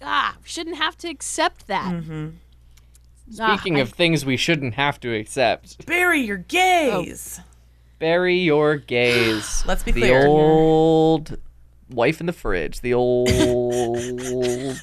ah, 0.01 0.35
shouldn't 0.43 0.77
have 0.77 0.97
to 0.97 1.07
accept 1.07 1.67
that. 1.67 1.93
Mm-hmm. 1.93 2.29
Ah, 3.39 3.55
speaking 3.55 3.77
I- 3.77 3.81
of 3.81 3.91
things 3.91 4.25
we 4.25 4.37
shouldn't 4.37 4.73
have 4.73 4.99
to 5.01 5.13
accept, 5.15 5.85
Bury 5.85 6.21
your 6.21 6.37
gays. 6.37 7.39
bury 7.99 8.37
your 8.37 8.77
gays. 8.77 9.63
Let's 9.67 9.83
be 9.83 9.91
the 9.91 10.01
clear. 10.01 10.25
old 10.27 11.37
wife 11.89 12.19
in 12.19 12.25
the 12.25 12.33
fridge. 12.33 12.81
The 12.81 12.93
old. 12.93 13.29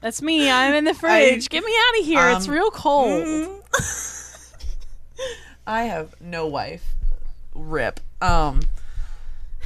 that's 0.00 0.22
me. 0.22 0.50
I'm 0.50 0.74
in 0.74 0.84
the 0.84 0.94
fridge. 0.94 1.48
Get 1.48 1.64
me 1.64 1.72
out 1.72 2.00
of 2.00 2.06
here. 2.06 2.28
it's 2.30 2.48
um, 2.48 2.54
real 2.54 2.70
cold. 2.70 3.24
mm, 3.24 4.52
I 5.66 5.84
have 5.84 6.14
no 6.20 6.46
wife. 6.46 6.94
Rip. 7.54 8.00
Um, 8.20 8.60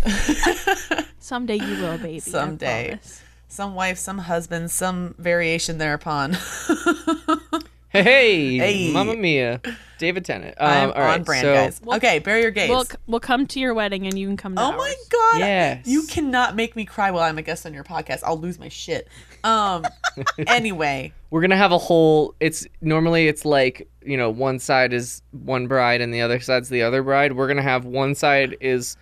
Someday 1.19 1.57
you 1.57 1.83
will, 1.83 1.99
baby. 1.99 2.17
I 2.17 2.19
Someday. 2.19 3.01
some 3.49 3.75
wife, 3.75 3.99
some 3.99 4.19
husband, 4.19 4.71
some 4.71 5.15
variation 5.19 5.79
thereupon. 5.79 6.33
hey, 7.91 8.03
hey, 8.03 8.57
Hey. 8.59 8.93
Mamma 8.93 9.17
Mia, 9.17 9.61
David 9.99 10.25
Tennant. 10.25 10.55
Um, 10.59 10.69
I'm 10.71 10.89
all 10.93 10.95
right, 11.01 11.15
on 11.15 11.23
brand, 11.25 11.43
so, 11.43 11.55
guys. 11.55 11.81
Well- 11.83 11.97
okay, 11.99 12.19
bury 12.21 12.43
your 12.43 12.51
gays. 12.51 12.71
We'll, 12.71 12.85
we'll 13.07 13.21
come 13.21 13.47
to 13.49 13.61
your 13.61 13.75
wedding 13.75 14.07
and 14.07 14.19
you 14.19 14.27
can 14.27 14.37
come 14.37 14.55
to 14.57 14.63
Oh 14.63 14.67
ours. 14.73 14.77
my 14.79 14.95
god! 15.11 15.39
Yes. 15.41 15.87
You 15.87 16.03
cannot 16.05 16.57
make 16.57 16.75
me 16.77 16.85
cry 16.85 17.11
while 17.11 17.23
I'm 17.25 17.39
a 17.39 17.43
guest 17.43 17.67
on 17.67 17.75
your 17.75 17.85
podcast. 17.85 18.21
I'll 18.25 18.39
lose 18.39 18.59
my 18.59 18.69
shit. 18.69 19.09
Um. 19.45 19.85
anyway, 20.47 21.13
We're 21.31 21.41
gonna 21.41 21.57
have 21.57 21.73
a 21.73 21.79
whole. 21.79 22.35
It's 22.41 22.67
normally 22.81 23.29
it's 23.29 23.45
like 23.45 23.89
you 24.03 24.17
know 24.17 24.31
one 24.31 24.59
side 24.59 24.93
is 24.93 25.23
one 25.33 25.67
bride 25.67 26.01
and 26.01 26.13
the 26.13 26.21
other 26.23 26.41
side's 26.41 26.69
the 26.69 26.83
other 26.83 27.03
bride. 27.03 27.33
We're 27.35 27.49
gonna 27.49 27.63
have 27.63 27.85
one 27.85 28.15
side 28.15 28.57
is 28.61 28.97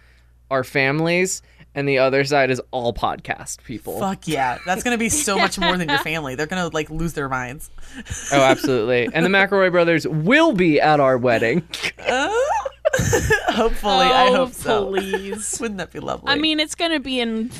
our 0.50 0.64
families 0.64 1.42
and 1.74 1.88
the 1.88 1.98
other 1.98 2.24
side 2.24 2.50
is 2.50 2.60
all 2.70 2.92
podcast 2.92 3.62
people. 3.64 3.98
fuck 4.00 4.26
yeah, 4.26 4.58
that's 4.66 4.82
gonna 4.82 4.98
be 4.98 5.08
so 5.08 5.36
much 5.38 5.58
more 5.58 5.76
than 5.76 5.88
your 5.88 5.98
family. 5.98 6.34
They're 6.34 6.46
gonna 6.46 6.68
like 6.68 6.90
lose 6.90 7.12
their 7.12 7.28
minds. 7.28 7.70
Oh, 8.32 8.40
absolutely. 8.40 9.08
and 9.12 9.24
the 9.24 9.30
McElroy 9.30 9.70
brothers 9.70 10.06
will 10.06 10.52
be 10.52 10.80
at 10.80 11.00
our 11.00 11.16
wedding. 11.18 11.66
Hopefully, 13.48 14.06
I 14.06 14.28
Oh, 14.30 14.34
hope 14.36 14.52
so. 14.54 14.86
please. 14.88 15.58
Wouldn't 15.60 15.78
that 15.78 15.92
be 15.92 16.00
lovely? 16.00 16.28
I 16.32 16.36
mean, 16.36 16.58
it's 16.60 16.74
going 16.74 16.90
to 16.92 17.00
be 17.00 17.20
in 17.20 17.50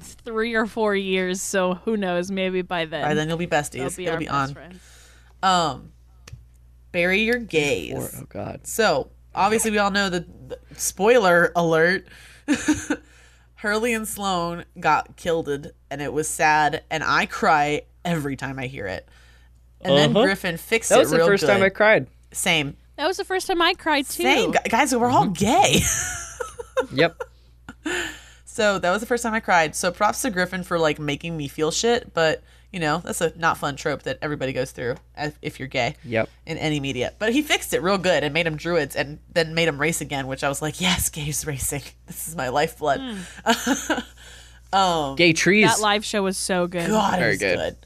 three 0.00 0.54
or 0.54 0.66
four 0.66 0.94
years, 0.94 1.42
so 1.42 1.74
who 1.74 1.96
knows? 1.96 2.30
Maybe 2.30 2.62
by 2.62 2.84
then. 2.84 3.02
By 3.02 3.14
then 3.14 3.28
you'll 3.28 3.38
be 3.38 3.46
they'll 3.46 3.60
besties. 3.62 3.96
be 3.96 4.04
It'll 4.04 4.14
our 4.14 4.18
be 4.20 4.26
best 4.26 4.34
on. 4.36 4.54
friends. 4.54 4.80
Um, 5.42 5.92
bury 6.92 7.20
your 7.22 7.38
gays. 7.38 7.94
Or- 8.14 8.22
oh 8.22 8.26
God. 8.28 8.66
So 8.66 9.10
obviously, 9.34 9.70
we 9.72 9.78
all 9.78 9.90
know 9.90 10.10
the, 10.10 10.26
the 10.48 10.58
spoiler 10.76 11.52
alert. 11.56 12.06
Hurley 13.56 13.92
and 13.92 14.06
Sloane 14.06 14.64
got 14.78 15.16
killed, 15.16 15.48
and 15.90 16.00
it 16.02 16.12
was 16.12 16.28
sad, 16.28 16.84
and 16.90 17.02
I 17.02 17.26
cry 17.26 17.82
every 18.04 18.36
time 18.36 18.58
I 18.58 18.66
hear 18.66 18.86
it. 18.86 19.08
And 19.80 19.96
then 19.96 20.10
Uh-huh. 20.16 20.24
Griffin 20.26 20.56
fixed 20.56 20.90
it. 20.90 20.94
That 20.94 21.00
it 21.00 21.02
was 21.02 21.10
the 21.10 21.16
real 21.18 21.26
first 21.26 21.46
time. 21.46 21.62
I 21.62 21.68
cried. 21.68 22.06
Same, 22.32 22.76
That 22.96 23.06
was 23.06 23.16
the 23.16 23.24
first 23.24 23.46
time 23.46 23.60
I 23.62 23.74
cried 23.74 24.06
too. 24.06 24.22
same, 24.22 24.52
guys. 24.68 24.94
We're 24.94 25.08
all 25.10 25.28
gay. 25.28 25.80
Yep. 26.92 27.20
so 28.44 28.78
that 28.78 28.90
was 28.92 29.00
the 29.00 29.06
first 29.06 29.22
time 29.24 29.34
I 29.34 29.40
cried. 29.40 29.74
So 29.74 29.90
props 29.90 30.22
to 30.22 30.30
Griffin 30.30 30.62
for 30.62 30.78
like 30.78 30.98
making 31.00 31.36
me 31.36 31.48
feel 31.48 31.72
shit, 31.72 32.14
but 32.14 32.42
you 32.72 32.80
know 32.80 32.98
that's 32.98 33.20
a 33.20 33.32
not 33.38 33.56
fun 33.58 33.76
trope 33.76 34.02
that 34.02 34.18
everybody 34.20 34.52
goes 34.52 34.70
through 34.72 34.96
if, 35.16 35.38
if 35.42 35.58
you're 35.58 35.68
gay. 35.68 35.96
Yep. 36.04 36.28
in 36.46 36.58
any 36.58 36.80
media. 36.80 37.12
But 37.18 37.32
he 37.32 37.42
fixed 37.42 37.72
it 37.72 37.82
real 37.82 37.98
good 37.98 38.22
and 38.24 38.34
made 38.34 38.46
them 38.46 38.56
druids 38.56 38.94
and 38.96 39.18
then 39.32 39.54
made 39.54 39.68
them 39.68 39.80
race 39.80 40.00
again, 40.00 40.26
which 40.26 40.44
I 40.44 40.48
was 40.48 40.60
like, 40.60 40.80
yes, 40.80 41.08
gays 41.08 41.46
racing. 41.46 41.82
This 42.06 42.28
is 42.28 42.36
my 42.36 42.48
lifeblood. 42.48 43.00
um, 44.72 45.16
Gay 45.16 45.32
trees. 45.32 45.66
That 45.66 45.80
live 45.80 46.04
show 46.04 46.22
was 46.22 46.36
so 46.36 46.66
good. 46.66 46.88
God, 46.88 47.18
Very 47.18 47.36
good. 47.36 47.56
good. 47.56 47.76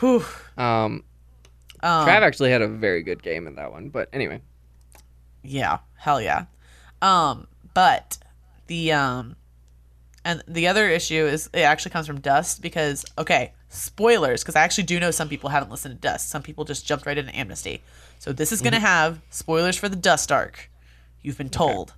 Whew. 0.00 0.24
Um, 0.62 1.04
Um, 1.82 2.06
Trav 2.06 2.22
actually 2.22 2.50
had 2.50 2.62
a 2.62 2.68
very 2.68 3.02
good 3.02 3.22
game 3.22 3.46
in 3.46 3.56
that 3.56 3.72
one. 3.72 3.88
But 3.88 4.08
anyway, 4.12 4.40
yeah, 5.42 5.78
hell 5.96 6.20
yeah. 6.20 6.44
Um, 7.00 7.48
but 7.74 8.18
the 8.68 8.92
um, 8.92 9.36
and 10.24 10.42
the 10.46 10.68
other 10.68 10.88
issue 10.88 11.26
is 11.26 11.50
it 11.52 11.60
actually 11.60 11.90
comes 11.90 12.06
from 12.06 12.20
Dust 12.20 12.62
because 12.62 13.04
okay, 13.18 13.52
spoilers 13.72 14.42
because 14.42 14.56
I 14.56 14.60
actually 14.62 14.84
do 14.84 15.00
know 15.00 15.10
some 15.10 15.28
people 15.28 15.50
haven't 15.50 15.70
listened 15.70 15.94
to 15.94 16.00
Dust. 16.00 16.28
Some 16.28 16.42
people 16.42 16.64
just 16.64 16.86
jumped 16.86 17.06
right 17.06 17.16
into 17.18 17.34
Amnesty. 17.36 17.82
So 18.18 18.32
this 18.32 18.52
is 18.52 18.60
gonna 18.62 18.80
have 18.80 19.20
spoilers 19.30 19.76
for 19.76 19.88
the 19.88 19.96
Dust 19.96 20.30
arc. 20.30 20.70
You've 21.22 21.38
been 21.38 21.50
told. 21.50 21.94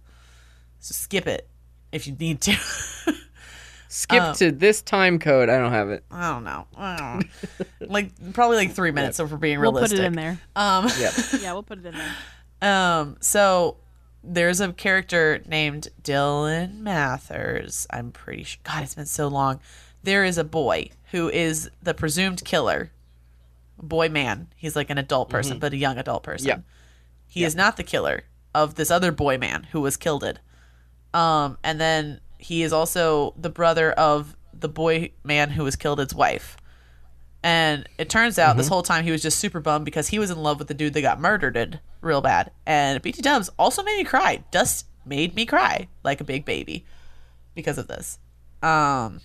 So 0.80 0.92
skip 0.92 1.26
it 1.26 1.48
if 1.92 2.06
you 2.06 2.14
need 2.18 2.40
to. 2.42 2.56
skip 3.88 4.22
Um, 4.22 4.34
to 4.36 4.50
this 4.52 4.82
time 4.82 5.18
code. 5.18 5.48
I 5.48 5.58
don't 5.58 5.72
have 5.72 5.90
it. 5.90 6.04
I 6.10 6.32
don't 6.32 6.44
know. 6.44 6.66
I 6.76 6.96
don't 6.96 7.18
know. 7.20 7.86
like 7.88 8.32
probably 8.32 8.56
like 8.56 8.72
three 8.72 8.90
minutes 8.98 9.18
if 9.20 9.30
we're 9.30 9.36
being 9.36 9.60
We'll 9.60 9.72
realistic. 9.72 9.98
put 9.98 10.04
it 10.04 10.06
in 10.06 10.12
there. 10.14 10.38
Um, 10.56 10.88
Yep. 10.98 11.12
Yeah, 11.40 11.52
we'll 11.52 11.62
put 11.62 11.78
it 11.78 11.86
in 11.86 11.94
there. 11.94 12.70
um, 12.70 13.16
so 13.20 13.76
there's 14.22 14.60
a 14.60 14.72
character 14.72 15.42
named 15.46 15.88
Dylan 16.02 16.78
Mathers. 16.78 17.86
I'm 17.90 18.10
pretty 18.12 18.44
sure. 18.44 18.60
God, 18.64 18.82
it's 18.82 18.94
been 18.94 19.06
so 19.06 19.28
long. 19.28 19.60
There 20.02 20.24
is 20.24 20.38
a 20.38 20.44
boy 20.44 20.90
who 21.14 21.28
is 21.28 21.70
the 21.80 21.94
presumed 21.94 22.44
killer. 22.44 22.90
Boy, 23.80 24.08
man. 24.08 24.48
He's 24.56 24.74
like 24.74 24.90
an 24.90 24.98
adult 24.98 25.30
person, 25.30 25.60
but 25.60 25.72
a 25.72 25.76
young 25.76 25.96
adult 25.96 26.24
person. 26.24 26.48
Yeah. 26.48 26.58
He 27.28 27.44
is 27.44 27.54
not 27.54 27.76
the 27.76 27.84
killer 27.84 28.24
of 28.52 28.74
this 28.74 28.90
other 28.90 29.12
boy 29.12 29.38
man 29.38 29.62
who 29.70 29.80
was 29.80 29.96
killed. 29.96 30.24
It, 30.24 30.40
Um, 31.14 31.56
and 31.62 31.80
then 31.80 32.20
he 32.36 32.64
is 32.64 32.72
also 32.72 33.32
the 33.36 33.48
brother 33.48 33.92
of 33.92 34.36
the 34.52 34.68
boy 34.68 35.12
man 35.22 35.50
who 35.50 35.62
was 35.62 35.76
killed 35.76 36.00
his 36.00 36.12
wife. 36.12 36.56
And 37.44 37.88
it 37.96 38.10
turns 38.10 38.36
out 38.36 38.56
this 38.56 38.66
whole 38.66 38.82
time 38.82 39.04
he 39.04 39.12
was 39.12 39.22
just 39.22 39.38
super 39.38 39.60
bummed 39.60 39.84
because 39.84 40.08
he 40.08 40.18
was 40.18 40.32
in 40.32 40.42
love 40.42 40.58
with 40.58 40.66
the 40.66 40.74
dude 40.74 40.94
that 40.94 41.02
got 41.02 41.20
murdered 41.20 41.78
real 42.00 42.22
bad. 42.22 42.50
And 42.66 43.00
BT 43.00 43.22
Dubs 43.22 43.50
also 43.56 43.84
made 43.84 43.98
me 43.98 44.04
cry. 44.04 44.42
Dust 44.50 44.86
made 45.06 45.36
me 45.36 45.46
cry 45.46 45.86
like 46.02 46.20
a 46.20 46.24
big 46.24 46.44
baby 46.44 46.84
because 47.54 47.78
of 47.78 47.86
this. 47.86 48.18
Um, 48.64 49.20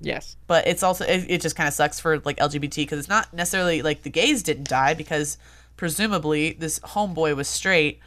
Yes. 0.00 0.36
but 0.46 0.66
it's 0.66 0.82
also 0.82 1.04
it, 1.04 1.26
it 1.28 1.40
just 1.42 1.56
kind 1.56 1.68
of 1.68 1.74
sucks 1.74 2.00
for 2.00 2.18
like 2.20 2.38
LGBT 2.38 2.76
because 2.76 2.98
it's 2.98 3.08
not 3.08 3.32
necessarily 3.34 3.82
like 3.82 4.02
the 4.02 4.10
gays 4.10 4.42
didn't 4.42 4.68
die 4.68 4.94
because 4.94 5.36
presumably 5.76 6.52
this 6.52 6.78
homeboy 6.80 7.36
was 7.36 7.48
straight, 7.48 8.00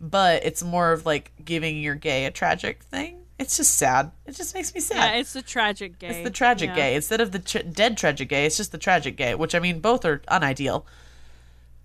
but 0.00 0.44
it's 0.44 0.62
more 0.62 0.92
of 0.92 1.06
like 1.06 1.32
giving 1.44 1.78
your 1.78 1.94
gay 1.94 2.24
a 2.26 2.30
tragic 2.30 2.82
thing. 2.82 3.18
It's 3.38 3.58
just 3.58 3.74
sad. 3.76 4.12
It 4.26 4.34
just 4.34 4.54
makes 4.54 4.74
me 4.74 4.80
sad. 4.80 4.96
Yeah, 4.96 5.20
it's 5.20 5.34
the 5.34 5.42
tragic 5.42 5.98
gay. 5.98 6.08
It's 6.08 6.24
the 6.24 6.30
tragic 6.30 6.70
Yeah. 6.70 6.74
gay 6.76 6.94
instead 6.96 7.20
of 7.20 7.32
the 7.32 7.38
tr- 7.38 7.58
dead 7.58 7.96
tragic 7.98 8.28
gay. 8.30 8.46
It's 8.46 8.56
just 8.56 8.72
the 8.72 8.78
tragic 8.78 9.16
gay, 9.16 9.34
which 9.34 9.54
I 9.54 9.58
mean, 9.58 9.80
both 9.80 10.04
are 10.06 10.22
unideal. 10.32 10.86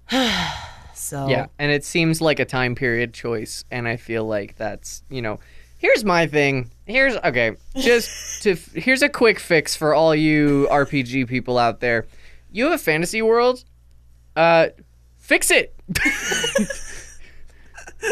so 0.93 1.27
Yeah, 1.27 1.47
and 1.59 1.71
it 1.71 1.83
seems 1.83 2.21
like 2.21 2.39
a 2.39 2.45
time 2.45 2.75
period 2.75 3.13
choice, 3.13 3.63
and 3.71 3.87
I 3.87 3.97
feel 3.97 4.25
like 4.25 4.55
that's 4.57 5.03
you 5.09 5.21
know. 5.21 5.39
Here's 5.81 6.05
my 6.05 6.27
thing. 6.27 6.69
Here's 6.85 7.15
okay. 7.17 7.55
Just 7.75 8.43
to 8.43 8.55
here's 8.75 9.01
a 9.01 9.09
quick 9.09 9.39
fix 9.39 9.75
for 9.75 9.95
all 9.95 10.13
you 10.13 10.67
RPG 10.69 11.27
people 11.27 11.57
out 11.57 11.79
there. 11.79 12.05
You 12.51 12.65
have 12.65 12.73
a 12.73 12.77
fantasy 12.77 13.23
world. 13.23 13.63
Uh, 14.35 14.67
fix 15.17 15.49
it. 15.49 15.73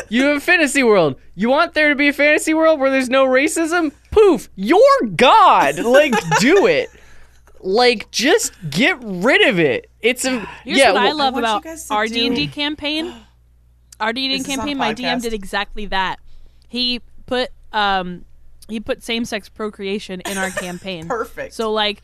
you 0.10 0.24
have 0.26 0.38
a 0.38 0.40
fantasy 0.40 0.82
world. 0.82 1.20
You 1.36 1.50
want 1.50 1.76
there 1.76 1.90
to 1.90 1.96
be 1.96 2.08
a 2.08 2.14
fantasy 2.14 2.56
world 2.56 2.80
where 2.80 2.90
there's 2.90 3.08
no 3.10 3.28
racism? 3.28 3.92
Poof, 4.10 4.50
you're 4.56 4.80
God. 5.16 5.78
Like, 5.78 6.14
do 6.40 6.66
it. 6.68 6.90
Like, 7.60 8.10
just 8.10 8.54
get 8.72 8.98
rid 9.04 9.48
of 9.48 9.60
it. 9.60 9.92
It's 10.02 10.26
a 10.26 10.40
Here's 10.64 10.80
yeah. 10.80 10.92
what 10.92 11.02
I 11.04 11.06
well- 11.10 11.18
love 11.18 11.34
want 11.36 11.46
you 11.46 11.52
about 11.52 11.64
guys 11.64 11.88
to 11.88 11.94
our 11.94 12.08
D 12.08 12.26
and 12.26 12.36
D 12.36 12.48
campaign. 12.48 13.14
Our 14.00 14.12
D 14.12 14.34
Is 14.34 14.40
and 14.40 14.46
D 14.46 14.52
this 14.52 14.58
on 14.58 14.64
a 14.70 14.72
campaign, 14.74 14.78
my 14.80 14.94
DM 14.96 15.22
did 15.22 15.34
exactly 15.34 15.86
that. 15.88 16.20
He 16.68 17.02
put 17.28 17.52
um 17.74 18.26
he 18.68 18.80
put 18.80 19.02
same 19.04 19.26
sex 19.26 19.50
procreation 19.50 20.22
in 20.22 20.38
our 20.38 20.50
campaign. 20.66 21.08
Perfect. 21.08 21.54
So 21.54 21.72
like 21.72 22.02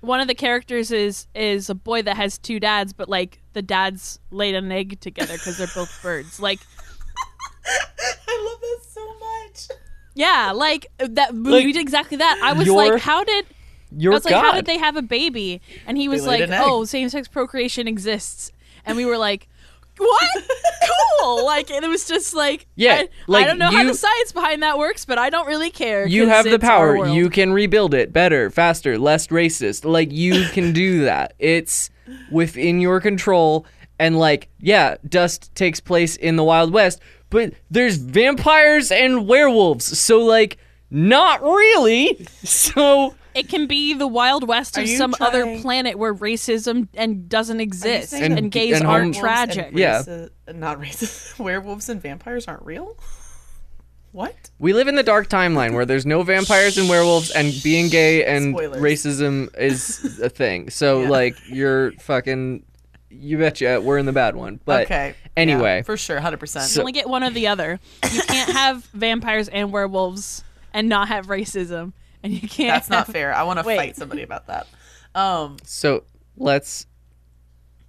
one 0.00 0.20
of 0.20 0.28
the 0.28 0.34
characters 0.34 0.90
is 0.90 1.26
is 1.34 1.70
a 1.70 1.74
boy 1.74 2.02
that 2.02 2.16
has 2.16 2.38
two 2.38 2.58
dads, 2.60 2.92
but 2.92 3.08
like 3.08 3.40
the 3.52 3.62
dads 3.62 4.18
laid 4.30 4.54
an 4.54 4.70
egg 4.72 5.00
together 5.00 5.34
because 5.34 5.58
they're 5.58 5.68
both 5.74 6.02
birds. 6.02 6.38
Like 6.40 6.60
I 7.64 8.50
love 8.50 8.60
this 8.60 8.92
so 8.92 9.18
much. 9.18 9.78
yeah, 10.14 10.52
like 10.54 10.86
that. 10.98 11.34
Like, 11.34 11.64
we 11.64 11.72
did 11.72 11.80
exactly 11.80 12.16
that. 12.18 12.40
I 12.42 12.52
was 12.52 12.66
you're- 12.66 12.76
like, 12.90 13.00
how 13.00 13.24
did 13.24 13.46
You're 13.96 14.12
I 14.12 14.16
was 14.16 14.24
like, 14.24 14.34
how 14.34 14.52
did 14.52 14.66
they 14.66 14.78
have 14.78 14.96
a 14.96 15.02
baby? 15.02 15.60
And 15.86 15.96
he 15.96 16.08
was 16.08 16.26
laid 16.26 16.48
like, 16.50 16.60
oh, 16.62 16.84
same 16.84 17.08
sex 17.08 17.28
procreation 17.28 17.86
exists. 17.86 18.50
And 18.84 18.96
we 18.96 19.04
were 19.04 19.18
like, 19.18 19.48
what? 19.98 20.30
cool. 20.32 21.44
Like, 21.52 21.70
it 21.70 21.86
was 21.86 22.08
just 22.08 22.34
like, 22.34 22.66
Yeah, 22.74 22.94
I, 22.94 23.08
like, 23.28 23.44
I 23.44 23.46
don't 23.46 23.58
know 23.58 23.70
how 23.70 23.84
the 23.84 23.94
science 23.94 24.32
behind 24.32 24.62
that 24.64 24.76
works, 24.76 25.04
but 25.04 25.18
I 25.18 25.30
don't 25.30 25.46
really 25.46 25.70
care. 25.70 26.06
You 26.06 26.26
have 26.26 26.44
the 26.44 26.58
power. 26.58 27.06
You 27.06 27.30
can 27.30 27.52
rebuild 27.52 27.94
it 27.94 28.12
better, 28.12 28.50
faster, 28.50 28.98
less 28.98 29.28
racist. 29.28 29.84
Like 29.84 30.10
you 30.10 30.46
can 30.52 30.72
do 30.72 31.04
that. 31.04 31.34
It's 31.38 31.90
within 32.30 32.80
your 32.80 33.00
control. 33.00 33.66
And 33.98 34.18
like, 34.18 34.48
yeah, 34.58 34.96
Dust 35.08 35.54
takes 35.54 35.78
place 35.78 36.16
in 36.16 36.34
the 36.36 36.44
Wild 36.44 36.72
West, 36.72 37.00
but 37.30 37.52
there's 37.70 37.96
vampires 37.98 38.90
and 38.90 39.28
werewolves. 39.28 39.98
So 39.98 40.20
like, 40.20 40.58
not 40.90 41.42
really. 41.42 42.26
So 42.44 43.14
It 43.34 43.48
can 43.48 43.66
be 43.66 43.94
the 43.94 44.06
Wild 44.06 44.46
West 44.46 44.76
Are 44.78 44.82
of 44.82 44.88
you 44.88 44.96
some 44.96 45.14
other 45.20 45.60
planet 45.60 45.96
where 45.98 46.14
racism 46.14 46.88
and 46.94 47.28
doesn't 47.28 47.60
exist, 47.60 48.10
saying 48.10 48.24
and, 48.24 48.38
And- 48.38 48.50
gays 48.52 48.76
and 48.78 48.86
aren't 48.86 49.14
homo- 49.16 49.26
tragic. 49.26 49.70
Yeah. 49.74 50.02
Racist, 50.02 50.30
not 50.54 50.80
racist. 50.80 51.38
Werewolves 51.38 51.88
and 51.88 52.00
vampires 52.00 52.46
aren't 52.46 52.64
real. 52.64 52.96
What? 54.12 54.50
we 54.58 54.74
live 54.74 54.88
in 54.88 54.94
the 54.96 55.02
dark 55.02 55.28
timeline 55.30 55.72
where 55.72 55.86
there's 55.86 56.04
no 56.04 56.22
vampires 56.22 56.76
and 56.76 56.86
werewolves, 56.90 57.30
and 57.30 57.50
being 57.64 57.88
gay 57.88 58.22
and 58.26 58.54
Spoilers. 58.54 58.82
racism 58.82 59.48
is 59.58 60.20
a 60.20 60.28
thing. 60.28 60.68
So 60.68 61.00
Yeah. 61.04 61.08
like, 61.08 61.36
you're 61.48 61.92
fucking. 61.92 62.64
You 63.08 63.36
betcha, 63.38 63.80
we're 63.82 63.98
in 63.98 64.06
the 64.06 64.12
bad 64.12 64.36
one. 64.36 64.58
But 64.64 64.84
okay. 64.86 65.14
anyway. 65.36 65.76
Yeah, 65.78 65.82
for 65.82 65.96
sure, 65.98 66.18
hundred 66.20 66.40
percent. 66.40 66.74
You 66.74 66.80
only 66.80 66.92
get 66.92 67.08
one 67.08 67.22
or 67.22 67.30
the 67.30 67.46
other. 67.46 67.78
You 68.10 68.22
can't 68.22 68.50
have 68.52 68.84
vampires 68.86 69.48
and 69.48 69.70
werewolves 69.72 70.42
and 70.74 70.88
not 70.88 71.08
have 71.08 71.26
racism, 71.26 71.92
and 72.24 72.32
you 72.32 72.48
can't. 72.48 72.68
That's 72.74 72.90
not 72.90 73.06
fair. 73.08 73.34
I 73.34 73.42
want 73.44 73.58
to 73.58 73.64
fight 73.64 73.96
somebody 73.96 74.22
about 74.22 74.46
that. 74.48 74.66
Um, 75.14 75.56
So 75.64 76.04
let's 76.36 76.86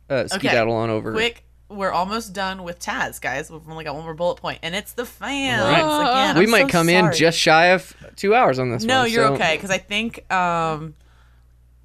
uh, 0.10 0.28
skedaddle 0.28 0.74
on 0.74 0.90
over. 0.90 1.12
quick. 1.14 1.44
We're 1.70 1.92
almost 1.92 2.34
done 2.34 2.64
with 2.64 2.80
Taz, 2.80 3.20
guys. 3.20 3.50
We've 3.50 3.68
only 3.68 3.84
got 3.84 3.96
one 3.96 4.04
more 4.04 4.14
bullet 4.14 4.36
point, 4.36 4.60
and 4.62 4.76
it's 4.76 4.94
the 4.94 5.06
fans 5.06 5.64
Right. 5.64 5.80
again. 5.80 6.38
we 6.38 6.44
I'm 6.44 6.52
might 6.52 6.62
so 6.64 6.68
come 6.70 6.90
in 6.90 7.12
just 7.14 7.38
shy 7.40 7.68
of 7.68 7.96
two 8.16 8.36
hours 8.36 8.60
on 8.60 8.70
this 8.70 8.84
No, 8.84 9.00
one. 9.02 9.12
you're 9.12 9.28
so- 9.28 9.34
okay 9.34 9.56
because 9.56 9.72
I 9.72 9.80
think, 9.80 10.32
um, 10.32 10.94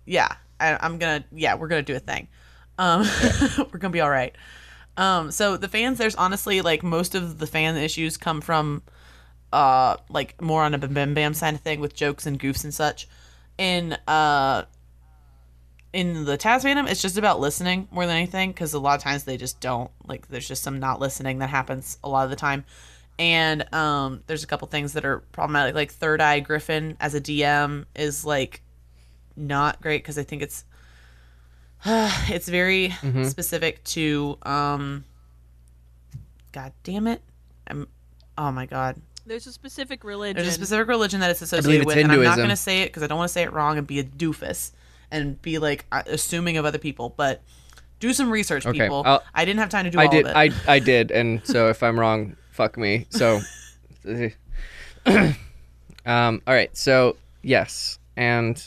yeah, 0.04 0.28
I, 0.60 0.76
I'm 0.80 0.98
gonna, 0.98 1.24
yeah, 1.32 1.54
we're 1.54 1.68
gonna 1.68 1.82
do 1.82 1.96
a 1.96 2.00
thing. 2.00 2.28
Um, 2.76 3.06
we're 3.72 3.78
gonna 3.78 3.92
be 3.92 4.00
all 4.00 4.10
right. 4.10 4.34
Um, 4.98 5.30
so 5.30 5.56
the 5.56 5.68
fans, 5.68 5.96
there's 5.96 6.16
honestly 6.16 6.60
like 6.60 6.82
most 6.82 7.14
of 7.14 7.38
the 7.38 7.46
fan 7.46 7.76
issues 7.76 8.16
come 8.18 8.40
from, 8.42 8.82
uh, 9.52 9.96
like 10.08 10.40
more 10.40 10.62
on 10.62 10.74
a 10.74 10.78
bam 10.78 10.94
bam 10.94 11.14
bam 11.14 11.34
side 11.34 11.54
of 11.54 11.60
thing 11.60 11.80
with 11.80 11.94
jokes 11.94 12.26
and 12.26 12.38
goofs 12.38 12.64
and 12.64 12.72
such. 12.72 13.08
In 13.56 13.94
uh, 14.06 14.64
in 15.92 16.24
the 16.24 16.36
Taz 16.36 16.64
it's 16.88 17.02
just 17.02 17.16
about 17.16 17.40
listening 17.40 17.88
more 17.90 18.06
than 18.06 18.16
anything 18.16 18.50
because 18.50 18.74
a 18.74 18.78
lot 18.78 18.96
of 18.96 19.02
times 19.02 19.24
they 19.24 19.36
just 19.36 19.60
don't 19.60 19.90
like. 20.06 20.28
There's 20.28 20.46
just 20.46 20.62
some 20.62 20.78
not 20.78 21.00
listening 21.00 21.38
that 21.38 21.50
happens 21.50 21.98
a 22.04 22.08
lot 22.08 22.24
of 22.24 22.30
the 22.30 22.36
time, 22.36 22.64
and 23.18 23.72
um, 23.74 24.22
there's 24.26 24.44
a 24.44 24.46
couple 24.46 24.68
things 24.68 24.92
that 24.92 25.04
are 25.04 25.20
problematic. 25.32 25.74
Like 25.74 25.92
Third 25.92 26.20
Eye 26.20 26.40
Griffin 26.40 26.96
as 27.00 27.14
a 27.14 27.20
DM 27.20 27.86
is 27.94 28.24
like 28.24 28.62
not 29.36 29.80
great 29.80 30.02
because 30.02 30.18
I 30.18 30.24
think 30.24 30.42
it's 30.42 30.64
it's 31.84 32.48
very 32.48 32.90
specific 33.24 33.82
to 33.84 34.38
um. 34.42 35.04
God 36.52 36.72
damn 36.82 37.06
it! 37.06 37.22
I'm. 37.66 37.88
Oh 38.36 38.52
my 38.52 38.66
god. 38.66 39.00
There's 39.28 39.46
a 39.46 39.52
specific 39.52 40.04
religion. 40.04 40.36
There's 40.36 40.48
a 40.48 40.52
specific 40.52 40.88
religion 40.88 41.20
that 41.20 41.30
it's 41.30 41.42
associated 41.42 41.82
it's 41.82 41.86
with, 41.86 41.98
and 41.98 42.10
I'm 42.10 42.22
not 42.24 42.36
going 42.36 42.48
to 42.48 42.56
say 42.56 42.82
it 42.82 42.86
because 42.86 43.02
I 43.02 43.06
don't 43.06 43.18
want 43.18 43.28
to 43.28 43.32
say 43.32 43.42
it 43.42 43.52
wrong 43.52 43.78
and 43.78 43.86
be 43.86 43.98
a 44.00 44.04
doofus 44.04 44.72
and 45.10 45.40
be 45.42 45.58
like 45.58 45.84
uh, 45.92 46.02
assuming 46.06 46.56
of 46.56 46.64
other 46.64 46.78
people. 46.78 47.14
But 47.16 47.42
do 48.00 48.12
some 48.12 48.30
research, 48.30 48.66
Okay, 48.66 48.78
people. 48.80 49.02
I'll- 49.04 49.22
I 49.34 49.44
didn't 49.44 49.60
have 49.60 49.68
time 49.68 49.84
to 49.84 49.90
do 49.90 49.98
I 50.00 50.06
all 50.06 50.10
did. 50.10 50.26
of 50.26 50.30
it. 50.30 50.36
I 50.36 50.50
I 50.66 50.78
did, 50.78 51.10
and 51.10 51.40
so 51.44 51.68
if 51.68 51.82
I'm 51.82 51.98
wrong, 51.98 52.36
fuck 52.50 52.76
me. 52.76 53.06
So, 53.10 53.40
um. 55.06 55.36
All 56.46 56.54
right. 56.54 56.74
So 56.76 57.16
yes, 57.42 57.98
and 58.16 58.62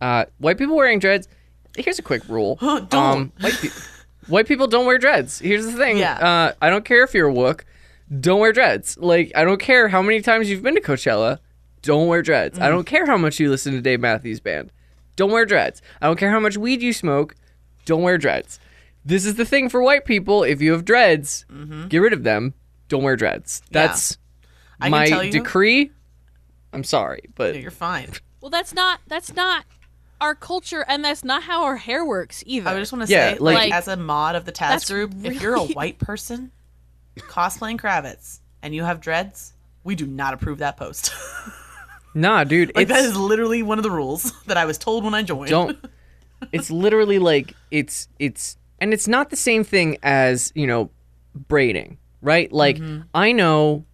uh, 0.00 0.26
white 0.38 0.58
people 0.58 0.76
wearing 0.76 0.98
dreads. 0.98 1.28
Here's 1.76 1.98
a 1.98 2.02
quick 2.02 2.22
rule. 2.28 2.56
Don't. 2.60 2.94
Um, 2.94 3.32
white, 3.40 3.54
pe- 3.60 3.68
white 4.26 4.46
people 4.48 4.66
don't 4.66 4.84
wear 4.86 4.98
dreads. 4.98 5.38
Here's 5.38 5.64
the 5.64 5.72
thing. 5.72 5.98
Yeah. 5.98 6.14
Uh, 6.14 6.52
I 6.60 6.70
don't 6.70 6.84
care 6.84 7.04
if 7.04 7.14
you're 7.14 7.28
a 7.28 7.32
wook. 7.32 7.60
Don't 8.20 8.40
wear 8.40 8.52
dreads. 8.52 8.96
Like 8.98 9.32
I 9.34 9.44
don't 9.44 9.60
care 9.60 9.88
how 9.88 10.02
many 10.02 10.20
times 10.20 10.48
you've 10.48 10.62
been 10.62 10.74
to 10.74 10.80
Coachella. 10.80 11.38
Don't 11.82 12.08
wear 12.08 12.22
dreads. 12.22 12.58
Mm. 12.58 12.62
I 12.62 12.68
don't 12.68 12.84
care 12.84 13.06
how 13.06 13.16
much 13.16 13.38
you 13.38 13.50
listen 13.50 13.72
to 13.74 13.80
Dave 13.80 14.00
Matthews 14.00 14.40
Band. 14.40 14.72
Don't 15.16 15.30
wear 15.32 15.44
dreads. 15.44 15.82
I 16.00 16.06
don't 16.06 16.18
care 16.18 16.30
how 16.30 16.40
much 16.40 16.56
weed 16.56 16.82
you 16.82 16.92
smoke. 16.92 17.34
Don't 17.84 18.02
wear 18.02 18.18
dreads. 18.18 18.58
This 19.04 19.24
is 19.24 19.34
the 19.36 19.44
thing 19.44 19.68
for 19.68 19.82
white 19.82 20.04
people. 20.04 20.42
If 20.42 20.60
you 20.60 20.72
have 20.72 20.84
dreads, 20.84 21.44
get 21.88 21.98
rid 21.98 22.12
of 22.12 22.24
them. 22.24 22.54
Don't 22.88 23.02
wear 23.02 23.16
dreads. 23.16 23.60
Mm-hmm. 23.66 23.76
Yeah. 23.76 23.86
That's 23.86 24.18
my 24.80 25.28
decree. 25.30 25.90
I'm 26.72 26.84
sorry, 26.84 27.22
but 27.34 27.56
You're 27.60 27.70
fine. 27.70 28.10
well, 28.40 28.50
that's 28.50 28.74
not 28.74 29.00
that's 29.06 29.34
not 29.34 29.64
our 30.20 30.34
culture, 30.34 30.84
and 30.88 31.04
that's 31.04 31.24
not 31.24 31.44
how 31.44 31.64
our 31.64 31.76
hair 31.76 32.04
works 32.04 32.42
either. 32.46 32.68
I 32.68 32.78
just 32.78 32.92
want 32.92 33.06
to 33.06 33.12
Yeah, 33.12 33.34
say, 33.34 33.38
like- 33.38 33.54
like, 33.56 33.72
as 33.72 33.88
a 33.88 33.96
mod 33.96 34.34
of 34.34 34.44
the 34.44 34.52
Taz 34.52 34.68
That's 34.70 34.90
group, 34.90 35.14
if 35.22 35.40
you're 35.40 35.54
a 35.54 35.62
white 35.62 35.98
person 35.98 36.50
cosplaying 37.18 37.78
Kravitz 37.78 38.40
and 38.62 38.74
you 38.74 38.84
have 38.84 39.00
dreads, 39.00 39.52
we 39.84 39.94
do 39.94 40.06
not 40.06 40.34
approve 40.34 40.58
that 40.58 40.76
post. 40.76 41.12
nah, 42.14 42.44
dude. 42.44 42.72
like 42.74 42.88
that 42.88 43.04
is 43.04 43.16
literally 43.16 43.62
one 43.62 43.78
of 43.78 43.82
the 43.82 43.90
rules 43.90 44.32
that 44.46 44.56
I 44.56 44.64
was 44.64 44.78
told 44.78 45.04
when 45.04 45.14
I 45.14 45.22
joined. 45.22 45.50
don't 45.50 45.78
it's 46.52 46.70
literally 46.70 47.18
like 47.18 47.54
it's 47.70 48.08
it's 48.18 48.56
and 48.78 48.92
it's 48.92 49.08
not 49.08 49.30
the 49.30 49.36
same 49.36 49.64
thing 49.64 49.98
as 50.02 50.52
you 50.54 50.66
know 50.66 50.90
braiding 51.34 51.98
right 52.20 52.52
like 52.52 52.76
mm-hmm. 52.76 53.02
i 53.14 53.32
know 53.32 53.84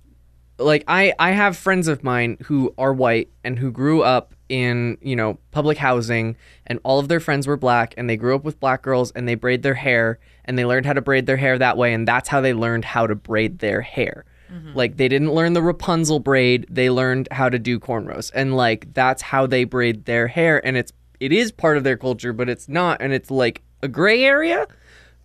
like 0.59 0.85
i 0.89 1.13
i 1.19 1.33
have 1.33 1.57
friends 1.57 1.89
of 1.89 2.03
mine 2.03 2.37
who 2.45 2.73
are 2.79 2.93
white 2.93 3.31
and 3.43 3.59
who 3.59 3.71
grew 3.71 4.03
up 4.03 4.35
in 4.49 4.97
you 5.01 5.17
know 5.17 5.39
public 5.51 5.79
housing 5.79 6.37
and 6.67 6.79
all 6.85 6.99
of 6.99 7.09
their 7.09 7.21
friends 7.21 7.47
were 7.47 7.57
black 7.57 7.95
and 7.97 8.09
they 8.09 8.17
grew 8.17 8.35
up 8.35 8.45
with 8.45 8.61
black 8.61 8.83
girls 8.83 9.11
and 9.13 9.27
they 9.27 9.35
braid 9.35 9.63
their 9.63 9.75
hair 9.75 10.19
and 10.45 10.59
they 10.59 10.65
learned 10.65 10.87
how 10.87 10.93
to 10.93 11.01
braid 11.01 11.27
their 11.27 11.37
hair 11.37 11.59
that 11.59 11.77
way 11.77 11.93
and 11.93 12.07
that's 12.07 12.29
how 12.29 12.41
they 12.41 12.53
learned 12.53 12.85
how 12.85 13.07
to 13.07 13.15
braid 13.15 13.59
their 13.59 13.81
hair 13.81 14.25
mm-hmm. 14.53 14.73
Like 14.75 14.97
they 14.97 15.09
didn't 15.09 15.33
learn 15.33 15.53
the 15.53 15.63
Rapunzel 15.63 16.21
braid, 16.21 16.67
they 16.71 16.91
learned 16.91 17.29
how 17.31 17.49
to 17.49 17.59
do 17.59 17.79
cornrows. 17.79 18.31
And 18.35 18.57
like 18.57 18.93
that's 18.95 19.23
how 19.23 19.47
they 19.47 19.65
braid 19.65 20.05
their 20.05 20.29
hair 20.29 20.65
and 20.65 20.77
it's 20.77 20.93
it 21.21 21.33
is 21.33 21.53
part 21.53 21.77
of 21.77 21.85
their 21.85 21.97
culture, 21.97 22.33
but 22.33 22.49
it's 22.49 22.69
not 22.69 23.01
and 23.01 23.13
it's 23.13 23.31
like 23.31 23.63
a 23.83 23.89
gray 23.89 24.25
area. 24.25 24.67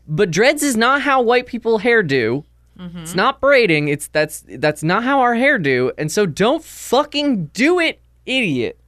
But 0.08 0.32
dreads 0.32 0.64
is 0.64 0.76
not 0.76 1.02
how 1.02 1.22
white 1.22 1.46
people 1.46 1.80
hair 1.80 2.02
do. 2.02 2.44
Mm-hmm. 2.80 3.00
It's 3.00 3.16
not 3.16 3.42
braiding. 3.42 3.90
It's 3.90 4.08
that's 4.08 4.44
that's 4.48 4.84
not 4.84 5.04
how 5.04 5.20
our 5.20 5.36
hair 5.36 5.60
do. 5.60 5.92
And 5.98 6.12
so 6.12 6.26
don't 6.26 6.64
fucking 6.64 7.48
do 7.48 7.80
it, 7.80 8.02
idiot. 8.26 8.79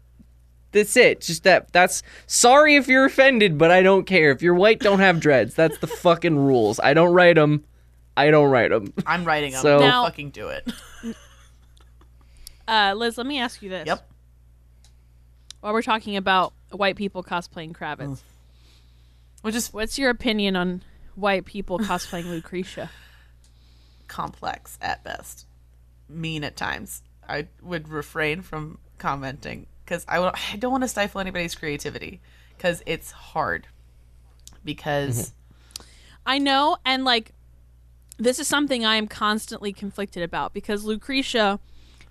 That's 0.72 0.96
it. 0.96 1.22
Just 1.22 1.44
that 1.44 1.72
that's 1.74 2.02
sorry 2.28 2.76
if 2.76 2.88
you're 2.88 3.06
offended, 3.06 3.58
but 3.58 3.72
I 3.72 3.82
don't 3.84 4.06
care. 4.06 4.32
If 4.32 4.42
you're 4.42 4.54
white, 4.56 4.80
don't 4.80 5.00
have 5.00 5.20
dreads. 5.20 5.54
That's 5.56 5.78
the 5.80 5.88
fucking 5.88 6.38
rules. 6.38 6.80
I 6.80 6.94
don't 6.94 7.14
write 7.14 7.36
them. 7.36 7.64
I 8.16 8.32
don't 8.32 8.50
write 8.50 8.72
them. 8.72 8.94
I'm 9.06 9.26
writing 9.26 9.52
them. 9.52 9.62
So- 9.62 9.80
So 9.80 9.86
Now- 9.86 10.06
fucking 10.06 10.30
do 10.32 10.48
it. 10.50 10.72
Uh, 12.68 12.94
Liz, 12.96 13.18
let 13.18 13.28
me 13.28 13.40
ask 13.40 13.62
you 13.62 13.70
this. 13.70 13.86
Yep. 13.88 14.08
While 15.60 15.74
we're 15.74 15.82
talking 15.82 16.16
about 16.16 16.54
white 16.72 16.96
people 16.96 17.24
cosplaying 17.24 17.74
Kravitz, 17.74 18.08
Mm. 18.08 18.22
Which 19.42 19.56
is 19.56 19.74
what's 19.74 19.98
your 19.98 20.12
opinion 20.12 20.56
on 20.56 20.84
white 21.16 21.46
people 21.46 21.80
cosplaying 21.80 22.26
Lucretia? 22.30 22.90
complex 24.08 24.78
at 24.82 25.04
best, 25.04 25.46
mean 26.10 26.44
at 26.44 26.56
times. 26.58 27.02
I 27.28 27.48
would 27.62 27.88
refrain 27.88 28.42
from 28.42 28.78
commenting 28.98 29.66
because 29.92 30.06
I, 30.08 30.56
don't 30.58 30.72
want 30.72 30.86
to 30.86 30.88
stifle 30.88 31.20
anybody's 31.20 31.54
creativity 31.54 32.22
because 32.56 32.82
it's 32.86 33.12
hard. 33.12 33.68
Because 34.64 35.34
mm-hmm. 35.34 35.84
I 36.26 36.38
know, 36.38 36.78
and 36.86 37.04
like, 37.04 37.34
this 38.18 38.40
is 38.40 38.48
something 38.48 38.86
I 38.86 38.96
am 38.96 39.08
constantly 39.08 39.74
conflicted 39.74 40.24
about 40.24 40.54
because 40.54 40.86
Lucretia 40.86 41.60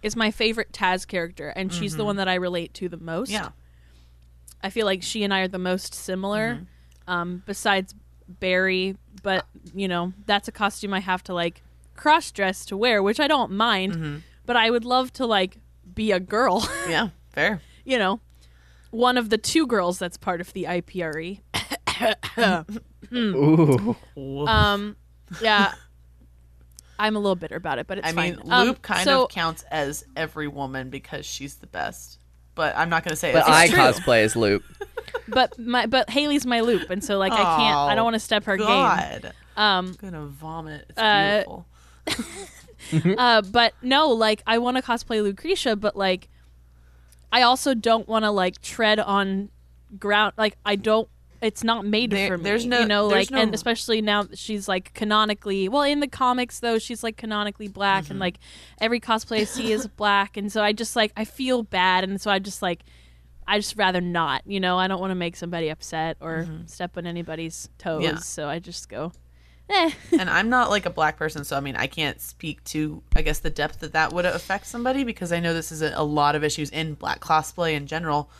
is 0.02 0.14
my 0.14 0.30
favorite 0.30 0.72
Taz 0.72 1.06
character, 1.06 1.48
and 1.56 1.72
she's 1.72 1.92
the 1.92 1.98
mm-hmm. 1.98 2.06
one 2.06 2.16
that 2.16 2.28
I 2.28 2.34
relate 2.34 2.74
to 2.74 2.88
the 2.90 2.98
most. 2.98 3.30
yeah, 3.30 3.50
I 4.62 4.68
feel 4.68 4.84
like 4.84 5.02
she 5.02 5.24
and 5.24 5.32
I 5.32 5.40
are 5.40 5.48
the 5.48 5.58
most 5.58 5.94
similar, 5.94 6.56
mm-hmm. 6.56 7.10
um, 7.10 7.42
besides 7.46 7.94
Barry. 8.28 8.96
But 9.22 9.46
you 9.74 9.88
know, 9.88 10.12
that's 10.26 10.48
a 10.48 10.52
costume 10.52 10.92
I 10.92 11.00
have 11.00 11.22
to 11.24 11.34
like 11.34 11.62
cross 11.96 12.30
dress 12.30 12.66
to 12.66 12.76
wear, 12.76 13.02
which 13.02 13.20
I 13.20 13.28
don't 13.28 13.52
mind. 13.52 14.22
But 14.44 14.56
I 14.56 14.68
would 14.68 14.84
love 14.84 15.12
to 15.14 15.26
like 15.26 15.58
be 15.94 16.12
a 16.12 16.20
girl. 16.20 16.68
yeah, 16.88 17.10
fair. 17.30 17.60
You 17.84 17.98
know, 17.98 18.20
one 18.90 19.16
of 19.16 19.30
the 19.30 19.38
two 19.38 19.66
girls 19.66 19.98
that's 19.98 20.16
part 20.16 20.40
of 20.40 20.52
the 20.52 20.64
IPRE. 20.64 21.40
Ooh. 23.12 23.96
Um, 24.46 24.96
yeah, 25.40 25.72
I'm 26.98 27.16
a 27.16 27.18
little 27.18 27.36
bitter 27.36 27.56
about 27.56 27.78
it, 27.78 27.86
but 27.86 27.98
it's 27.98 28.08
I 28.08 28.12
mean, 28.12 28.36
fine. 28.36 28.52
Um, 28.52 28.66
Lup 28.68 28.82
kind 28.82 29.04
so- 29.04 29.24
of 29.24 29.30
counts 29.30 29.64
as 29.70 30.04
every 30.16 30.48
woman 30.48 30.90
because 30.90 31.26
she's 31.26 31.56
the 31.56 31.66
best. 31.66 32.18
But 32.56 32.76
I'm 32.76 32.90
not 32.90 33.04
going 33.04 33.10
to 33.12 33.16
say 33.16 33.32
But 33.32 33.40
it's 33.40 33.48
I 33.48 33.68
true. 33.68 33.78
cosplay 33.78 34.24
as 34.24 34.34
Lup. 34.36 34.60
but 35.28 35.56
my 35.58 35.86
but 35.86 36.10
Haley's 36.10 36.44
my 36.44 36.60
Lup, 36.60 36.90
and 36.90 37.02
so 37.02 37.16
like 37.16 37.32
I 37.32 37.36
can't. 37.36 37.76
I 37.78 37.94
don't 37.94 38.04
want 38.04 38.14
to 38.14 38.20
step 38.20 38.44
her 38.44 38.56
game. 38.56 38.66
God. 38.66 39.32
Um, 39.56 39.86
I'm 39.86 39.92
gonna 39.94 40.26
vomit. 40.26 40.86
It's 40.90 40.98
Uh, 40.98 41.44
beautiful. 42.06 43.14
uh, 43.18 43.42
but 43.42 43.72
no, 43.82 44.08
like 44.08 44.42
I 44.46 44.58
want 44.58 44.76
to 44.76 44.82
cosplay 44.82 45.22
Lucretia, 45.22 45.76
but 45.76 45.96
like 45.96 46.28
I 47.32 47.42
also 47.42 47.74
don't 47.74 48.08
want 48.08 48.24
to 48.24 48.30
like 48.30 48.60
tread 48.60 48.98
on 49.00 49.50
ground. 49.98 50.34
Like 50.36 50.56
I 50.64 50.76
don't. 50.76 51.08
It's 51.42 51.64
not 51.64 51.86
made 51.86 52.10
There- 52.10 52.28
for 52.28 52.36
me. 52.36 52.44
there's 52.44 52.66
no- 52.66 52.80
you 52.80 52.86
know, 52.86 53.06
like, 53.06 53.30
no- 53.30 53.38
and 53.40 53.54
especially 53.54 54.02
now 54.02 54.26
she's 54.34 54.68
like 54.68 54.92
canonically. 54.92 55.70
Well, 55.70 55.82
in 55.84 56.00
the 56.00 56.06
comics 56.06 56.60
though, 56.60 56.78
she's 56.78 57.02
like 57.02 57.16
canonically 57.16 57.66
black, 57.68 58.04
Mm-hmm. 58.04 58.10
and 58.12 58.20
like 58.20 58.38
every 58.78 59.00
cosplay 59.00 59.40
I 59.40 59.44
see 59.44 59.72
is 59.72 59.86
black, 59.96 60.36
and 60.36 60.52
so 60.52 60.62
I 60.62 60.72
just 60.72 60.96
like 60.96 61.12
I 61.16 61.24
feel 61.24 61.62
bad, 61.62 62.04
and 62.04 62.20
so 62.20 62.30
I 62.30 62.38
just 62.38 62.60
like. 62.62 62.82
I 63.48 63.58
just 63.58 63.76
rather 63.76 64.00
not, 64.00 64.42
you 64.46 64.60
know. 64.60 64.78
I 64.78 64.86
don't 64.86 65.00
want 65.00 65.10
to 65.10 65.16
make 65.16 65.34
somebody 65.34 65.70
upset 65.70 66.16
or 66.20 66.46
step 66.66 66.96
on 66.96 67.04
anybody's 67.04 67.68
toes, 67.78 68.00
Mm-hmm. 68.04 68.14
Yeah. 68.14 68.20
so 68.20 68.48
I 68.48 68.60
just 68.60 68.88
go, 68.88 69.10
eh. 69.70 69.90
and 70.18 70.28
I'm 70.28 70.48
not 70.48 70.70
like 70.70 70.86
a 70.86 70.90
black 70.90 71.16
person, 71.16 71.44
so 71.44 71.56
I 71.56 71.60
mean, 71.60 71.76
I 71.76 71.86
can't 71.86 72.20
speak 72.20 72.62
to, 72.64 73.02
I 73.16 73.22
guess, 73.22 73.38
the 73.38 73.50
depth 73.50 73.80
that 73.80 73.92
that 73.92 74.12
would 74.12 74.26
affect 74.26 74.66
somebody 74.66 75.04
because 75.04 75.32
I 75.32 75.40
know 75.40 75.54
this 75.54 75.70
is 75.72 75.82
a, 75.82 75.92
a 75.94 76.04
lot 76.04 76.34
of 76.34 76.44
issues 76.44 76.70
in 76.70 76.94
black 76.94 77.20
cosplay 77.20 77.74
in 77.74 77.86
general. 77.86 78.30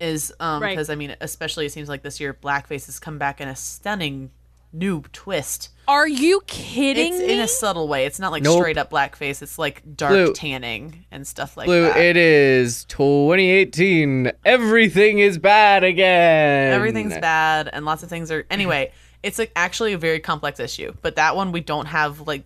Is 0.00 0.32
um 0.38 0.62
Right. 0.62 0.70
because 0.70 0.90
I 0.90 0.94
mean, 0.94 1.16
especially 1.20 1.66
it 1.66 1.72
seems 1.72 1.88
like 1.88 2.02
this 2.02 2.20
year 2.20 2.32
blackface 2.32 2.86
has 2.86 3.00
come 3.00 3.18
back 3.18 3.40
in 3.40 3.48
a 3.48 3.56
stunning 3.56 4.30
new 4.72 5.02
twist. 5.12 5.70
Are 5.88 6.06
you 6.06 6.42
kidding 6.46 7.14
It's 7.14 7.22
me? 7.22 7.32
in 7.32 7.40
a 7.40 7.48
subtle 7.48 7.88
way. 7.88 8.04
It's 8.04 8.20
not 8.20 8.30
like 8.30 8.42
Nope. 8.44 8.58
straight 8.60 8.76
up 8.78 8.90
blackface. 8.90 9.42
It's 9.42 9.58
like 9.58 9.82
dark 9.96 10.12
Blue. 10.12 10.32
tanning 10.34 11.04
and 11.10 11.26
stuff 11.26 11.56
like 11.56 11.66
Blue, 11.66 11.82
that. 11.84 11.96
it 11.96 12.16
is 12.16 12.84
2018. 12.84 14.30
Everything 14.44 15.18
is 15.18 15.38
bad 15.38 15.82
again. 15.84 16.72
Everything's 16.72 17.16
bad, 17.18 17.68
and 17.72 17.84
lots 17.84 18.02
of 18.02 18.08
things 18.10 18.30
are. 18.30 18.46
Anyway, 18.50 18.92
it's 19.22 19.38
like 19.38 19.52
actually 19.56 19.92
a 19.92 19.98
very 19.98 20.20
complex 20.20 20.60
issue. 20.60 20.92
But 21.02 21.16
that 21.16 21.36
one 21.36 21.52
we 21.52 21.60
don't 21.60 21.86
have 21.86 22.26
like. 22.26 22.44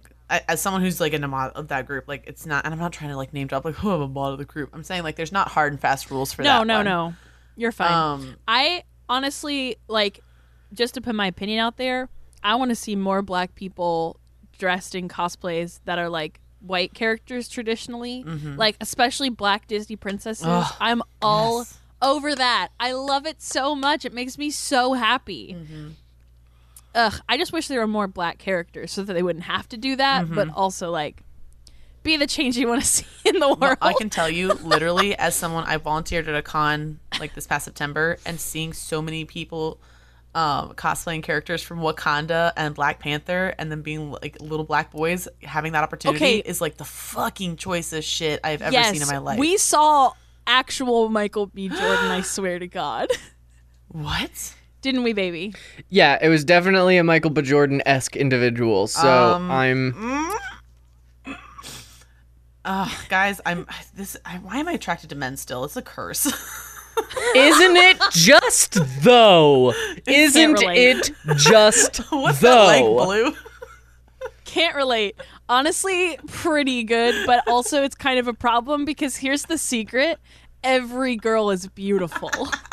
As 0.48 0.62
someone 0.62 0.80
who's 0.80 0.98
like 0.98 1.12
in 1.12 1.22
a 1.24 1.28
mod 1.28 1.52
of 1.52 1.68
that 1.68 1.86
group, 1.86 2.08
like 2.08 2.24
it's 2.26 2.46
not, 2.46 2.64
and 2.64 2.72
I'm 2.72 2.80
not 2.80 2.90
trying 2.90 3.10
to 3.10 3.18
like 3.18 3.34
name 3.34 3.48
drop 3.48 3.66
like 3.66 3.74
who 3.74 3.90
I'm 3.90 4.00
a 4.00 4.08
mod 4.08 4.32
of 4.32 4.38
the 4.38 4.46
group. 4.46 4.70
I'm 4.72 4.82
saying 4.82 5.02
like 5.02 5.16
there's 5.16 5.32
not 5.32 5.48
hard 5.48 5.74
and 5.74 5.80
fast 5.80 6.10
rules 6.10 6.32
for 6.32 6.40
no, 6.40 6.60
that. 6.60 6.66
no, 6.66 6.76
one. 6.76 6.84
no. 6.86 7.14
You're 7.54 7.70
fine. 7.70 7.92
Um, 7.92 8.36
I 8.48 8.84
honestly 9.10 9.76
like 9.88 10.20
just 10.72 10.94
to 10.94 11.02
put 11.02 11.14
my 11.14 11.26
opinion 11.26 11.58
out 11.58 11.76
there. 11.76 12.08
I 12.42 12.54
want 12.54 12.70
to 12.70 12.74
see 12.74 12.96
more 12.96 13.20
black 13.20 13.54
people 13.54 14.18
dressed 14.58 14.94
in 14.94 15.06
cosplays 15.08 15.80
that 15.84 15.98
are 15.98 16.08
like 16.08 16.40
white 16.60 16.94
characters 16.94 17.48
traditionally, 17.48 18.22
like 18.24 18.76
especially 18.80 19.28
black 19.28 19.66
Disney 19.66 19.96
princesses. 19.96 20.46
Mm-hmm. 20.46 20.62
Ugh, 20.62 20.76
I'm 20.80 21.02
all 21.20 21.58
yes. 21.58 21.78
over 22.00 22.34
that. 22.34 22.68
I 22.80 22.92
love 22.92 23.26
it 23.26 23.42
so 23.42 23.74
much. 23.74 24.04
It 24.04 24.14
makes 24.14 24.38
me 24.38 24.50
so 24.50 24.94
happy. 24.94 25.56
Mm-hmm. 25.58 25.88
Ugh, 26.94 27.14
I 27.28 27.36
just 27.38 27.52
wish 27.52 27.68
there 27.68 27.80
were 27.80 27.86
more 27.86 28.06
black 28.06 28.38
characters 28.38 28.92
so 28.92 29.02
that 29.02 29.14
they 29.14 29.22
wouldn't 29.22 29.46
have 29.46 29.68
to 29.70 29.76
do 29.76 29.96
that, 29.96 30.30
but 30.30 30.48
also 30.50 30.90
like 30.90 31.22
be 32.02 32.16
the 32.16 32.26
change 32.26 32.56
you 32.56 32.68
want 32.68 32.82
to 32.82 32.86
see 32.98 33.06
in 33.24 33.38
the 33.38 33.48
world. 33.48 33.60
Well, 33.60 33.76
I 33.80 33.94
can 33.94 34.10
tell 34.10 34.28
you, 34.28 34.52
literally, 34.62 35.16
as 35.16 35.34
someone 35.34 35.64
I 35.64 35.76
volunteered 35.76 36.28
at 36.28 36.34
a 36.34 36.42
con 36.42 36.98
like 37.18 37.34
this 37.34 37.46
past 37.46 37.64
September, 37.64 38.18
and 38.26 38.40
seeing 38.40 38.72
so 38.72 39.00
many 39.00 39.24
people 39.24 39.80
um, 40.34 40.72
cosplaying 40.72 41.22
characters 41.22 41.62
from 41.62 41.80
Wakanda 41.80 42.52
and 42.56 42.74
Black 42.74 42.98
Panther, 42.98 43.54
and 43.58 43.70
then 43.70 43.82
being 43.82 44.10
like 44.10 44.40
little 44.40 44.64
black 44.64 44.90
boys, 44.90 45.28
having 45.42 45.72
that 45.72 45.82
opportunity 45.84 46.24
Okay. 46.24 46.38
is 46.38 46.60
like 46.60 46.76
the 46.76 46.84
fucking 46.84 47.56
choicest 47.56 48.08
shit 48.08 48.40
I've 48.42 48.62
ever 48.62 48.72
yes, 48.72 48.92
seen 48.92 49.02
in 49.02 49.08
my 49.08 49.18
life. 49.18 49.38
We 49.38 49.56
saw 49.56 50.12
actual 50.46 51.08
Michael 51.08 51.46
B. 51.46 51.68
Jordan, 51.68 52.10
I 52.10 52.22
swear 52.22 52.58
to 52.58 52.66
God. 52.66 53.08
what? 53.88 54.54
Didn't 54.82 55.04
we, 55.04 55.12
baby? 55.12 55.54
Yeah, 55.88 56.18
it 56.20 56.28
was 56.28 56.44
definitely 56.44 56.96
a 56.98 57.04
Michael 57.04 57.30
B. 57.30 57.40
Jordan 57.42 57.80
esque 57.86 58.16
individual. 58.16 58.86
So 58.88 59.08
Um, 59.08 59.50
I'm. 59.50 60.28
Ugh, 62.64 62.90
guys, 63.08 63.40
I'm 63.44 63.66
this. 63.96 64.16
I, 64.24 64.36
why 64.38 64.58
am 64.58 64.68
I 64.68 64.72
attracted 64.72 65.10
to 65.10 65.16
men 65.16 65.36
still? 65.36 65.64
It's 65.64 65.76
a 65.76 65.82
curse. 65.82 66.26
Isn't 67.34 67.76
it 67.76 67.96
just 68.12 68.78
though? 69.02 69.72
Isn't 70.06 70.58
it 70.62 71.10
just 71.36 71.98
What's 72.10 72.40
though? 72.40 72.66
that 72.66 72.82
like, 72.82 72.84
blue? 72.84 73.34
Can't 74.44 74.76
relate. 74.76 75.16
Honestly, 75.48 76.18
pretty 76.28 76.84
good, 76.84 77.26
but 77.26 77.42
also 77.48 77.82
it's 77.82 77.94
kind 77.94 78.18
of 78.18 78.28
a 78.28 78.34
problem 78.34 78.84
because 78.84 79.16
here's 79.16 79.44
the 79.46 79.58
secret 79.58 80.18
every 80.62 81.16
girl 81.16 81.50
is 81.50 81.66
beautiful. 81.68 82.30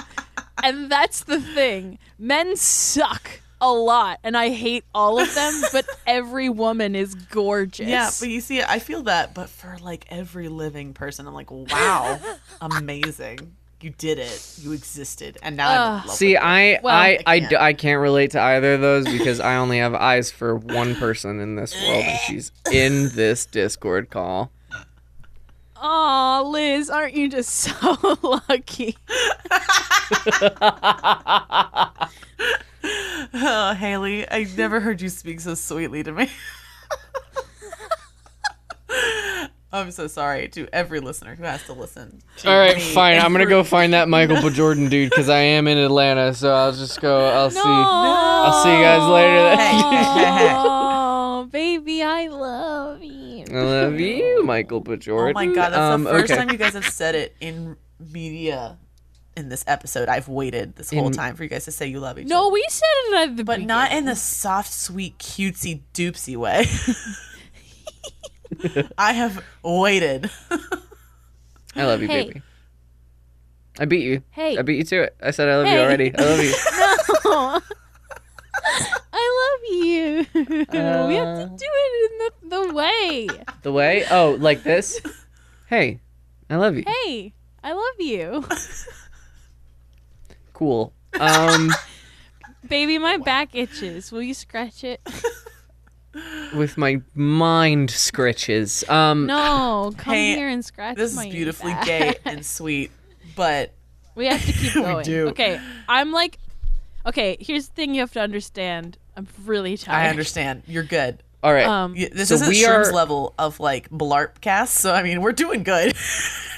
and 0.64 0.92
that's 0.92 1.24
the 1.24 1.40
thing. 1.40 2.00
Men 2.18 2.56
suck 2.56 3.42
a 3.62 3.72
lot, 3.72 4.20
and 4.24 4.38
I 4.38 4.50
hate 4.50 4.86
all 4.96 5.20
of 5.20 5.34
them, 5.36 5.62
but 5.74 5.86
every 6.08 6.50
woman 6.50 6.96
is 6.96 7.14
gorgeous. 7.16 7.88
Yeah, 7.88 8.10
but 8.20 8.30
you 8.30 8.42
see, 8.42 8.62
I 8.62 8.80
feel 8.80 9.04
that, 9.04 9.34
but 9.34 9.50
for 9.50 9.78
like 9.82 10.06
every 10.10 10.48
living 10.50 10.94
person, 10.94 11.28
I'm 11.28 11.34
like, 11.34 11.52
wow, 11.52 12.20
amazing. 12.62 13.56
You 13.82 13.92
did 13.92 14.20
it. 14.20 14.56
You 14.62 14.74
existed, 14.74 15.38
and 15.42 15.56
now 15.56 15.70
I'm 15.70 16.02
in 16.02 16.08
love 16.08 16.18
See, 16.18 16.34
with. 16.34 16.44
I, 16.44 16.80
Well, 16.84 16.94
I, 16.94 17.08
I 17.08 17.24
I, 17.26 17.40
can't. 17.40 17.50
d- 17.50 17.56
I 17.58 17.74
can't 17.74 18.02
relate 18.02 18.32
to 18.32 18.42
either 18.42 18.74
of 18.74 18.82
those 18.82 19.06
because 19.06 19.40
I 19.40 19.56
only 19.56 19.78
have 19.78 19.94
eyes 19.96 20.30
for 20.32 20.54
one 20.58 20.96
person 20.96 21.40
in 21.40 21.56
this 21.56 21.74
world, 21.88 22.04
and 22.04 22.20
she's 22.20 22.52
in 22.74 23.08
this 23.16 23.46
Discord 23.46 24.10
call. 24.10 24.52
Aw, 25.82 26.42
Liz, 26.42 26.90
aren't 26.90 27.14
you 27.14 27.30
just 27.30 27.50
so 27.54 28.18
lucky? 28.50 28.98
Oh, 33.34 33.74
Haley, 33.78 34.30
I 34.30 34.48
never 34.58 34.80
heard 34.80 35.02
you 35.02 35.10
speak 35.10 35.40
so 35.40 35.54
sweetly 35.54 36.04
to 36.04 36.12
me. 36.12 36.30
I'm 39.72 39.92
so 39.92 40.08
sorry 40.08 40.48
to 40.50 40.68
every 40.74 41.00
listener 41.00 41.36
who 41.36 41.44
has 41.44 41.64
to 41.66 41.74
listen. 41.74 42.24
to 42.38 42.50
All 42.50 42.58
right, 42.58 42.76
me 42.78 42.82
fine. 42.82 43.20
I'm 43.20 43.32
gonna 43.32 43.46
go 43.46 43.64
find 43.64 43.94
that 43.94 44.10
Michael 44.10 44.42
B. 44.42 44.50
Jordan 44.50 44.90
dude 44.90 45.12
because 45.12 45.30
I 45.30 45.40
am 45.40 45.68
in 45.68 45.78
Atlanta, 45.78 46.34
so 46.34 46.52
I'll 46.52 46.72
just 46.72 47.00
go. 47.00 47.28
I'll 47.28 47.52
see. 47.52 47.60
I'll 47.64 48.64
see 48.64 48.76
you 48.76 48.82
guys 48.82 49.08
later 49.08 50.96
baby, 51.50 52.04
I 52.04 52.28
love 52.28 53.04
you. 53.04 53.46
I 53.50 53.62
love 53.62 54.00
you, 54.00 54.44
Michael 54.44 54.80
B. 54.82 54.98
Oh 55.10 55.32
my 55.34 55.46
god, 55.48 55.70
that's 55.70 55.78
Um, 55.78 56.04
the 56.04 56.10
first 56.12 56.26
okay. 56.32 56.36
time 56.38 56.50
you 56.52 56.58
guys 56.58 56.74
have 56.74 56.88
said 56.88 57.16
it 57.16 57.36
in 57.40 57.76
media 58.00 58.78
in 59.36 59.50
this 59.50 59.64
episode. 59.68 60.10
I've 60.10 60.28
waited 60.28 60.76
this 60.76 60.90
whole 60.92 61.08
In- 61.08 61.14
time 61.14 61.36
for 61.36 61.44
you 61.44 61.50
guys 61.50 61.66
to 61.66 61.72
say 61.72 61.88
you 61.88 62.00
love 62.00 62.20
each 62.20 62.28
No, 62.28 62.38
other. 62.42 62.46
No, 62.48 62.54
we 62.54 62.66
said 62.70 62.88
it 63.04 63.30
at 63.30 63.38
the 63.38 63.44
But 63.44 63.62
not 63.62 63.92
in 63.92 64.06
the 64.06 64.16
soft, 64.16 64.74
sweet, 64.74 65.18
cutesy, 65.18 65.82
doopsy 65.94 66.36
way. 66.38 66.66
I 68.98 69.14
have 69.14 69.44
waited. 69.64 70.30
I 71.76 71.86
love 71.86 72.02
you, 72.02 72.08
Hey. 72.08 72.26
baby. 72.28 72.42
I 73.80 73.86
beat 73.86 74.04
you. 74.04 74.24
Hey. 74.32 74.58
I 74.58 74.62
beat 74.64 74.78
you 74.78 74.84
to 74.84 75.04
it. 75.04 75.16
I 75.24 75.32
said 75.32 75.48
I 75.48 75.56
love 75.58 75.68
you 75.68 75.80
already. 75.80 76.12
I 76.18 76.22
love 76.22 76.44
you. 76.44 76.54
No. 77.26 77.62
I 79.22 79.28
love 79.42 79.76
you. 79.86 80.26
we 80.34 81.16
have 81.16 81.38
to 81.38 81.44
Uh. 81.44 81.58
do 81.58 81.66
it 81.66 82.12
in 82.12 82.18
the, 82.50 82.56
the 82.68 82.74
way. 82.74 83.28
The 83.64 83.72
way? 83.72 84.06
Oh, 84.10 84.38
like 84.40 84.64
this? 84.64 85.00
Hey, 85.68 86.00
I 86.50 86.56
love 86.56 86.76
you. 86.76 86.84
Hey, 86.88 87.34
I 87.64 87.74
love 87.74 88.00
you. 88.00 88.46
Cool. 90.54 90.94
Um, 91.20 91.70
Baby, 92.68 92.98
my 92.98 93.18
back 93.18 93.56
itches. 93.56 94.12
Will 94.12 94.22
you 94.22 94.34
scratch 94.34 94.84
it? 94.84 95.02
with 96.56 96.78
my 96.78 97.02
mind 97.14 97.92
scratches. 97.92 98.84
Um, 98.90 99.26
No, 99.28 99.94
come 99.98 100.16
Hey, 100.16 100.36
here 100.36 100.50
and 100.50 100.66
scratch 100.66 100.98
This 100.98 101.16
is 101.16 101.26
beautifully 101.28 101.72
back. 101.74 101.86
gay 101.86 102.16
and 102.26 102.46
sweet, 102.46 102.92
but 103.36 103.74
We 104.16 104.26
have 104.26 104.44
to 104.44 104.52
keep 104.52 104.74
going. 104.74 104.98
we 104.98 105.04
do. 105.04 105.28
Okay, 105.30 105.62
I'm 105.88 106.12
like, 106.12 106.40
okay. 107.06 107.38
Here's 107.40 107.68
the 107.68 107.74
thing 107.76 107.94
you 107.94 108.02
have 108.02 108.12
to 108.14 108.22
understand. 108.22 108.98
I'm 109.20 109.28
really 109.46 109.78
tired. 109.78 110.06
I 110.06 110.10
understand. 110.10 110.64
You're 110.68 110.84
good. 110.84 111.22
all 111.44 111.54
right. 111.54 111.66
Um, 111.66 111.94
This 111.94 112.30
So 112.30 112.36
isn't 112.36 112.48
we 112.50 112.56
Shrim's 112.56 112.88
are- 112.90 112.94
level 112.94 113.34
of 113.38 113.60
like 113.60 113.90
blarp 113.90 114.42
cast, 114.42 114.76
so 114.76 114.94
I 114.94 115.04
mean 115.04 115.22
we're 115.22 115.32
doing 115.34 115.64
good. 115.64 115.94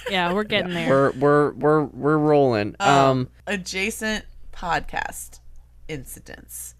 yeah, 0.09 0.31
we're 0.33 0.43
getting 0.55 0.73
there. 0.73 0.89
we're 0.89 1.11
we're 1.11 1.51
we're 1.51 1.83
we're 1.83 2.17
rolling. 2.17 2.75
Um, 2.79 3.29
adjacent 3.47 4.25
podcast 4.53 5.39
incidents. 5.87 6.75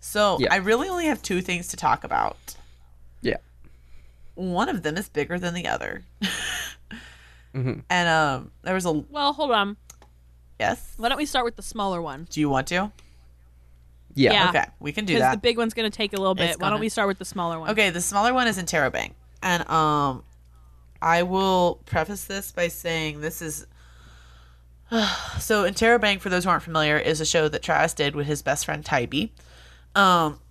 So 0.00 0.38
Yeah. 0.40 0.52
I 0.52 0.56
really 0.56 0.88
only 0.88 1.06
have 1.06 1.22
two 1.22 1.40
things 1.42 1.68
to 1.68 1.76
talk 1.76 2.02
about. 2.04 2.56
yeah. 3.22 3.36
One 4.34 4.68
of 4.68 4.82
them 4.82 4.96
is 4.96 5.08
bigger 5.08 5.38
than 5.38 5.52
the 5.54 5.66
other. 5.66 6.04
Mhm. 7.54 7.82
And 7.88 8.08
um 8.08 8.50
there 8.62 8.74
was 8.74 8.84
a 8.84 8.92
well, 8.92 9.32
hold 9.32 9.50
on. 9.50 9.76
yes. 10.60 10.92
Why 10.98 11.08
don't 11.08 11.16
we 11.18 11.24
start 11.26 11.44
with 11.46 11.56
the 11.56 11.62
smaller 11.62 12.02
one? 12.02 12.26
Do 12.30 12.40
you 12.40 12.50
want 12.50 12.66
to? 12.68 12.92
Yeah. 14.16 14.32
Yeah. 14.32 14.48
Okay, 14.48 14.64
we 14.80 14.90
can 14.92 15.04
do 15.04 15.12
Because 15.14 15.22
that. 15.28 15.32
the 15.36 15.40
big 15.40 15.56
one's 15.58 15.74
gonna 15.74 15.90
take 15.90 16.12
a 16.12 16.16
little 16.16 16.34
bit. 16.34 16.50
It's 16.50 16.58
Why 16.58 16.66
don't 16.70 16.76
gonna. 16.76 16.80
we 16.80 16.88
start 16.88 17.06
with 17.06 17.18
the 17.18 17.24
smaller 17.24 17.60
one? 17.60 17.70
Okay, 17.70 17.90
the 17.90 18.00
smaller 18.00 18.34
one 18.34 18.48
is 18.48 18.58
Interrobang. 18.58 19.12
And 19.42 19.68
um 19.70 20.24
I 21.00 21.22
will 21.22 21.80
preface 21.86 22.24
this 22.24 22.50
by 22.50 22.66
saying 22.68 23.20
this 23.20 23.40
is 23.42 23.66
so 25.38 25.64
Interrobang, 25.70 26.20
for 26.20 26.28
those 26.30 26.44
who 26.44 26.50
aren't 26.50 26.62
familiar, 26.62 26.98
is 26.98 27.20
a 27.20 27.26
show 27.26 27.46
that 27.48 27.62
Travis 27.62 27.92
did 27.94 28.16
with 28.16 28.26
his 28.26 28.42
best 28.42 28.64
friend 28.64 28.84
Tybee. 28.84 29.28
Um 29.94 30.40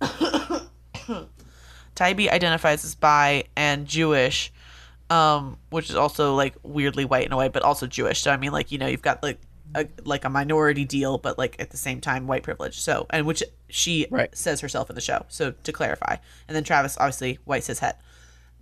Tybee 1.94 2.28
identifies 2.30 2.84
as 2.84 2.94
bi 2.94 3.44
and 3.56 3.86
Jewish, 3.86 4.52
um, 5.08 5.56
which 5.70 5.88
is 5.88 5.96
also 5.96 6.34
like 6.34 6.54
weirdly 6.62 7.04
white 7.06 7.26
in 7.26 7.32
a 7.32 7.36
way, 7.36 7.48
but 7.48 7.62
also 7.62 7.86
Jewish. 7.86 8.20
So 8.20 8.30
I 8.30 8.36
mean, 8.36 8.52
like 8.52 8.70
you 8.70 8.78
know, 8.78 8.86
you've 8.86 9.02
got 9.02 9.22
like 9.22 9.40
a 9.74 9.86
like 10.04 10.24
a 10.24 10.28
minority 10.28 10.84
deal, 10.84 11.18
but 11.18 11.38
like 11.38 11.56
at 11.58 11.70
the 11.70 11.76
same 11.76 12.00
time 12.00 12.26
white 12.26 12.42
privilege. 12.42 12.78
So 12.78 13.06
and 13.10 13.26
which 13.26 13.42
she 13.68 14.06
Right. 14.10 14.36
says 14.36 14.60
herself 14.60 14.88
in 14.90 14.94
the 14.94 15.00
show. 15.02 15.26
So 15.28 15.52
to 15.62 15.72
clarify, 15.72 16.16
and 16.48 16.54
then 16.56 16.64
Travis 16.64 16.96
obviously 16.98 17.38
white 17.44 17.64
cis 17.64 17.80
het, 17.80 18.00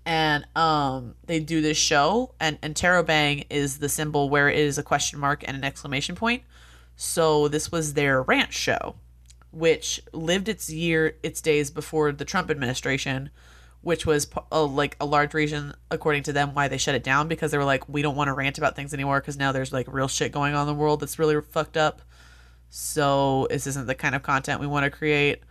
and 0.07 0.47
um 0.57 1.15
they 1.27 1.41
do 1.41 1.61
this 1.61 1.77
show, 1.79 2.35
and 2.41 2.61
Interrobang 2.63 3.47
is 3.51 3.79
the 3.79 3.89
symbol 3.89 4.29
where 4.31 4.49
it 4.49 4.59
is 4.59 4.79
a 4.79 4.83
question 4.83 5.19
mark 5.19 5.45
and 5.47 5.57
an 5.57 5.65
exclamation 5.65 6.15
point. 6.15 6.43
So 6.97 7.49
this 7.49 7.71
was 7.73 7.95
their 7.95 8.23
ranch 8.23 8.55
show 8.55 8.97
which 9.51 10.01
lived 10.13 10.49
its 10.49 10.69
year 10.69 11.17
its 11.23 11.41
days 11.41 11.71
before 11.71 12.11
the 12.11 12.25
Trump 12.25 12.51
administration, 12.51 13.31
which 13.85 14.07
was 14.07 14.29
a, 14.51 14.63
like 14.63 14.97
a 15.01 15.07
large 15.07 15.35
reason 15.35 15.75
according 15.91 16.23
to 16.25 16.33
them 16.33 16.55
why 16.55 16.69
they 16.69 16.79
shut 16.79 16.95
it 16.95 17.05
down 17.05 17.29
because 17.29 17.51
they 17.51 17.59
were 17.59 17.65
like 17.65 17.89
we 17.89 18.03
don't 18.03 18.17
want 18.17 18.29
to 18.29 18.33
rant 18.33 18.59
about 18.59 18.75
things 18.75 18.95
anymore 18.95 19.21
because 19.21 19.37
now 19.37 19.53
there's 19.53 19.73
like 19.73 19.87
real 19.93 20.09
shit 20.09 20.33
going 20.33 20.55
on 20.55 20.63
in 20.63 20.75
the 20.75 20.81
world 20.81 21.01
that's 21.01 21.19
really 21.19 21.41
fucked 21.41 21.77
up. 21.77 22.03
So 22.71 23.47
this 23.51 23.67
isn't 23.69 23.87
the 23.87 23.95
kind 23.95 24.15
of 24.15 24.23
content 24.23 24.61
we 24.61 24.67
want 24.67 24.85
to 24.85 24.91
create 24.91 25.43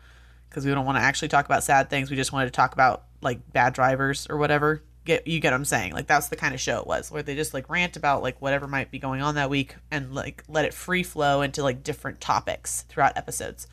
because 0.49 0.65
we 0.65 0.71
don't 0.71 0.85
want 0.85 0.97
to 0.97 1.03
actually 1.03 1.29
talk 1.29 1.45
about 1.45 1.63
sad 1.63 1.89
things. 1.89 2.09
We 2.09 2.17
just 2.17 2.33
wanted 2.33 2.47
to 2.47 2.51
talk 2.51 2.73
about 2.73 3.05
like 3.21 3.53
bad 3.53 3.73
drivers 3.73 4.27
or 4.29 4.37
whatever. 4.37 4.83
Get 5.05 5.27
you 5.27 5.39
get 5.39 5.51
what 5.51 5.57
I'm 5.57 5.65
saying? 5.65 5.93
Like 5.93 6.07
that's 6.07 6.29
the 6.29 6.35
kind 6.35 6.53
of 6.53 6.59
show 6.59 6.79
it 6.79 6.87
was 6.87 7.11
where 7.11 7.23
they 7.23 7.35
just 7.35 7.53
like 7.53 7.69
rant 7.69 7.97
about 7.97 8.23
like 8.23 8.41
whatever 8.41 8.67
might 8.67 8.91
be 8.91 8.99
going 8.99 9.21
on 9.21 9.35
that 9.35 9.49
week 9.49 9.75
and 9.91 10.13
like 10.13 10.43
let 10.47 10.65
it 10.65 10.73
free 10.73 11.03
flow 11.03 11.41
into 11.41 11.61
like 11.61 11.83
different 11.83 12.19
topics 12.19 12.83
throughout 12.83 13.17
episodes. 13.17 13.67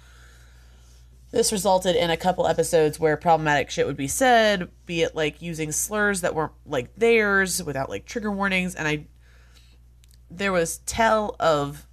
This 1.31 1.53
resulted 1.53 1.95
in 1.95 2.11
a 2.11 2.17
couple 2.17 2.47
episodes 2.47 2.99
where 2.99 3.17
problematic 3.17 3.71
shit 3.71 3.87
would 3.87 3.97
be 3.97 4.09
said, 4.09 4.69
be 4.85 5.03
it 5.03 5.15
like 5.15 5.41
using 5.41 5.71
slurs 5.71 6.23
that 6.23 6.35
weren't 6.35 6.53
like 6.67 6.95
theirs 6.97 7.63
without 7.63 7.89
like 7.89 8.05
trigger 8.05 8.33
warnings. 8.33 8.75
And 8.75 8.89
I, 8.89 9.07
there 10.29 10.51
was 10.51 10.79
tell 10.79 11.37
of 11.39 11.87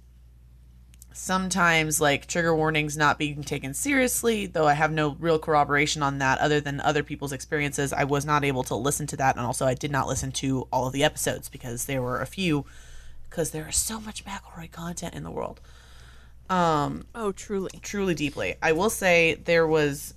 sometimes 1.12 2.00
like 2.00 2.26
trigger 2.26 2.54
warnings 2.54 2.96
not 2.96 3.18
being 3.18 3.44
taken 3.44 3.74
seriously, 3.74 4.46
though 4.46 4.66
I 4.66 4.74
have 4.74 4.90
no 4.90 5.16
real 5.20 5.38
corroboration 5.38 6.02
on 6.02 6.18
that 6.18 6.40
other 6.40 6.60
than 6.60 6.80
other 6.80 7.04
people's 7.04 7.32
experiences. 7.32 7.92
I 7.92 8.04
was 8.04 8.24
not 8.24 8.44
able 8.44 8.64
to 8.64 8.74
listen 8.74 9.06
to 9.08 9.16
that. 9.18 9.36
And 9.36 9.46
also, 9.46 9.66
I 9.66 9.74
did 9.74 9.92
not 9.92 10.08
listen 10.08 10.32
to 10.32 10.66
all 10.72 10.88
of 10.88 10.92
the 10.92 11.04
episodes 11.04 11.48
because 11.48 11.84
there 11.84 12.02
were 12.02 12.20
a 12.20 12.26
few, 12.26 12.64
because 13.30 13.52
there 13.52 13.68
is 13.68 13.76
so 13.76 14.00
much 14.00 14.24
McElroy 14.24 14.72
content 14.72 15.14
in 15.14 15.22
the 15.22 15.30
world 15.30 15.60
Um, 16.50 17.04
oh, 17.14 17.32
truly. 17.32 17.70
truly 17.82 18.14
deeply. 18.14 18.56
I 18.62 18.72
will 18.72 18.90
say 18.90 19.34
there 19.34 19.66
was 19.66 20.14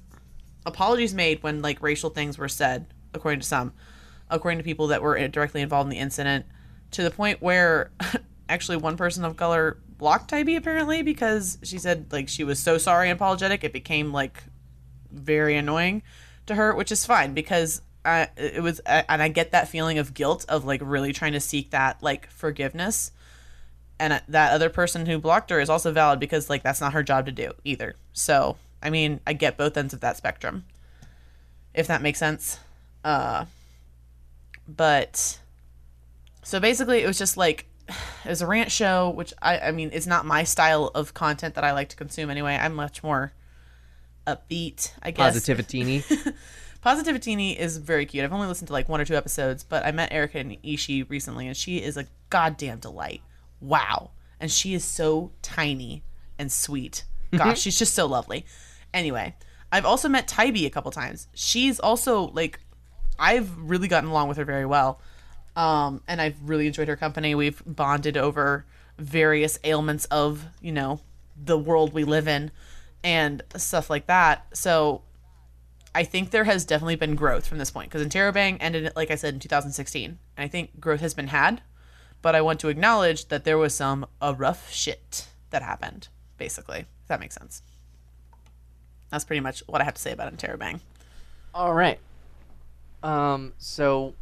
apologies 0.65 1.13
made 1.13 1.43
when 1.43 1.61
like 1.61 1.81
racial 1.81 2.09
things 2.09 2.37
were 2.37 2.49
said, 2.49 2.85
according 3.13 3.41
to 3.41 3.45
some, 3.45 3.73
according 4.29 4.59
to 4.59 4.63
people 4.63 4.87
that 4.87 5.01
were 5.01 5.27
directly 5.27 5.61
involved 5.61 5.87
in 5.87 5.91
the 5.91 5.99
incident, 5.99 6.45
to 6.91 7.03
the 7.03 7.11
point 7.11 7.41
where 7.41 7.91
actually 8.49 8.77
one 8.77 8.97
person 8.97 9.25
of 9.25 9.37
color 9.37 9.77
blocked 9.97 10.29
Tybee 10.29 10.55
apparently 10.55 11.03
because 11.03 11.57
she 11.61 11.77
said 11.77 12.07
like 12.11 12.27
she 12.27 12.43
was 12.43 12.59
so 12.59 12.77
sorry 12.77 13.09
and 13.09 13.17
apologetic 13.17 13.63
it 13.63 13.71
became 13.71 14.11
like 14.11 14.43
very 15.11 15.55
annoying 15.55 16.01
to 16.47 16.55
her, 16.55 16.73
which 16.73 16.91
is 16.91 17.05
fine 17.05 17.33
because 17.33 17.81
I, 18.03 18.29
it 18.35 18.63
was 18.63 18.79
and 18.79 19.21
I 19.21 19.27
get 19.27 19.51
that 19.51 19.67
feeling 19.67 19.99
of 19.99 20.13
guilt 20.13 20.45
of 20.49 20.65
like 20.65 20.81
really 20.83 21.13
trying 21.13 21.33
to 21.33 21.39
seek 21.39 21.71
that 21.71 22.01
like 22.01 22.29
forgiveness 22.31 23.11
and 24.01 24.19
that 24.27 24.51
other 24.51 24.69
person 24.69 25.05
who 25.05 25.19
blocked 25.19 25.51
her 25.51 25.59
is 25.59 25.69
also 25.69 25.91
valid 25.91 26.19
because 26.19 26.49
like 26.49 26.63
that's 26.63 26.81
not 26.81 26.93
her 26.93 27.03
job 27.03 27.27
to 27.27 27.31
do 27.31 27.51
either. 27.63 27.95
So 28.13 28.57
I 28.81 28.89
mean, 28.89 29.19
I 29.27 29.33
get 29.33 29.57
both 29.57 29.77
ends 29.77 29.93
of 29.93 29.99
that 30.01 30.17
spectrum, 30.17 30.65
if 31.75 31.85
that 31.87 32.01
makes 32.01 32.17
sense. 32.17 32.59
Uh, 33.05 33.45
but 34.67 35.39
so 36.41 36.59
basically, 36.59 37.03
it 37.03 37.07
was 37.07 37.19
just 37.19 37.37
like 37.37 37.67
it 38.25 38.29
was 38.29 38.41
a 38.41 38.47
rant 38.47 38.71
show, 38.71 39.11
which 39.11 39.33
I 39.41 39.59
I 39.59 39.71
mean, 39.71 39.91
it's 39.93 40.07
not 40.07 40.25
my 40.25 40.43
style 40.43 40.91
of 40.95 41.13
content 41.13 41.53
that 41.53 41.63
I 41.63 41.71
like 41.71 41.89
to 41.89 41.95
consume 41.95 42.31
anyway. 42.31 42.57
I'm 42.59 42.73
much 42.73 43.03
more 43.03 43.33
upbeat, 44.25 44.93
I 45.03 45.11
guess. 45.11 45.33
Positivity. 45.33 46.03
Positivitini 46.83 47.55
is 47.55 47.77
very 47.77 48.07
cute. 48.07 48.23
I've 48.23 48.33
only 48.33 48.47
listened 48.47 48.69
to 48.69 48.73
like 48.73 48.89
one 48.89 48.99
or 48.99 49.05
two 49.05 49.15
episodes, 49.15 49.63
but 49.63 49.85
I 49.85 49.91
met 49.91 50.11
Erica 50.11 50.39
and 50.39 50.57
Ishi 50.63 51.03
recently, 51.03 51.45
and 51.45 51.55
she 51.55 51.77
is 51.77 51.95
a 51.95 52.07
goddamn 52.31 52.79
delight. 52.79 53.21
Wow. 53.61 54.11
And 54.39 54.51
she 54.51 54.73
is 54.73 54.83
so 54.83 55.31
tiny 55.41 56.03
and 56.37 56.51
sweet. 56.51 57.05
Gosh, 57.31 57.61
she's 57.61 57.79
just 57.79 57.93
so 57.93 58.07
lovely. 58.07 58.45
Anyway, 58.93 59.35
I've 59.71 59.85
also 59.85 60.09
met 60.09 60.27
Tybee 60.27 60.65
a 60.65 60.69
couple 60.69 60.91
times. 60.91 61.27
She's 61.33 61.79
also 61.79 62.27
like, 62.31 62.59
I've 63.17 63.55
really 63.57 63.87
gotten 63.87 64.09
along 64.09 64.27
with 64.27 64.37
her 64.37 64.45
very 64.45 64.65
well. 64.65 64.99
Um, 65.55 66.01
and 66.07 66.21
I've 66.21 66.37
really 66.43 66.67
enjoyed 66.67 66.87
her 66.87 66.95
company. 66.95 67.35
We've 67.35 67.61
bonded 67.65 68.17
over 68.17 68.65
various 68.97 69.59
ailments 69.63 70.05
of, 70.05 70.45
you 70.61 70.71
know, 70.71 70.99
the 71.41 71.57
world 71.57 71.93
we 71.93 72.03
live 72.03 72.27
in 72.27 72.51
and 73.03 73.41
stuff 73.55 73.89
like 73.89 74.07
that. 74.07 74.45
So 74.53 75.03
I 75.93 76.03
think 76.03 76.31
there 76.31 76.43
has 76.45 76.65
definitely 76.65 76.95
been 76.95 77.15
growth 77.15 77.47
from 77.47 77.57
this 77.57 77.71
point 77.71 77.89
because 77.89 78.05
Interrobang 78.05 78.57
ended, 78.59 78.91
like 78.95 79.11
I 79.11 79.15
said, 79.15 79.33
in 79.35 79.39
2016. 79.39 80.05
And 80.05 80.19
I 80.37 80.47
think 80.47 80.79
growth 80.79 81.01
has 81.01 81.13
been 81.13 81.27
had, 81.27 81.61
but 82.21 82.35
I 82.35 82.41
want 82.41 82.59
to 82.61 82.69
acknowledge 82.69 83.27
that 83.29 83.43
there 83.43 83.57
was 83.57 83.73
some 83.75 84.05
uh, 84.21 84.33
rough 84.37 84.71
shit 84.71 85.27
that 85.49 85.61
happened, 85.61 86.07
basically. 86.37 86.79
If 86.79 87.07
that 87.07 87.19
makes 87.19 87.35
sense. 87.35 87.61
That's 89.09 89.25
pretty 89.25 89.41
much 89.41 89.63
what 89.67 89.81
I 89.81 89.83
have 89.83 89.95
to 89.95 90.01
say 90.01 90.11
about 90.11 90.33
Interrobang. 90.35 90.79
All 91.53 91.73
right. 91.73 91.99
Um. 93.03 93.53
So 93.57 94.13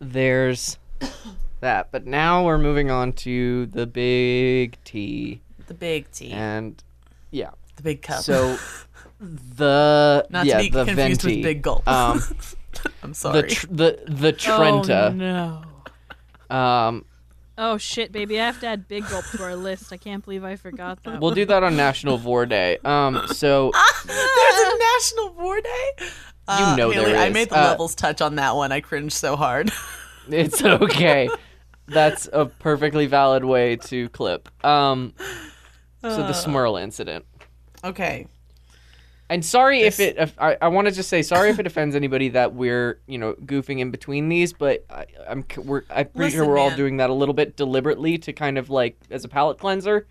there's 0.00 0.76
that, 1.60 1.90
but 1.92 2.06
now 2.06 2.44
we're 2.44 2.58
moving 2.58 2.90
on 2.90 3.12
to 3.14 3.66
the 3.66 3.86
big 3.86 4.76
T, 4.84 5.40
The 5.66 5.74
big 5.74 6.10
T, 6.10 6.30
and 6.32 6.82
yeah. 7.30 7.50
the 7.76 7.82
big 7.82 8.02
cup. 8.02 8.22
So 8.22 8.58
the 9.20 10.26
Not 10.30 10.46
yeah 10.46 10.58
to 10.58 10.62
be 10.64 10.68
the 10.70 10.84
confused 10.84 11.22
venti. 11.22 11.36
with 11.36 11.44
Big 11.44 11.62
Gulp. 11.62 11.86
Um, 11.88 12.20
I'm 13.02 13.10
the 13.10 13.14
sorry. 13.14 13.48
tr- 13.50 13.66
the 13.70 14.02
the 14.06 14.32
Trenta. 14.32 15.06
Oh 15.06 15.62
no. 16.50 16.54
Um, 16.54 17.04
Oh 17.56 17.76
shit, 17.78 18.10
baby! 18.10 18.40
I 18.40 18.46
have 18.46 18.58
to 18.60 18.66
add 18.66 18.88
Big 18.88 19.08
Gulp 19.08 19.24
to 19.32 19.42
our 19.44 19.54
list. 19.54 19.92
I 19.92 19.96
can't 19.96 20.24
believe 20.24 20.42
I 20.44 20.56
forgot 20.56 21.02
that. 21.04 21.20
we'll 21.20 21.30
do 21.30 21.44
that 21.46 21.62
on 21.62 21.76
National 21.76 22.18
Vor 22.18 22.46
Day. 22.46 22.78
Um, 22.84 23.26
so 23.28 23.70
There's 24.06 24.58
a 24.58 24.78
National 24.78 25.34
War 25.34 25.60
Day. 25.60 26.06
Uh, 26.48 26.74
know 26.76 26.90
Haley, 26.90 27.12
there 27.12 27.16
I 27.22 27.30
made 27.30 27.48
the 27.50 27.58
Uh, 27.60 27.64
levels 27.70 27.94
touch 27.94 28.20
on 28.20 28.34
that 28.36 28.56
one. 28.56 28.72
I 28.72 28.80
cringed 28.80 29.12
so 29.14 29.36
hard. 29.36 29.70
it's 30.28 30.62
okay. 30.64 31.28
That's 31.86 32.28
a 32.32 32.46
perfectly 32.46 33.06
valid 33.06 33.44
way 33.44 33.76
to 33.76 34.08
clip. 34.10 34.48
Um, 34.64 35.14
so 36.02 36.16
the 36.18 36.32
Smirl 36.32 36.76
incident. 36.76 37.24
okay. 37.84 38.26
And 39.34 39.44
sorry 39.44 39.80
if 39.82 39.98
it. 40.00 40.16
If, 40.16 40.34
I, 40.38 40.56
I 40.62 40.68
want 40.68 40.86
to 40.88 40.94
just 40.94 41.08
say 41.08 41.22
sorry 41.22 41.50
if 41.50 41.58
it 41.58 41.66
offends 41.66 41.96
anybody 41.96 42.28
that 42.30 42.54
we're 42.54 43.00
you 43.06 43.18
know 43.18 43.34
goofing 43.34 43.80
in 43.80 43.90
between 43.90 44.28
these, 44.28 44.52
but 44.52 44.84
I, 44.88 45.06
I'm 45.28 45.44
we're 45.64 45.82
I'm 45.90 46.06
pretty 46.08 46.36
sure 46.36 46.46
we're 46.46 46.58
all 46.58 46.70
doing 46.74 46.98
that 46.98 47.10
a 47.10 47.12
little 47.12 47.34
bit 47.34 47.56
deliberately 47.56 48.16
to 48.18 48.32
kind 48.32 48.58
of 48.58 48.70
like 48.70 48.96
as 49.10 49.24
a 49.24 49.28
palate 49.28 49.58
cleanser. 49.58 50.06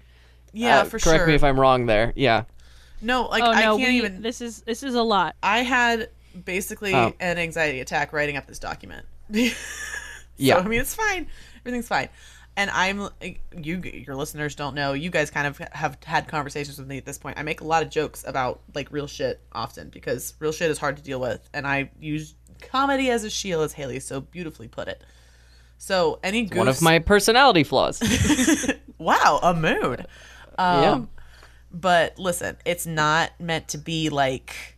Yeah, 0.52 0.80
Uh, 0.80 0.84
for 0.84 0.90
correct 0.92 1.04
sure. 1.04 1.14
Correct 1.14 1.28
me 1.30 1.36
if 1.36 1.44
I'm 1.44 1.60
wrong 1.60 1.86
there. 1.86 2.12
Yeah. 2.16 2.44
no, 3.02 3.24
like 3.28 3.44
oh 3.44 3.52
I 3.52 3.62
no, 3.64 3.78
can't 3.78 3.90
we, 3.92 3.98
even. 3.98 4.22
this 4.22 4.42
is 4.42 4.62
this 4.64 4.84
is 4.84 4.94
a 4.96 5.02
lot. 5.04 5.36
I 5.42 5.60
had 5.60 6.10
basically 6.46 6.94
Oh. 6.94 7.14
an 7.20 7.38
anxiety 7.38 7.80
attack 7.80 8.12
writing 8.14 8.36
up 8.38 8.46
this 8.46 8.60
document. 8.60 9.06
Yeah. 10.36 10.58
I 10.58 10.68
mean, 10.68 10.82
it's 10.82 10.96
fine. 10.96 11.28
Everything's 11.62 11.88
fine. 11.88 12.10
And 12.56 12.70
I'm 12.70 13.10
you. 13.56 13.82
Your 13.82 14.16
listeners 14.16 14.56
don't 14.56 14.76
know. 14.76 14.94
You 14.94 15.10
guys 15.10 15.32
kind 15.32 15.48
of 15.48 15.58
have 15.72 15.98
had 16.04 16.28
conversations 16.28 16.78
with 16.78 16.88
me 16.88 16.98
at 16.98 17.06
this 17.06 17.18
point. 17.18 17.40
I 17.40 17.44
make 17.44 17.62
a 17.62 17.64
lot 17.64 17.82
of 17.82 17.90
jokes 17.90 18.24
about 18.28 18.62
like 18.76 18.92
real 18.92 19.08
shit 19.08 19.42
often 19.54 19.90
because 19.90 20.36
real 20.40 20.52
shit 20.52 20.70
is 20.70 20.78
hard 20.78 20.98
to 20.98 21.04
deal 21.04 21.20
with, 21.20 21.50
and 21.54 21.66
I 21.66 21.90
use 22.00 22.36
comedy 22.62 23.10
as 23.10 23.24
a 23.24 23.30
shield, 23.30 23.64
as 23.64 23.74
Haley 23.74 24.00
so 24.00 24.22
beautifully 24.22 24.68
put 24.68 24.88
it. 24.88 25.04
So 25.80 26.20
any 26.24 26.48
One 26.48 26.68
of 26.68 26.82
my 26.82 27.00
personality 27.00 27.64
flaws. 27.64 28.02
wow 28.98 29.40
a 29.42 29.54
mood. 29.54 30.06
yeah. 30.58 30.92
Um, 30.92 31.10
But 31.72 32.20
listen, 32.20 32.58
it's 32.66 32.86
not 32.86 33.32
meant 33.40 33.68
to 33.70 33.80
be 33.80 34.10
like 34.10 34.73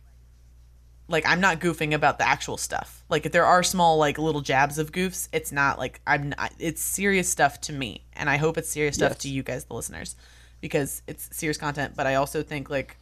like 1.08 1.26
I'm 1.26 1.40
not 1.40 1.60
goofing 1.60 1.94
about 1.94 2.18
the 2.18 2.26
actual 2.26 2.56
stuff. 2.56 3.04
Like 3.08 3.26
if 3.26 3.32
there 3.32 3.44
are 3.46 3.62
small 3.62 3.96
like 3.98 4.18
little 4.18 4.40
jabs 4.40 4.78
of 4.78 4.92
goofs, 4.92 5.28
it's 5.32 5.52
not 5.52 5.78
like 5.78 6.00
I'm 6.06 6.30
not, 6.30 6.52
it's 6.58 6.82
serious 6.82 7.28
stuff 7.28 7.60
to 7.62 7.72
me 7.72 8.02
and 8.14 8.28
I 8.28 8.36
hope 8.36 8.58
it's 8.58 8.68
serious 8.68 8.96
stuff 8.96 9.12
Yes. 9.12 9.18
to 9.18 9.28
you 9.28 9.42
guys 9.42 9.64
the 9.64 9.74
listeners 9.74 10.16
because 10.60 11.02
it's 11.06 11.28
serious 11.36 11.58
content, 11.58 11.94
but 11.96 12.06
I 12.06 12.14
also 12.16 12.42
think 12.42 12.70
like 12.70 12.96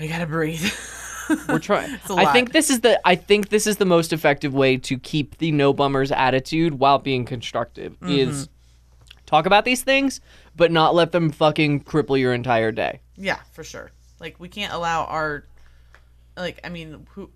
we 0.00 0.08
got 0.08 0.18
to 0.18 0.26
breathe. 0.26 0.64
We're 1.48 1.58
trying. 1.58 1.98
a 2.10 2.14
I 2.14 2.32
think 2.32 2.52
this 2.52 2.68
is 2.68 2.80
the. 2.80 3.00
I 3.06 3.14
think 3.14 3.48
this 3.48 3.66
is 3.66 3.78
the 3.78 3.86
most 3.86 4.12
effective 4.12 4.52
way 4.52 4.76
to 4.78 4.98
keep 4.98 5.38
the 5.38 5.52
no 5.52 5.72
bummers 5.72 6.12
attitude 6.12 6.78
while 6.78 6.98
being 6.98 7.24
constructive. 7.24 7.92
Mm-hmm. 8.00 8.10
Is 8.10 8.48
talk 9.24 9.46
about 9.46 9.64
these 9.64 9.82
things, 9.82 10.20
but 10.54 10.70
not 10.70 10.94
let 10.94 11.12
them 11.12 11.30
fucking 11.30 11.84
cripple 11.84 12.18
your 12.18 12.34
entire 12.34 12.72
day. 12.72 13.00
yeah, 13.16 13.38
for 13.52 13.64
sure. 13.64 13.90
Like 14.20 14.38
we 14.38 14.48
can't 14.48 14.72
allow 14.72 15.04
our 15.04 15.44
like 16.36 16.60
I 16.64 16.68
mean, 16.68 17.06
who 17.10 17.30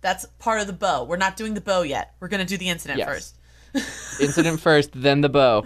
that's 0.00 0.26
part 0.38 0.60
of 0.60 0.66
the 0.66 0.72
bow. 0.72 1.04
We're 1.04 1.16
not 1.16 1.36
doing 1.36 1.54
the 1.54 1.60
bow 1.60 1.82
yet. 1.82 2.14
We're 2.20 2.28
going 2.28 2.40
to 2.40 2.46
do 2.46 2.56
the 2.56 2.68
incident 2.68 2.98
Yes. 2.98 3.08
first. 3.08 3.36
Incident 4.20 4.60
first, 4.60 4.90
then 4.94 5.20
the 5.20 5.28
bow. 5.28 5.62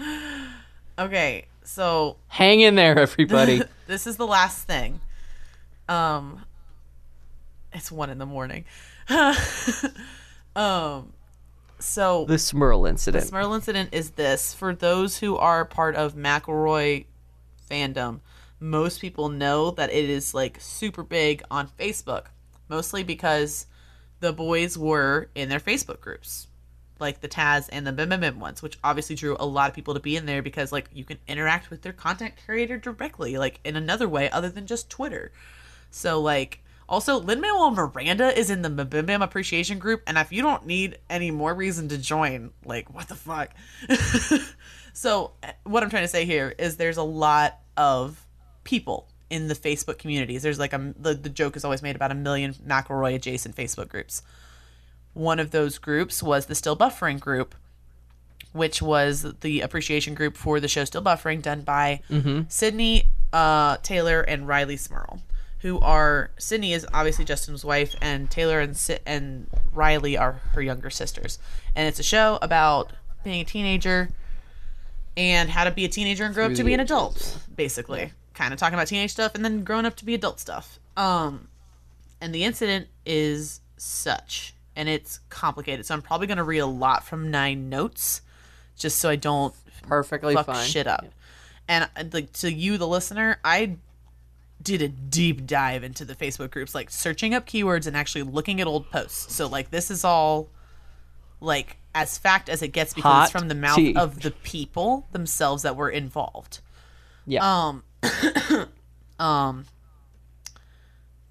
Okay. 0.98 1.46
So, 1.62 2.16
Hang 2.28 2.60
in 2.60 2.74
there, 2.74 2.98
everybody. 2.98 3.62
this 3.86 4.06
is 4.06 4.16
the 4.16 4.26
last 4.26 4.66
thing. 4.66 5.00
Um, 5.88 6.44
it's 7.72 7.90
one 7.90 8.10
in 8.10 8.18
the 8.18 8.26
morning. 8.26 8.64
um, 10.56 11.12
so 11.78 12.24
the 12.26 12.38
Smirl 12.38 12.86
incident. 12.86 13.22
the. 13.22 13.28
Smirl 13.28 13.54
incident 13.54 13.90
is 13.92 14.10
this 14.10 14.54
for 14.54 14.74
those 14.74 15.18
who 15.18 15.36
are 15.36 15.64
part 15.64 15.96
of 15.96 16.14
McElroy 16.14 17.06
fandom. 17.70 18.20
Most 18.60 19.00
people 19.00 19.28
know 19.28 19.70
that 19.72 19.90
it 19.90 20.08
is 20.08 20.34
like 20.34 20.58
super 20.60 21.02
big 21.02 21.42
on 21.50 21.68
Facebook, 21.78 22.26
mostly 22.68 23.02
because 23.02 23.66
the 24.20 24.32
boys 24.32 24.78
were 24.78 25.28
in 25.34 25.48
their 25.48 25.60
Facebook 25.60 26.00
groups, 26.00 26.48
like 26.98 27.20
the 27.20 27.28
Taz 27.28 27.68
and 27.70 27.86
the 27.86 27.92
Bim 27.92 28.40
ones, 28.40 28.62
which 28.62 28.78
obviously 28.82 29.16
drew 29.16 29.36
a 29.38 29.46
lot 29.46 29.68
of 29.68 29.74
people 29.74 29.94
to 29.94 30.00
be 30.00 30.16
in 30.16 30.26
there 30.26 30.42
because 30.42 30.72
like 30.72 30.88
you 30.92 31.04
can 31.04 31.18
interact 31.28 31.70
with 31.70 31.82
their 31.82 31.92
content 31.92 32.34
creator 32.44 32.78
directly, 32.78 33.36
like 33.36 33.60
in 33.64 33.76
another 33.76 34.08
way 34.08 34.30
other 34.30 34.48
than 34.48 34.66
just 34.66 34.88
Twitter. 34.88 35.32
So 35.90 36.20
like 36.20 36.64
also 36.88 37.18
Lin 37.18 37.40
Manuel 37.40 37.70
Miranda 37.70 38.36
is 38.36 38.50
in 38.50 38.62
the 38.62 38.70
Bim 38.70 39.22
appreciation 39.22 39.78
group, 39.78 40.02
and 40.06 40.16
if 40.16 40.32
you 40.32 40.42
don't 40.42 40.66
need 40.66 40.98
any 41.10 41.30
more 41.30 41.54
reason 41.54 41.88
to 41.88 41.98
join, 41.98 42.50
like 42.64 42.92
what 42.92 43.08
the 43.08 43.14
fuck. 43.14 43.50
so 44.92 45.32
eh, 45.42 45.52
what 45.64 45.82
I'm 45.82 45.90
trying 45.90 46.04
to 46.04 46.08
say 46.08 46.24
here 46.24 46.54
is 46.58 46.76
there's 46.76 46.96
a 46.96 47.02
lot 47.02 47.58
of 47.76 48.26
people 48.64 49.08
in 49.30 49.48
the 49.48 49.54
Facebook 49.54 49.98
communities. 49.98 50.42
There's 50.42 50.58
like 50.58 50.72
a 50.72 50.94
the, 50.98 51.14
the 51.14 51.28
joke 51.28 51.56
is 51.56 51.64
always 51.64 51.82
made 51.82 51.96
about 51.96 52.10
a 52.10 52.14
million 52.14 52.54
McElroy 52.54 53.14
adjacent 53.14 53.56
Facebook 53.56 53.88
groups. 53.88 54.22
One 55.12 55.38
of 55.38 55.50
those 55.50 55.78
groups 55.78 56.22
was 56.22 56.46
the 56.46 56.54
Still 56.54 56.76
Buffering 56.76 57.20
group, 57.20 57.54
which 58.52 58.82
was 58.82 59.26
the 59.40 59.60
appreciation 59.60 60.14
group 60.14 60.36
for 60.36 60.60
the 60.60 60.68
show 60.68 60.84
Still 60.84 61.02
Buffering, 61.02 61.40
done 61.40 61.62
by 61.62 62.00
Sydnee 62.48 63.06
uh, 63.32 63.76
Teylor 63.78 64.24
and 64.26 64.46
Rileigh 64.48 64.78
Smirl, 64.78 65.20
who 65.60 65.78
are 65.80 66.30
Sydnee 66.38 66.74
is 66.74 66.86
obviously 66.92 67.24
Justin's 67.24 67.64
wife, 67.64 67.94
and 68.00 68.28
Teylor 68.28 68.62
and 68.62 68.76
Si- 68.76 68.98
and 69.06 69.48
Rileigh 69.74 70.18
are 70.20 70.32
her 70.52 70.62
younger 70.62 70.90
sisters. 70.90 71.38
And 71.76 71.86
it's 71.88 71.98
a 72.00 72.04
show 72.04 72.38
about 72.42 72.92
being 73.22 73.40
a 73.40 73.44
teenager 73.44 74.10
and 75.16 75.48
how 75.48 75.62
to 75.64 75.70
be 75.70 75.84
a 75.84 75.88
teenager 75.88 76.24
and 76.24 76.34
grow 76.34 76.46
up 76.46 76.54
to 76.54 76.64
be 76.64 76.74
an 76.74 76.80
adult, 76.80 77.38
basically. 77.54 78.12
Kind 78.34 78.52
of 78.52 78.58
talking 78.58 78.74
about 78.74 78.88
teenage 78.88 79.12
stuff 79.12 79.34
and 79.34 79.44
then 79.44 79.64
growing 79.64 79.86
up 79.86 79.96
to 79.96 80.04
be 80.04 80.14
adult 80.14 80.40
stuff. 80.40 80.78
Um, 80.96 81.48
and 82.20 82.34
the 82.34 82.44
incident 82.44 82.88
is 83.06 83.60
such, 83.76 84.54
and 84.76 84.88
it's 84.88 85.20
complicated. 85.28 85.86
So 85.86 85.94
I'm 85.94 86.02
probably 86.02 86.26
going 86.26 86.38
to 86.38 86.44
read 86.44 86.58
a 86.58 86.66
lot 86.66 87.04
from 87.04 87.30
nine 87.30 87.68
notes, 87.68 88.22
just 88.76 88.98
so 88.98 89.08
I 89.08 89.16
don't 89.16 89.54
Perfectly 89.82 90.34
fuck 90.34 90.46
fine. 90.46 90.66
shit 90.66 90.86
up. 90.86 91.04
And 91.68 91.88
uh, 91.96 92.04
like 92.12 92.32
to 92.34 92.52
you, 92.52 92.76
the 92.78 92.88
listener, 92.88 93.38
I 93.44 93.76
did 94.62 94.82
a 94.82 94.88
deep 94.88 95.46
dive 95.46 95.84
into 95.84 96.04
the 96.04 96.14
Facebook 96.14 96.50
groups, 96.50 96.74
like 96.74 96.90
searching 96.90 97.34
up 97.34 97.46
keywords 97.46 97.86
and 97.86 97.96
actually 97.96 98.22
looking 98.22 98.60
at 98.60 98.66
old 98.66 98.90
posts. 98.90 99.34
So 99.34 99.46
like 99.46 99.70
this 99.70 99.90
is 99.90 100.04
all 100.04 100.48
like 101.40 101.76
as 101.94 102.18
fact 102.18 102.48
as 102.48 102.62
it 102.62 102.68
gets 102.68 102.94
because 102.94 103.12
Hot 103.12 103.22
it's 103.24 103.32
from 103.32 103.48
the 103.48 103.54
mouth 103.54 103.76
tea. 103.76 103.94
of 103.94 104.20
the 104.22 104.30
people 104.30 105.06
themselves 105.12 105.62
that 105.62 105.76
were 105.76 105.90
involved. 105.90 106.60
Yeah. 107.26 107.40
Um, 107.68 107.84
um. 109.18 109.64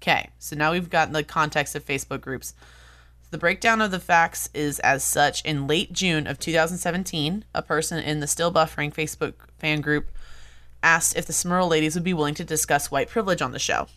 Okay, 0.02 0.28
so 0.38 0.54
now 0.54 0.72
we've 0.72 0.90
gotten 0.90 1.14
the 1.14 1.24
context 1.24 1.74
of 1.74 1.84
Facebook 1.84 2.20
groups. 2.20 2.54
The 3.30 3.38
breakdown 3.38 3.80
of 3.80 3.90
the 3.90 3.98
facts 3.98 4.48
is 4.54 4.78
as 4.80 5.02
such. 5.02 5.44
In 5.44 5.66
late 5.66 5.92
June 5.92 6.26
of 6.26 6.38
2017, 6.38 7.44
a 7.54 7.62
person 7.62 7.98
in 7.98 8.20
the 8.20 8.26
Still 8.26 8.52
Buffering 8.52 8.94
Facebook 8.94 9.32
fan 9.58 9.80
group 9.80 10.10
asked 10.82 11.16
if 11.16 11.26
the 11.26 11.32
Smirl 11.32 11.66
ladies 11.66 11.94
would 11.94 12.04
be 12.04 12.14
willing 12.14 12.34
to 12.34 12.44
discuss 12.44 12.90
white 12.90 13.08
privilege 13.08 13.40
on 13.42 13.52
the 13.52 13.58
show. 13.58 13.88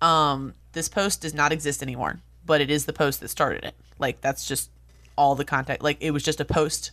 Um, 0.00 0.54
this 0.72 0.88
post 0.88 1.22
does 1.22 1.34
not 1.34 1.52
exist 1.52 1.82
anymore, 1.82 2.20
but 2.46 2.60
it 2.60 2.70
is 2.70 2.86
the 2.86 2.92
post 2.92 3.20
that 3.20 3.28
started 3.28 3.64
it. 3.64 3.74
Like 3.98 4.20
that's 4.20 4.46
just 4.46 4.70
all 5.16 5.34
the 5.34 5.44
content. 5.44 5.82
Like 5.82 5.98
it 6.00 6.12
was 6.12 6.22
just 6.22 6.40
a 6.40 6.44
post 6.44 6.92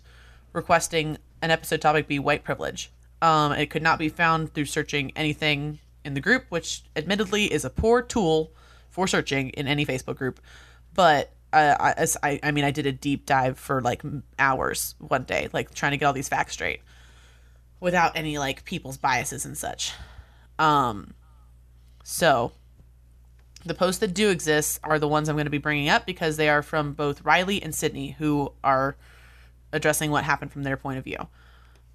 requesting 0.52 1.18
an 1.42 1.52
episode 1.52 1.82
topic 1.82 2.08
be 2.08 2.18
white 2.18 2.44
privilege. 2.44 2.92
Um, 3.26 3.54
it 3.54 3.72
could 3.72 3.82
not 3.82 3.98
be 3.98 4.10
found 4.10 4.54
through 4.54 4.66
searching 4.66 5.12
anything 5.16 5.80
in 6.04 6.14
the 6.14 6.22
group, 6.22 6.46
which 6.50 6.84
admittedly 6.96 7.52
is 7.52 7.66
a 7.66 7.72
poor 7.72 8.04
tool 8.04 8.52
for 8.92 9.08
searching 9.08 9.50
in 9.50 9.66
any 9.66 9.84
Facebook 9.84 10.16
group. 10.16 10.40
But 10.94 11.32
uh, 11.52 12.06
I, 12.22 12.40
I 12.44 12.52
mean, 12.52 12.64
I 12.64 12.70
did 12.70 12.86
a 12.86 12.92
deep 12.92 13.26
dive 13.26 13.58
for 13.58 13.82
like 13.82 14.04
hours 14.38 14.94
one 15.00 15.24
day, 15.24 15.50
like 15.54 15.74
trying 15.74 15.94
to 15.94 15.98
get 15.98 16.06
all 16.06 16.14
these 16.14 16.30
facts 16.30 16.54
straight 16.54 16.82
without 17.80 18.16
any 18.16 18.38
like 18.38 18.64
people's 18.64 18.98
biases 18.98 19.44
and 19.44 19.58
such. 19.58 19.94
Um, 20.60 21.16
so 22.04 22.52
the 23.66 23.74
posts 23.74 24.02
that 24.02 24.14
do 24.14 24.30
exist 24.30 24.80
are 24.84 25.00
the 25.00 25.08
ones 25.08 25.30
I'm 25.30 25.36
going 25.36 25.48
to 25.48 25.50
be 25.50 25.58
bringing 25.58 25.90
up 25.90 26.06
because 26.06 26.38
they 26.38 26.48
are 26.48 26.62
from 26.62 26.94
both 26.94 27.24
Rileigh 27.24 27.64
and 27.64 27.74
Sydnee, 27.74 28.14
who 28.18 28.54
are 28.64 28.98
addressing 29.74 30.12
what 30.12 30.26
happened 30.26 30.52
from 30.52 30.62
their 30.62 30.78
point 30.78 31.00
of 31.00 31.04
view. 31.04 31.28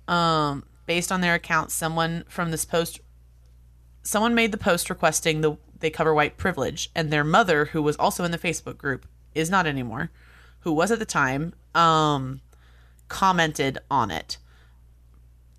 Um, 0.08 0.64
based 0.90 1.12
on 1.12 1.20
their 1.20 1.36
account, 1.36 1.70
someone 1.70 2.24
from 2.28 2.50
this 2.50 2.64
post, 2.64 2.98
someone 4.02 4.34
made 4.34 4.50
the 4.50 4.58
post 4.58 4.90
requesting 4.90 5.40
the 5.40 5.56
they 5.78 5.88
cover 5.88 6.12
white 6.12 6.36
privilege, 6.36 6.90
and 6.96 7.12
their 7.12 7.22
mother, 7.22 7.66
who 7.66 7.80
was 7.80 7.94
also 7.94 8.24
in 8.24 8.32
the 8.32 8.38
Facebook 8.38 8.76
group, 8.76 9.06
is 9.32 9.48
not 9.48 9.68
anymore, 9.68 10.10
who 10.62 10.72
was 10.72 10.90
at 10.90 10.98
the 10.98 11.04
time, 11.04 11.54
um, 11.76 12.40
commented 13.06 13.78
on 13.88 14.10
it. 14.10 14.38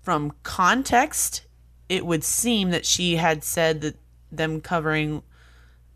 From 0.02 0.34
context, 0.42 1.46
it 1.88 2.04
would 2.04 2.24
seem 2.24 2.68
that 2.68 2.84
she 2.84 3.16
had 3.16 3.42
said 3.42 3.80
that 3.80 3.96
them 4.30 4.60
covering 4.60 5.22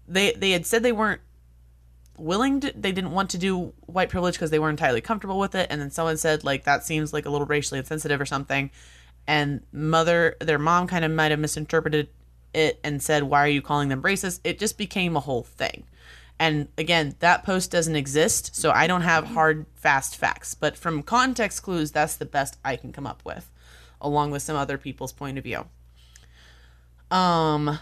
they 0.08 0.32
they 0.32 0.52
had 0.52 0.64
said 0.64 0.82
they 0.82 0.92
weren't 0.92 1.20
willing 2.16 2.60
to 2.60 2.72
they 2.74 2.90
didn't 2.90 3.12
want 3.12 3.28
to 3.28 3.38
do 3.38 3.74
white 3.84 4.08
privilege 4.08 4.36
because 4.36 4.50
they 4.50 4.58
weren't 4.58 4.80
entirely 4.80 5.02
comfortable 5.02 5.38
with 5.38 5.54
it 5.54 5.66
and 5.68 5.78
then 5.78 5.90
someone 5.90 6.16
said 6.16 6.42
like 6.42 6.64
that 6.64 6.84
seems 6.84 7.12
like 7.12 7.26
a 7.26 7.30
little 7.30 7.46
racially 7.46 7.78
insensitive 7.78 8.18
or 8.18 8.24
something 8.24 8.70
and 9.26 9.62
mother 9.72 10.36
their 10.40 10.58
mom 10.58 10.86
kind 10.86 11.04
of 11.04 11.10
might 11.10 11.30
have 11.30 11.40
misinterpreted 11.40 12.08
it 12.54 12.78
and 12.82 13.02
said 13.02 13.24
why 13.24 13.40
are 13.40 13.48
you 13.48 13.62
calling 13.62 13.88
them 13.88 14.02
racist? 14.02 14.40
It 14.44 14.58
just 14.58 14.78
became 14.78 15.16
a 15.16 15.20
whole 15.20 15.42
thing. 15.42 15.84
And 16.38 16.68
again 16.76 17.16
that 17.20 17.44
post 17.44 17.70
doesn't 17.70 17.96
exist 17.96 18.54
so 18.54 18.70
i 18.70 18.86
don't 18.86 19.02
have 19.02 19.26
hard 19.26 19.66
fast 19.74 20.16
facts. 20.16 20.54
But 20.54 20.76
from 20.76 21.02
context 21.02 21.62
clues 21.62 21.92
that's 21.92 22.16
the 22.16 22.26
best 22.26 22.56
i 22.64 22.76
can 22.76 22.92
come 22.92 23.06
up 23.06 23.22
with 23.24 23.50
along 24.00 24.30
with 24.30 24.42
some 24.42 24.56
other 24.56 24.78
people's 24.78 25.12
point 25.12 25.38
of 25.38 25.44
view. 25.44 25.66
Um 27.10 27.78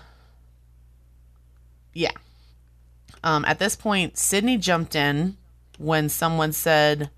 yeah. 1.95 2.11
Um, 3.23 3.45
at 3.47 3.59
this 3.59 3.75
point, 3.77 4.15
Sydnee 4.15 4.61
jumped 4.61 4.95
in 4.95 5.37
when 5.79 6.09
someone 6.09 6.53
said, 6.53 7.09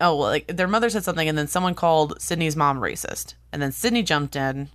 "Oh, 0.00 0.16
well, 0.16 0.28
like 0.28 0.46
their 0.48 0.68
mother 0.68 0.90
said 0.90 1.04
something," 1.04 1.28
and 1.28 1.36
then 1.36 1.48
someone 1.48 1.74
called 1.74 2.18
Sydnee's 2.18 2.56
mom 2.56 2.80
racist, 2.80 3.34
and 3.52 3.60
then 3.60 3.70
Sydnee 3.70 4.04
jumped 4.04 4.36
in 4.36 4.68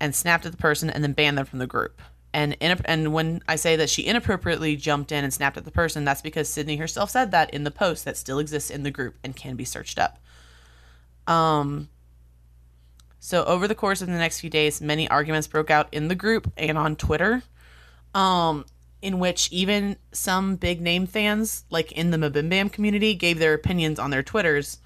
and 0.00 0.14
snapped 0.14 0.46
at 0.46 0.52
the 0.52 0.58
person 0.58 0.90
and 0.90 1.02
then 1.02 1.12
banned 1.12 1.38
them 1.38 1.46
from 1.46 1.58
the 1.58 1.66
group. 1.66 2.00
And 2.32 2.56
in, 2.60 2.78
and 2.84 3.12
when 3.12 3.42
I 3.48 3.56
say 3.56 3.76
that 3.76 3.90
she 3.90 4.02
inappropriately 4.02 4.76
jumped 4.76 5.12
in 5.12 5.24
and 5.24 5.32
snapped 5.32 5.56
at 5.56 5.64
the 5.64 5.70
person, 5.70 6.04
that's 6.04 6.22
because 6.22 6.48
Sydnee 6.48 6.78
herself 6.78 7.10
said 7.10 7.30
that 7.30 7.52
in 7.52 7.64
the 7.64 7.70
post 7.70 8.04
that 8.04 8.16
still 8.16 8.38
exists 8.38 8.70
in 8.70 8.82
the 8.82 8.90
group 8.90 9.16
and 9.24 9.34
can 9.34 9.56
be 9.56 9.64
searched 9.64 9.98
up. 9.98 10.18
Um. 11.26 11.88
So 13.20 13.44
over 13.44 13.66
the 13.66 13.74
course 13.74 14.00
of 14.00 14.06
the 14.06 14.14
next 14.14 14.40
few 14.40 14.50
days, 14.50 14.80
many 14.80 15.08
arguments 15.08 15.48
broke 15.48 15.70
out 15.70 15.88
in 15.92 16.08
the 16.08 16.14
group 16.14 16.52
and 16.56 16.78
on 16.78 16.94
Twitter. 16.94 17.42
Um, 18.14 18.64
in 19.00 19.18
which 19.18 19.50
even 19.52 19.96
some 20.12 20.56
big 20.56 20.80
name 20.80 21.06
fans, 21.06 21.64
like 21.70 21.92
in 21.92 22.10
the 22.10 22.18
MBMBaM 22.18 22.72
community, 22.72 23.14
gave 23.14 23.38
their 23.38 23.54
opinions 23.54 23.98
on 23.98 24.10
their 24.10 24.22
Twitters, 24.22 24.78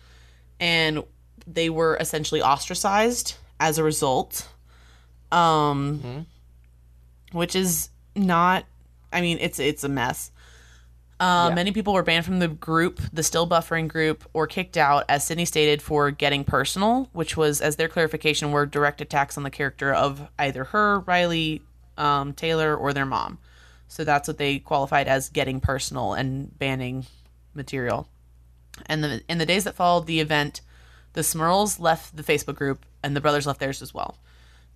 and 0.60 1.02
they 1.47 1.70
were 1.70 1.97
essentially 1.98 2.43
ostracized 2.43 3.36
as 3.59 3.78
a 3.78 3.82
result. 3.82 4.48
Um, 5.30 6.26
which 7.32 7.56
is 7.56 7.89
not. 8.14 8.64
I 9.12 9.20
mean, 9.22 9.39
it's 9.40 9.59
it's 9.59 9.84
a 9.84 9.89
mess. 9.89 10.30
Uh, 11.20 11.47
Yeah. 11.48 11.55
Many 11.55 11.72
people 11.72 11.93
were 11.94 12.02
banned 12.02 12.24
from 12.24 12.40
the 12.40 12.48
group, 12.48 13.01
the 13.12 13.22
still 13.22 13.48
buffering 13.48 13.89
group, 13.89 14.24
or 14.32 14.47
kicked 14.47 14.76
out, 14.76 15.05
as 15.09 15.24
Sydnee 15.24 15.47
stated, 15.47 15.80
for 15.80 16.10
getting 16.10 16.44
personal, 16.44 17.09
which 17.12 17.36
was, 17.36 17.60
as 17.60 17.76
their 17.76 17.89
clarification, 17.89 18.51
were 18.51 18.66
direct 18.66 19.01
attacks 19.01 19.36
on 19.36 19.43
the 19.44 19.51
character 19.51 19.93
of 19.94 20.28
either 20.39 20.64
her, 20.64 21.01
Rileigh, 21.02 21.60
um, 21.97 22.32
Teylor, 22.34 22.78
or 22.78 22.93
their 22.93 23.06
mom. 23.06 23.39
So 23.93 24.05
that's 24.05 24.27
what 24.27 24.39
they 24.39 24.59
qualified 24.59 25.06
as 25.06 25.28
getting 25.28 25.60
personal 25.60 26.14
and 26.14 26.59
banning 26.59 27.05
material. 27.52 28.09
And 28.86 29.05
the, 29.05 29.23
in 29.28 29.36
the 29.36 29.44
days 29.44 29.64
that 29.64 29.74
followed 29.74 30.06
the 30.06 30.19
event, 30.19 30.62
the 31.12 31.23
Smirls 31.23 31.78
left 31.78 32.16
the 32.16 32.23
Facebook 32.23 32.55
group 32.55 32.86
and 33.02 33.14
the 33.14 33.20
brothers 33.20 33.47
left 33.47 33.60
theirs 33.60 33.82
as 33.82 33.93
well. 33.93 34.16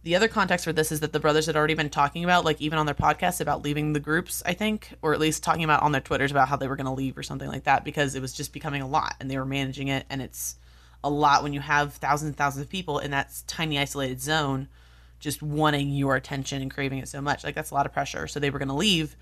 The 0.02 0.16
other 0.16 0.28
context 0.28 0.66
for 0.66 0.72
this 0.74 0.92
is 0.92 1.00
that 1.00 1.14
the 1.14 1.18
brothers 1.18 1.46
had 1.46 1.56
already 1.56 1.72
been 1.72 1.88
talking 1.88 2.24
about, 2.24 2.44
like 2.44 2.60
even 2.60 2.78
on 2.78 2.84
their 2.84 2.94
podcast, 2.94 3.40
about 3.40 3.62
leaving 3.62 3.94
the 3.94 4.00
groups, 4.00 4.42
I 4.44 4.52
think, 4.52 4.92
or 5.00 5.14
at 5.14 5.18
least 5.18 5.42
talking 5.42 5.64
about 5.64 5.82
on 5.82 5.92
their 5.92 6.02
Twitters 6.02 6.30
about 6.30 6.48
how 6.48 6.56
they 6.56 6.68
were 6.68 6.76
going 6.76 6.84
to 6.84 6.92
leave 6.92 7.16
or 7.16 7.22
something 7.22 7.48
like 7.48 7.64
that 7.64 7.84
because 7.84 8.16
it 8.16 8.20
was 8.20 8.34
just 8.34 8.52
becoming 8.52 8.82
a 8.82 8.86
lot 8.86 9.14
and 9.18 9.30
they 9.30 9.38
were 9.38 9.46
managing 9.46 9.88
it. 9.88 10.04
And 10.10 10.20
it's 10.20 10.56
a 11.02 11.08
lot 11.08 11.42
when 11.42 11.54
you 11.54 11.60
have 11.60 11.94
thousands 11.94 12.28
and 12.28 12.36
thousands 12.36 12.64
of 12.64 12.70
people 12.70 12.98
in 12.98 13.12
that 13.12 13.32
tiny 13.46 13.78
isolated 13.78 14.20
zone 14.20 14.68
just 15.18 15.42
wanting 15.42 15.90
your 15.90 16.16
attention 16.16 16.62
and 16.62 16.70
craving 16.70 16.98
it 16.98 17.08
so 17.08 17.20
much. 17.20 17.44
Like 17.44 17.54
that's 17.54 17.70
a 17.70 17.74
lot 17.74 17.86
of 17.86 17.92
pressure. 17.92 18.26
So 18.26 18.38
they 18.40 18.50
were 18.50 18.58
going 18.58 18.68
to 18.68 18.74
leave. 18.74 19.16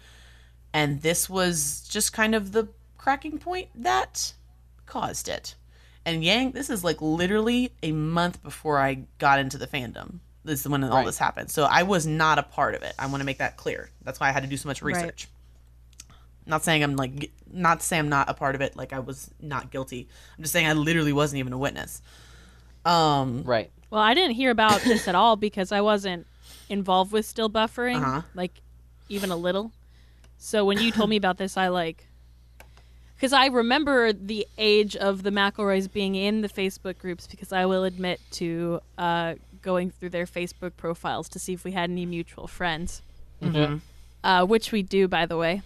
And 0.72 1.02
this 1.02 1.30
was 1.30 1.86
just 1.88 2.12
kind 2.12 2.34
of 2.34 2.52
the 2.52 2.68
cracking 2.98 3.38
point 3.38 3.68
that 3.76 4.32
caused 4.86 5.28
it. 5.28 5.54
And 6.04 6.24
Yang, 6.24 6.52
this 6.52 6.68
is 6.68 6.84
like 6.84 7.00
literally 7.00 7.72
a 7.82 7.92
month 7.92 8.42
before 8.42 8.78
I 8.78 9.06
got 9.18 9.38
into 9.38 9.56
the 9.56 9.66
fandom. 9.66 10.18
This 10.44 10.60
is 10.60 10.68
when 10.68 10.84
all 10.84 10.90
Right. 10.98 11.06
this 11.06 11.16
happened. 11.18 11.50
So 11.50 11.64
I 11.64 11.84
was 11.84 12.06
not 12.06 12.38
a 12.38 12.42
part 12.42 12.74
of 12.74 12.82
it. 12.82 12.94
I 12.98 13.06
want 13.06 13.20
to 13.20 13.24
make 13.24 13.38
that 13.38 13.56
clear. 13.56 13.88
That's 14.02 14.20
why 14.20 14.28
I 14.28 14.32
had 14.32 14.42
to 14.42 14.48
do 14.48 14.56
so 14.56 14.68
much 14.68 14.82
Right. 14.82 14.94
research. 14.94 15.28
Not 16.46 16.62
saying 16.62 16.82
I'm 16.82 16.96
like, 16.96 17.30
not 17.50 17.80
to 17.80 17.86
say 17.86 17.98
I'm 17.98 18.10
not 18.10 18.28
a 18.28 18.34
part 18.34 18.54
of 18.54 18.60
it. 18.60 18.76
Like 18.76 18.92
I 18.92 18.98
was 18.98 19.30
not 19.40 19.70
guilty. 19.70 20.08
I'm 20.36 20.42
just 20.42 20.52
saying 20.52 20.66
I 20.66 20.74
literally 20.74 21.12
wasn't 21.14 21.38
even 21.38 21.54
a 21.54 21.58
witness. 21.58 22.02
Um, 22.84 23.44
Right. 23.44 23.70
Well, 23.94 24.02
I 24.02 24.12
didn't 24.12 24.34
hear 24.34 24.50
about 24.50 24.80
this 24.80 25.06
at 25.06 25.14
all 25.14 25.36
because 25.36 25.70
I 25.70 25.80
wasn't 25.80 26.26
involved 26.68 27.12
with 27.12 27.24
still 27.24 27.48
buffering, 27.48 28.02
Uh-huh. 28.02 28.22
like 28.34 28.60
even 29.08 29.30
a 29.30 29.36
little. 29.36 29.70
So 30.36 30.64
when 30.64 30.78
you 30.80 30.90
told 30.90 31.10
me 31.10 31.14
about 31.16 31.38
this, 31.38 31.56
I 31.56 31.68
like 31.68 32.08
because 33.14 33.32
I 33.32 33.46
remember 33.46 34.12
the 34.12 34.48
age 34.58 34.96
of 34.96 35.22
the 35.22 35.30
McElroys 35.30 35.90
being 35.90 36.16
in 36.16 36.40
the 36.40 36.48
Facebook 36.48 36.98
groups 36.98 37.28
because 37.28 37.52
I 37.52 37.66
will 37.66 37.84
admit 37.84 38.20
to 38.32 38.80
uh, 38.98 39.34
going 39.62 39.92
through 39.92 40.10
their 40.10 40.26
Facebook 40.26 40.72
profiles 40.76 41.28
to 41.28 41.38
see 41.38 41.52
if 41.52 41.62
we 41.62 41.70
had 41.70 41.88
any 41.88 42.04
mutual 42.04 42.48
friends, 42.48 43.00
uh, 44.24 44.44
which 44.44 44.72
we 44.72 44.82
do, 44.82 45.06
by 45.06 45.24
the 45.24 45.36
way. 45.36 45.62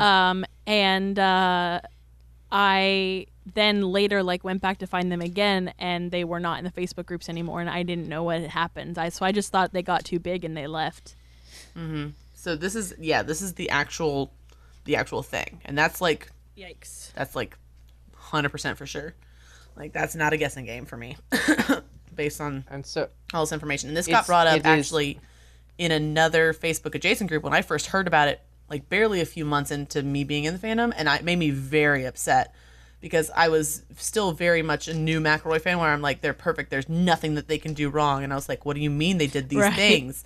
Um, 0.00 0.44
and 0.64 1.18
uh, 1.18 1.80
I 2.52 3.26
then 3.46 3.82
later 3.82 4.22
like 4.22 4.44
went 4.44 4.62
back 4.62 4.78
to 4.78 4.86
find 4.86 5.10
them 5.10 5.20
again, 5.20 5.72
and 5.78 6.10
they 6.10 6.24
were 6.24 6.40
not 6.40 6.58
in 6.58 6.64
the 6.64 6.70
Facebook 6.70 7.06
groups 7.06 7.28
anymore, 7.28 7.60
and 7.60 7.68
I 7.70 7.82
didn't 7.82 8.08
know 8.08 8.22
what 8.22 8.40
had 8.40 8.50
happened. 8.50 8.98
I 8.98 9.08
so 9.08 9.24
I 9.26 9.32
just 9.32 9.50
thought 9.50 9.72
they 9.72 9.82
got 9.82 10.04
too 10.04 10.18
big 10.18 10.44
and 10.44 10.56
they 10.56 10.66
left. 10.66 11.16
Mm-hmm. 11.76 12.10
so 12.34 12.54
this 12.56 12.74
is 12.74 12.94
yeah, 12.98 13.22
this 13.22 13.42
is 13.42 13.54
the 13.54 13.70
actual, 13.70 14.32
the 14.84 14.96
actual 14.96 15.22
thing, 15.22 15.60
and 15.64 15.76
that's 15.76 16.00
like 16.00 16.30
Yikes! 16.56 17.12
That's 17.14 17.34
like 17.34 17.56
100% 18.16 18.76
for 18.76 18.86
sure. 18.86 19.14
Like 19.76 19.92
that's 19.92 20.14
not 20.14 20.32
a 20.32 20.36
guessing 20.36 20.66
game 20.66 20.84
for 20.84 20.96
me 20.96 21.16
based 22.14 22.40
on 22.40 22.64
And 22.70 22.84
so 22.84 23.08
all 23.32 23.42
this 23.44 23.52
information. 23.52 23.88
And 23.88 23.96
this 23.96 24.06
got 24.06 24.26
brought 24.26 24.46
up 24.46 24.56
it 24.56 24.60
is- 24.60 24.66
actually 24.66 25.18
in 25.78 25.90
another 25.90 26.52
Facebook 26.52 26.94
adjacent 26.94 27.30
group 27.30 27.42
when 27.42 27.54
I 27.54 27.62
first 27.62 27.86
heard 27.86 28.06
about 28.06 28.28
it, 28.28 28.40
like 28.68 28.88
barely 28.90 29.20
a 29.22 29.24
few 29.24 29.44
months 29.46 29.70
into 29.70 30.02
me 30.02 30.22
being 30.24 30.44
in 30.44 30.52
the 30.52 30.60
fandom, 30.60 30.92
and 30.96 31.08
I- 31.08 31.16
it 31.16 31.24
made 31.24 31.38
me 31.38 31.50
very 31.50 32.04
upset 32.04 32.54
because 33.02 33.30
I 33.36 33.48
was 33.50 33.82
still 33.96 34.32
very 34.32 34.62
much 34.62 34.88
a 34.88 34.94
new 34.94 35.20
McElroy 35.20 35.60
fan 35.60 35.78
where 35.78 35.90
I'm 35.90 36.00
like, 36.00 36.22
they're 36.22 36.32
perfect. 36.32 36.70
There's 36.70 36.88
nothing 36.88 37.34
that 37.34 37.48
they 37.48 37.58
can 37.58 37.74
do 37.74 37.90
wrong. 37.90 38.24
And 38.24 38.32
I 38.32 38.36
was 38.36 38.48
like, 38.48 38.64
what 38.64 38.74
do 38.74 38.80
you 38.80 38.88
mean 38.90 39.18
they 39.18 39.26
did 39.26 39.50
these 39.50 39.58
Right. 39.58 39.74
things? 39.74 40.24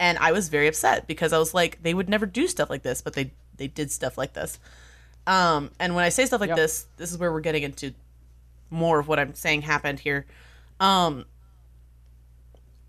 And 0.00 0.16
I 0.18 0.32
was 0.32 0.48
very 0.48 0.68
upset 0.68 1.06
because 1.06 1.32
I 1.34 1.38
was 1.38 1.52
like, 1.52 1.82
they 1.82 1.92
would 1.92 2.08
never 2.08 2.24
do 2.24 2.46
stuff 2.48 2.70
like 2.70 2.82
this, 2.82 3.02
but 3.02 3.12
they 3.12 3.32
they 3.58 3.66
did 3.66 3.90
stuff 3.90 4.16
like 4.16 4.32
this. 4.32 4.58
Um, 5.26 5.70
and 5.78 5.94
when 5.94 6.04
I 6.04 6.08
say 6.08 6.24
stuff 6.24 6.40
like 6.40 6.48
Yep. 6.48 6.56
this, 6.56 6.86
this 6.96 7.12
is 7.12 7.18
where 7.18 7.30
we're 7.32 7.40
getting 7.40 7.62
into 7.64 7.92
more 8.70 8.98
of 8.98 9.06
what 9.06 9.18
I'm 9.18 9.34
saying 9.34 9.62
happened 9.62 10.00
here. 10.00 10.24
Um, 10.80 11.26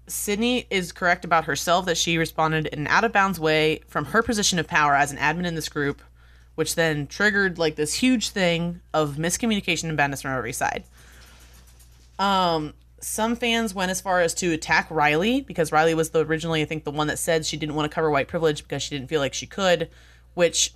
Sydnee 0.08 0.66
is 0.70 0.92
correct 0.92 1.26
about 1.26 1.46
herself 1.46 1.86
that 1.86 1.98
she 1.98 2.18
responded 2.18 2.68
in 2.68 2.80
an 2.80 2.88
out 2.88 3.04
of 3.04 3.12
bounds 3.12 3.40
way 3.40 3.82
from 3.88 4.06
her 4.06 4.22
position 4.22 4.60
of 4.60 4.68
power 4.68 4.96
as 4.96 5.12
an 5.12 5.18
admin 5.18 5.46
in 5.46 5.56
this 5.56 5.70
group, 5.70 6.02
which 6.56 6.76
then 6.76 7.08
triggered 7.08 7.58
like 7.58 7.76
this 7.76 7.96
huge 7.96 8.30
thing 8.30 8.82
of 8.94 9.16
miscommunication 9.16 9.86
and 9.86 9.98
badness 9.98 10.22
from 10.22 10.32
every 10.32 10.54
side. 10.54 10.84
Um, 12.20 12.74
some 13.00 13.36
fans 13.36 13.74
went 13.74 13.92
as 13.92 14.00
far 14.00 14.22
as 14.22 14.34
to 14.36 14.54
attack 14.54 14.90
Rileigh 14.90 15.46
because 15.46 15.72
Rileigh 15.72 15.96
was 15.96 16.12
the 16.12 16.26
originally, 16.26 16.62
I 16.62 16.66
think, 16.66 16.84
the 16.84 16.92
one 16.92 17.08
that 17.08 17.20
said 17.20 17.46
she 17.46 17.58
didn't 17.58 17.76
want 17.76 17.90
to 17.90 17.94
cover 17.94 18.10
white 18.10 18.28
privilege 18.28 18.64
because 18.64 18.82
she 18.82 18.96
didn't 18.96 19.10
feel 19.10 19.20
like 19.20 19.34
she 19.34 19.46
could, 19.46 19.90
which 20.34 20.74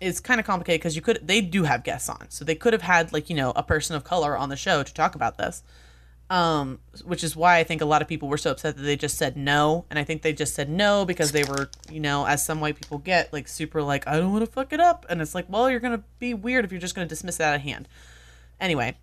is 0.00 0.20
kind 0.20 0.40
of 0.40 0.46
complicated 0.46 0.80
because 0.80 0.96
you 0.96 1.02
could 1.02 1.20
they 1.22 1.42
do 1.42 1.64
have 1.64 1.84
guests 1.84 2.08
on, 2.08 2.26
so 2.30 2.44
they 2.44 2.54
could 2.54 2.72
have 2.72 2.82
had 2.82 3.12
like 3.12 3.28
you 3.28 3.36
know 3.36 3.52
a 3.54 3.62
person 3.62 3.94
of 3.94 4.04
color 4.04 4.36
on 4.36 4.48
the 4.48 4.56
show 4.56 4.82
to 4.82 4.94
talk 4.94 5.14
about 5.14 5.36
this. 5.36 5.62
Um, 6.30 6.78
which 7.04 7.24
is 7.24 7.34
why 7.34 7.58
I 7.58 7.64
think 7.64 7.82
a 7.82 7.84
lot 7.84 8.02
of 8.02 8.08
people 8.08 8.28
were 8.28 8.38
so 8.38 8.52
upset 8.52 8.76
that 8.76 8.82
they 8.82 8.94
just 8.94 9.18
said 9.18 9.36
no, 9.36 9.84
and 9.90 9.98
I 9.98 10.04
think 10.04 10.22
they 10.22 10.32
just 10.32 10.54
said 10.54 10.70
no 10.70 11.04
because 11.04 11.32
they 11.32 11.42
were, 11.42 11.68
you 11.90 11.98
know, 11.98 12.24
as 12.24 12.46
some 12.46 12.60
white 12.60 12.76
people 12.80 12.98
get, 12.98 13.32
like 13.32 13.48
super 13.48 13.82
like 13.82 14.06
I 14.06 14.16
don't 14.18 14.30
want 14.32 14.44
to 14.44 14.50
fuck 14.50 14.72
it 14.72 14.78
up, 14.78 15.04
and 15.10 15.20
it's 15.20 15.34
like, 15.34 15.46
well, 15.48 15.68
you're 15.68 15.80
gonna 15.80 16.04
be 16.20 16.32
weird 16.32 16.64
if 16.64 16.70
you're 16.70 16.80
just 16.80 16.94
gonna 16.94 17.08
dismiss 17.08 17.40
it 17.40 17.42
out 17.42 17.56
of 17.56 17.62
hand. 17.62 17.88
Anyway, 18.60 18.96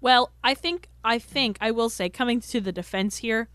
Well, 0.00 0.30
I 0.44 0.54
think 0.54 0.88
I 1.04 1.18
think 1.18 1.58
I 1.60 1.72
will 1.72 1.88
say 1.90 2.08
coming 2.08 2.40
to 2.42 2.60
the 2.60 2.70
defense 2.70 3.16
here, 3.16 3.48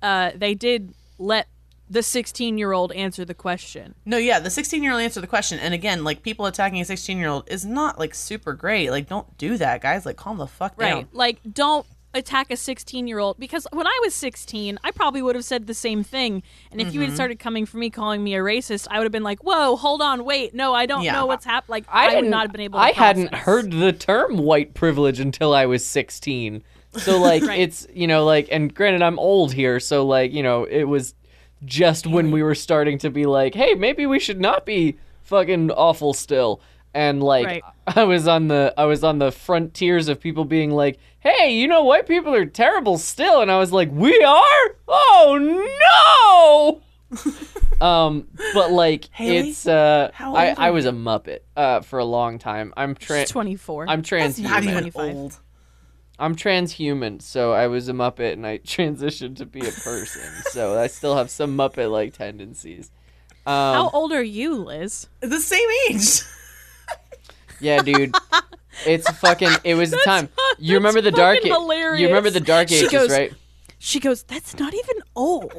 uh, 0.00 0.30
they 0.34 0.54
did 0.54 0.94
let 1.18 1.48
the 1.88 2.02
16 2.02 2.58
year 2.58 2.72
old 2.72 2.92
answer 2.92 3.24
the 3.24 3.34
question. 3.34 3.94
No, 4.04 4.16
yeah, 4.16 4.40
the 4.40 4.50
16 4.50 4.82
year 4.82 4.92
old 4.92 5.00
answered 5.02 5.20
the 5.22 5.26
question. 5.26 5.58
And 5.58 5.72
again, 5.74 6.02
like 6.04 6.22
people 6.22 6.46
attacking 6.46 6.80
a 6.80 6.84
16 6.84 7.18
year 7.18 7.28
old 7.28 7.48
is 7.50 7.64
not 7.64 7.98
like 7.98 8.14
super 8.14 8.52
great. 8.54 8.90
Like, 8.90 9.08
don't 9.08 9.36
do 9.38 9.56
that, 9.58 9.80
guys. 9.82 10.04
Like, 10.06 10.16
calm 10.16 10.38
the 10.38 10.46
fuck 10.46 10.76
down. 10.78 11.08
Like, 11.12 11.38
don't 11.50 11.86
attack 12.14 12.50
a 12.50 12.56
16 12.56 13.06
year 13.06 13.18
old 13.18 13.38
because 13.38 13.66
when 13.72 13.86
I 13.86 14.00
was 14.02 14.14
16, 14.14 14.78
I 14.82 14.90
probably 14.90 15.20
would 15.20 15.34
have 15.34 15.44
said 15.44 15.66
the 15.66 15.74
same 15.74 16.02
thing. 16.02 16.42
And 16.72 16.80
if 16.80 16.94
you 16.94 17.00
Mm-hmm. 17.00 17.08
had 17.10 17.14
started 17.14 17.38
coming 17.38 17.66
for 17.66 17.76
me 17.76 17.90
calling 17.90 18.24
me 18.24 18.34
a 18.34 18.38
racist, 18.38 18.86
I 18.90 18.98
would 18.98 19.04
have 19.04 19.12
been 19.12 19.22
like, 19.22 19.44
"Whoa, 19.44 19.76
hold 19.76 20.00
on, 20.00 20.24
wait, 20.24 20.54
no, 20.54 20.72
I 20.72 20.86
don't 20.86 21.02
Yeah. 21.02 21.12
know 21.12 21.26
what's 21.26 21.44
happened." 21.44 21.68
Like, 21.68 21.84
I, 21.88 22.04
I, 22.04 22.06
would 22.06 22.14
hadn't- 22.24 22.32
have 22.32 22.52
been 22.52 22.60
able. 22.62 22.78
to 22.78 22.84
I 22.84 22.92
hadn't 22.92 23.34
heard 23.34 23.70
the 23.70 23.92
term 23.92 24.38
white 24.38 24.72
privilege 24.72 25.20
until 25.20 25.52
I 25.54 25.66
was 25.66 25.86
16. 25.86 26.62
So 26.96 27.18
like 27.20 27.42
Right. 27.42 27.60
it's 27.60 27.86
you 27.92 28.06
know 28.06 28.24
like 28.24 28.48
and 28.50 28.74
granted 28.74 29.02
I'm 29.02 29.18
old 29.18 29.52
here 29.52 29.78
so 29.78 30.06
like 30.06 30.32
you 30.32 30.42
know 30.42 30.64
it 30.64 30.84
was 30.84 31.14
just 31.64 32.06
when 32.06 32.30
we 32.30 32.42
were 32.42 32.54
starting 32.54 32.98
to 32.98 33.10
be 33.10 33.24
like, 33.26 33.54
hey, 33.54 33.74
maybe 33.74 34.06
we 34.06 34.18
should 34.18 34.40
not 34.40 34.66
be 34.66 34.98
fucking 35.22 35.70
awful 35.70 36.12
still. 36.12 36.60
And 36.94 37.22
like 37.22 37.46
Right. 37.46 37.62
I 37.86 38.04
was 38.04 38.26
on 38.26 38.48
the 38.48 38.72
I 38.76 38.84
was 38.84 39.04
on 39.04 39.18
the 39.18 39.30
frontiers 39.30 40.08
of 40.08 40.18
people 40.18 40.44
being 40.44 40.70
like, 40.70 40.98
"Hey, 41.20 41.54
you 41.54 41.68
know 41.68 41.84
white 41.84 42.06
people 42.06 42.34
are 42.34 42.46
terrible 42.46 42.96
still." 42.96 43.42
And 43.42 43.50
I 43.50 43.58
was 43.58 43.70
like, 43.70 43.90
"We 43.92 44.18
are? 44.24 44.76
Oh 44.88 46.80
no!" 47.10 47.26
um 47.86 48.26
but 48.54 48.72
like 48.72 49.08
Haley? 49.12 49.50
it's 49.50 49.66
uh 49.66 50.10
How 50.14 50.34
I 50.34 50.48
old 50.48 50.58
I 50.58 50.68
are 50.68 50.72
was 50.72 50.86
a 50.86 50.90
muppet 50.90 51.40
uh 51.56 51.80
for 51.82 51.98
a 51.98 52.04
long 52.04 52.38
time. 52.38 52.72
I'm 52.76 52.94
trans 52.94 53.30
24. 53.30 53.88
I'm 53.88 54.02
trans. 54.02 54.40
not 54.40 54.62
transhuman. 54.62 54.86
even 54.86 55.16
old. 55.16 55.40
I'm 56.18 56.34
transhuman, 56.34 57.20
so 57.20 57.52
I 57.52 57.66
was 57.66 57.88
a 57.88 57.92
Muppet 57.92 58.32
and 58.32 58.46
I 58.46 58.58
transitioned 58.64 59.36
to 59.36 59.46
be 59.46 59.60
a 59.60 59.72
person. 59.72 60.22
so 60.50 60.78
I 60.78 60.86
still 60.86 61.16
have 61.16 61.30
some 61.30 61.56
Muppet 61.56 61.90
like 61.90 62.14
tendencies. 62.16 62.90
Um, 63.46 63.52
How 63.74 63.90
old 63.92 64.12
are 64.12 64.22
you, 64.22 64.54
Liz? 64.56 65.08
The 65.20 65.38
same 65.40 65.68
age. 65.90 66.22
yeah, 67.60 67.80
dude. 67.82 68.14
It's 68.84 69.08
fucking. 69.18 69.50
It 69.64 69.74
was 69.74 69.90
the 69.90 70.00
time. 70.04 70.28
You 70.58 70.74
remember 70.76 71.00
the 71.00 71.10
dark. 71.12 71.38
fucking 71.38 71.52
A- 71.52 71.96
you 71.98 72.06
remember 72.08 72.30
the 72.30 72.40
dark 72.40 72.70
ages, 72.72 72.90
goes- 72.90 73.10
right? 73.10 73.32
She 73.86 74.00
goes, 74.00 74.24
That's 74.24 74.58
not 74.58 74.74
even 74.74 74.96
old. 75.14 75.52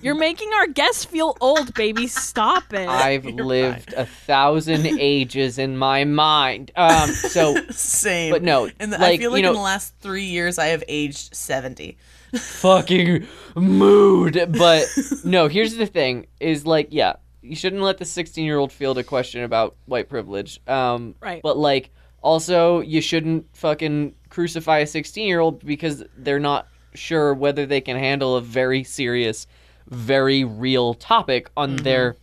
You're 0.00 0.14
making 0.14 0.50
our 0.54 0.66
guests 0.68 1.04
feel 1.04 1.36
old, 1.38 1.74
baby. 1.74 2.06
Stop 2.06 2.72
it. 2.72 2.88
I've 2.88 3.26
lived 3.26 3.92
a 3.92 4.06
thousand 4.06 4.86
ages 4.98 5.58
in 5.58 5.76
my 5.76 6.04
mind. 6.04 6.70
Um. 6.76 7.10
So, 7.10 7.56
Same. 7.70 8.32
But 8.32 8.42
no, 8.42 8.70
and 8.80 8.94
I 8.94 8.98
like, 8.98 9.20
feel 9.20 9.30
you 9.30 9.34
like 9.34 9.42
know- 9.42 9.50
in 9.50 9.54
the 9.56 9.60
last 9.60 9.94
three 10.00 10.24
years 10.24 10.58
I 10.58 10.68
have 10.68 10.82
aged 10.88 11.34
seventy. 11.36 11.98
fucking 12.34 13.26
mood. 13.54 14.48
But 14.56 14.86
no, 15.24 15.48
here's 15.48 15.74
the 15.76 15.84
thing: 15.86 16.26
is 16.40 16.64
like, 16.64 16.88
yeah, 16.90 17.16
you 17.42 17.54
shouldn't 17.54 17.82
let 17.82 17.98
the 17.98 18.04
16 18.06 18.46
year 18.46 18.56
old 18.56 18.72
field 18.72 18.96
a 18.96 19.04
question 19.04 19.42
about 19.44 19.76
white 19.84 20.08
privilege. 20.08 20.58
Um, 20.66 21.16
Right. 21.20 21.42
But 21.42 21.58
like, 21.58 21.90
also, 22.22 22.80
you 22.80 23.02
shouldn't 23.02 23.44
fucking 23.54 24.14
crucify 24.30 24.78
a 24.78 24.86
16 24.86 25.26
year 25.26 25.40
old 25.40 25.64
because 25.64 26.02
they're 26.16 26.40
not 26.40 26.66
sure 26.94 27.34
whether 27.34 27.66
they 27.66 27.80
can 27.80 27.96
handle 27.96 28.36
a 28.36 28.40
very 28.40 28.84
serious, 28.84 29.46
very 29.88 30.44
real 30.44 30.94
topic 30.94 31.50
on 31.56 31.76
mm-hmm. 31.76 31.84
their 31.84 32.16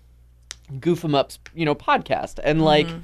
goof 0.80 1.04
'em 1.06 1.16
ups, 1.16 1.40
you 1.54 1.66
know, 1.66 1.76
podcast. 1.76 2.40
And 2.44 2.64
like, 2.64 2.88
mm-hmm. 2.88 3.00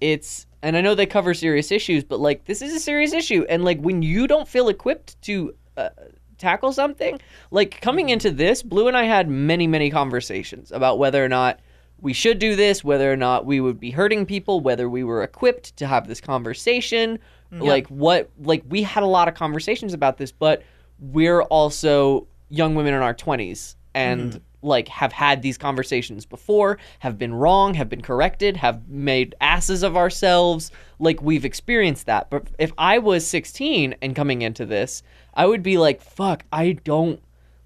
it's 0.00 0.46
and 0.62 0.76
I 0.76 0.80
know 0.80 0.94
they 0.94 1.06
cover 1.06 1.34
serious 1.34 1.72
issues, 1.72 2.04
but 2.04 2.20
like 2.20 2.44
this 2.44 2.62
is 2.62 2.74
a 2.74 2.80
serious 2.80 3.12
issue, 3.12 3.44
and 3.48 3.64
like 3.64 3.80
when 3.80 4.02
you 4.02 4.26
don't 4.26 4.48
feel 4.48 4.68
equipped 4.68 5.20
to 5.22 5.54
uh, 5.76 5.90
tackle 6.38 6.72
something, 6.72 7.20
like 7.50 7.80
coming 7.80 8.06
mm-hmm. 8.06 8.14
into 8.14 8.30
this, 8.30 8.62
Blue 8.62 8.88
and 8.88 8.96
I 8.96 9.04
had 9.04 9.28
many 9.28 9.66
many 9.66 9.90
conversations 9.90 10.72
about 10.72 10.98
whether 10.98 11.24
or 11.24 11.28
not 11.28 11.60
we 12.00 12.12
should 12.12 12.38
do 12.38 12.56
this, 12.56 12.82
whether 12.82 13.12
or 13.12 13.16
not 13.16 13.46
we 13.46 13.60
would 13.60 13.78
be 13.78 13.90
hurting 13.90 14.26
people, 14.26 14.60
whether 14.60 14.88
we 14.88 15.04
were 15.04 15.22
equipped 15.22 15.76
to 15.76 15.86
have 15.86 16.08
this 16.08 16.20
conversation, 16.20 17.18
like 17.52 17.86
what 17.88 18.30
like 18.40 18.64
we 18.68 18.82
had 18.82 19.02
a 19.02 19.06
lot 19.06 19.28
of 19.28 19.34
conversations 19.34 19.94
about 19.94 20.16
this, 20.16 20.32
but 20.32 20.62
we're 21.02 21.42
also 21.42 22.28
young 22.48 22.74
women 22.74 22.94
in 22.94 23.02
our 23.02 23.14
20s 23.14 23.74
and 23.94 24.32
mm-hmm. 24.32 24.38
like 24.66 24.88
have 24.88 25.12
had 25.12 25.42
these 25.42 25.58
conversations 25.58 26.24
before, 26.24 26.78
have 27.00 27.18
been 27.18 27.34
wrong, 27.34 27.74
have 27.74 27.88
been 27.88 28.02
corrected, 28.02 28.56
have 28.56 28.88
made 28.88 29.34
asses 29.40 29.82
of 29.82 29.96
ourselves. 29.96 30.70
Like 30.98 31.20
we've 31.20 31.44
experienced 31.44 32.06
that. 32.06 32.30
But 32.30 32.46
if 32.58 32.72
I 32.78 32.98
was 32.98 33.26
16 33.26 33.96
and 34.00 34.14
coming 34.14 34.42
into 34.42 34.64
this, 34.64 35.02
I 35.34 35.46
would 35.46 35.62
be 35.62 35.76
like, 35.76 36.00
fuck, 36.00 36.44
I 36.52 36.72
don't 36.72 37.20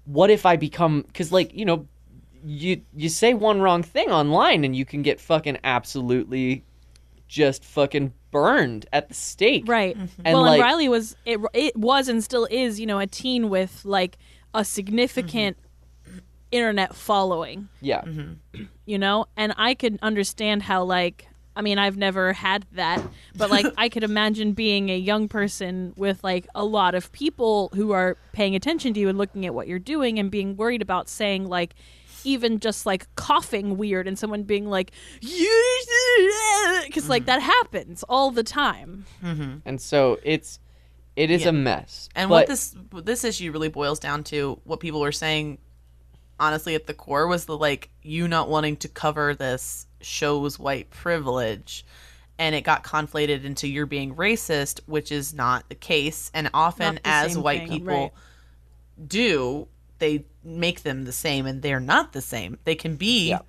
what 0.05 0.29
if 0.29 0.45
I 0.45 0.55
become 0.55 1.05
cuz 1.13 1.31
like, 1.31 1.53
you 1.53 1.65
know, 1.65 1.87
you 2.43 2.81
you 2.95 3.09
say 3.09 3.33
one 3.33 3.61
wrong 3.61 3.83
thing 3.83 4.09
online 4.09 4.63
and 4.63 4.75
you 4.75 4.85
can 4.85 5.01
get 5.01 5.19
fucking 5.19 5.57
absolutely 5.63 6.63
just 7.27 7.63
fucking 7.63 8.13
burned 8.37 8.85
at 8.93 9.07
the 9.07 9.15
stake. 9.15 9.63
Right. 9.65 9.97
Mm-hmm. 9.97 10.21
And 10.23 10.33
well, 10.35 10.43
like 10.43 10.61
and 10.61 10.69
Rileigh 10.69 10.89
was 10.89 11.15
it, 11.25 11.39
it 11.53 11.75
was 11.75 12.07
and 12.07 12.23
still 12.23 12.47
is, 12.51 12.79
you 12.79 12.85
know, 12.85 12.99
a 12.99 13.07
teen 13.07 13.49
with 13.49 13.83
like 13.83 14.19
a 14.53 14.63
significant 14.63 15.57
mm-hmm. 16.07 16.19
internet 16.51 16.95
following, 16.95 17.67
yeah. 17.81 18.01
Mm-hmm. 18.01 18.63
you 18.85 18.99
know? 18.99 19.25
And 19.35 19.55
I 19.57 19.73
could 19.73 19.97
understand 20.03 20.61
how 20.63 20.83
like 20.83 21.27
I 21.55 21.63
mean, 21.63 21.79
I've 21.79 21.97
never 21.97 22.33
had 22.33 22.67
that, 22.73 23.01
but 23.35 23.49
like 23.49 23.65
I 23.77 23.89
could 23.89 24.03
imagine 24.03 24.51
being 24.53 24.91
a 24.91 24.97
young 24.97 25.27
person 25.27 25.93
with 25.97 26.23
like 26.23 26.45
a 26.53 26.63
lot 26.63 26.93
of 26.93 27.11
people 27.11 27.71
who 27.73 27.91
are 27.91 28.17
paying 28.33 28.55
attention 28.55 28.93
to 28.93 28.99
you 28.99 29.09
and 29.09 29.17
looking 29.17 29.47
at 29.47 29.55
what 29.55 29.67
you're 29.67 29.79
doing 29.79 30.19
and 30.19 30.29
being 30.29 30.55
worried 30.55 30.83
about 30.83 31.09
saying 31.09 31.47
like 31.47 31.73
even 32.27 32.59
just 32.59 32.85
like 32.85 33.07
coughing 33.15 33.77
weird 33.77 34.07
and 34.07 34.19
someone 34.19 34.43
being 34.43 34.67
like 34.67 34.91
because 36.85 37.07
like 37.09 37.23
mm-hmm. 37.23 37.25
that 37.27 37.41
happens 37.41 38.03
all 38.09 38.31
the 38.31 38.43
time 38.43 39.05
mm-hmm. 39.23 39.57
And 39.65 39.79
so 39.81 40.19
it's 40.23 40.59
it 41.15 41.31
is 41.31 41.41
Yeah. 41.41 41.49
a 41.49 41.51
mess. 41.51 42.09
And 42.15 42.29
But- 42.29 42.35
what 42.35 42.47
this 42.47 42.75
this 42.93 43.23
issue 43.23 43.51
really 43.51 43.69
boils 43.69 43.99
down 43.99 44.23
to, 44.25 44.61
what 44.63 44.79
people 44.79 44.99
were 44.99 45.11
saying, 45.11 45.57
honestly, 46.39 46.75
at 46.75 46.85
the 46.85 46.93
core 46.93 47.27
was 47.27 47.45
the 47.45 47.57
like 47.57 47.89
you 48.03 48.27
not 48.27 48.49
wanting 48.49 48.77
to 48.77 48.87
cover 48.87 49.33
this 49.33 49.87
shows 49.99 50.59
white 50.59 50.91
privilege, 50.91 51.85
and 52.37 52.53
it 52.53 52.61
got 52.61 52.83
conflated 52.83 53.43
into 53.45 53.67
you're 53.67 53.87
being 53.87 54.15
racist, 54.15 54.79
which 54.85 55.11
is 55.11 55.33
not 55.33 55.67
the 55.69 55.75
case. 55.75 56.29
And 56.35 56.51
often, 56.53 56.95
the 56.95 57.01
as 57.07 57.35
white 57.35 57.61
thing, 57.61 57.79
people 57.79 57.87
right. 57.95 58.11
do, 59.07 59.67
they 59.99 60.25
make 60.43 60.83
them 60.83 61.03
the 61.05 61.11
same, 61.11 61.45
and 61.45 61.61
they're 61.61 61.79
not 61.79 62.13
the 62.13 62.21
same. 62.21 62.57
They 62.63 62.75
can 62.75 62.95
be. 62.95 63.29
Yeah. 63.29 63.39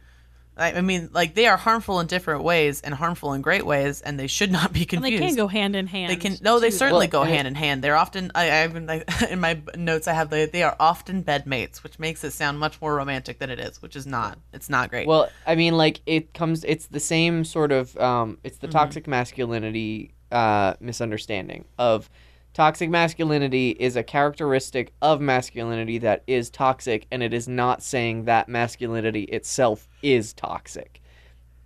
I 0.56 0.72
I 0.72 0.80
mean, 0.80 1.10
like 1.12 1.34
they 1.34 1.46
are 1.46 1.56
harmful 1.56 2.00
in 2.00 2.08
different 2.08 2.42
ways 2.42 2.80
and 2.80 2.92
harmful 2.92 3.32
in 3.34 3.42
great 3.42 3.64
ways, 3.64 4.00
and 4.00 4.18
they 4.18 4.26
should 4.26 4.50
not 4.50 4.72
be 4.72 4.80
and 4.80 4.88
confused. 4.88 5.22
they 5.22 5.26
can 5.28 5.36
go 5.36 5.46
hand 5.46 5.76
in 5.76 5.86
hand 5.86 6.10
They 6.10 6.16
can 6.16 6.36
no, 6.42 6.58
they 6.58 6.70
too. 6.70 6.76
certainly 6.76 7.06
Well, 7.06 7.22
go 7.22 7.22
hand 7.24 7.46
in 7.46 7.54
hand. 7.54 7.82
They're 7.84 7.96
often 7.96 8.32
I, 8.34 8.50
I 8.50 8.64
even 8.64 8.86
like, 8.86 9.04
in 9.30 9.38
my 9.38 9.60
notes 9.76 10.08
I 10.08 10.14
have 10.14 10.30
they 10.30 10.46
they 10.46 10.64
are 10.64 10.74
often 10.80 11.22
bedmates, 11.22 11.84
which 11.84 12.00
makes 12.00 12.24
it 12.24 12.32
sound 12.32 12.58
much 12.58 12.80
more 12.80 12.94
romantic 12.96 13.38
than 13.38 13.50
it 13.50 13.60
is, 13.60 13.80
which 13.80 13.94
is 13.94 14.04
not. 14.06 14.36
It's 14.52 14.68
not 14.68 14.90
great. 14.90 15.06
Well, 15.06 15.30
I 15.46 15.54
mean, 15.54 15.76
like 15.76 16.00
it 16.06 16.34
comes. 16.34 16.64
It's 16.64 16.86
the 16.86 17.00
same 17.00 17.44
sort 17.44 17.70
of. 17.70 17.96
Um, 17.96 18.38
it's 18.42 18.58
the 18.58 18.66
Mm-hmm. 18.66 18.72
toxic 18.78 19.06
masculinity 19.06 20.12
uh, 20.32 20.74
misunderstanding 20.80 21.66
of 21.78 22.10
toxic 22.54 22.90
masculinity 22.90 23.70
is 23.70 23.96
a 23.96 24.02
characteristic 24.02 24.92
of 25.00 25.20
masculinity 25.20 25.98
that 25.98 26.22
is 26.26 26.50
toxic, 26.50 27.06
and 27.10 27.22
it 27.22 27.32
is 27.32 27.48
not 27.48 27.82
saying 27.82 28.24
that 28.24 28.48
masculinity 28.48 29.22
itself 29.24 29.88
is 30.02 30.32
toxic. 30.32 31.00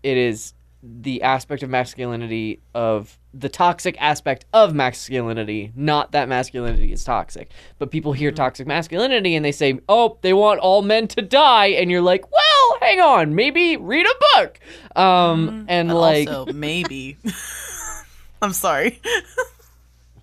It 0.02 0.16
is 0.16 0.54
the 0.82 1.22
aspect 1.22 1.62
of 1.62 1.70
masculinity 1.70 2.60
of 2.74 3.16
the 3.32 3.48
toxic 3.48 3.96
aspect 4.00 4.46
of 4.52 4.74
masculinity, 4.74 5.72
not 5.76 6.10
that 6.12 6.28
masculinity 6.28 6.92
is 6.92 7.04
toxic. 7.04 7.50
But 7.78 7.92
people 7.92 8.12
hear 8.12 8.32
toxic 8.32 8.66
masculinity 8.66 9.36
and 9.36 9.44
they 9.44 9.52
say, 9.52 9.78
"Oh, 9.88 10.18
they 10.22 10.32
want 10.32 10.58
all 10.58 10.82
men 10.82 11.06
to 11.08 11.22
die," 11.22 11.68
and 11.68 11.90
you're 11.90 12.02
like, 12.02 12.24
"Well, 12.30 12.78
hang 12.80 13.00
on, 13.00 13.34
maybe 13.36 13.76
read 13.76 14.06
a 14.06 14.14
book." 14.34 14.58
Um, 14.96 15.66
and 15.68 15.88
But 15.88 15.94
like, 15.94 16.28
also 16.28 16.52
maybe. 16.52 17.16
I'm 18.42 18.52
sorry. 18.52 19.00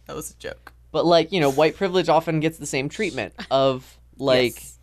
that 0.10 0.15
was 0.15 0.31
a 0.31 0.36
joke. 0.38 0.73
but 0.91 1.06
like 1.06 1.31
you 1.31 1.40
know, 1.40 1.52
white 1.52 1.76
privilege 1.77 2.10
often 2.10 2.40
gets 2.40 2.57
the 2.57 2.65
same 2.65 2.90
treatment 2.90 3.34
of 3.52 3.98
like 4.18 4.56
Yes. 4.56 4.80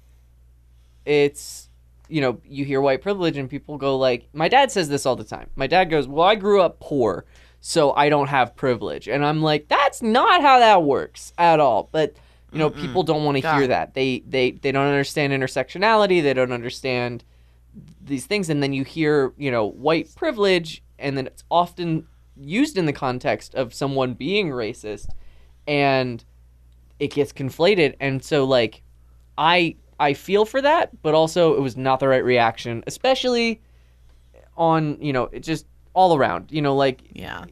it's 1.05 1.69
you 2.09 2.21
know 2.21 2.41
you 2.45 2.65
hear 2.65 2.81
white 2.81 3.03
privilege 3.03 3.37
and 3.37 3.51
people 3.51 3.77
go 3.79 3.97
like 3.99 4.29
my 4.33 4.49
dad 4.49 4.71
says 4.71 4.89
this 4.89 5.05
all 5.07 5.17
the 5.17 5.25
time. 5.25 5.51
My 5.57 5.67
dad 5.67 5.91
goes 5.91 6.07
well 6.07 6.27
i 6.27 6.37
grew 6.37 6.61
up 6.61 6.79
poor 6.79 7.25
so 7.61 7.93
i 7.95 8.09
don't 8.09 8.29
have 8.29 8.55
privilege. 8.55 9.09
And 9.09 9.25
i'm 9.25 9.43
like 9.43 9.67
that's 9.69 10.01
not 10.03 10.41
how 10.43 10.59
that 10.61 10.83
works 10.85 11.33
at 11.39 11.59
all. 11.61 11.89
But 11.91 12.15
you 12.53 12.59
know 12.61 12.71
people 12.71 13.03
don't 13.03 13.25
want 13.25 13.37
to 13.43 13.55
hear 13.55 13.67
that. 13.67 13.95
They 13.95 14.21
they 14.21 14.53
they 14.53 14.71
don't 14.73 14.87
understand 14.87 15.33
intersectionality. 15.33 16.23
They 16.23 16.33
don't 16.33 16.53
understand 16.53 17.25
these 18.01 18.25
things. 18.25 18.49
And 18.49 18.63
then 18.63 18.73
you 18.73 18.85
hear 18.85 19.33
you 19.37 19.51
know 19.51 19.67
white 19.67 20.15
privilege 20.15 20.83
and 20.99 21.19
then 21.19 21.27
it's 21.27 21.43
often 21.51 22.07
used 22.41 22.77
in 22.77 22.87
the 22.87 22.93
context 22.93 23.55
of 23.55 23.73
someone 23.75 24.15
being 24.15 24.49
racist 24.49 25.09
and 25.67 26.25
it 26.99 27.11
gets 27.13 27.33
conflated 27.33 27.95
and 28.01 28.23
so 28.25 28.45
like 28.45 28.83
i 29.39 29.75
i 29.99 30.13
feel 30.13 30.45
for 30.45 30.61
that 30.63 30.91
but 31.03 31.15
also 31.15 31.55
it 31.57 31.61
was 31.61 31.77
not 31.77 31.99
the 32.01 32.09
right 32.09 32.25
reaction 32.25 32.83
especially 32.87 33.61
on 34.57 34.97
you 35.01 35.13
know 35.13 35.25
it 35.33 35.41
just 35.41 35.67
all 35.95 36.17
around 36.17 36.51
you 36.53 36.61
know 36.63 36.75
like 36.77 37.01
Yeah. 37.13 37.45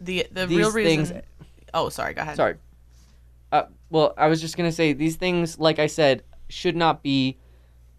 The 0.00 0.26
the 0.32 0.48
real 0.48 0.70
reason. 0.72 1.06
things- 1.06 1.26
Oh, 1.72 1.88
sorry. 1.88 2.14
Go 2.14 2.22
ahead. 2.22 2.36
sorry 2.36 2.56
uh, 3.52 3.64
well 3.90 4.12
i 4.16 4.26
was 4.28 4.40
just 4.40 4.56
gonna 4.56 4.72
say 4.72 4.92
these 4.92 5.16
things 5.16 5.58
like 5.58 5.78
i 5.78 5.86
said 5.86 6.22
should 6.48 6.74
not 6.76 7.02
be 7.02 7.38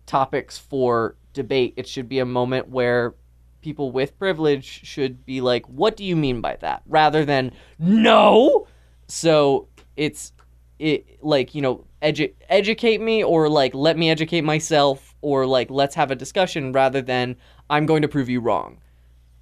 topics 0.06 0.58
for 0.58 1.16
debate 1.34 1.74
it 1.78 1.88
should 1.88 2.10
be 2.10 2.20
a 2.20 2.26
moment 2.26 2.68
where 2.70 3.14
people 3.62 3.92
with 3.92 4.18
privilege 4.18 4.66
should 4.84 5.26
be 5.26 5.42
like 5.42 5.66
what 5.68 5.96
do 5.96 6.04
you 6.04 6.16
mean 6.16 6.42
by 6.42 6.56
that 6.62 6.82
rather 6.88 7.26
than 7.26 7.52
no 7.80 8.68
so 9.08 9.68
it's 9.96 10.32
it 10.80 11.24
like 11.24 11.54
you 11.54 11.62
know 11.62 11.86
edu- 12.02 12.34
educate 12.50 13.00
me 13.02 13.24
or 13.24 13.48
like 13.50 13.74
let 13.76 13.98
me 13.98 14.10
educate 14.10 14.42
myself 14.42 15.16
or 15.22 15.46
like 15.46 15.70
let's 15.70 15.96
have 15.96 16.12
a 16.12 16.16
discussion 16.16 16.72
rather 16.72 17.02
than 17.02 17.36
I'm 17.70 17.86
going 17.86 18.02
to 18.02 18.08
prove 18.08 18.28
you 18.30 18.42
wrong. 18.42 18.82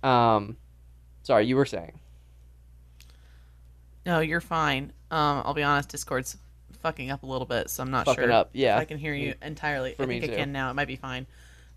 Um, 0.04 0.58
sorry, 1.24 1.46
you 1.46 1.56
were 1.56 1.66
saying. 1.66 2.00
No, 4.06 4.20
you're 4.20 4.42
fine. 4.42 4.92
Um, 5.12 5.44
I'll 5.46 5.54
be 5.54 5.64
honest, 5.64 5.90
Discord's 5.90 6.38
fucking 6.82 7.12
up 7.12 7.24
a 7.24 7.26
little 7.26 7.46
bit, 7.48 7.70
so 7.70 7.84
I'm 7.84 7.92
not 7.92 8.06
Fucking 8.06 8.24
sure 8.24 8.32
up, 8.32 8.50
yeah. 8.54 8.78
I 8.78 8.86
can 8.86 8.98
hear 8.98 9.14
you 9.14 9.34
entirely. 9.42 9.94
For 9.94 10.04
I 10.04 10.06
me 10.06 10.20
think 10.20 10.34
I 10.34 10.36
too. 10.36 10.40
can 10.42 10.52
now. 10.52 10.70
It 10.70 10.74
might 10.76 10.88
be 10.88 10.96
fine. 10.96 11.28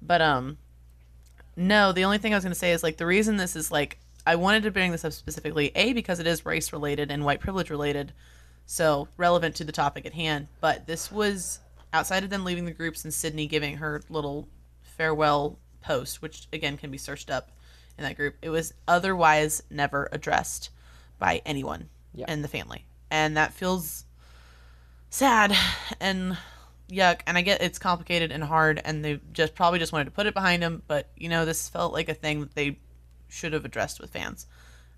But 0.00 0.20
um 0.20 0.58
no, 1.56 1.92
the 1.92 2.04
only 2.04 2.18
thing 2.18 2.32
I 2.32 2.36
was 2.36 2.44
gonna 2.44 2.54
say 2.54 2.72
is 2.72 2.82
like 2.82 2.96
the 2.96 3.06
reason 3.06 3.36
this 3.36 3.56
is 3.56 3.70
like 3.70 3.98
I 4.26 4.36
wanted 4.36 4.62
to 4.64 4.70
bring 4.70 4.92
this 4.92 5.04
up 5.04 5.12
specifically, 5.12 5.72
A, 5.74 5.92
because 5.92 6.20
it 6.20 6.26
is 6.26 6.46
race 6.46 6.72
related 6.72 7.10
and 7.10 7.24
white 7.24 7.40
privilege 7.40 7.70
related, 7.70 8.12
so 8.66 9.08
relevant 9.16 9.56
to 9.56 9.64
the 9.64 9.72
topic 9.72 10.06
at 10.06 10.14
hand. 10.14 10.48
But 10.60 10.86
this 10.86 11.10
was 11.10 11.58
outside 11.92 12.22
of 12.24 12.30
them 12.30 12.44
leaving 12.44 12.64
the 12.64 12.70
groups 12.72 13.04
and 13.04 13.12
Sydnee 13.12 13.48
giving 13.48 13.76
her 13.78 14.02
little 14.08 14.48
farewell 14.82 15.58
post, 15.80 16.22
which 16.22 16.46
again 16.52 16.76
can 16.76 16.90
be 16.90 16.98
searched 16.98 17.30
up 17.30 17.50
in 17.98 18.04
that 18.04 18.16
group. 18.16 18.36
It 18.42 18.50
was 18.50 18.72
otherwise 18.86 19.62
never 19.68 20.08
addressed 20.12 20.70
by 21.18 21.42
anyone 21.44 21.88
Yeah. 22.14 22.30
in 22.32 22.42
the 22.42 22.48
family. 22.48 22.86
And 23.10 23.36
that 23.36 23.52
feels 23.52 24.04
sad 25.10 25.54
and 26.00 26.38
yuck 26.92 27.20
and 27.26 27.38
i 27.38 27.40
get 27.42 27.62
it's 27.62 27.78
complicated 27.78 28.30
and 28.30 28.44
hard 28.44 28.80
and 28.84 29.04
they 29.04 29.18
just 29.32 29.54
probably 29.54 29.78
just 29.78 29.92
wanted 29.92 30.04
to 30.04 30.10
put 30.10 30.26
it 30.26 30.34
behind 30.34 30.62
them 30.62 30.82
but 30.86 31.08
you 31.16 31.28
know 31.28 31.44
this 31.44 31.68
felt 31.68 31.92
like 31.92 32.08
a 32.08 32.14
thing 32.14 32.40
that 32.40 32.54
they 32.54 32.78
should 33.28 33.52
have 33.52 33.64
addressed 33.64 34.00
with 34.00 34.10
fans 34.10 34.46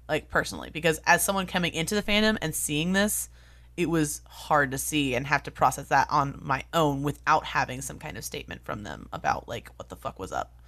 like 0.09 0.29
personally 0.29 0.71
because 0.73 1.01
as 1.07 1.25
someone 1.25 1.47
coming 1.47 1.73
into 1.73 1.95
the 1.95 2.03
fandom 2.03 2.37
and 2.43 2.55
seeing 2.55 2.93
this 2.93 3.29
it 3.77 3.89
was 3.89 4.23
hard 4.29 4.71
to 4.71 4.79
see 4.79 5.15
and 5.15 5.27
have 5.27 5.43
to 5.43 5.51
process 5.51 5.89
that 5.89 6.07
on 6.11 6.39
my 6.43 6.63
own 6.73 7.03
without 7.03 7.45
having 7.45 7.81
some 7.81 7.99
kind 7.99 8.17
of 8.17 8.25
statement 8.25 8.65
from 8.65 8.83
them 8.83 9.09
about 9.13 9.49
like 9.49 9.71
what 9.77 9.89
the 9.89 9.97
fuck 9.97 10.19
was 10.19 10.33
up 10.33 10.59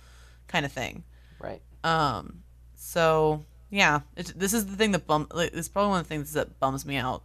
kind 0.48 0.64
of 0.64 0.72
thing 0.72 1.02
Right. 1.38 1.60
um, 1.84 2.42
so 2.76 3.44
yeah, 3.70 4.00
this 4.14 4.54
is 4.54 4.66
the 4.66 4.76
thing 4.76 4.92
that 4.92 5.06
bum. 5.06 5.26
Like, 5.34 5.52
it's 5.52 5.68
probably 5.68 5.90
one 5.90 6.00
of 6.00 6.04
the 6.06 6.08
things 6.08 6.32
that 6.34 6.60
bums 6.60 6.86
me 6.86 6.96
out, 6.96 7.24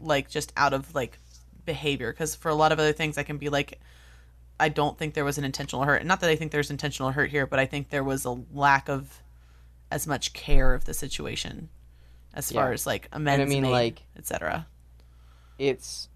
like 0.00 0.30
just 0.30 0.52
out 0.56 0.72
of 0.72 0.94
like 0.94 1.18
behavior. 1.64 2.12
Because 2.12 2.34
for 2.34 2.48
a 2.48 2.54
lot 2.54 2.72
of 2.72 2.78
other 2.78 2.92
things, 2.92 3.18
I 3.18 3.22
can 3.22 3.38
be 3.38 3.48
like, 3.48 3.80
I 4.58 4.68
don't 4.68 4.96
think 4.98 5.14
there 5.14 5.24
was 5.24 5.38
an 5.38 5.44
intentional 5.44 5.84
hurt. 5.84 6.04
Not 6.04 6.20
that 6.20 6.30
I 6.30 6.36
think 6.36 6.52
there's 6.52 6.70
intentional 6.70 7.10
hurt 7.10 7.30
here, 7.30 7.46
but 7.46 7.58
I 7.58 7.66
think 7.66 7.90
there 7.90 8.04
was 8.04 8.24
a 8.24 8.38
lack 8.52 8.88
of 8.88 9.22
as 9.90 10.06
much 10.06 10.32
care 10.32 10.74
of 10.74 10.84
the 10.84 10.94
situation, 10.94 11.68
as 12.34 12.50
far 12.50 12.72
as 12.72 12.86
like 12.86 13.08
amends 13.12 13.50
I 13.50 13.54
mean, 13.54 13.62
made, 13.62 13.70
like- 13.70 14.02
etc. 14.16 14.66
It's 15.58 16.08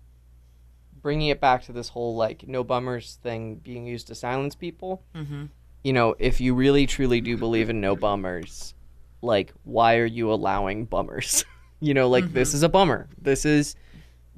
bringing 1.01 1.29
it 1.29 1.41
back 1.41 1.65
to 1.65 1.73
this 1.73 1.89
whole 1.89 2.17
like 2.17 2.47
no 2.49 2.65
bummers 2.65 3.19
thing 3.23 3.57
being 3.57 3.87
used 3.87 4.09
to 4.09 4.15
silence 4.15 4.55
people. 4.55 5.03
Mm-hmm. 5.15 5.47
You 5.85 5.93
know, 5.93 6.17
if 6.19 6.41
you 6.41 6.55
really 6.55 6.87
truly 6.87 7.21
do 7.21 7.37
believe 7.37 7.71
in 7.71 7.81
no 7.81 7.95
bummers, 7.95 8.75
like 9.23 9.53
why 9.65 9.97
are 9.97 10.07
you 10.07 10.33
allowing 10.33 10.87
bummers? 10.87 11.45
you 11.81 11.95
know, 11.95 12.09
like 12.09 12.33
this 12.33 12.55
is 12.55 12.63
a 12.63 12.69
bummer. 12.69 13.09
This 13.21 13.45
is 13.45 13.77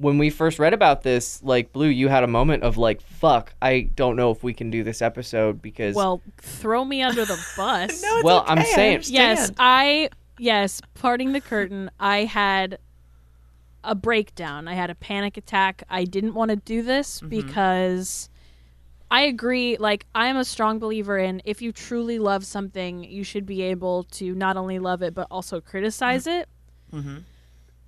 when 0.01 0.17
we 0.17 0.31
first 0.31 0.59
read 0.59 0.73
about 0.73 1.03
this, 1.03 1.43
like 1.43 1.73
Blue, 1.73 1.87
you 1.87 2.09
had 2.09 2.25
a 2.25 2.27
moment 2.27 2.63
of 2.63 2.79
like, 2.79 3.03
fuck, 3.03 3.53
I 3.61 3.91
don't 3.95 4.17
know 4.17 4.31
if 4.31 4.43
we 4.43 4.55
can 4.55 4.71
do 4.71 4.83
this 4.83 5.03
episode 5.03 5.61
because 5.61 5.95
Well, 5.95 6.23
throw 6.39 6.85
me 6.85 7.03
under 7.03 7.27
the 7.27 7.39
bus. 7.57 8.03
No, 8.03 8.17
it's 8.17 8.25
Well, 8.25 8.45
I'm 8.47 8.59
okay, 8.59 8.71
I 8.71 8.75
saying- 8.75 9.03
yes. 9.07 9.53
I 9.59 10.09
yes, 10.39 10.81
parting 10.95 11.33
the 11.33 11.41
curtain, 11.41 11.91
I 12.01 12.25
had 12.25 12.79
a 13.85 13.95
breakdown. 13.95 14.69
I 14.69 14.75
had 14.75 14.89
a 14.89 14.95
panic 14.95 15.37
attack. 15.37 15.83
I 15.91 16.05
didn't 16.05 16.35
want 16.35 16.51
to 16.51 16.57
do 16.57 16.83
this 16.83 17.19
mm-hmm. 17.19 17.29
because 17.29 18.31
I 19.11 19.23
agree 19.23 19.77
like 19.79 20.07
I'm 20.15 20.39
a 20.39 20.45
strong 20.47 20.79
believer 20.79 21.19
in 21.19 21.43
if 21.45 21.61
you 21.61 21.73
truly 21.73 22.19
love 22.19 22.47
something, 22.47 23.05
you 23.05 23.23
should 23.23 23.45
be 23.45 23.63
able 23.63 24.05
to 24.05 24.35
not 24.35 24.57
only 24.57 24.79
love 24.79 25.03
it 25.03 25.13
but 25.13 25.27
also 25.31 25.61
criticize 25.61 26.25
mm. 26.25 26.41
it. 26.41 26.49
Mm-hmm. 26.93 27.19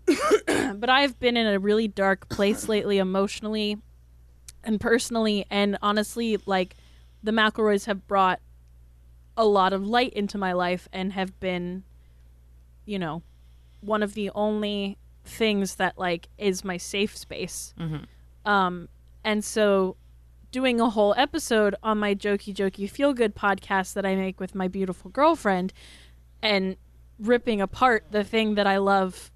but 0.74 0.90
I've 0.90 1.18
been 1.18 1.36
in 1.36 1.46
a 1.46 1.58
really 1.58 1.88
dark 1.88 2.28
place 2.28 2.68
lately 2.68 2.98
emotionally 2.98 3.78
and 4.64 4.80
personally 4.80 5.46
and 5.50 5.76
honestly 5.82 6.38
like 6.46 6.76
the 7.22 7.32
McElroys 7.32 7.86
have 7.86 8.06
brought 8.06 8.40
a 9.36 9.44
lot 9.44 9.72
of 9.72 9.86
light 9.86 10.12
into 10.12 10.38
my 10.38 10.52
life 10.52 10.88
and 10.92 11.12
have 11.12 11.38
been 11.40 11.84
you 12.84 12.98
know 12.98 13.22
one 13.80 14.02
of 14.02 14.14
the 14.14 14.30
only 14.34 14.98
things 15.24 15.76
that 15.76 15.98
like 15.98 16.28
is 16.38 16.64
my 16.64 16.76
safe 16.76 17.16
space. 17.16 17.74
Um 18.44 18.88
and 19.24 19.44
so 19.44 19.96
doing 20.52 20.80
a 20.80 20.90
whole 20.90 21.14
episode 21.16 21.74
on 21.82 21.98
my 21.98 22.14
jokey 22.14 22.54
jokey 22.54 22.88
feel 22.88 23.14
good 23.14 23.34
podcast 23.34 23.94
that 23.94 24.04
i 24.04 24.14
make 24.14 24.38
with 24.38 24.54
my 24.54 24.68
beautiful 24.68 25.10
girlfriend 25.10 25.72
and 26.42 26.76
ripping 27.18 27.60
apart 27.60 28.04
the 28.10 28.22
thing 28.22 28.54
that 28.54 28.66
i 28.66 28.76
love 28.76 29.31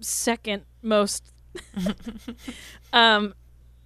second 0.00 0.64
most. 0.82 1.32
Um 2.92 3.34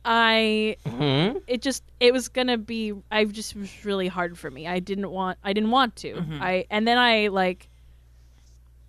i 0.06 0.76
Mhm. 0.84 1.42
it 1.46 1.62
just 1.62 1.82
it 1.98 2.12
was 2.12 2.28
gonna 2.28 2.58
be 2.58 2.92
i 3.10 3.24
just 3.24 3.54
it 3.56 3.58
was 3.60 3.84
really 3.86 4.08
hard 4.08 4.36
for 4.38 4.50
me. 4.50 4.66
I 4.66 4.78
didn't 4.78 5.10
want 5.10 5.38
i 5.42 5.52
didn't 5.54 5.70
want 5.70 5.96
to. 5.96 6.22
I 6.40 6.66
and 6.70 6.86
then 6.86 6.98
i 6.98 7.28
like 7.28 7.68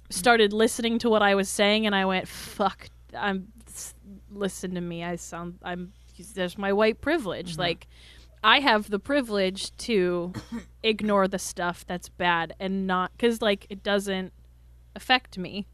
started 0.09 0.53
listening 0.53 0.99
to 0.99 1.09
what 1.09 1.21
i 1.21 1.33
was 1.35 1.49
saying 1.49 1.85
and 1.85 1.95
i 1.95 2.05
went 2.05 2.27
fuck 2.27 2.89
i'm 3.17 3.47
listen 4.31 4.75
to 4.75 4.81
me. 4.81 5.03
I 5.03 5.15
sound 5.15 5.57
i'm 5.63 5.93
there's 6.33 6.57
my 6.57 6.71
white 6.73 7.01
privilege. 7.01 7.57
Like 7.57 7.87
i 8.43 8.59
have 8.59 8.89
the 8.89 8.99
privilege 8.99 9.75
to 9.77 10.33
ignore 10.83 11.27
the 11.27 11.39
stuff 11.39 11.85
that's 11.87 12.09
bad 12.09 12.53
and 12.59 12.85
not 12.87 13.11
because 13.13 13.41
like 13.41 13.65
it 13.69 13.83
doesn't 13.83 14.31
affect 14.95 15.37
me 15.37 15.65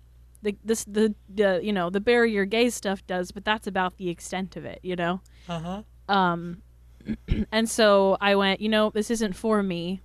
the 0.41 0.55
this 0.63 0.83
the, 0.85 1.13
the 1.33 1.59
you 1.63 1.73
know 1.73 1.89
the 1.89 2.01
your 2.25 2.45
gay 2.45 2.69
stuff 2.69 3.05
does 3.07 3.31
but 3.31 3.45
that's 3.45 3.67
about 3.67 3.97
the 3.97 4.09
extent 4.09 4.55
of 4.55 4.65
it 4.65 4.79
you 4.81 4.95
know? 4.95 5.21
Uh 5.47 5.59
huh. 5.59 5.83
um 6.13 6.61
and 7.51 7.69
so 7.69 8.17
i 8.21 8.35
went 8.35 8.61
you 8.61 8.69
know 8.69 8.89
this 8.91 9.09
isn't 9.09 9.35
for 9.35 9.63
me 9.63 10.01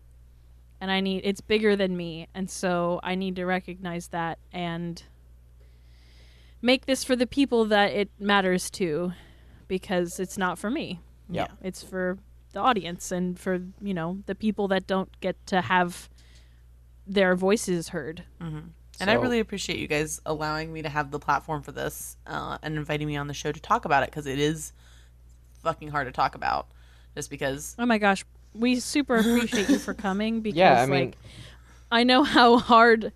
and 0.80 0.90
i 0.90 1.00
need 1.00 1.20
it's 1.24 1.40
bigger 1.40 1.76
than 1.76 1.96
me 1.96 2.26
and 2.34 2.50
so 2.50 3.00
i 3.02 3.14
need 3.14 3.36
to 3.36 3.44
recognize 3.44 4.08
that 4.08 4.38
and 4.52 5.04
make 6.62 6.86
this 6.86 7.04
for 7.04 7.16
the 7.16 7.26
people 7.26 7.64
that 7.66 7.92
it 7.92 8.10
matters 8.18 8.70
to 8.70 9.12
because 9.68 10.18
it's 10.20 10.38
not 10.38 10.58
for 10.58 10.70
me. 10.70 11.00
Yeah. 11.28 11.48
it's 11.60 11.82
for 11.82 12.18
the 12.52 12.60
audience 12.60 13.10
and 13.10 13.38
for 13.38 13.60
you 13.80 13.92
know 13.92 14.18
the 14.26 14.34
people 14.34 14.68
that 14.68 14.86
don't 14.86 15.20
get 15.20 15.36
to 15.46 15.60
have 15.60 16.08
their 17.06 17.34
voices 17.34 17.88
heard 17.88 18.24
And 19.00 19.10
I 19.10 19.14
really 19.14 19.40
appreciate 19.40 19.78
you 19.78 19.86
guys 19.86 20.20
allowing 20.26 20.72
me 20.72 20.82
to 20.82 20.88
have 20.88 21.10
the 21.10 21.18
platform 21.18 21.62
for 21.62 21.72
this 21.72 22.16
uh, 22.26 22.58
and 22.62 22.76
inviting 22.76 23.06
me 23.06 23.16
on 23.16 23.26
the 23.26 23.34
show 23.34 23.52
to 23.52 23.60
talk 23.60 23.84
about 23.84 24.02
it 24.02 24.10
because 24.10 24.26
it 24.26 24.38
is 24.38 24.72
fucking 25.62 25.88
hard 25.88 26.06
to 26.06 26.12
talk 26.12 26.34
about. 26.34 26.68
Just 27.14 27.30
because, 27.30 27.74
Oh 27.78 27.86
my 27.86 27.98
gosh, 27.98 28.24
we 28.54 28.78
super 28.80 29.16
appreciate 29.16 29.68
you 29.68 29.78
for 29.78 29.94
coming 30.06 30.40
because 30.40 30.56
Yeah, 30.58 30.80
I 30.82 30.86
mean- 30.86 31.06
like 31.06 31.16
I 31.90 32.02
know 32.04 32.22
how 32.24 32.58
hard 32.58 33.12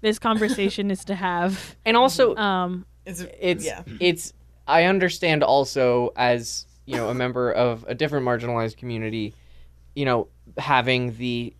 this 0.00 0.18
conversation 0.18 0.90
is 0.90 1.04
to 1.06 1.14
have. 1.14 1.76
and 1.84 1.96
also 1.96 2.34
Um 2.36 2.86
it's, 3.04 3.24
it's 3.40 3.64
yeah. 3.64 3.82
it's 4.00 4.32
I 4.66 4.84
understand 4.84 5.42
also 5.42 6.12
as 6.16 6.66
you 6.86 6.96
know 6.96 7.08
a 7.08 7.14
member 7.14 7.50
of 7.52 7.84
a 7.88 7.94
different 7.94 8.24
marginalized 8.26 8.76
community, 8.76 9.34
you 9.94 10.04
know, 10.04 10.28
having 10.56 11.16
the 11.18 11.52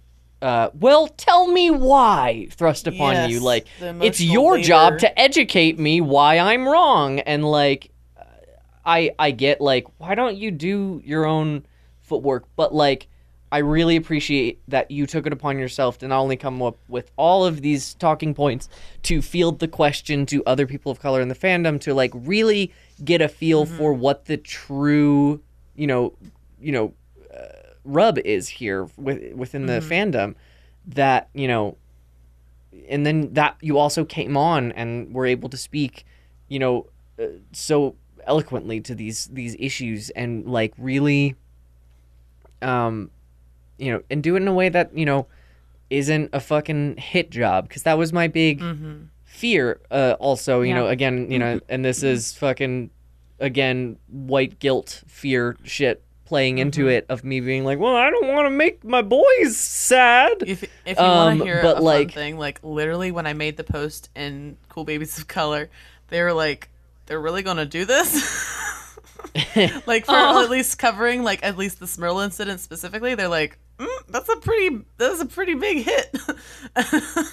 uh, 0.43 0.71
well, 0.75 1.07
tell 1.07 1.47
me 1.47 1.71
why 1.71 2.49
thrust 2.51 2.87
upon 2.89 3.15
Yes, 3.15 3.31
you. 3.31 3.41
Like 3.41 3.67
it's 3.81 4.21
your 4.21 4.59
job 4.59 4.99
to 4.99 5.19
educate 5.19 5.79
me 5.79 6.01
why 6.01 6.39
I'm 6.39 6.69
wrong, 6.69 7.21
and 7.21 7.45
like 7.45 7.91
I 8.85 9.13
I 9.19 9.31
get 9.31 9.61
like 9.61 9.87
why 9.99 10.17
don't 10.17 10.37
you 10.37 10.51
do 10.51 11.01
your 11.05 11.25
own 11.25 11.65
footwork, 12.03 12.45
but 12.57 12.75
like. 12.75 13.09
I 13.55 13.59
really 13.59 13.97
appreciate 13.97 14.63
that 14.69 14.91
you 14.91 15.07
took 15.07 15.27
it 15.27 15.33
upon 15.35 15.59
yourself 15.59 15.99
to 15.99 16.09
not 16.09 16.21
only 16.21 16.39
come 16.39 16.63
up 16.63 16.79
with 16.89 17.11
all 17.19 17.45
of 17.45 17.61
these 17.61 17.93
talking 17.93 18.33
points, 18.33 18.67
to 19.03 19.21
field 19.21 19.59
the 19.59 19.69
question 19.69 20.25
to 20.25 20.43
other 20.47 20.67
people 20.67 20.91
of 20.91 21.01
color 21.01 21.21
in 21.21 21.29
the 21.29 21.35
fandom, 21.35 21.79
to 21.83 21.93
like 21.93 22.13
really 22.15 22.73
get 23.05 23.21
a 23.21 23.29
feel 23.29 23.67
for 23.67 23.93
what 23.93 24.25
the 24.25 24.39
true, 24.39 25.43
you 25.75 25.87
know, 25.87 26.15
you 26.59 26.73
know, 26.73 26.95
rub 27.85 28.19
is 28.19 28.49
here 28.49 28.89
with, 28.97 29.35
within 29.35 29.67
the 29.67 29.81
fandom. 29.81 30.35
That 30.87 31.29
you 31.35 31.47
know, 31.49 31.77
and 32.89 33.07
then 33.07 33.33
that 33.35 33.57
you 33.61 33.79
also 33.79 34.05
came 34.05 34.37
on 34.37 34.73
and 34.73 35.15
were 35.15 35.27
able 35.27 35.49
to 35.51 35.57
speak, 35.57 36.05
you 36.49 36.59
know, 36.59 36.87
uh, 37.21 37.27
so 37.53 37.95
eloquently 38.27 38.81
to 38.81 38.95
these 38.95 39.27
these 39.27 39.55
issues 39.59 40.11
and 40.11 40.47
like 40.47 40.73
really, 40.79 41.37
um, 42.61 43.11
you 43.79 43.93
know, 43.93 44.03
and 44.11 44.23
do 44.23 44.35
it 44.37 44.43
in 44.43 44.49
a 44.49 44.53
way 44.55 44.69
that 44.69 44.97
you 44.97 45.05
know 45.07 45.27
isn't 45.91 46.31
a 46.33 46.41
fucking 46.41 46.97
hit 46.97 47.31
job 47.31 47.69
because 47.69 47.83
that 47.83 47.99
was 47.99 48.13
my 48.13 48.27
big 48.27 48.61
fear. 49.25 49.81
Uh, 49.91 50.15
also, 50.19 50.63
you 50.63 50.69
Yeah. 50.71 50.81
know, 50.81 50.87
again, 50.89 51.31
you 51.31 51.39
know, 51.39 51.61
and 51.69 51.85
this 51.85 52.03
is 52.03 52.33
fucking 52.35 52.91
again 53.41 53.97
white 54.09 54.59
guilt 54.59 55.03
fear 55.07 55.57
shit 55.65 56.03
playing 56.33 56.57
into 56.57 56.89
it 56.89 57.05
of 57.11 57.25
me 57.25 57.41
being 57.41 57.63
like, 57.63 57.79
well, 57.79 57.95
I 57.95 58.09
don't 58.09 58.27
want 58.29 58.47
to 58.47 58.51
make 58.51 58.83
my 58.85 59.03
boys 59.03 59.55
sad. 59.55 60.33
If 60.47 60.63
if 60.87 60.97
you 60.99 61.05
Um, 61.05 61.17
want 61.17 61.39
to 61.39 61.45
hear 61.45 61.61
but, 61.61 61.77
a 61.77 61.81
fun 61.83 62.09
thing, 62.09 62.39
like 62.39 62.59
literally 62.63 63.11
when 63.13 63.27
I 63.27 63.35
made 63.35 63.59
the 63.59 63.65
post 63.65 64.09
in 64.17 64.57
Cool 64.71 64.85
Babies 64.85 65.19
of 65.19 65.29
Color, 65.29 65.69
they 66.09 66.23
were 66.23 66.33
like, 66.33 66.71
"They're 67.05 67.21
really 67.21 67.43
gonna 67.43 67.67
do 67.67 67.85
this." 67.85 68.15
like 69.87 70.07
for 70.07 70.15
at 70.15 70.49
least 70.49 70.79
covering 70.79 71.23
like 71.23 71.45
at 71.45 71.59
least 71.59 71.81
the 71.81 71.87
Smirl 71.87 72.21
incident 72.21 72.61
specifically, 72.61 73.15
they're 73.15 73.29
like, 73.29 73.59
mm, 73.79 73.87
"That's 74.09 74.31
a 74.31 74.37
pretty 74.37 74.81
that's 74.97 75.21
a 75.21 75.27
pretty 75.27 75.55
big 75.55 75.85
hit." 75.85 76.17
and 76.77 76.87
It's 76.87 77.27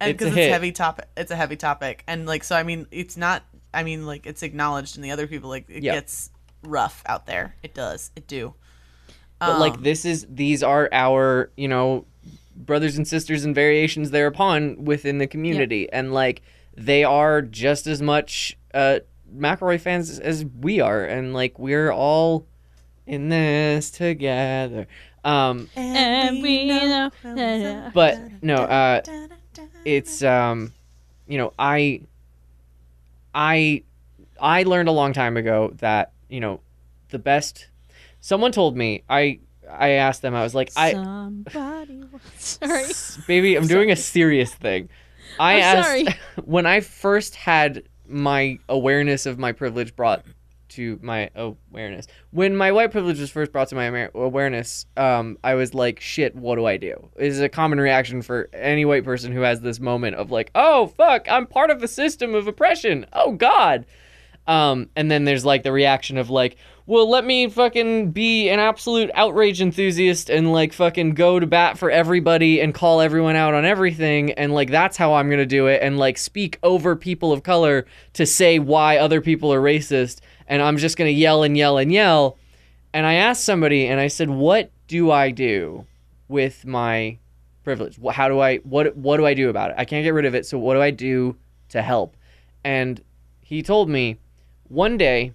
a 0.00 0.12
because 0.12 0.26
it's, 0.28 0.36
hit. 0.36 0.52
heavy 0.52 0.70
topic, 0.70 1.08
it's 1.16 1.32
a 1.32 1.36
heavy 1.36 1.56
topic, 1.56 2.04
and 2.06 2.24
like 2.24 2.44
so, 2.44 2.54
I 2.54 2.62
mean, 2.62 2.86
it's 2.92 3.16
not. 3.16 3.42
I 3.74 3.82
mean, 3.82 4.06
like 4.06 4.26
it's 4.26 4.44
acknowledged 4.44 4.94
in 4.96 5.02
the 5.02 5.10
other 5.10 5.26
people. 5.26 5.50
Like 5.50 5.68
it 5.68 5.82
Yeah. 5.82 5.94
gets 5.94 6.30
rough 6.62 7.02
out 7.06 7.26
there. 7.26 7.54
It 7.62 7.74
does. 7.74 8.10
It 8.16 8.26
do. 8.26 8.54
But 9.38 9.60
like 9.60 9.74
Um, 9.74 9.82
this 9.82 10.04
is 10.04 10.26
these 10.28 10.62
are 10.62 10.88
our, 10.92 11.50
you 11.56 11.68
know, 11.68 12.06
brothers 12.56 12.96
and 12.96 13.06
sisters 13.06 13.44
and 13.44 13.54
variations 13.54 14.10
thereupon 14.10 14.84
within 14.84 15.18
the 15.18 15.26
community. 15.26 15.88
And 15.92 16.12
like 16.12 16.42
they 16.76 17.04
are 17.04 17.42
just 17.42 17.86
as 17.86 18.02
much 18.02 18.56
uh 18.74 18.98
McElroy 19.32 19.80
fans 19.80 20.18
as 20.18 20.44
we 20.44 20.80
are. 20.80 21.04
And 21.04 21.34
like 21.34 21.58
we're 21.58 21.92
all 21.92 22.46
in 23.06 23.28
this 23.28 23.90
together. 23.90 24.86
Um 25.24 25.68
And 25.76 26.42
we 26.42 26.66
know. 26.66 27.10
but 27.94 28.18
no, 28.42 28.56
uh 28.56 29.02
it's 29.84 30.22
um 30.22 30.72
you 31.28 31.38
know, 31.38 31.52
I 31.58 32.00
I 33.34 33.82
I 34.40 34.62
learned 34.64 34.88
a 34.88 34.92
long 34.92 35.12
time 35.12 35.36
ago 35.36 35.72
that, 35.78 36.12
you 36.28 36.40
know, 36.40 36.60
the 37.10 37.18
best 37.18 37.68
someone 38.20 38.52
told 38.52 38.76
me 38.76 39.02
I 39.08 39.40
I 39.70 39.90
asked 39.90 40.22
them 40.22 40.34
I 40.34 40.42
was 40.42 40.54
like 40.54 40.70
I 40.76 40.92
Somebody. 40.92 42.02
once- 42.10 42.58
Sorry. 42.62 42.84
baby 43.26 43.56
I'm 43.56 43.66
doing 43.66 43.90
a 43.90 43.96
serious 43.96 44.52
thing. 44.54 44.88
I 45.40 45.54
I'm 45.54 45.62
asked 45.62 45.86
sorry. 45.88 46.06
when 46.44 46.66
I 46.66 46.80
first 46.80 47.34
had 47.36 47.84
my 48.06 48.58
awareness 48.68 49.26
of 49.26 49.38
my 49.38 49.52
privilege 49.52 49.94
brought 49.94 50.24
to 50.70 50.98
my 51.02 51.30
awareness. 51.34 52.06
When 52.30 52.54
my 52.56 52.72
white 52.72 52.90
privilege 52.90 53.18
was 53.20 53.30
first 53.30 53.52
brought 53.52 53.68
to 53.68 53.74
my 53.74 54.08
awareness, 54.14 54.84
um, 54.98 55.38
I 55.42 55.54
was 55.54 55.72
like, 55.72 55.98
"Shit, 56.00 56.34
what 56.36 56.56
do 56.56 56.66
I 56.66 56.76
do?" 56.76 57.08
Is 57.16 57.40
a 57.40 57.48
common 57.48 57.80
reaction 57.80 58.20
for 58.20 58.50
any 58.52 58.84
white 58.84 59.04
person 59.04 59.32
who 59.32 59.40
has 59.40 59.60
this 59.62 59.80
moment 59.80 60.16
of 60.16 60.30
like, 60.30 60.50
"Oh 60.54 60.88
fuck, 60.88 61.26
I'm 61.30 61.46
part 61.46 61.70
of 61.70 61.82
a 61.82 61.88
system 61.88 62.34
of 62.34 62.46
oppression. 62.48 63.06
Oh 63.14 63.32
god." 63.32 63.86
Um, 64.48 64.88
and 64.96 65.10
then 65.10 65.24
there's 65.24 65.44
like 65.44 65.62
the 65.62 65.72
reaction 65.72 66.16
of 66.16 66.30
like, 66.30 66.56
well, 66.86 67.08
let 67.08 67.22
me 67.22 67.50
fucking 67.50 68.12
be 68.12 68.48
an 68.48 68.58
absolute 68.58 69.10
outrage 69.12 69.60
enthusiast 69.60 70.30
and 70.30 70.50
like 70.50 70.72
fucking 70.72 71.10
go 71.10 71.38
to 71.38 71.46
bat 71.46 71.76
for 71.76 71.90
everybody 71.90 72.62
and 72.62 72.72
call 72.72 73.02
everyone 73.02 73.36
out 73.36 73.52
on 73.52 73.66
everything. 73.66 74.32
And 74.32 74.54
like, 74.54 74.70
that's 74.70 74.96
how 74.96 75.12
I'm 75.12 75.28
going 75.28 75.38
to 75.38 75.44
do 75.44 75.66
it. 75.66 75.82
And 75.82 75.98
like, 75.98 76.16
speak 76.16 76.58
over 76.62 76.96
people 76.96 77.30
of 77.30 77.42
color 77.42 77.84
to 78.14 78.24
say 78.24 78.58
why 78.58 78.96
other 78.96 79.20
people 79.20 79.52
are 79.52 79.60
racist. 79.60 80.20
And 80.46 80.62
I'm 80.62 80.78
just 80.78 80.96
going 80.96 81.14
to 81.14 81.20
yell 81.20 81.42
and 81.42 81.54
yell 81.54 81.76
and 81.76 81.92
yell. 81.92 82.38
And 82.94 83.04
I 83.04 83.14
asked 83.14 83.44
somebody 83.44 83.86
and 83.86 84.00
I 84.00 84.08
said, 84.08 84.30
what 84.30 84.72
do 84.86 85.10
I 85.10 85.30
do 85.30 85.84
with 86.26 86.64
my 86.64 87.18
privilege? 87.64 87.98
How 88.12 88.28
do 88.28 88.40
I, 88.40 88.56
what, 88.58 88.96
what 88.96 89.18
do 89.18 89.26
I 89.26 89.34
do 89.34 89.50
about 89.50 89.72
it? 89.72 89.76
I 89.76 89.84
can't 89.84 90.04
get 90.04 90.14
rid 90.14 90.24
of 90.24 90.34
it. 90.34 90.46
So 90.46 90.58
what 90.58 90.72
do 90.72 90.80
I 90.80 90.90
do 90.90 91.36
to 91.68 91.82
help? 91.82 92.16
And 92.64 92.98
he 93.42 93.62
told 93.62 93.90
me, 93.90 94.16
one 94.68 94.96
day 94.96 95.32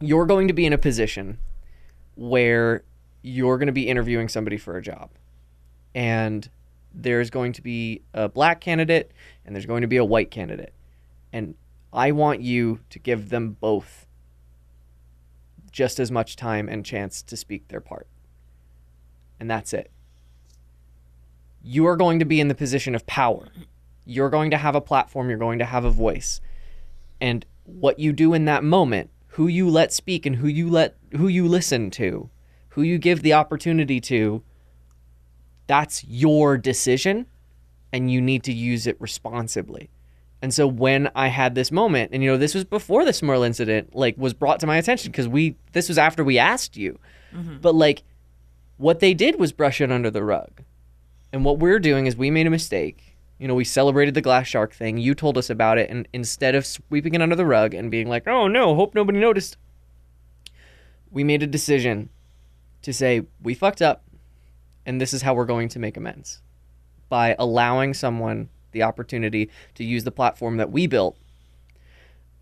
you're 0.00 0.26
going 0.26 0.48
to 0.48 0.54
be 0.54 0.66
in 0.66 0.72
a 0.72 0.78
position 0.78 1.38
where 2.16 2.84
you're 3.22 3.56
going 3.56 3.66
to 3.66 3.72
be 3.72 3.88
interviewing 3.88 4.28
somebody 4.28 4.56
for 4.56 4.76
a 4.76 4.82
job. 4.82 5.10
And 5.94 6.48
there's 6.94 7.30
going 7.30 7.52
to 7.54 7.62
be 7.62 8.02
a 8.12 8.28
black 8.28 8.60
candidate 8.60 9.12
and 9.44 9.54
there's 9.54 9.66
going 9.66 9.82
to 9.82 9.88
be 9.88 9.96
a 9.96 10.04
white 10.04 10.30
candidate. 10.30 10.74
And 11.32 11.54
i 11.92 12.10
want 12.10 12.40
you 12.40 12.80
to 12.88 12.98
give 12.98 13.28
them 13.28 13.56
both 13.60 14.06
just 15.70 15.98
as 15.98 16.10
much 16.10 16.36
time 16.36 16.68
and 16.68 16.84
chance 16.84 17.22
to 17.22 17.36
speak 17.36 17.68
their 17.68 17.80
part. 17.80 18.06
And 19.40 19.50
that's 19.50 19.72
it. 19.72 19.90
You 21.62 21.86
are 21.86 21.96
going 21.96 22.18
to 22.18 22.24
be 22.24 22.40
in 22.40 22.48
the 22.48 22.54
position 22.54 22.94
of 22.94 23.06
power. 23.06 23.48
You're 24.04 24.30
going 24.30 24.50
to 24.50 24.58
have 24.58 24.74
a 24.74 24.80
platform. 24.80 25.28
You're 25.28 25.38
going 25.38 25.58
to 25.60 25.64
have 25.64 25.84
a 25.84 25.90
voice. 25.90 26.40
And 27.20 27.46
what 27.64 27.98
you 27.98 28.12
do 28.12 28.34
in 28.34 28.44
that 28.46 28.64
moment 28.64 29.10
who 29.28 29.46
you 29.46 29.68
let 29.68 29.92
speak 29.92 30.26
and 30.26 30.36
who 30.36 30.46
you 30.46 30.68
let 30.68 30.96
who 31.16 31.28
you 31.28 31.46
listen 31.46 31.90
to 31.90 32.28
who 32.70 32.82
you 32.82 32.98
give 32.98 33.22
the 33.22 33.32
opportunity 33.32 34.00
to 34.00 34.42
that's 35.66 36.04
your 36.04 36.56
decision 36.56 37.26
and 37.92 38.10
you 38.10 38.20
need 38.20 38.42
to 38.44 38.52
use 38.52 38.86
it 38.86 39.00
responsibly. 39.00 39.90
And 40.40 40.52
so 40.52 40.66
when 40.66 41.10
i 41.14 41.28
had 41.28 41.54
this 41.54 41.70
moment 41.70 42.10
and 42.12 42.22
you 42.22 42.30
know 42.30 42.36
this 42.36 42.54
was 42.54 42.64
before 42.64 43.04
the 43.04 43.12
Smirl 43.12 43.42
incident 43.42 43.94
like 43.94 44.16
was 44.18 44.34
brought 44.34 44.58
to 44.60 44.66
my 44.66 44.76
attention 44.76 45.12
because 45.12 45.28
we 45.28 45.56
this 45.72 45.88
was 45.88 45.98
after 45.98 46.24
we 46.24 46.38
asked 46.38 46.76
you. 46.76 46.98
Mm-hmm. 47.34 47.58
But 47.58 47.74
like 47.74 48.02
what 48.76 49.00
they 49.00 49.14
did 49.14 49.38
was 49.38 49.52
brush 49.52 49.80
it 49.80 49.92
under 49.92 50.10
the 50.10 50.24
rug. 50.24 50.62
And 51.32 51.44
what 51.44 51.58
we're 51.58 51.78
doing 51.78 52.06
is 52.06 52.16
we 52.16 52.30
made 52.30 52.46
a 52.46 52.50
mistake. 52.50 53.11
You 53.42 53.48
know, 53.48 53.56
we 53.56 53.64
celebrated 53.64 54.14
the 54.14 54.20
grass 54.20 54.46
shark 54.46 54.72
thing. 54.72 54.98
You 54.98 55.16
told 55.16 55.36
us 55.36 55.50
about 55.50 55.76
it, 55.76 55.90
and 55.90 56.06
instead 56.12 56.54
of 56.54 56.64
sweeping 56.64 57.16
it 57.16 57.20
under 57.20 57.34
the 57.34 57.44
rug 57.44 57.74
and 57.74 57.90
being 57.90 58.08
like, 58.08 58.28
"Oh 58.28 58.46
no, 58.46 58.76
hope 58.76 58.94
nobody 58.94 59.18
noticed," 59.18 59.56
we 61.10 61.24
made 61.24 61.42
a 61.42 61.48
decision 61.48 62.08
to 62.82 62.92
say 62.92 63.22
we 63.42 63.54
fucked 63.54 63.82
up, 63.82 64.04
and 64.86 65.00
this 65.00 65.12
is 65.12 65.22
how 65.22 65.34
we're 65.34 65.44
going 65.44 65.68
to 65.70 65.80
make 65.80 65.96
amends 65.96 66.40
by 67.08 67.34
allowing 67.36 67.94
someone 67.94 68.48
the 68.70 68.84
opportunity 68.84 69.50
to 69.74 69.82
use 69.82 70.04
the 70.04 70.12
platform 70.12 70.58
that 70.58 70.70
we 70.70 70.86
built, 70.86 71.18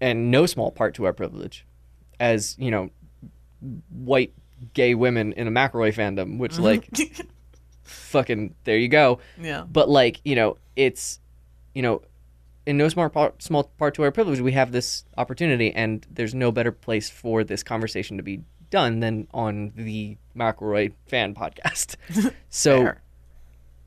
and 0.03 0.31
no 0.31 0.45
small 0.45 0.71
part 0.71 0.93
to 0.97 1.07
our 1.07 1.15
privilege, 1.15 1.65
as 2.21 2.57
you 2.59 2.71
know, 2.71 2.91
white 3.89 4.35
gay 4.75 4.95
women 4.95 5.33
in 5.33 5.49
a 5.49 5.51
McElroy 5.51 5.95
fandom, 5.95 6.37
which 6.37 6.59
like 6.59 6.91
fucking 7.85 8.55
there 8.65 8.77
you 8.77 8.87
go 8.87 9.19
yeah. 9.41 9.65
but 9.69 9.89
like 9.89 10.21
you 10.25 10.37
know 10.37 10.57
it's 10.81 11.21
you 11.75 11.83
know 11.83 12.01
in 12.65 12.77
no 12.79 12.89
small 12.89 13.09
part, 13.09 13.43
small 13.43 13.65
part 13.79 13.95
to 13.95 14.03
our 14.03 14.11
privilege 14.11 14.41
we 14.41 14.53
have 14.53 14.73
this 14.73 15.05
opportunity 15.19 15.73
and 15.75 16.07
there's 16.11 16.35
no 16.35 16.51
better 16.51 16.73
place 16.73 17.11
for 17.11 17.45
this 17.45 17.63
conversation 17.63 18.17
to 18.17 18.23
be 18.23 18.43
done 18.71 19.01
than 19.01 19.27
on 19.35 19.73
the 19.77 20.17
McElroy 20.37 20.93
fan 21.07 21.35
podcast. 21.35 21.97
So 22.49 22.93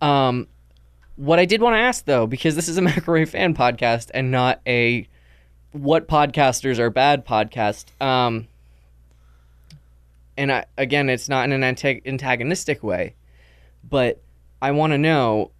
um 0.01 0.47
what 1.15 1.39
I 1.39 1.45
did 1.45 1.61
want 1.61 1.75
to 1.75 1.79
ask 1.79 2.05
though 2.05 2.27
because 2.27 2.55
this 2.55 2.67
is 2.67 2.77
a 2.77 2.81
McElroy 2.89 3.27
fan 3.27 3.55
podcast 3.55 4.11
and 4.13 4.29
not 4.29 4.61
a 4.67 5.07
what 5.71 6.07
podcasters 6.07 6.77
are 6.77 6.91
bad 6.91 7.25
podcast 7.25 7.85
um 8.01 8.47
and 10.37 10.51
I, 10.51 10.65
again 10.77 11.09
it's 11.09 11.27
not 11.27 11.45
in 11.45 11.51
an 11.51 11.63
antagonistic 11.63 12.83
way 12.83 13.15
but 13.89 14.21
I 14.61 14.71
want 14.71 14.91
to 14.91 14.97
know 14.97 15.51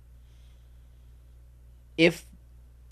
if 1.97 2.25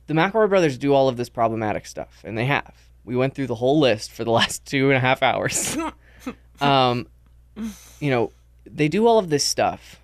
the 0.07 0.13
McElroy 0.13 0.49
brothers 0.49 0.77
do 0.77 0.93
all 0.93 1.07
of 1.07 1.17
this 1.17 1.29
problematic 1.29 1.85
stuff, 1.85 2.21
and 2.23 2.37
they 2.37 2.45
have. 2.45 2.73
We 3.03 3.15
went 3.15 3.33
through 3.33 3.47
the 3.47 3.55
whole 3.55 3.79
list 3.79 4.11
for 4.11 4.23
the 4.23 4.31
last 4.39 4.65
two 4.65 4.89
and 4.89 4.97
a 4.97 4.99
half 4.99 5.23
hours. 5.23 5.77
um, 6.61 7.07
you 7.99 8.09
know, 8.09 8.31
they 8.65 8.87
do 8.87 9.07
all 9.07 9.19
of 9.19 9.29
this 9.29 9.43
stuff, 9.43 9.99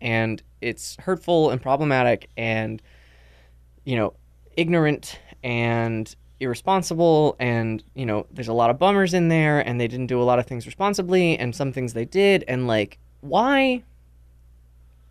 and 0.00 0.42
it's 0.60 0.96
hurtful 1.00 1.50
and 1.50 1.60
problematic, 1.60 2.28
and 2.36 2.82
you 3.84 3.96
know, 3.96 4.14
ignorant 4.56 5.18
and 5.42 6.14
irresponsible, 6.40 7.36
and 7.38 7.82
you 7.94 8.06
know, 8.06 8.26
there's 8.30 8.48
a 8.48 8.52
lot 8.52 8.70
of 8.70 8.78
bummers 8.78 9.14
in 9.14 9.28
there, 9.28 9.60
and 9.60 9.80
they 9.80 9.88
didn't 9.88 10.06
do 10.06 10.20
a 10.20 10.24
lot 10.24 10.38
of 10.38 10.46
things 10.46 10.66
responsibly, 10.66 11.38
and 11.38 11.54
some 11.54 11.72
things 11.72 11.94
they 11.94 12.04
did, 12.04 12.44
and 12.48 12.66
like, 12.66 12.98
why? 13.20 13.82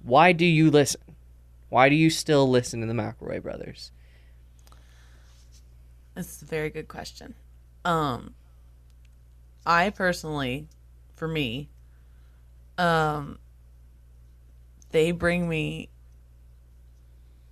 Why 0.03 0.31
do 0.31 0.45
you 0.45 0.71
listen? 0.71 1.01
Why 1.69 1.89
do 1.89 1.95
you 1.95 2.09
still 2.09 2.49
listen 2.49 2.81
to 2.81 2.87
the 2.87 2.93
McElroy 2.93 3.41
brothers? 3.41 3.91
That's 6.15 6.41
a 6.41 6.45
very 6.45 6.69
good 6.69 6.87
question. 6.87 7.35
Um 7.85 8.33
I 9.65 9.89
personally, 9.89 10.67
for 11.13 11.27
me, 11.27 11.69
um 12.77 13.39
they 14.91 15.11
bring 15.11 15.49
me 15.49 15.89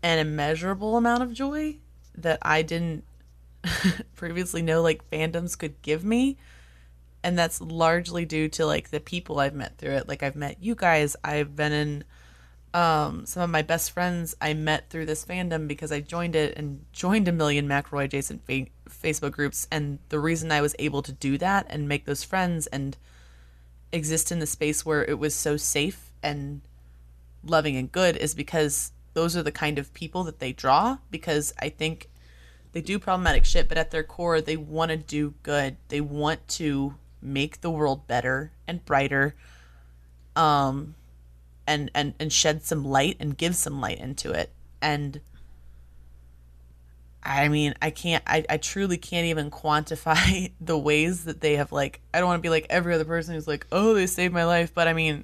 an 0.02 0.20
immeasurable 0.20 0.98
amount 0.98 1.24
of 1.24 1.34
joy 1.34 1.78
that 2.16 2.40
I 2.42 2.62
didn't 2.62 3.04
previously 4.16 4.62
know 4.62 4.82
like 4.82 5.10
fandoms 5.10 5.58
could 5.58 5.82
give 5.82 6.04
me. 6.04 6.38
And 7.24 7.38
that's 7.38 7.60
largely 7.60 8.24
due 8.24 8.48
to 8.50 8.66
like 8.66 8.92
the 8.92 9.00
people 9.00 9.40
I've 9.40 9.56
met 9.56 9.78
through 9.78 9.94
it. 9.94 10.08
Like 10.08 10.22
I've 10.22 10.36
met 10.36 10.62
you 10.62 10.76
guys, 10.76 11.16
I've 11.24 11.56
been 11.56 11.74
in 11.74 12.04
um, 12.76 13.26
some 13.26 13.42
of 13.42 13.50
my 13.50 13.62
best 13.62 13.92
friends 13.92 14.36
I 14.42 14.54
met 14.54 14.90
through 14.90 15.06
this 15.06 15.24
fandom 15.24 15.66
because 15.66 15.94
I 15.94 16.02
joined 16.02 16.36
it 16.36 16.58
and 16.58 16.84
joined 16.92 17.26
a 17.30 17.32
million 17.32 17.70
McElroy 17.70 18.04
adjacent 18.04 18.46
fa- 18.46 18.68
Facebook 18.90 19.32
groups. 19.32 19.66
And 19.72 20.00
the 20.10 20.20
reason 20.20 20.52
I 20.52 20.60
was 20.60 20.76
able 20.78 21.02
to 21.04 21.14
do 21.14 21.38
that 21.38 21.66
and 21.70 21.88
make 21.88 22.04
those 22.04 22.26
friends 22.26 22.68
and 22.68 22.98
exist 23.94 24.30
in 24.30 24.40
the 24.40 24.46
space 24.46 24.86
where 24.86 25.06
it 25.06 25.18
was 25.18 25.34
so 25.34 25.56
safe 25.56 26.12
and 26.22 26.60
loving 27.46 27.78
and 27.78 27.90
good 27.90 28.18
is 28.18 28.36
because 28.36 28.92
those 29.14 29.38
are 29.38 29.44
the 29.44 29.54
kind 29.54 29.80
of 29.80 29.94
people 29.94 30.26
that 30.26 30.40
they 30.40 30.52
draw 30.52 30.98
because 31.10 31.54
I 31.62 31.70
think 31.70 32.10
they 32.74 32.82
do 32.82 33.00
problematic 33.00 33.46
shit 33.46 33.70
but 33.70 33.78
at 33.78 33.92
their 33.92 34.04
core 34.04 34.42
they 34.42 34.58
want 34.58 34.92
to 34.92 34.98
do 34.98 35.34
good. 35.44 35.78
They 35.88 36.02
want 36.02 36.46
to 36.50 36.96
make 37.22 37.62
the 37.62 37.72
world 37.72 38.06
better 38.06 38.52
and 38.68 38.84
brighter 38.84 39.34
um 40.36 40.96
and 41.68 41.92
and 41.94 42.14
and 42.20 42.32
shed 42.32 42.64
some 42.64 42.84
light 42.86 43.18
and 43.20 43.38
give 43.38 43.56
some 43.56 43.82
light 43.82 44.00
into 44.00 44.32
it. 44.32 44.52
And 44.82 45.22
I 47.26 47.48
mean, 47.50 47.74
I 47.82 47.90
can't, 47.90 48.24
I, 48.28 48.46
I 48.48 48.58
truly 48.58 48.98
can't 48.98 49.26
even 49.26 49.50
quantify 49.50 50.52
the 50.62 50.78
ways 50.78 51.26
that 51.26 51.42
they 51.42 51.56
have, 51.56 51.72
like, 51.72 52.02
I 52.14 52.20
don't 52.20 52.28
want 52.28 52.38
to 52.38 52.46
be 52.46 52.52
like 52.52 52.68
every 52.70 52.94
other 52.94 53.04
person 53.04 53.34
who's 53.34 53.48
like, 53.48 53.66
oh, 53.72 53.96
they 53.96 54.06
saved 54.06 54.34
my 54.34 54.46
life. 54.46 54.74
But 54.76 54.88
I 54.88 54.94
mean, 54.94 55.24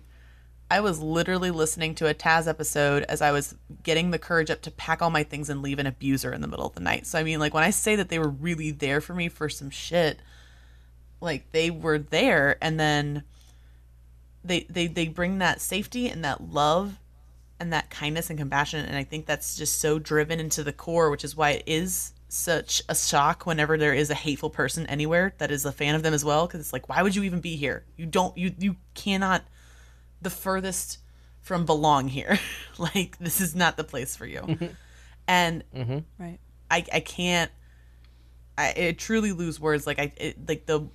I 0.72 0.80
was 0.80 1.00
literally 1.00 1.52
listening 1.52 1.94
to 1.96 2.08
a 2.08 2.16
Taz 2.16 2.48
episode 2.48 3.04
as 3.04 3.22
I 3.22 3.32
was 3.32 3.54
getting 3.84 4.10
the 4.10 4.18
courage 4.18 4.50
up 4.50 4.64
to 4.64 4.72
pack 4.72 5.02
all 5.02 5.12
my 5.12 5.22
things 5.22 5.50
and 5.50 5.62
leave 5.62 5.78
an 5.78 5.86
abuser 5.86 6.34
in 6.34 6.42
the 6.42 6.48
middle 6.48 6.66
of 6.66 6.74
the 6.74 6.82
night. 6.82 7.06
So, 7.06 7.20
I 7.20 7.24
mean, 7.24 7.40
like, 7.40 7.54
when 7.54 7.64
I 7.64 7.70
say 7.70 7.96
that 7.96 8.10
they 8.10 8.18
were 8.18 8.30
really 8.30 8.72
there 8.72 9.00
for 9.00 9.14
me 9.14 9.30
for 9.30 9.48
some 9.48 9.70
shit, 9.70 10.20
like, 11.20 11.52
they 11.52 11.70
were 11.70 12.00
there. 12.00 12.58
And 12.62 12.80
then 12.80 13.24
they, 14.44 14.66
they, 14.70 14.88
they 14.88 15.08
bring 15.08 15.40
that 15.40 15.62
safety 15.62 16.08
and 16.08 16.24
that 16.24 16.50
love 16.50 17.00
and 17.60 17.74
that 17.74 17.90
kindness 17.90 18.30
and 18.30 18.40
compassion. 18.40 18.86
And 18.86 18.96
i 18.96 19.04
think 19.04 19.26
that's 19.26 19.56
just 19.56 19.80
so 19.80 20.00
driven 20.00 20.40
into 20.40 20.64
the 20.64 20.74
core 20.74 21.10
which 21.10 21.24
is 21.24 21.36
why 21.36 21.52
it 21.52 21.64
is 21.66 22.14
such 22.34 22.82
a 22.88 22.96
shock 22.96 23.46
whenever 23.46 23.78
there 23.78 23.94
is 23.94 24.10
a 24.10 24.16
hateful 24.16 24.50
person 24.50 24.86
anywhere 24.88 25.34
that 25.38 25.52
is 25.52 25.66
a 25.66 25.72
fan 25.72 25.96
of 25.96 26.04
them 26.04 26.14
as 26.14 26.24
well. 26.24 26.48
Because 26.48 26.62
it's 26.62 26.74
like 26.74 26.88
why 26.88 27.02
would 27.04 27.16
you 27.16 27.24
even 27.24 27.42
be 27.42 27.58
here? 27.58 27.86
You 27.98 28.06
don't 28.06 28.36
you 28.38 28.54
you 28.58 28.78
cannot 28.94 29.44
the 30.22 30.30
furthest 30.30 31.00
from 31.42 31.66
belong 31.66 32.08
here. 32.08 32.40
Like 32.78 33.20
this 33.20 33.42
is 33.42 33.54
not 33.54 33.78
the 33.78 33.84
place 33.84 34.16
for 34.16 34.26
you. 34.26 34.40
Mm-hmm. 34.40 34.66
And 35.28 35.64
mm-hmm. 35.76 36.00
Right. 36.18 36.40
I, 36.72 36.84
I 36.92 37.00
can't 37.02 37.52
I, 38.58 38.74
I 38.76 38.96
truly 38.98 39.34
lose 39.34 39.60
words. 39.60 39.86
Like 39.86 40.00
I 40.00 40.12
it, 40.18 40.48
like 40.48 40.66
the 40.66 40.88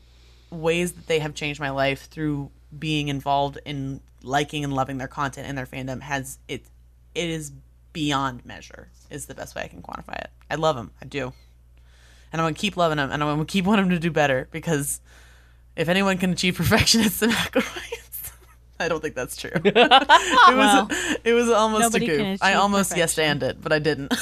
ways 0.51 0.93
that 0.95 1.07
they 1.07 1.21
have 1.21 1.35
changed 1.35 1.61
my 1.61 1.71
life 1.71 2.09
through 2.09 2.51
being 2.77 3.09
involved 3.09 3.59
in 3.65 4.01
liking 4.23 4.65
and 4.65 4.73
loving 4.73 4.99
their 4.99 5.09
content 5.09 5.47
and 5.47 5.57
their 5.57 5.67
fandom 5.67 6.01
has 6.03 6.39
it 6.49 6.65
it 7.15 7.31
is 7.31 7.53
beyond 7.93 8.45
measure 8.45 8.89
is 9.11 9.27
the 9.27 9.35
best 9.35 9.55
way 9.55 9.63
I 9.63 9.69
can 9.69 9.83
quantify 9.83 10.19
it. 10.19 10.31
I 10.51 10.57
love 10.57 10.77
them, 10.77 10.91
I 11.01 11.07
do, 11.07 11.33
and 12.33 12.41
I'm 12.41 12.45
gonna 12.47 12.55
keep 12.55 12.77
loving 12.77 12.97
them, 12.99 13.11
and 13.11 13.23
I'm 13.23 13.29
gonna 13.29 13.45
keep 13.45 13.65
wanting 13.67 13.87
them 13.89 13.95
to 13.95 14.01
do 14.01 14.11
better 14.11 14.49
because 14.51 15.01
if 15.77 15.89
anyone 15.89 16.19
can 16.19 16.31
achieve 16.33 16.57
perfection, 16.57 17.01
it's 17.05 17.21
the 17.21 17.29
McElroys. 17.29 18.33
I 18.81 18.89
don't 18.89 19.01
think 19.01 19.15
that's 19.15 19.37
true. 19.37 19.53
it 19.55 19.75
Well, 19.75 20.87
was 20.89 21.17
it 21.25 21.33
was 21.33 21.49
almost 21.49 21.81
a 21.95 21.99
nobody 22.01 22.07
goof. 22.07 22.43
I 22.43 22.51
achieve 22.51 22.61
almost 22.61 22.97
yes 22.97 23.15
perfection. 23.15 23.31
and 23.31 23.43
it, 23.43 23.63
but 23.63 23.73
I 23.73 23.79
didn't. 23.79 24.13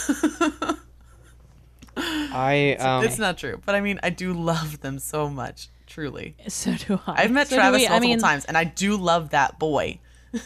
I 1.96 2.76
um, 2.80 3.04
it's 3.04 3.18
not 3.18 3.38
true, 3.38 3.60
but 3.64 3.74
I 3.74 3.80
mean, 3.80 4.00
I 4.02 4.10
do 4.10 4.32
love 4.32 4.80
them 4.80 4.98
so 4.98 5.28
much. 5.28 5.68
Truly, 5.86 6.34
So 6.48 6.74
do 6.74 7.00
I. 7.06 7.22
I've 7.24 7.30
met 7.30 7.48
So 7.48 7.56
Travis 7.56 7.80
we. 7.80 7.86
I 7.86 7.90
multiple 7.90 8.08
mean, 8.08 8.18
times, 8.18 8.44
and 8.46 8.56
I 8.56 8.64
do 8.64 8.96
love 8.96 9.30
that 9.30 9.58
boy. 9.58 9.98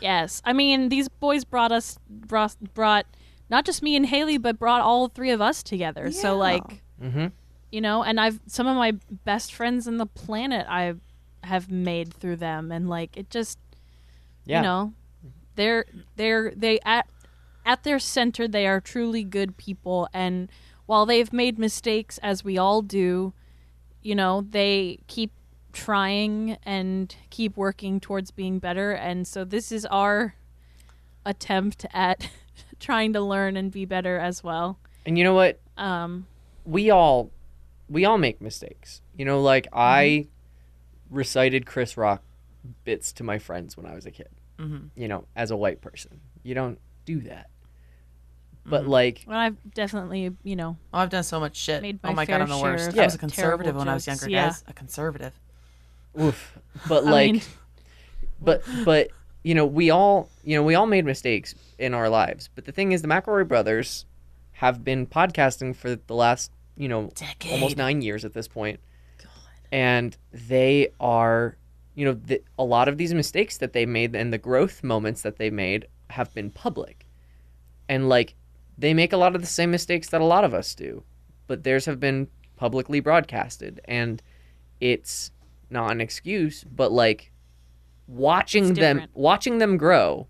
Yes, 0.00 0.40
I 0.44 0.52
mean 0.52 0.88
these 0.88 1.08
boys 1.08 1.44
brought 1.44 1.70
us 1.70 1.98
brought, 2.08 2.56
brought 2.74 3.06
not 3.50 3.64
just 3.64 3.82
me 3.82 3.94
and 3.94 4.06
Haley, 4.06 4.38
but 4.38 4.58
brought 4.58 4.80
all 4.80 5.08
three 5.08 5.30
of 5.30 5.40
us 5.40 5.62
together. 5.62 6.10
So 6.10 6.28
Yeah. 6.28 6.32
like, 6.32 6.82
Mhm. 7.00 7.32
you 7.70 7.80
know, 7.80 8.02
and 8.02 8.18
I've 8.18 8.40
some 8.46 8.66
of 8.66 8.76
my 8.76 8.92
best 9.24 9.52
friends 9.54 9.86
in 9.86 9.98
the 9.98 10.06
planet 10.06 10.66
I 10.68 10.94
have 11.44 11.70
made 11.70 12.12
through 12.12 12.36
them, 12.36 12.72
and 12.72 12.88
like 12.88 13.16
it 13.16 13.30
just, 13.30 13.58
yeah. 14.44 14.58
you 14.58 14.62
know, 14.64 14.92
they're 15.54 15.84
they're 16.16 16.52
they 16.56 16.80
at 16.84 17.06
at 17.64 17.84
their 17.84 17.98
center 17.98 18.48
they 18.48 18.66
are 18.66 18.80
truly 18.80 19.22
good 19.22 19.56
people, 19.56 20.08
and 20.12 20.50
while 20.86 21.06
they've 21.06 21.32
made 21.32 21.58
mistakes 21.58 22.18
as 22.18 22.42
we 22.42 22.58
all 22.58 22.82
do, 22.82 23.34
you 24.02 24.14
know, 24.14 24.46
they 24.48 24.98
keep 25.06 25.30
trying 25.72 26.56
and 26.64 27.14
keep 27.30 27.56
working 27.56 28.00
towards 28.00 28.30
being 28.32 28.58
better 28.58 28.90
and 28.92 29.26
so 29.26 29.44
this 29.44 29.70
is 29.70 29.86
our 29.86 30.34
attempt 31.24 31.86
at 31.92 32.28
trying 32.80 33.12
to 33.12 33.20
learn 33.20 33.56
and 33.56 33.70
be 33.70 33.84
better 33.84 34.18
as 34.18 34.42
well 34.42 34.78
And 35.06 35.16
you 35.16 35.22
know 35.24 35.34
what? 35.34 35.60
um 35.76 36.26
we 36.64 36.90
all 36.90 37.30
we 37.88 38.04
all 38.04 38.18
make 38.18 38.40
mistakes. 38.40 39.02
You 39.16 39.24
know, 39.24 39.40
like 39.40 39.66
I 39.72 40.28
recited 41.10 41.66
Chris 41.66 41.96
Rock 41.96 42.22
bits 42.84 43.12
to 43.14 43.24
my 43.24 43.38
friends 43.40 43.76
when 43.76 43.84
I 43.84 43.94
was 43.96 44.06
a 44.06 44.12
kid. 44.12 44.28
Mhm. 44.58 44.90
You 44.94 45.08
know, 45.08 45.24
as 45.34 45.50
a 45.50 45.56
white 45.56 45.80
person, 45.80 46.20
you 46.44 46.54
don't 46.54 46.78
do 47.04 47.20
that. 47.22 47.49
But 48.66 48.82
mm-hmm. 48.82 48.90
like, 48.90 49.24
well 49.26 49.38
i've 49.38 49.56
definitely 49.74 50.36
you 50.42 50.54
know 50.56 50.76
Oh, 50.92 50.98
I've 50.98 51.10
done 51.10 51.24
so 51.24 51.40
much 51.40 51.56
shit. 51.56 51.82
Made 51.82 51.98
oh 52.04 52.08
my 52.08 52.14
my 52.14 52.26
god, 52.26 52.42
I'm 52.42 52.48
the 52.48 52.58
worst. 52.58 52.88
of 52.88 52.98
I 52.98 53.04
was 53.04 53.14
a 53.14 53.18
conservative 53.18 53.74
when 53.76 53.88
I 53.88 53.94
was 53.94 54.06
younger, 54.06 54.28
Yeah. 54.28 54.46
guys. 54.46 54.64
A 54.68 54.72
conservative. 54.72 55.32
oof. 56.20 56.58
But 56.88 57.04
like, 57.04 57.32
mean- 57.32 57.42
but 58.40 58.62
but 58.84 59.08
you 59.42 59.54
know, 59.54 59.66
we 59.66 59.90
all 59.90 60.28
you 60.44 60.56
know 60.56 60.62
we 60.62 60.74
all 60.74 60.86
made 60.86 61.04
mistakes 61.04 61.54
in 61.78 61.94
our 61.94 62.08
lives. 62.08 62.48
But 62.54 62.64
the 62.66 62.72
thing 62.72 62.92
is, 62.92 63.02
the 63.02 63.08
McElroy 63.08 63.48
brothers 63.48 64.04
have 64.52 64.84
been 64.84 65.06
podcasting 65.06 65.74
for 65.74 65.96
the 65.96 66.14
last 66.14 66.52
you 66.76 66.88
know 66.88 67.10
Decade. 67.14 67.52
almost 67.52 67.76
nine 67.76 68.02
years 68.02 68.24
at 68.24 68.34
this 68.34 68.46
point. 68.48 68.80
and 69.72 70.16
they 70.32 70.88
are 71.00 71.56
you 71.94 72.04
know 72.04 72.12
the, 72.14 72.42
a 72.58 72.64
lot 72.64 72.88
of 72.88 72.98
these 72.98 73.14
mistakes 73.14 73.58
that 73.58 73.72
they 73.72 73.86
made 73.86 74.14
and 74.14 74.32
the 74.32 74.38
growth 74.38 74.82
moments 74.84 75.22
that 75.22 75.36
they 75.38 75.50
made 75.50 75.86
have 76.10 76.32
been 76.34 76.50
public 76.50 77.06
and 77.88 78.08
like 78.08 78.34
they 78.80 78.94
make 78.94 79.12
a 79.12 79.16
lot 79.16 79.34
of 79.34 79.40
the 79.40 79.46
same 79.46 79.70
mistakes 79.70 80.08
that 80.08 80.20
a 80.20 80.24
lot 80.24 80.44
of 80.44 80.54
us 80.54 80.74
do 80.74 81.02
but 81.46 81.64
theirs 81.64 81.84
have 81.84 82.00
been 82.00 82.28
publicly 82.56 83.00
broadcasted 83.00 83.80
and 83.86 84.22
it's 84.80 85.30
not 85.68 85.92
an 85.92 86.00
excuse 86.00 86.64
but 86.64 86.92
like 86.92 87.32
watching 88.06 88.74
them 88.74 89.06
watching 89.14 89.58
them 89.58 89.76
grow 89.76 90.26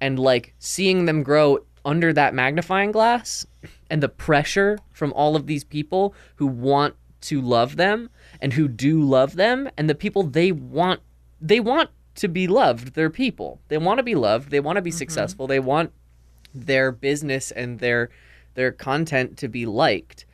and 0.00 0.18
like 0.18 0.54
seeing 0.58 1.04
them 1.04 1.22
grow 1.22 1.58
under 1.84 2.12
that 2.12 2.34
magnifying 2.34 2.92
glass 2.92 3.46
and 3.90 4.02
the 4.02 4.08
pressure 4.08 4.78
from 4.92 5.12
all 5.14 5.36
of 5.36 5.46
these 5.46 5.64
people 5.64 6.14
who 6.36 6.46
want 6.46 6.94
to 7.20 7.40
love 7.40 7.76
them 7.76 8.08
and 8.40 8.54
who 8.54 8.68
do 8.68 9.02
love 9.02 9.36
them 9.36 9.68
and 9.76 9.88
the 9.88 9.94
people 9.94 10.22
they 10.22 10.52
want 10.52 11.00
they 11.40 11.60
want 11.60 11.90
to 12.16 12.28
be 12.28 12.46
loved. 12.46 12.94
They're 12.94 13.10
people. 13.10 13.60
They 13.68 13.78
want 13.78 13.98
to 13.98 14.02
be 14.02 14.14
loved. 14.14 14.50
They 14.50 14.60
want 14.60 14.76
to 14.76 14.82
be 14.82 14.90
mm-hmm. 14.90 14.98
successful. 14.98 15.46
They 15.46 15.60
want 15.60 15.92
their 16.54 16.92
business 16.92 17.50
and 17.50 17.78
their 17.78 18.10
their 18.54 18.72
content 18.72 19.36
to 19.38 19.48
be 19.48 19.66
liked. 19.66 20.26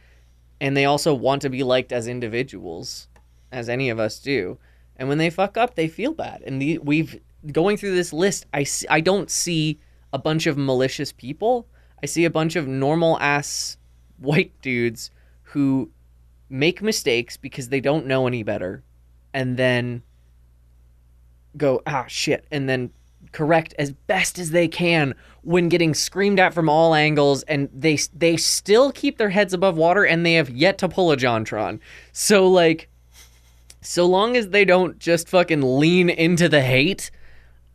And 0.60 0.76
they 0.76 0.86
also 0.86 1.12
want 1.12 1.42
to 1.42 1.50
be 1.50 1.62
liked 1.62 1.92
as 1.92 2.08
individuals 2.08 3.08
as 3.52 3.68
any 3.68 3.90
of 3.90 3.98
us 3.98 4.18
do. 4.18 4.58
And 4.96 5.08
when 5.08 5.18
they 5.18 5.30
fuck 5.30 5.56
up 5.56 5.74
they 5.74 5.88
feel 5.88 6.12
bad. 6.12 6.42
And 6.42 6.60
the, 6.60 6.78
we've 6.78 7.20
going 7.52 7.76
through 7.76 7.94
this 7.94 8.12
list 8.12 8.46
I, 8.52 8.64
see, 8.64 8.88
I 8.88 9.00
don't 9.00 9.30
see 9.30 9.78
a 10.12 10.18
bunch 10.18 10.46
of 10.46 10.56
malicious 10.56 11.12
people. 11.12 11.66
I 12.02 12.06
see 12.06 12.24
a 12.24 12.30
bunch 12.30 12.56
of 12.56 12.66
normal 12.66 13.18
ass 13.20 13.76
white 14.18 14.52
dudes 14.62 15.10
who 15.42 15.90
make 16.48 16.82
mistakes 16.82 17.36
because 17.36 17.68
they 17.68 17.80
don't 17.80 18.06
know 18.06 18.26
any 18.26 18.42
better 18.42 18.82
and 19.34 19.56
then 19.56 20.02
go 21.56 21.82
ah 21.86 22.04
shit 22.06 22.46
and 22.50 22.68
then 22.68 22.90
correct 23.32 23.74
as 23.78 23.92
best 23.92 24.38
as 24.38 24.50
they 24.50 24.68
can 24.68 25.14
when 25.42 25.68
getting 25.68 25.94
screamed 25.94 26.40
at 26.40 26.54
from 26.54 26.68
all 26.68 26.94
angles 26.94 27.42
and 27.44 27.68
they 27.72 27.96
they 28.14 28.36
still 28.36 28.90
keep 28.92 29.18
their 29.18 29.30
heads 29.30 29.54
above 29.54 29.76
water 29.76 30.04
and 30.04 30.24
they 30.24 30.34
have 30.34 30.50
yet 30.50 30.78
to 30.78 30.88
pull 30.88 31.12
a 31.12 31.16
Jontron. 31.16 31.80
So 32.12 32.48
like 32.48 32.88
so 33.80 34.06
long 34.06 34.36
as 34.36 34.48
they 34.48 34.64
don't 34.64 34.98
just 34.98 35.28
fucking 35.28 35.78
lean 35.78 36.10
into 36.10 36.48
the 36.48 36.62
hate, 36.62 37.10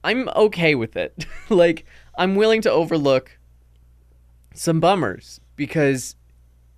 I'm 0.04 0.28
okay 0.30 0.76
with 0.76 0.98
it. 0.98 1.26
like 1.50 1.86
I'm 2.18 2.36
willing 2.36 2.62
to 2.64 2.72
overlook 2.72 3.38
some 4.54 4.80
bummers 4.80 5.40
because 5.56 6.16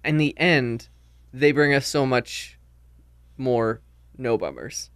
in 0.05 0.17
the 0.17 0.37
end 0.37 0.89
they 1.33 1.51
bring 1.51 1.73
us 1.73 1.87
so 1.87 2.05
much 2.05 2.59
more 3.37 3.81
no 4.17 4.37
bummers. 4.37 4.91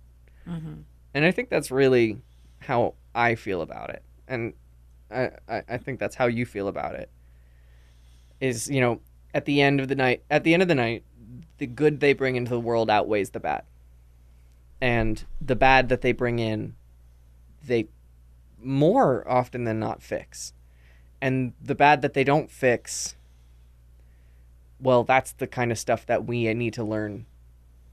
Mm-hmm. 0.47 0.81
And 1.13 1.25
I 1.25 1.31
think 1.31 1.49
that's 1.49 1.71
really 1.71 2.21
how 2.59 2.93
I 3.18 3.34
feel 3.34 3.64
about 3.64 3.89
it. 3.89 4.03
And 4.27 4.53
I, 5.10 5.31
I, 5.49 5.64
I 5.68 5.77
think 5.77 5.99
that's 5.99 6.15
how 6.15 6.27
you 6.27 6.45
feel 6.45 6.68
about 6.68 6.94
it. 6.94 7.10
Is, 8.39 8.69
you 8.69 8.80
know, 8.80 9.02
at 9.34 9.45
the 9.45 9.60
end 9.60 9.80
of 9.80 9.88
the 9.88 9.95
night 9.95 10.23
at 10.30 10.44
the 10.44 10.53
end 10.53 10.61
of 10.61 10.68
the 10.68 10.76
night, 10.76 11.03
the 11.57 11.65
good 11.65 11.99
they 11.99 12.14
bring 12.14 12.35
into 12.35 12.52
the 12.52 12.60
world 12.60 12.91
outweighs 12.91 13.31
the 13.31 13.39
bad. 13.39 13.64
And 14.80 15.26
the 15.41 15.56
bad 15.56 15.89
that 15.89 16.02
they 16.02 16.11
bring 16.11 16.38
in, 16.38 16.76
they 17.65 17.88
more 18.61 19.27
often 19.27 19.64
than 19.64 19.80
not 19.80 20.03
fix. 20.03 20.53
And 21.19 21.53
the 21.60 21.73
bad 21.73 22.03
that 22.03 22.14
they 22.14 22.23
don't 22.23 22.52
fix, 22.52 23.15
well, 24.80 25.03
that's 25.03 25.31
the 25.31 25.48
kind 25.48 25.72
of 25.72 25.80
stuff 25.80 26.06
that 26.06 26.26
we 26.26 26.53
need 26.53 26.76
to 26.76 26.84
learn 26.84 27.26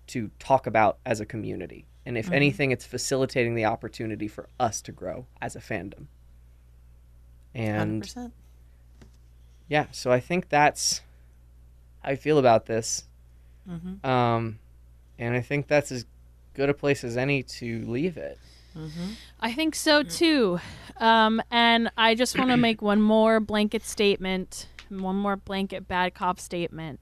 to 0.08 0.30
talk 0.38 0.66
about 0.66 0.98
as 1.06 1.18
a 1.20 1.24
community 1.24 1.86
And 2.06 2.18
if 2.18 2.30
anything, 2.30 2.70
it's 2.70 2.84
facilitating 2.84 3.54
the 3.54 3.64
opportunity 3.64 4.28
for 4.28 4.48
us 4.60 4.82
to 4.82 4.92
grow 4.92 5.26
as 5.40 5.56
a 5.56 5.60
fandom. 5.60 6.06
And 7.54 8.02
100%. 8.02 8.32
yeah, 9.68 9.86
so 9.90 10.12
I 10.12 10.20
think 10.20 10.48
that's 10.48 11.00
how 12.02 12.10
I 12.10 12.16
feel 12.16 12.38
about 12.38 12.66
this. 12.66 13.04
Mm-hmm. 13.68 14.04
Um, 14.06 14.58
and 15.18 15.34
I 15.34 15.40
think 15.40 15.66
that's 15.66 15.90
as 15.90 16.04
good 16.52 16.68
a 16.68 16.74
place 16.74 17.04
as 17.04 17.16
any 17.16 17.42
to 17.42 17.84
leave 17.86 18.16
it. 18.16 18.38
Mm-hmm. 18.76 19.12
I 19.40 19.52
think 19.52 19.74
so 19.74 20.02
too. 20.02 20.60
Um, 20.98 21.42
and 21.50 21.90
I 21.96 22.14
just 22.14 22.36
want 22.38 22.50
to 22.52 22.56
make 22.56 22.82
one 22.82 23.00
more 23.00 23.40
blanket 23.40 23.84
statement, 23.84 24.68
one 24.88 25.16
more 25.16 25.36
blanket 25.36 25.88
bad 25.88 26.14
cop 26.14 26.40
statement. 26.40 27.00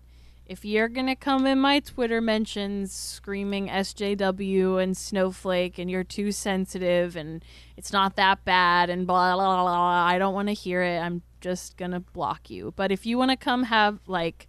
If 0.53 0.67
you're 0.67 0.89
gonna 0.89 1.17
come 1.17 1.47
in 1.47 1.59
my 1.61 1.81
Twitter 1.81 2.21
mentions 2.21 2.93
screaming 2.93 3.69
SJW 3.71 4.83
and 4.83 4.95
Snowflake 4.95 5.79
and 5.79 5.91
you're 5.91 6.05
too 6.05 6.31
sensitive 6.31 7.17
and 7.17 7.43
it's 7.79 7.91
not 7.91 8.17
that 8.17 8.45
bad 8.45 8.91
and 8.91 9.07
blah 9.07 9.35
blah 9.35 9.47
blah, 9.47 9.63
blah 9.65 10.05
I 10.07 10.19
don't 10.19 10.35
want 10.35 10.49
to 10.49 10.53
hear 10.55 10.83
it. 10.83 10.99
I'm 10.99 11.23
just 11.41 11.79
gonna 11.79 12.01
block 12.01 12.51
you. 12.51 12.75
But 12.77 12.93
if 12.93 13.07
you 13.07 13.17
want 13.17 13.31
to 13.31 13.37
come 13.39 13.63
have 13.63 14.01
like 14.07 14.47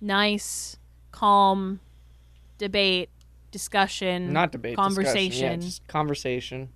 nice, 0.00 0.78
calm 1.12 1.80
debate, 2.56 3.10
discussion, 3.50 4.32
Not 4.32 4.50
debate, 4.50 4.76
discussion. 4.76 4.94
conversation, 4.94 5.60
Yeah, 5.60 5.66
just 5.66 5.86
conversation. 5.88 6.68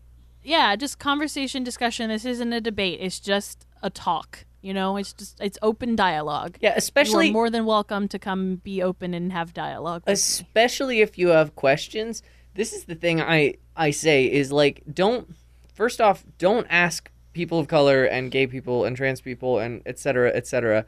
yeah, 0.43 0.77
just 0.77 0.99
conversation, 0.99 1.65
discussion. 1.65 2.11
This 2.11 2.27
isn't 2.27 2.53
a 2.53 2.61
debate. 2.61 2.99
It's 3.01 3.19
just 3.19 3.66
a 3.83 3.89
talk. 3.89 4.45
You 4.62 4.72
know, 4.72 4.97
it's 4.97 5.12
just 5.12 5.40
it's 5.40 5.59
open 5.60 5.97
dialogue. 5.97 6.56
Yeah, 6.60 6.74
especially 6.76 7.30
more 7.32 7.51
than 7.51 7.66
welcome 7.66 8.09
to 8.09 8.18
come 8.18 8.56
be 8.56 8.82
open 8.82 9.12
and 9.12 9.32
have 9.32 9.52
dialogue. 9.52 10.02
with 10.02 10.09
me. 10.09 10.12
especially 10.14 11.01
if 11.01 11.18
you 11.18 11.28
have 11.28 11.55
questions 11.55 12.22
this 12.55 12.72
is 12.72 12.84
the 12.84 12.94
thing 12.94 13.20
i 13.20 13.55
i 13.76 13.90
say 13.90 14.24
is 14.26 14.52
like 14.52 14.82
don't 14.93 15.34
first 15.74 16.01
off 16.01 16.24
don't 16.39 16.66
ask 16.70 17.10
people 17.32 17.59
of 17.59 17.68
color 17.68 18.05
and 18.05 18.30
gay 18.30 18.47
people 18.47 18.84
and 18.84 18.97
trans 18.97 19.20
people 19.20 19.59
and 19.59 19.82
et 19.86 19.98
cetera 19.98 20.30
et 20.34 20.47
cetera 20.47 20.84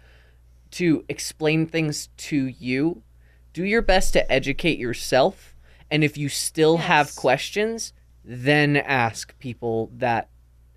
to 0.70 1.04
explain 1.08 1.66
things 1.66 2.08
to 2.16 2.46
you 2.46 3.02
do 3.52 3.64
your 3.64 3.82
best 3.82 4.12
to 4.12 4.32
educate 4.32 4.78
yourself 4.78 5.54
and 5.90 6.04
if 6.04 6.18
you 6.18 6.28
still 6.28 6.76
have 6.76 7.14
questions 7.16 7.92
then 8.24 8.76
ask 8.76 9.38
people 9.38 9.90
that 9.94 10.28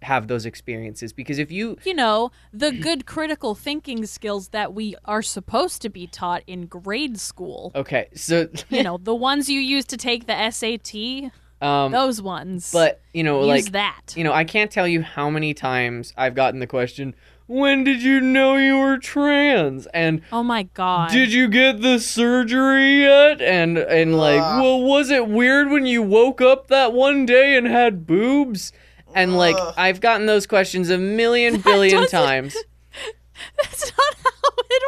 have 0.03 0.28
those 0.28 0.45
experiences 0.45 1.11
because 1.11 1.40
if 1.40 1.52
you 1.52 1.78
you 1.84 1.94
know, 1.94 2.32
the 2.53 2.72
good 2.72 3.06
critical 3.06 3.56
thinking 3.56 4.06
skills 4.06 4.49
that 4.49 4.74
we 4.74 4.95
are 5.06 5.22
supposed 5.22 5.82
to 5.82 5.90
be 5.90 6.06
taught 6.07 6.44
in 6.48 6.65
grade 6.68 7.19
school. 7.19 7.72
okay 7.76 8.07
so 8.14 8.48
You 8.69 8.84
know, 8.84 8.98
the 9.02 9.15
ones 9.15 9.49
you 9.49 9.60
use 9.60 9.86
to 9.86 9.98
take 9.98 10.28
the 10.28 10.52
SAT, 10.52 11.32
um 11.65 11.91
those 11.91 12.22
ones. 12.22 12.72
but 12.72 13.02
you 13.14 13.24
know 13.24 13.40
use 13.40 13.48
like 13.65 13.72
that. 13.74 14.14
you 14.15 14.24
know, 14.24 14.34
I 14.34 14.44
can't 14.44 14.69
tell 14.69 14.88
you 14.88 15.02
how 15.02 15.30
many 15.30 15.53
times 15.56 16.14
I've 16.15 16.36
gotten 16.36 16.60
the 16.60 16.68
question, 16.68 17.15
when 17.48 17.84
did 17.84 18.03
you 18.03 18.19
know 18.19 18.57
you 18.57 18.78
were 18.78 18.98
trans? 18.99 19.88
And 19.88 20.22
oh 20.32 20.44
my 20.44 20.64
god. 20.64 21.10
did 21.11 21.34
you 21.34 21.48
get 21.48 21.82
the 21.82 21.98
surgery 21.98 23.02
yet? 23.02 23.41
And 23.41 23.78
and 23.78 24.15
like, 24.18 24.41
well, 24.41 24.82
was 24.82 25.10
it 25.10 25.28
weird 25.28 25.69
when 25.69 25.86
you 25.88 26.03
woke 26.03 26.41
up 26.41 26.68
that 26.68 26.94
one 26.94 27.26
day 27.26 27.57
and 27.57 27.65
had 27.65 28.06
boobs? 28.06 28.72
And 29.18 29.35
like, 29.38 29.56
I've 29.77 29.99
gotten 30.02 30.26
those 30.27 30.48
questions 30.48 30.89
a 30.89 30.98
million 30.98 31.60
billion 31.65 32.02
doesn't- 32.03 32.11
times. 32.18 32.56
That's 33.64 33.91
not 33.98 34.15
how 34.23 34.52
it 34.69 34.84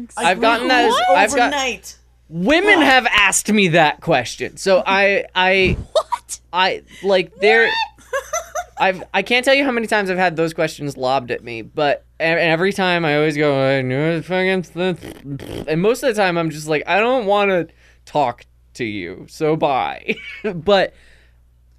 works. 0.00 0.14
I've 0.16 0.40
gotten 0.40 0.68
that. 0.68 0.86
As, 0.86 0.92
What? 0.92 1.10
I've 1.10 1.30
got 1.34 1.52
overnight. 1.52 1.98
women 2.28 2.80
have 2.80 3.06
asked 3.06 3.50
me 3.52 3.68
that 3.68 4.00
question. 4.00 4.56
So 4.56 4.82
I 4.86 5.24
I 5.34 5.76
what? 5.92 6.40
I 6.52 6.82
like 7.02 7.34
there. 7.36 7.68
I've 8.78 9.02
I 9.12 9.20
can't 9.22 9.44
tell 9.44 9.54
you 9.54 9.64
how 9.64 9.70
many 9.72 9.86
times 9.86 10.08
I've 10.08 10.16
had 10.16 10.36
those 10.36 10.54
questions 10.54 10.96
lobbed 10.96 11.30
at 11.30 11.44
me, 11.44 11.60
but 11.60 12.06
e- 12.18 12.24
every 12.24 12.72
time 12.72 13.04
I 13.04 13.16
always 13.16 13.36
go, 13.36 13.60
I 13.78 13.82
knew 13.82 13.98
it 13.98 14.24
fucking, 14.24 15.66
and 15.68 15.82
most 15.82 16.02
of 16.02 16.14
the 16.14 16.20
time 16.20 16.38
I'm 16.38 16.48
just 16.48 16.66
like, 16.66 16.82
I 16.86 16.98
don't 17.00 17.26
want 17.26 17.50
to 17.50 17.68
talk 18.06 18.46
to 18.74 18.84
you, 18.84 19.26
so 19.28 19.54
bye. 19.56 20.16
but 20.54 20.94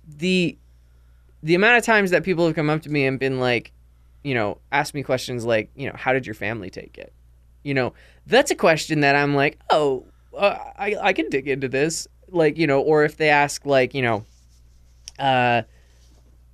the 0.05 0.57
the 1.43 1.55
amount 1.55 1.77
of 1.77 1.83
times 1.83 2.11
that 2.11 2.23
people 2.23 2.45
have 2.45 2.55
come 2.55 2.69
up 2.69 2.81
to 2.83 2.89
me 2.89 3.05
and 3.05 3.19
been 3.19 3.39
like, 3.39 3.71
you 4.23 4.33
know, 4.33 4.59
ask 4.71 4.93
me 4.93 5.03
questions 5.03 5.45
like, 5.45 5.71
you 5.75 5.87
know, 5.87 5.95
how 5.95 6.13
did 6.13 6.25
your 6.25 6.35
family 6.35 6.69
take 6.69 6.97
it? 6.97 7.13
You 7.63 7.73
know, 7.73 7.93
that's 8.27 8.51
a 8.51 8.55
question 8.55 9.01
that 9.01 9.15
I'm 9.15 9.35
like, 9.35 9.59
oh, 9.69 10.05
uh, 10.35 10.57
I 10.77 10.95
I 11.01 11.13
can 11.13 11.29
dig 11.29 11.47
into 11.47 11.67
this, 11.67 12.07
like 12.29 12.57
you 12.57 12.67
know, 12.67 12.81
or 12.81 13.03
if 13.03 13.17
they 13.17 13.29
ask 13.29 13.65
like, 13.65 13.93
you 13.93 14.01
know, 14.01 14.25
uh, 15.19 15.63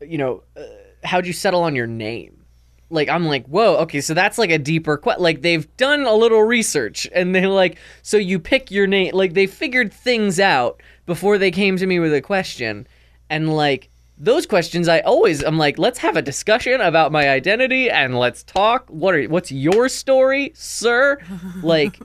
you 0.02 0.18
know, 0.18 0.44
uh, 0.56 0.64
how'd 1.04 1.26
you 1.26 1.34
settle 1.34 1.64
on 1.64 1.76
your 1.76 1.88
name? 1.88 2.46
Like 2.90 3.10
I'm 3.10 3.26
like, 3.26 3.46
whoa, 3.48 3.78
okay, 3.78 4.00
so 4.00 4.14
that's 4.14 4.38
like 4.38 4.50
a 4.50 4.58
deeper 4.58 4.98
question. 4.98 5.22
Like 5.22 5.42
they've 5.42 5.68
done 5.78 6.04
a 6.04 6.14
little 6.14 6.44
research, 6.44 7.08
and 7.14 7.36
they're 7.36 7.50
like, 7.50 7.78
so 8.02 8.18
you 8.18 8.40
pick 8.40 8.72
your 8.72 8.88
name. 8.88 9.14
Like 9.14 9.34
they 9.34 9.48
figured 9.48 9.94
things 9.94 10.40
out 10.40 10.82
before 11.06 11.38
they 11.38 11.52
came 11.52 11.78
to 11.78 11.86
me 11.86 12.00
with 12.00 12.14
a 12.14 12.22
question, 12.22 12.88
and 13.30 13.54
like 13.54 13.90
those 14.18 14.46
questions, 14.46 14.88
I 14.88 15.00
always 15.02 15.44
I'm 15.44 15.58
like, 15.58 15.78
let's 15.78 16.00
have 16.00 16.18
a 16.18 16.22
discussion 16.22 16.82
about 16.82 17.12
my 17.12 17.30
identity 17.30 17.90
and 17.90 18.18
let's 18.18 18.44
talk. 18.44 18.88
What 18.90 19.16
are 19.16 19.24
what's 19.26 19.52
your 19.52 19.90
story, 19.90 20.52
sir? 20.56 21.20
Like, 21.62 22.00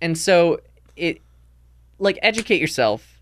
and 0.00 0.16
so 0.16 0.60
it 0.96 1.20
like 1.98 2.18
educate 2.22 2.60
yourself 2.60 3.18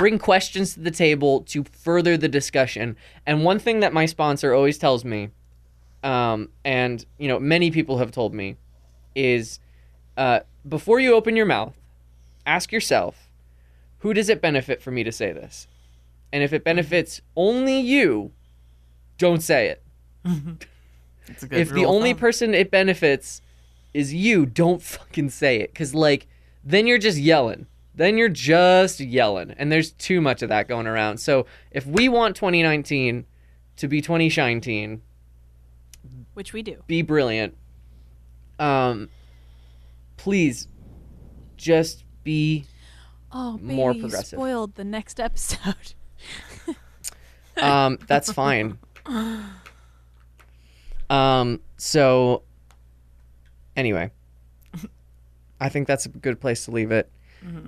bring 0.00 0.18
questions 0.18 0.72
to 0.72 0.80
the 0.80 0.90
table 0.90 1.42
to 1.42 1.62
further 1.62 2.16
the 2.16 2.26
discussion. 2.26 2.96
And 3.26 3.44
one 3.44 3.58
thing 3.58 3.80
that 3.80 3.92
my 3.92 4.06
sponsor 4.06 4.54
always 4.54 4.78
tells 4.78 5.04
me, 5.04 5.28
um, 6.02 6.48
and 6.64 7.04
you 7.18 7.28
know, 7.28 7.38
many 7.38 7.70
people 7.70 7.98
have 7.98 8.10
told 8.10 8.32
me, 8.32 8.56
is 9.14 9.58
uh, 10.16 10.40
before 10.66 11.00
you 11.00 11.12
open 11.12 11.36
your 11.36 11.44
mouth, 11.44 11.74
ask 12.46 12.72
yourself, 12.72 13.28
who 13.98 14.14
does 14.14 14.30
it 14.30 14.40
benefit 14.40 14.80
for 14.80 14.90
me 14.90 15.04
to 15.04 15.12
say 15.12 15.32
this? 15.32 15.66
And 16.32 16.42
if 16.42 16.52
it 16.52 16.62
benefits 16.64 17.20
only 17.36 17.80
you, 17.80 18.32
don't 19.18 19.42
say 19.42 19.68
it. 19.68 19.82
It's 21.28 21.44
a 21.44 21.46
good 21.46 21.60
if 21.60 21.68
the 21.68 21.74
rule 21.82 21.92
only 21.94 22.12
thumb. 22.12 22.18
person 22.20 22.54
it 22.54 22.72
benefits 22.72 23.40
is 23.94 24.12
you, 24.12 24.46
don't 24.46 24.82
fucking 24.96 25.30
say 25.30 25.60
it. 25.60 25.72
Cause 25.74 25.94
like 25.94 26.26
then 26.64 26.88
you're 26.88 26.98
just 26.98 27.18
yelling. 27.18 27.66
Then 27.94 28.18
you're 28.18 28.28
just 28.28 28.98
yelling. 28.98 29.52
And 29.56 29.70
there's 29.70 29.92
too 29.92 30.20
much 30.20 30.42
of 30.42 30.48
that 30.48 30.66
going 30.66 30.88
around. 30.88 31.18
So 31.18 31.46
if 31.70 31.86
we 31.86 32.08
want 32.08 32.34
2019 32.34 33.26
to 33.76 33.86
be 33.88 34.00
2019, 34.00 35.02
Which 36.34 36.52
we 36.52 36.62
do. 36.62 36.82
be 36.88 37.02
brilliant. 37.02 37.56
Um 38.58 39.08
please 40.16 40.66
just 41.56 42.04
be 42.24 42.64
Oh, 43.32 43.56
baby, 43.58 43.74
More 43.74 43.92
you 43.92 44.00
progressive. 44.00 44.38
spoiled 44.38 44.74
the 44.74 44.84
next 44.84 45.20
episode. 45.20 45.94
um 47.62 47.98
that's 48.06 48.32
fine. 48.32 48.78
Um 51.08 51.60
so 51.76 52.42
anyway, 53.76 54.10
I 55.60 55.68
think 55.68 55.86
that's 55.88 56.06
a 56.06 56.08
good 56.08 56.40
place 56.40 56.64
to 56.66 56.70
leave 56.70 56.90
it. 56.92 57.10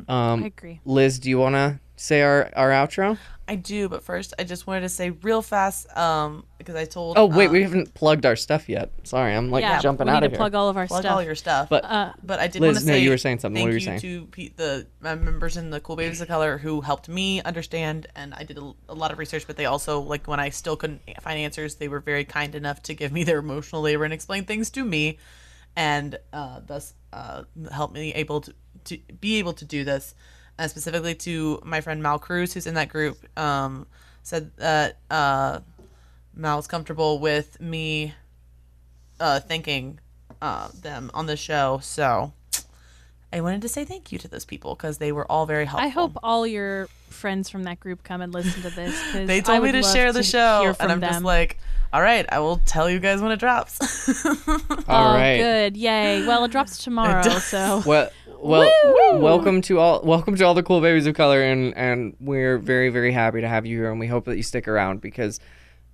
I 0.09 0.33
Um 0.33 0.45
agree. 0.45 0.81
Liz, 0.85 1.19
do 1.19 1.29
you 1.31 1.39
want 1.39 1.55
to 1.55 1.81
say 1.97 2.23
our 2.23 2.51
our 2.55 2.71
outro? 2.71 3.19
I 3.53 3.57
do, 3.57 3.91
but 3.91 4.03
first 4.03 4.33
I 4.39 4.45
just 4.45 4.67
wanted 4.67 4.81
to 4.81 4.89
say 4.89 5.11
real 5.11 5.43
fast, 5.43 5.95
um, 5.95 6.47
because 6.57 6.75
I 6.75 6.87
told. 6.87 7.19
Oh 7.19 7.27
wait, 7.27 7.49
uh, 7.49 7.51
we 7.51 7.63
haven't 7.63 7.93
plugged 7.93 8.25
our 8.25 8.35
stuff 8.35 8.67
yet. 8.67 8.91
Sorry, 9.05 9.35
I'm 9.35 9.51
like 9.51 9.61
yeah, 9.61 9.79
jumping 9.79 10.07
we 10.07 10.11
out 10.13 10.21
need 10.21 10.27
of 10.27 10.33
to 10.33 10.37
here. 10.37 10.39
plug 10.39 10.55
all 10.55 10.71
of 10.71 10.79
our 10.79 10.87
plug 10.87 11.03
stuff. 11.03 11.13
all 11.13 11.23
your 11.23 11.35
stuff. 11.35 11.69
But 11.69 11.85
uh, 11.85 12.15
But 12.23 12.41
I 12.41 12.47
did 12.47 12.63
Liz, 12.63 12.77
want 12.77 12.79
to 12.79 12.87
no, 12.87 12.93
say 12.95 13.01
you 13.01 13.11
were 13.11 13.19
saying 13.19 13.41
something. 13.41 13.61
What 13.61 13.67
were 13.67 13.73
you 13.73 13.81
you 13.81 13.85
saying? 13.85 14.01
to 14.01 14.27
Pete, 14.27 14.57
the 14.57 14.87
members 15.01 15.59
in 15.59 15.69
the 15.69 15.81
Cool 15.81 15.97
Babies 15.97 16.23
of 16.23 16.29
Color 16.29 16.57
who 16.57 16.81
helped 16.81 17.11
me 17.11 17.43
understand, 17.43 18.07
and 18.17 18.33
I 18.33 18.45
did 18.45 18.57
a, 18.57 18.73
a 18.89 18.95
lot 18.95 19.13
of 19.13 19.19
research. 19.19 19.47
But 19.47 19.59
they 19.59 19.67
also, 19.67 20.01
like, 20.01 20.27
when 20.27 20.41
I 20.41 20.49
still 20.49 20.77
couldn't 20.77 21.03
find 21.21 21.39
answers, 21.39 21.75
they 21.75 21.89
were 21.89 22.01
very 22.01 22.25
kind 22.25 22.55
enough 22.55 22.83
to 22.85 22.95
give 22.95 23.13
me 23.13 23.23
their 23.23 23.41
emotional 23.41 23.83
labor 23.83 24.05
and 24.05 24.15
explain 24.15 24.47
things 24.47 24.71
to 24.71 24.83
me, 24.83 25.19
and 25.77 26.19
uh, 26.33 26.61
thus 26.67 26.95
uh, 27.13 27.43
help 27.71 27.93
me 27.93 28.15
able 28.15 28.41
to, 28.41 28.55
to 28.85 28.99
be 29.21 29.39
able 29.41 29.53
to 29.53 29.67
do 29.67 29.85
this. 29.85 30.15
And 30.59 30.71
specifically 30.71 31.15
to 31.17 31.61
my 31.65 31.81
friend 31.81 32.03
Mal 32.03 32.19
Cruz, 32.19 32.53
who's 32.53 32.67
in 32.67 32.75
that 32.75 32.89
group, 32.89 33.19
um, 33.39 33.87
said 34.23 34.51
that 34.57 34.99
uh, 35.11 35.61
Mal's 36.35 36.67
comfortable 36.67 37.19
with 37.19 37.61
me 37.61 38.15
uh, 39.19 39.41
thanking 39.41 39.99
uh, 40.41 40.69
them 40.81 41.11
on 41.15 41.27
the 41.27 41.37
show. 41.37 41.81
So 41.83 42.33
I 43.33 43.41
wanted 43.41 43.63
to 43.63 43.69
say 43.69 43.85
thank 43.85 44.13
you 44.13 44.19
to 44.19 44.29
those 44.29 44.45
people 44.45 44.75
because 44.75 44.99
they 44.99 45.11
were 45.11 45.31
all 45.31 45.47
very 45.47 45.65
helpful. 45.65 45.87
I 45.87 45.91
hope 45.91 46.13
all 46.23 46.47
your 46.47 46.89
friends 47.09 47.49
from 47.49 47.65
that 47.65 47.81
group 47.81 48.03
come 48.03 48.21
and 48.21 48.33
listen 48.33 48.63
to 48.63 48.71
this. 48.71 48.95
'cause 49.13 49.27
they 49.27 49.39
I 49.39 49.41
told 49.41 49.63
me 49.63 49.73
to 49.73 49.83
share 49.83 50.13
the 50.13 50.23
to 50.23 50.25
show, 50.25 50.75
and 50.81 50.93
I'm 50.93 51.01
just 51.01 51.23
like, 51.23 51.59
all 51.93 52.03
right, 52.03 52.27
I 52.31 52.41
will 52.41 52.59
tell 52.67 52.91
you 52.91 52.99
guys 52.99 53.23
when 53.23 53.33
it 53.33 53.39
drops. 53.39 53.79
All 54.27 54.85
oh, 54.89 55.15
right. 55.15 55.37
good, 55.37 55.77
yay! 55.77 56.27
Well, 56.27 56.45
it 56.45 56.51
drops 56.51 56.79
tomorrow, 56.85 57.23
does. 57.23 57.45
so 57.45 57.83
Well, 57.85 58.11
well, 58.43 58.71
welcome 59.21 59.61
to 59.63 59.79
all 59.79 60.03
welcome 60.03 60.37
to 60.37 60.45
all 60.45 60.55
the 60.55 60.63
cool 60.63 60.81
babies 60.81 61.07
of 61.07 61.15
color, 61.15 61.43
and 61.43 61.77
and 61.77 62.17
we're 62.21 62.59
very 62.59 62.89
very 62.89 63.13
happy 63.13 63.41
to 63.41 63.49
have 63.49 63.65
you 63.67 63.79
here, 63.79 63.91
and 63.91 64.01
we 64.01 64.07
hope 64.07 64.25
that 64.27 64.37
you 64.37 64.43
stick 64.43 64.67
around 64.69 65.01
because, 65.01 65.39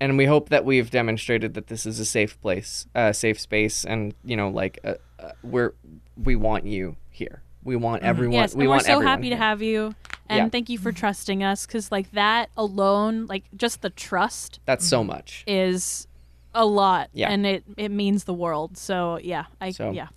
and 0.00 0.16
we 0.16 0.24
hope 0.24 0.48
that 0.48 0.64
we've 0.64 0.90
demonstrated 0.90 1.54
that 1.54 1.66
this 1.66 1.84
is 1.86 2.00
a 2.00 2.04
safe 2.04 2.40
place, 2.40 2.86
a 2.94 3.12
safe 3.12 3.38
space, 3.38 3.84
and 3.84 4.14
you 4.24 4.36
know 4.36 4.48
like 4.48 4.78
uh, 4.84 4.94
uh, 5.18 5.32
we're 5.42 5.74
we 6.22 6.36
want 6.36 6.64
you 6.64 6.96
here. 7.10 7.42
We 7.64 7.76
want 7.76 8.02
everyone. 8.02 8.34
Yes, 8.34 8.54
we 8.54 8.64
and 8.64 8.70
we're 8.70 8.80
so 8.80 9.00
happy 9.00 9.24
to 9.24 9.28
here. 9.30 9.36
have 9.36 9.60
you, 9.60 9.94
and 10.28 10.46
Yeah. 10.46 10.48
thank 10.48 10.68
you 10.70 10.78
for 10.78 10.90
trusting 10.92 11.42
us. 11.44 11.66
Because 11.66 11.92
like 11.92 12.10
that 12.12 12.48
alone, 12.56 13.26
like 13.26 13.44
just 13.56 13.82
the 13.82 13.90
trust 13.90 14.60
That's 14.64 14.86
so 14.88 15.04
much. 15.04 15.44
is 15.46 16.06
a 16.54 16.64
lot, 16.64 17.10
Yeah. 17.12 17.28
and 17.30 17.44
it 17.44 17.64
it 17.76 17.90
means 17.90 18.24
the 18.24 18.32
world. 18.34 18.78
So 18.78 19.18
yeah, 19.18 19.44
I 19.60 19.72
So- 19.72 19.90
yeah. 19.90 20.08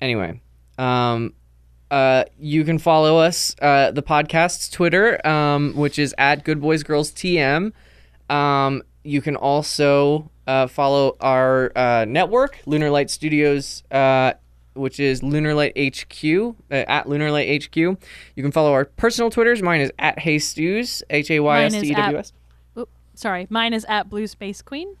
anyway 0.00 0.40
um 0.78 1.34
uh 1.92 2.24
you 2.40 2.64
can 2.64 2.78
follow 2.78 3.18
us 3.18 3.54
uh 3.60 3.90
the 3.92 4.02
podcast's 4.02 4.68
twitter 4.68 5.24
um 5.26 5.74
which 5.74 5.98
is 5.98 6.14
at 6.18 6.42
good 6.42 6.60
boys 6.60 6.82
girls 6.82 7.12
tm 7.12 7.72
um 8.30 8.82
you 9.04 9.20
can 9.20 9.36
also 9.36 10.30
uh 10.46 10.66
follow 10.66 11.16
our 11.20 11.70
uh 11.76 12.04
network 12.08 12.58
lunar 12.66 12.90
light 12.90 13.10
studios 13.10 13.84
uh 13.90 14.32
which 14.74 14.98
is 14.98 15.22
Lunar 15.22 15.54
Light 15.54 15.76
HQ 15.76 16.24
uh, 16.24 16.74
at 16.74 17.06
Lunar 17.06 17.30
Light 17.30 17.62
HQ. 17.62 17.76
You 17.76 17.98
can 18.36 18.52
follow 18.52 18.72
our 18.72 18.86
personal 18.86 19.28
Twitters. 19.30 19.62
Mine 19.62 19.82
is 19.82 19.92
at 19.98 20.18
Hey 20.18 20.38
Stews 20.38 21.02
H 21.10 21.30
A 21.30 21.40
Y 21.40 21.64
S 21.64 21.72
T 21.74 21.90
E 21.90 21.94
W 21.94 22.16
S. 22.16 22.32
Sorry, 23.14 23.46
mine 23.50 23.74
is 23.74 23.84
at 23.88 24.08
Blue 24.08 24.26
Space 24.26 24.62
Queen. 24.62 24.96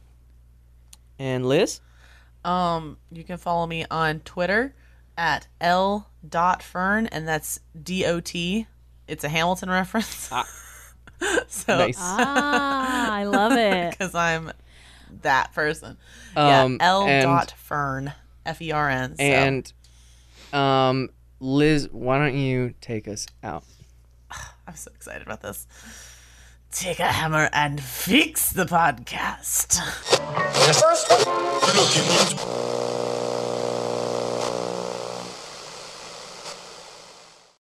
And 1.18 1.46
Liz. 1.46 1.80
Um, 2.44 2.98
you 3.10 3.24
can 3.24 3.38
follow 3.38 3.66
me 3.66 3.86
on 3.90 4.20
Twitter 4.20 4.74
at 5.16 5.46
l 5.60 6.08
dot 6.26 6.62
fern, 6.62 7.06
and 7.06 7.26
that's 7.26 7.60
D 7.80 8.04
O 8.04 8.20
T. 8.20 8.66
It's 9.08 9.24
a 9.24 9.28
Hamilton 9.28 9.70
reference. 9.70 10.30
so, 11.48 11.78
Nice. 11.78 11.98
Ah, 12.00 13.12
I 13.12 13.24
love 13.24 13.52
it. 13.52 13.90
because 13.98 14.14
I'm 14.14 14.52
that 15.22 15.52
person. 15.52 15.96
Um, 16.36 16.76
yeah, 16.80 16.86
L 16.86 17.04
and- 17.06 17.22
dot 17.24 17.52
fern, 17.56 18.12
F 18.46 18.62
E 18.62 18.72
R 18.72 18.88
N. 18.88 19.16
So. 19.16 19.22
And 19.22 19.72
um 20.52 21.10
Liz, 21.40 21.88
why 21.90 22.18
don't 22.18 22.36
you 22.36 22.74
take 22.80 23.08
us 23.08 23.26
out? 23.42 23.64
I'm 24.66 24.76
so 24.76 24.90
excited 24.94 25.22
about 25.22 25.40
this. 25.42 25.66
Take 26.70 27.00
a 27.00 27.06
hammer 27.06 27.50
and 27.52 27.82
fix 27.82 28.50
the 28.50 28.64
podcast. 28.64 29.76
First, 30.80 31.10
looking 31.76 32.10
into 32.12 32.36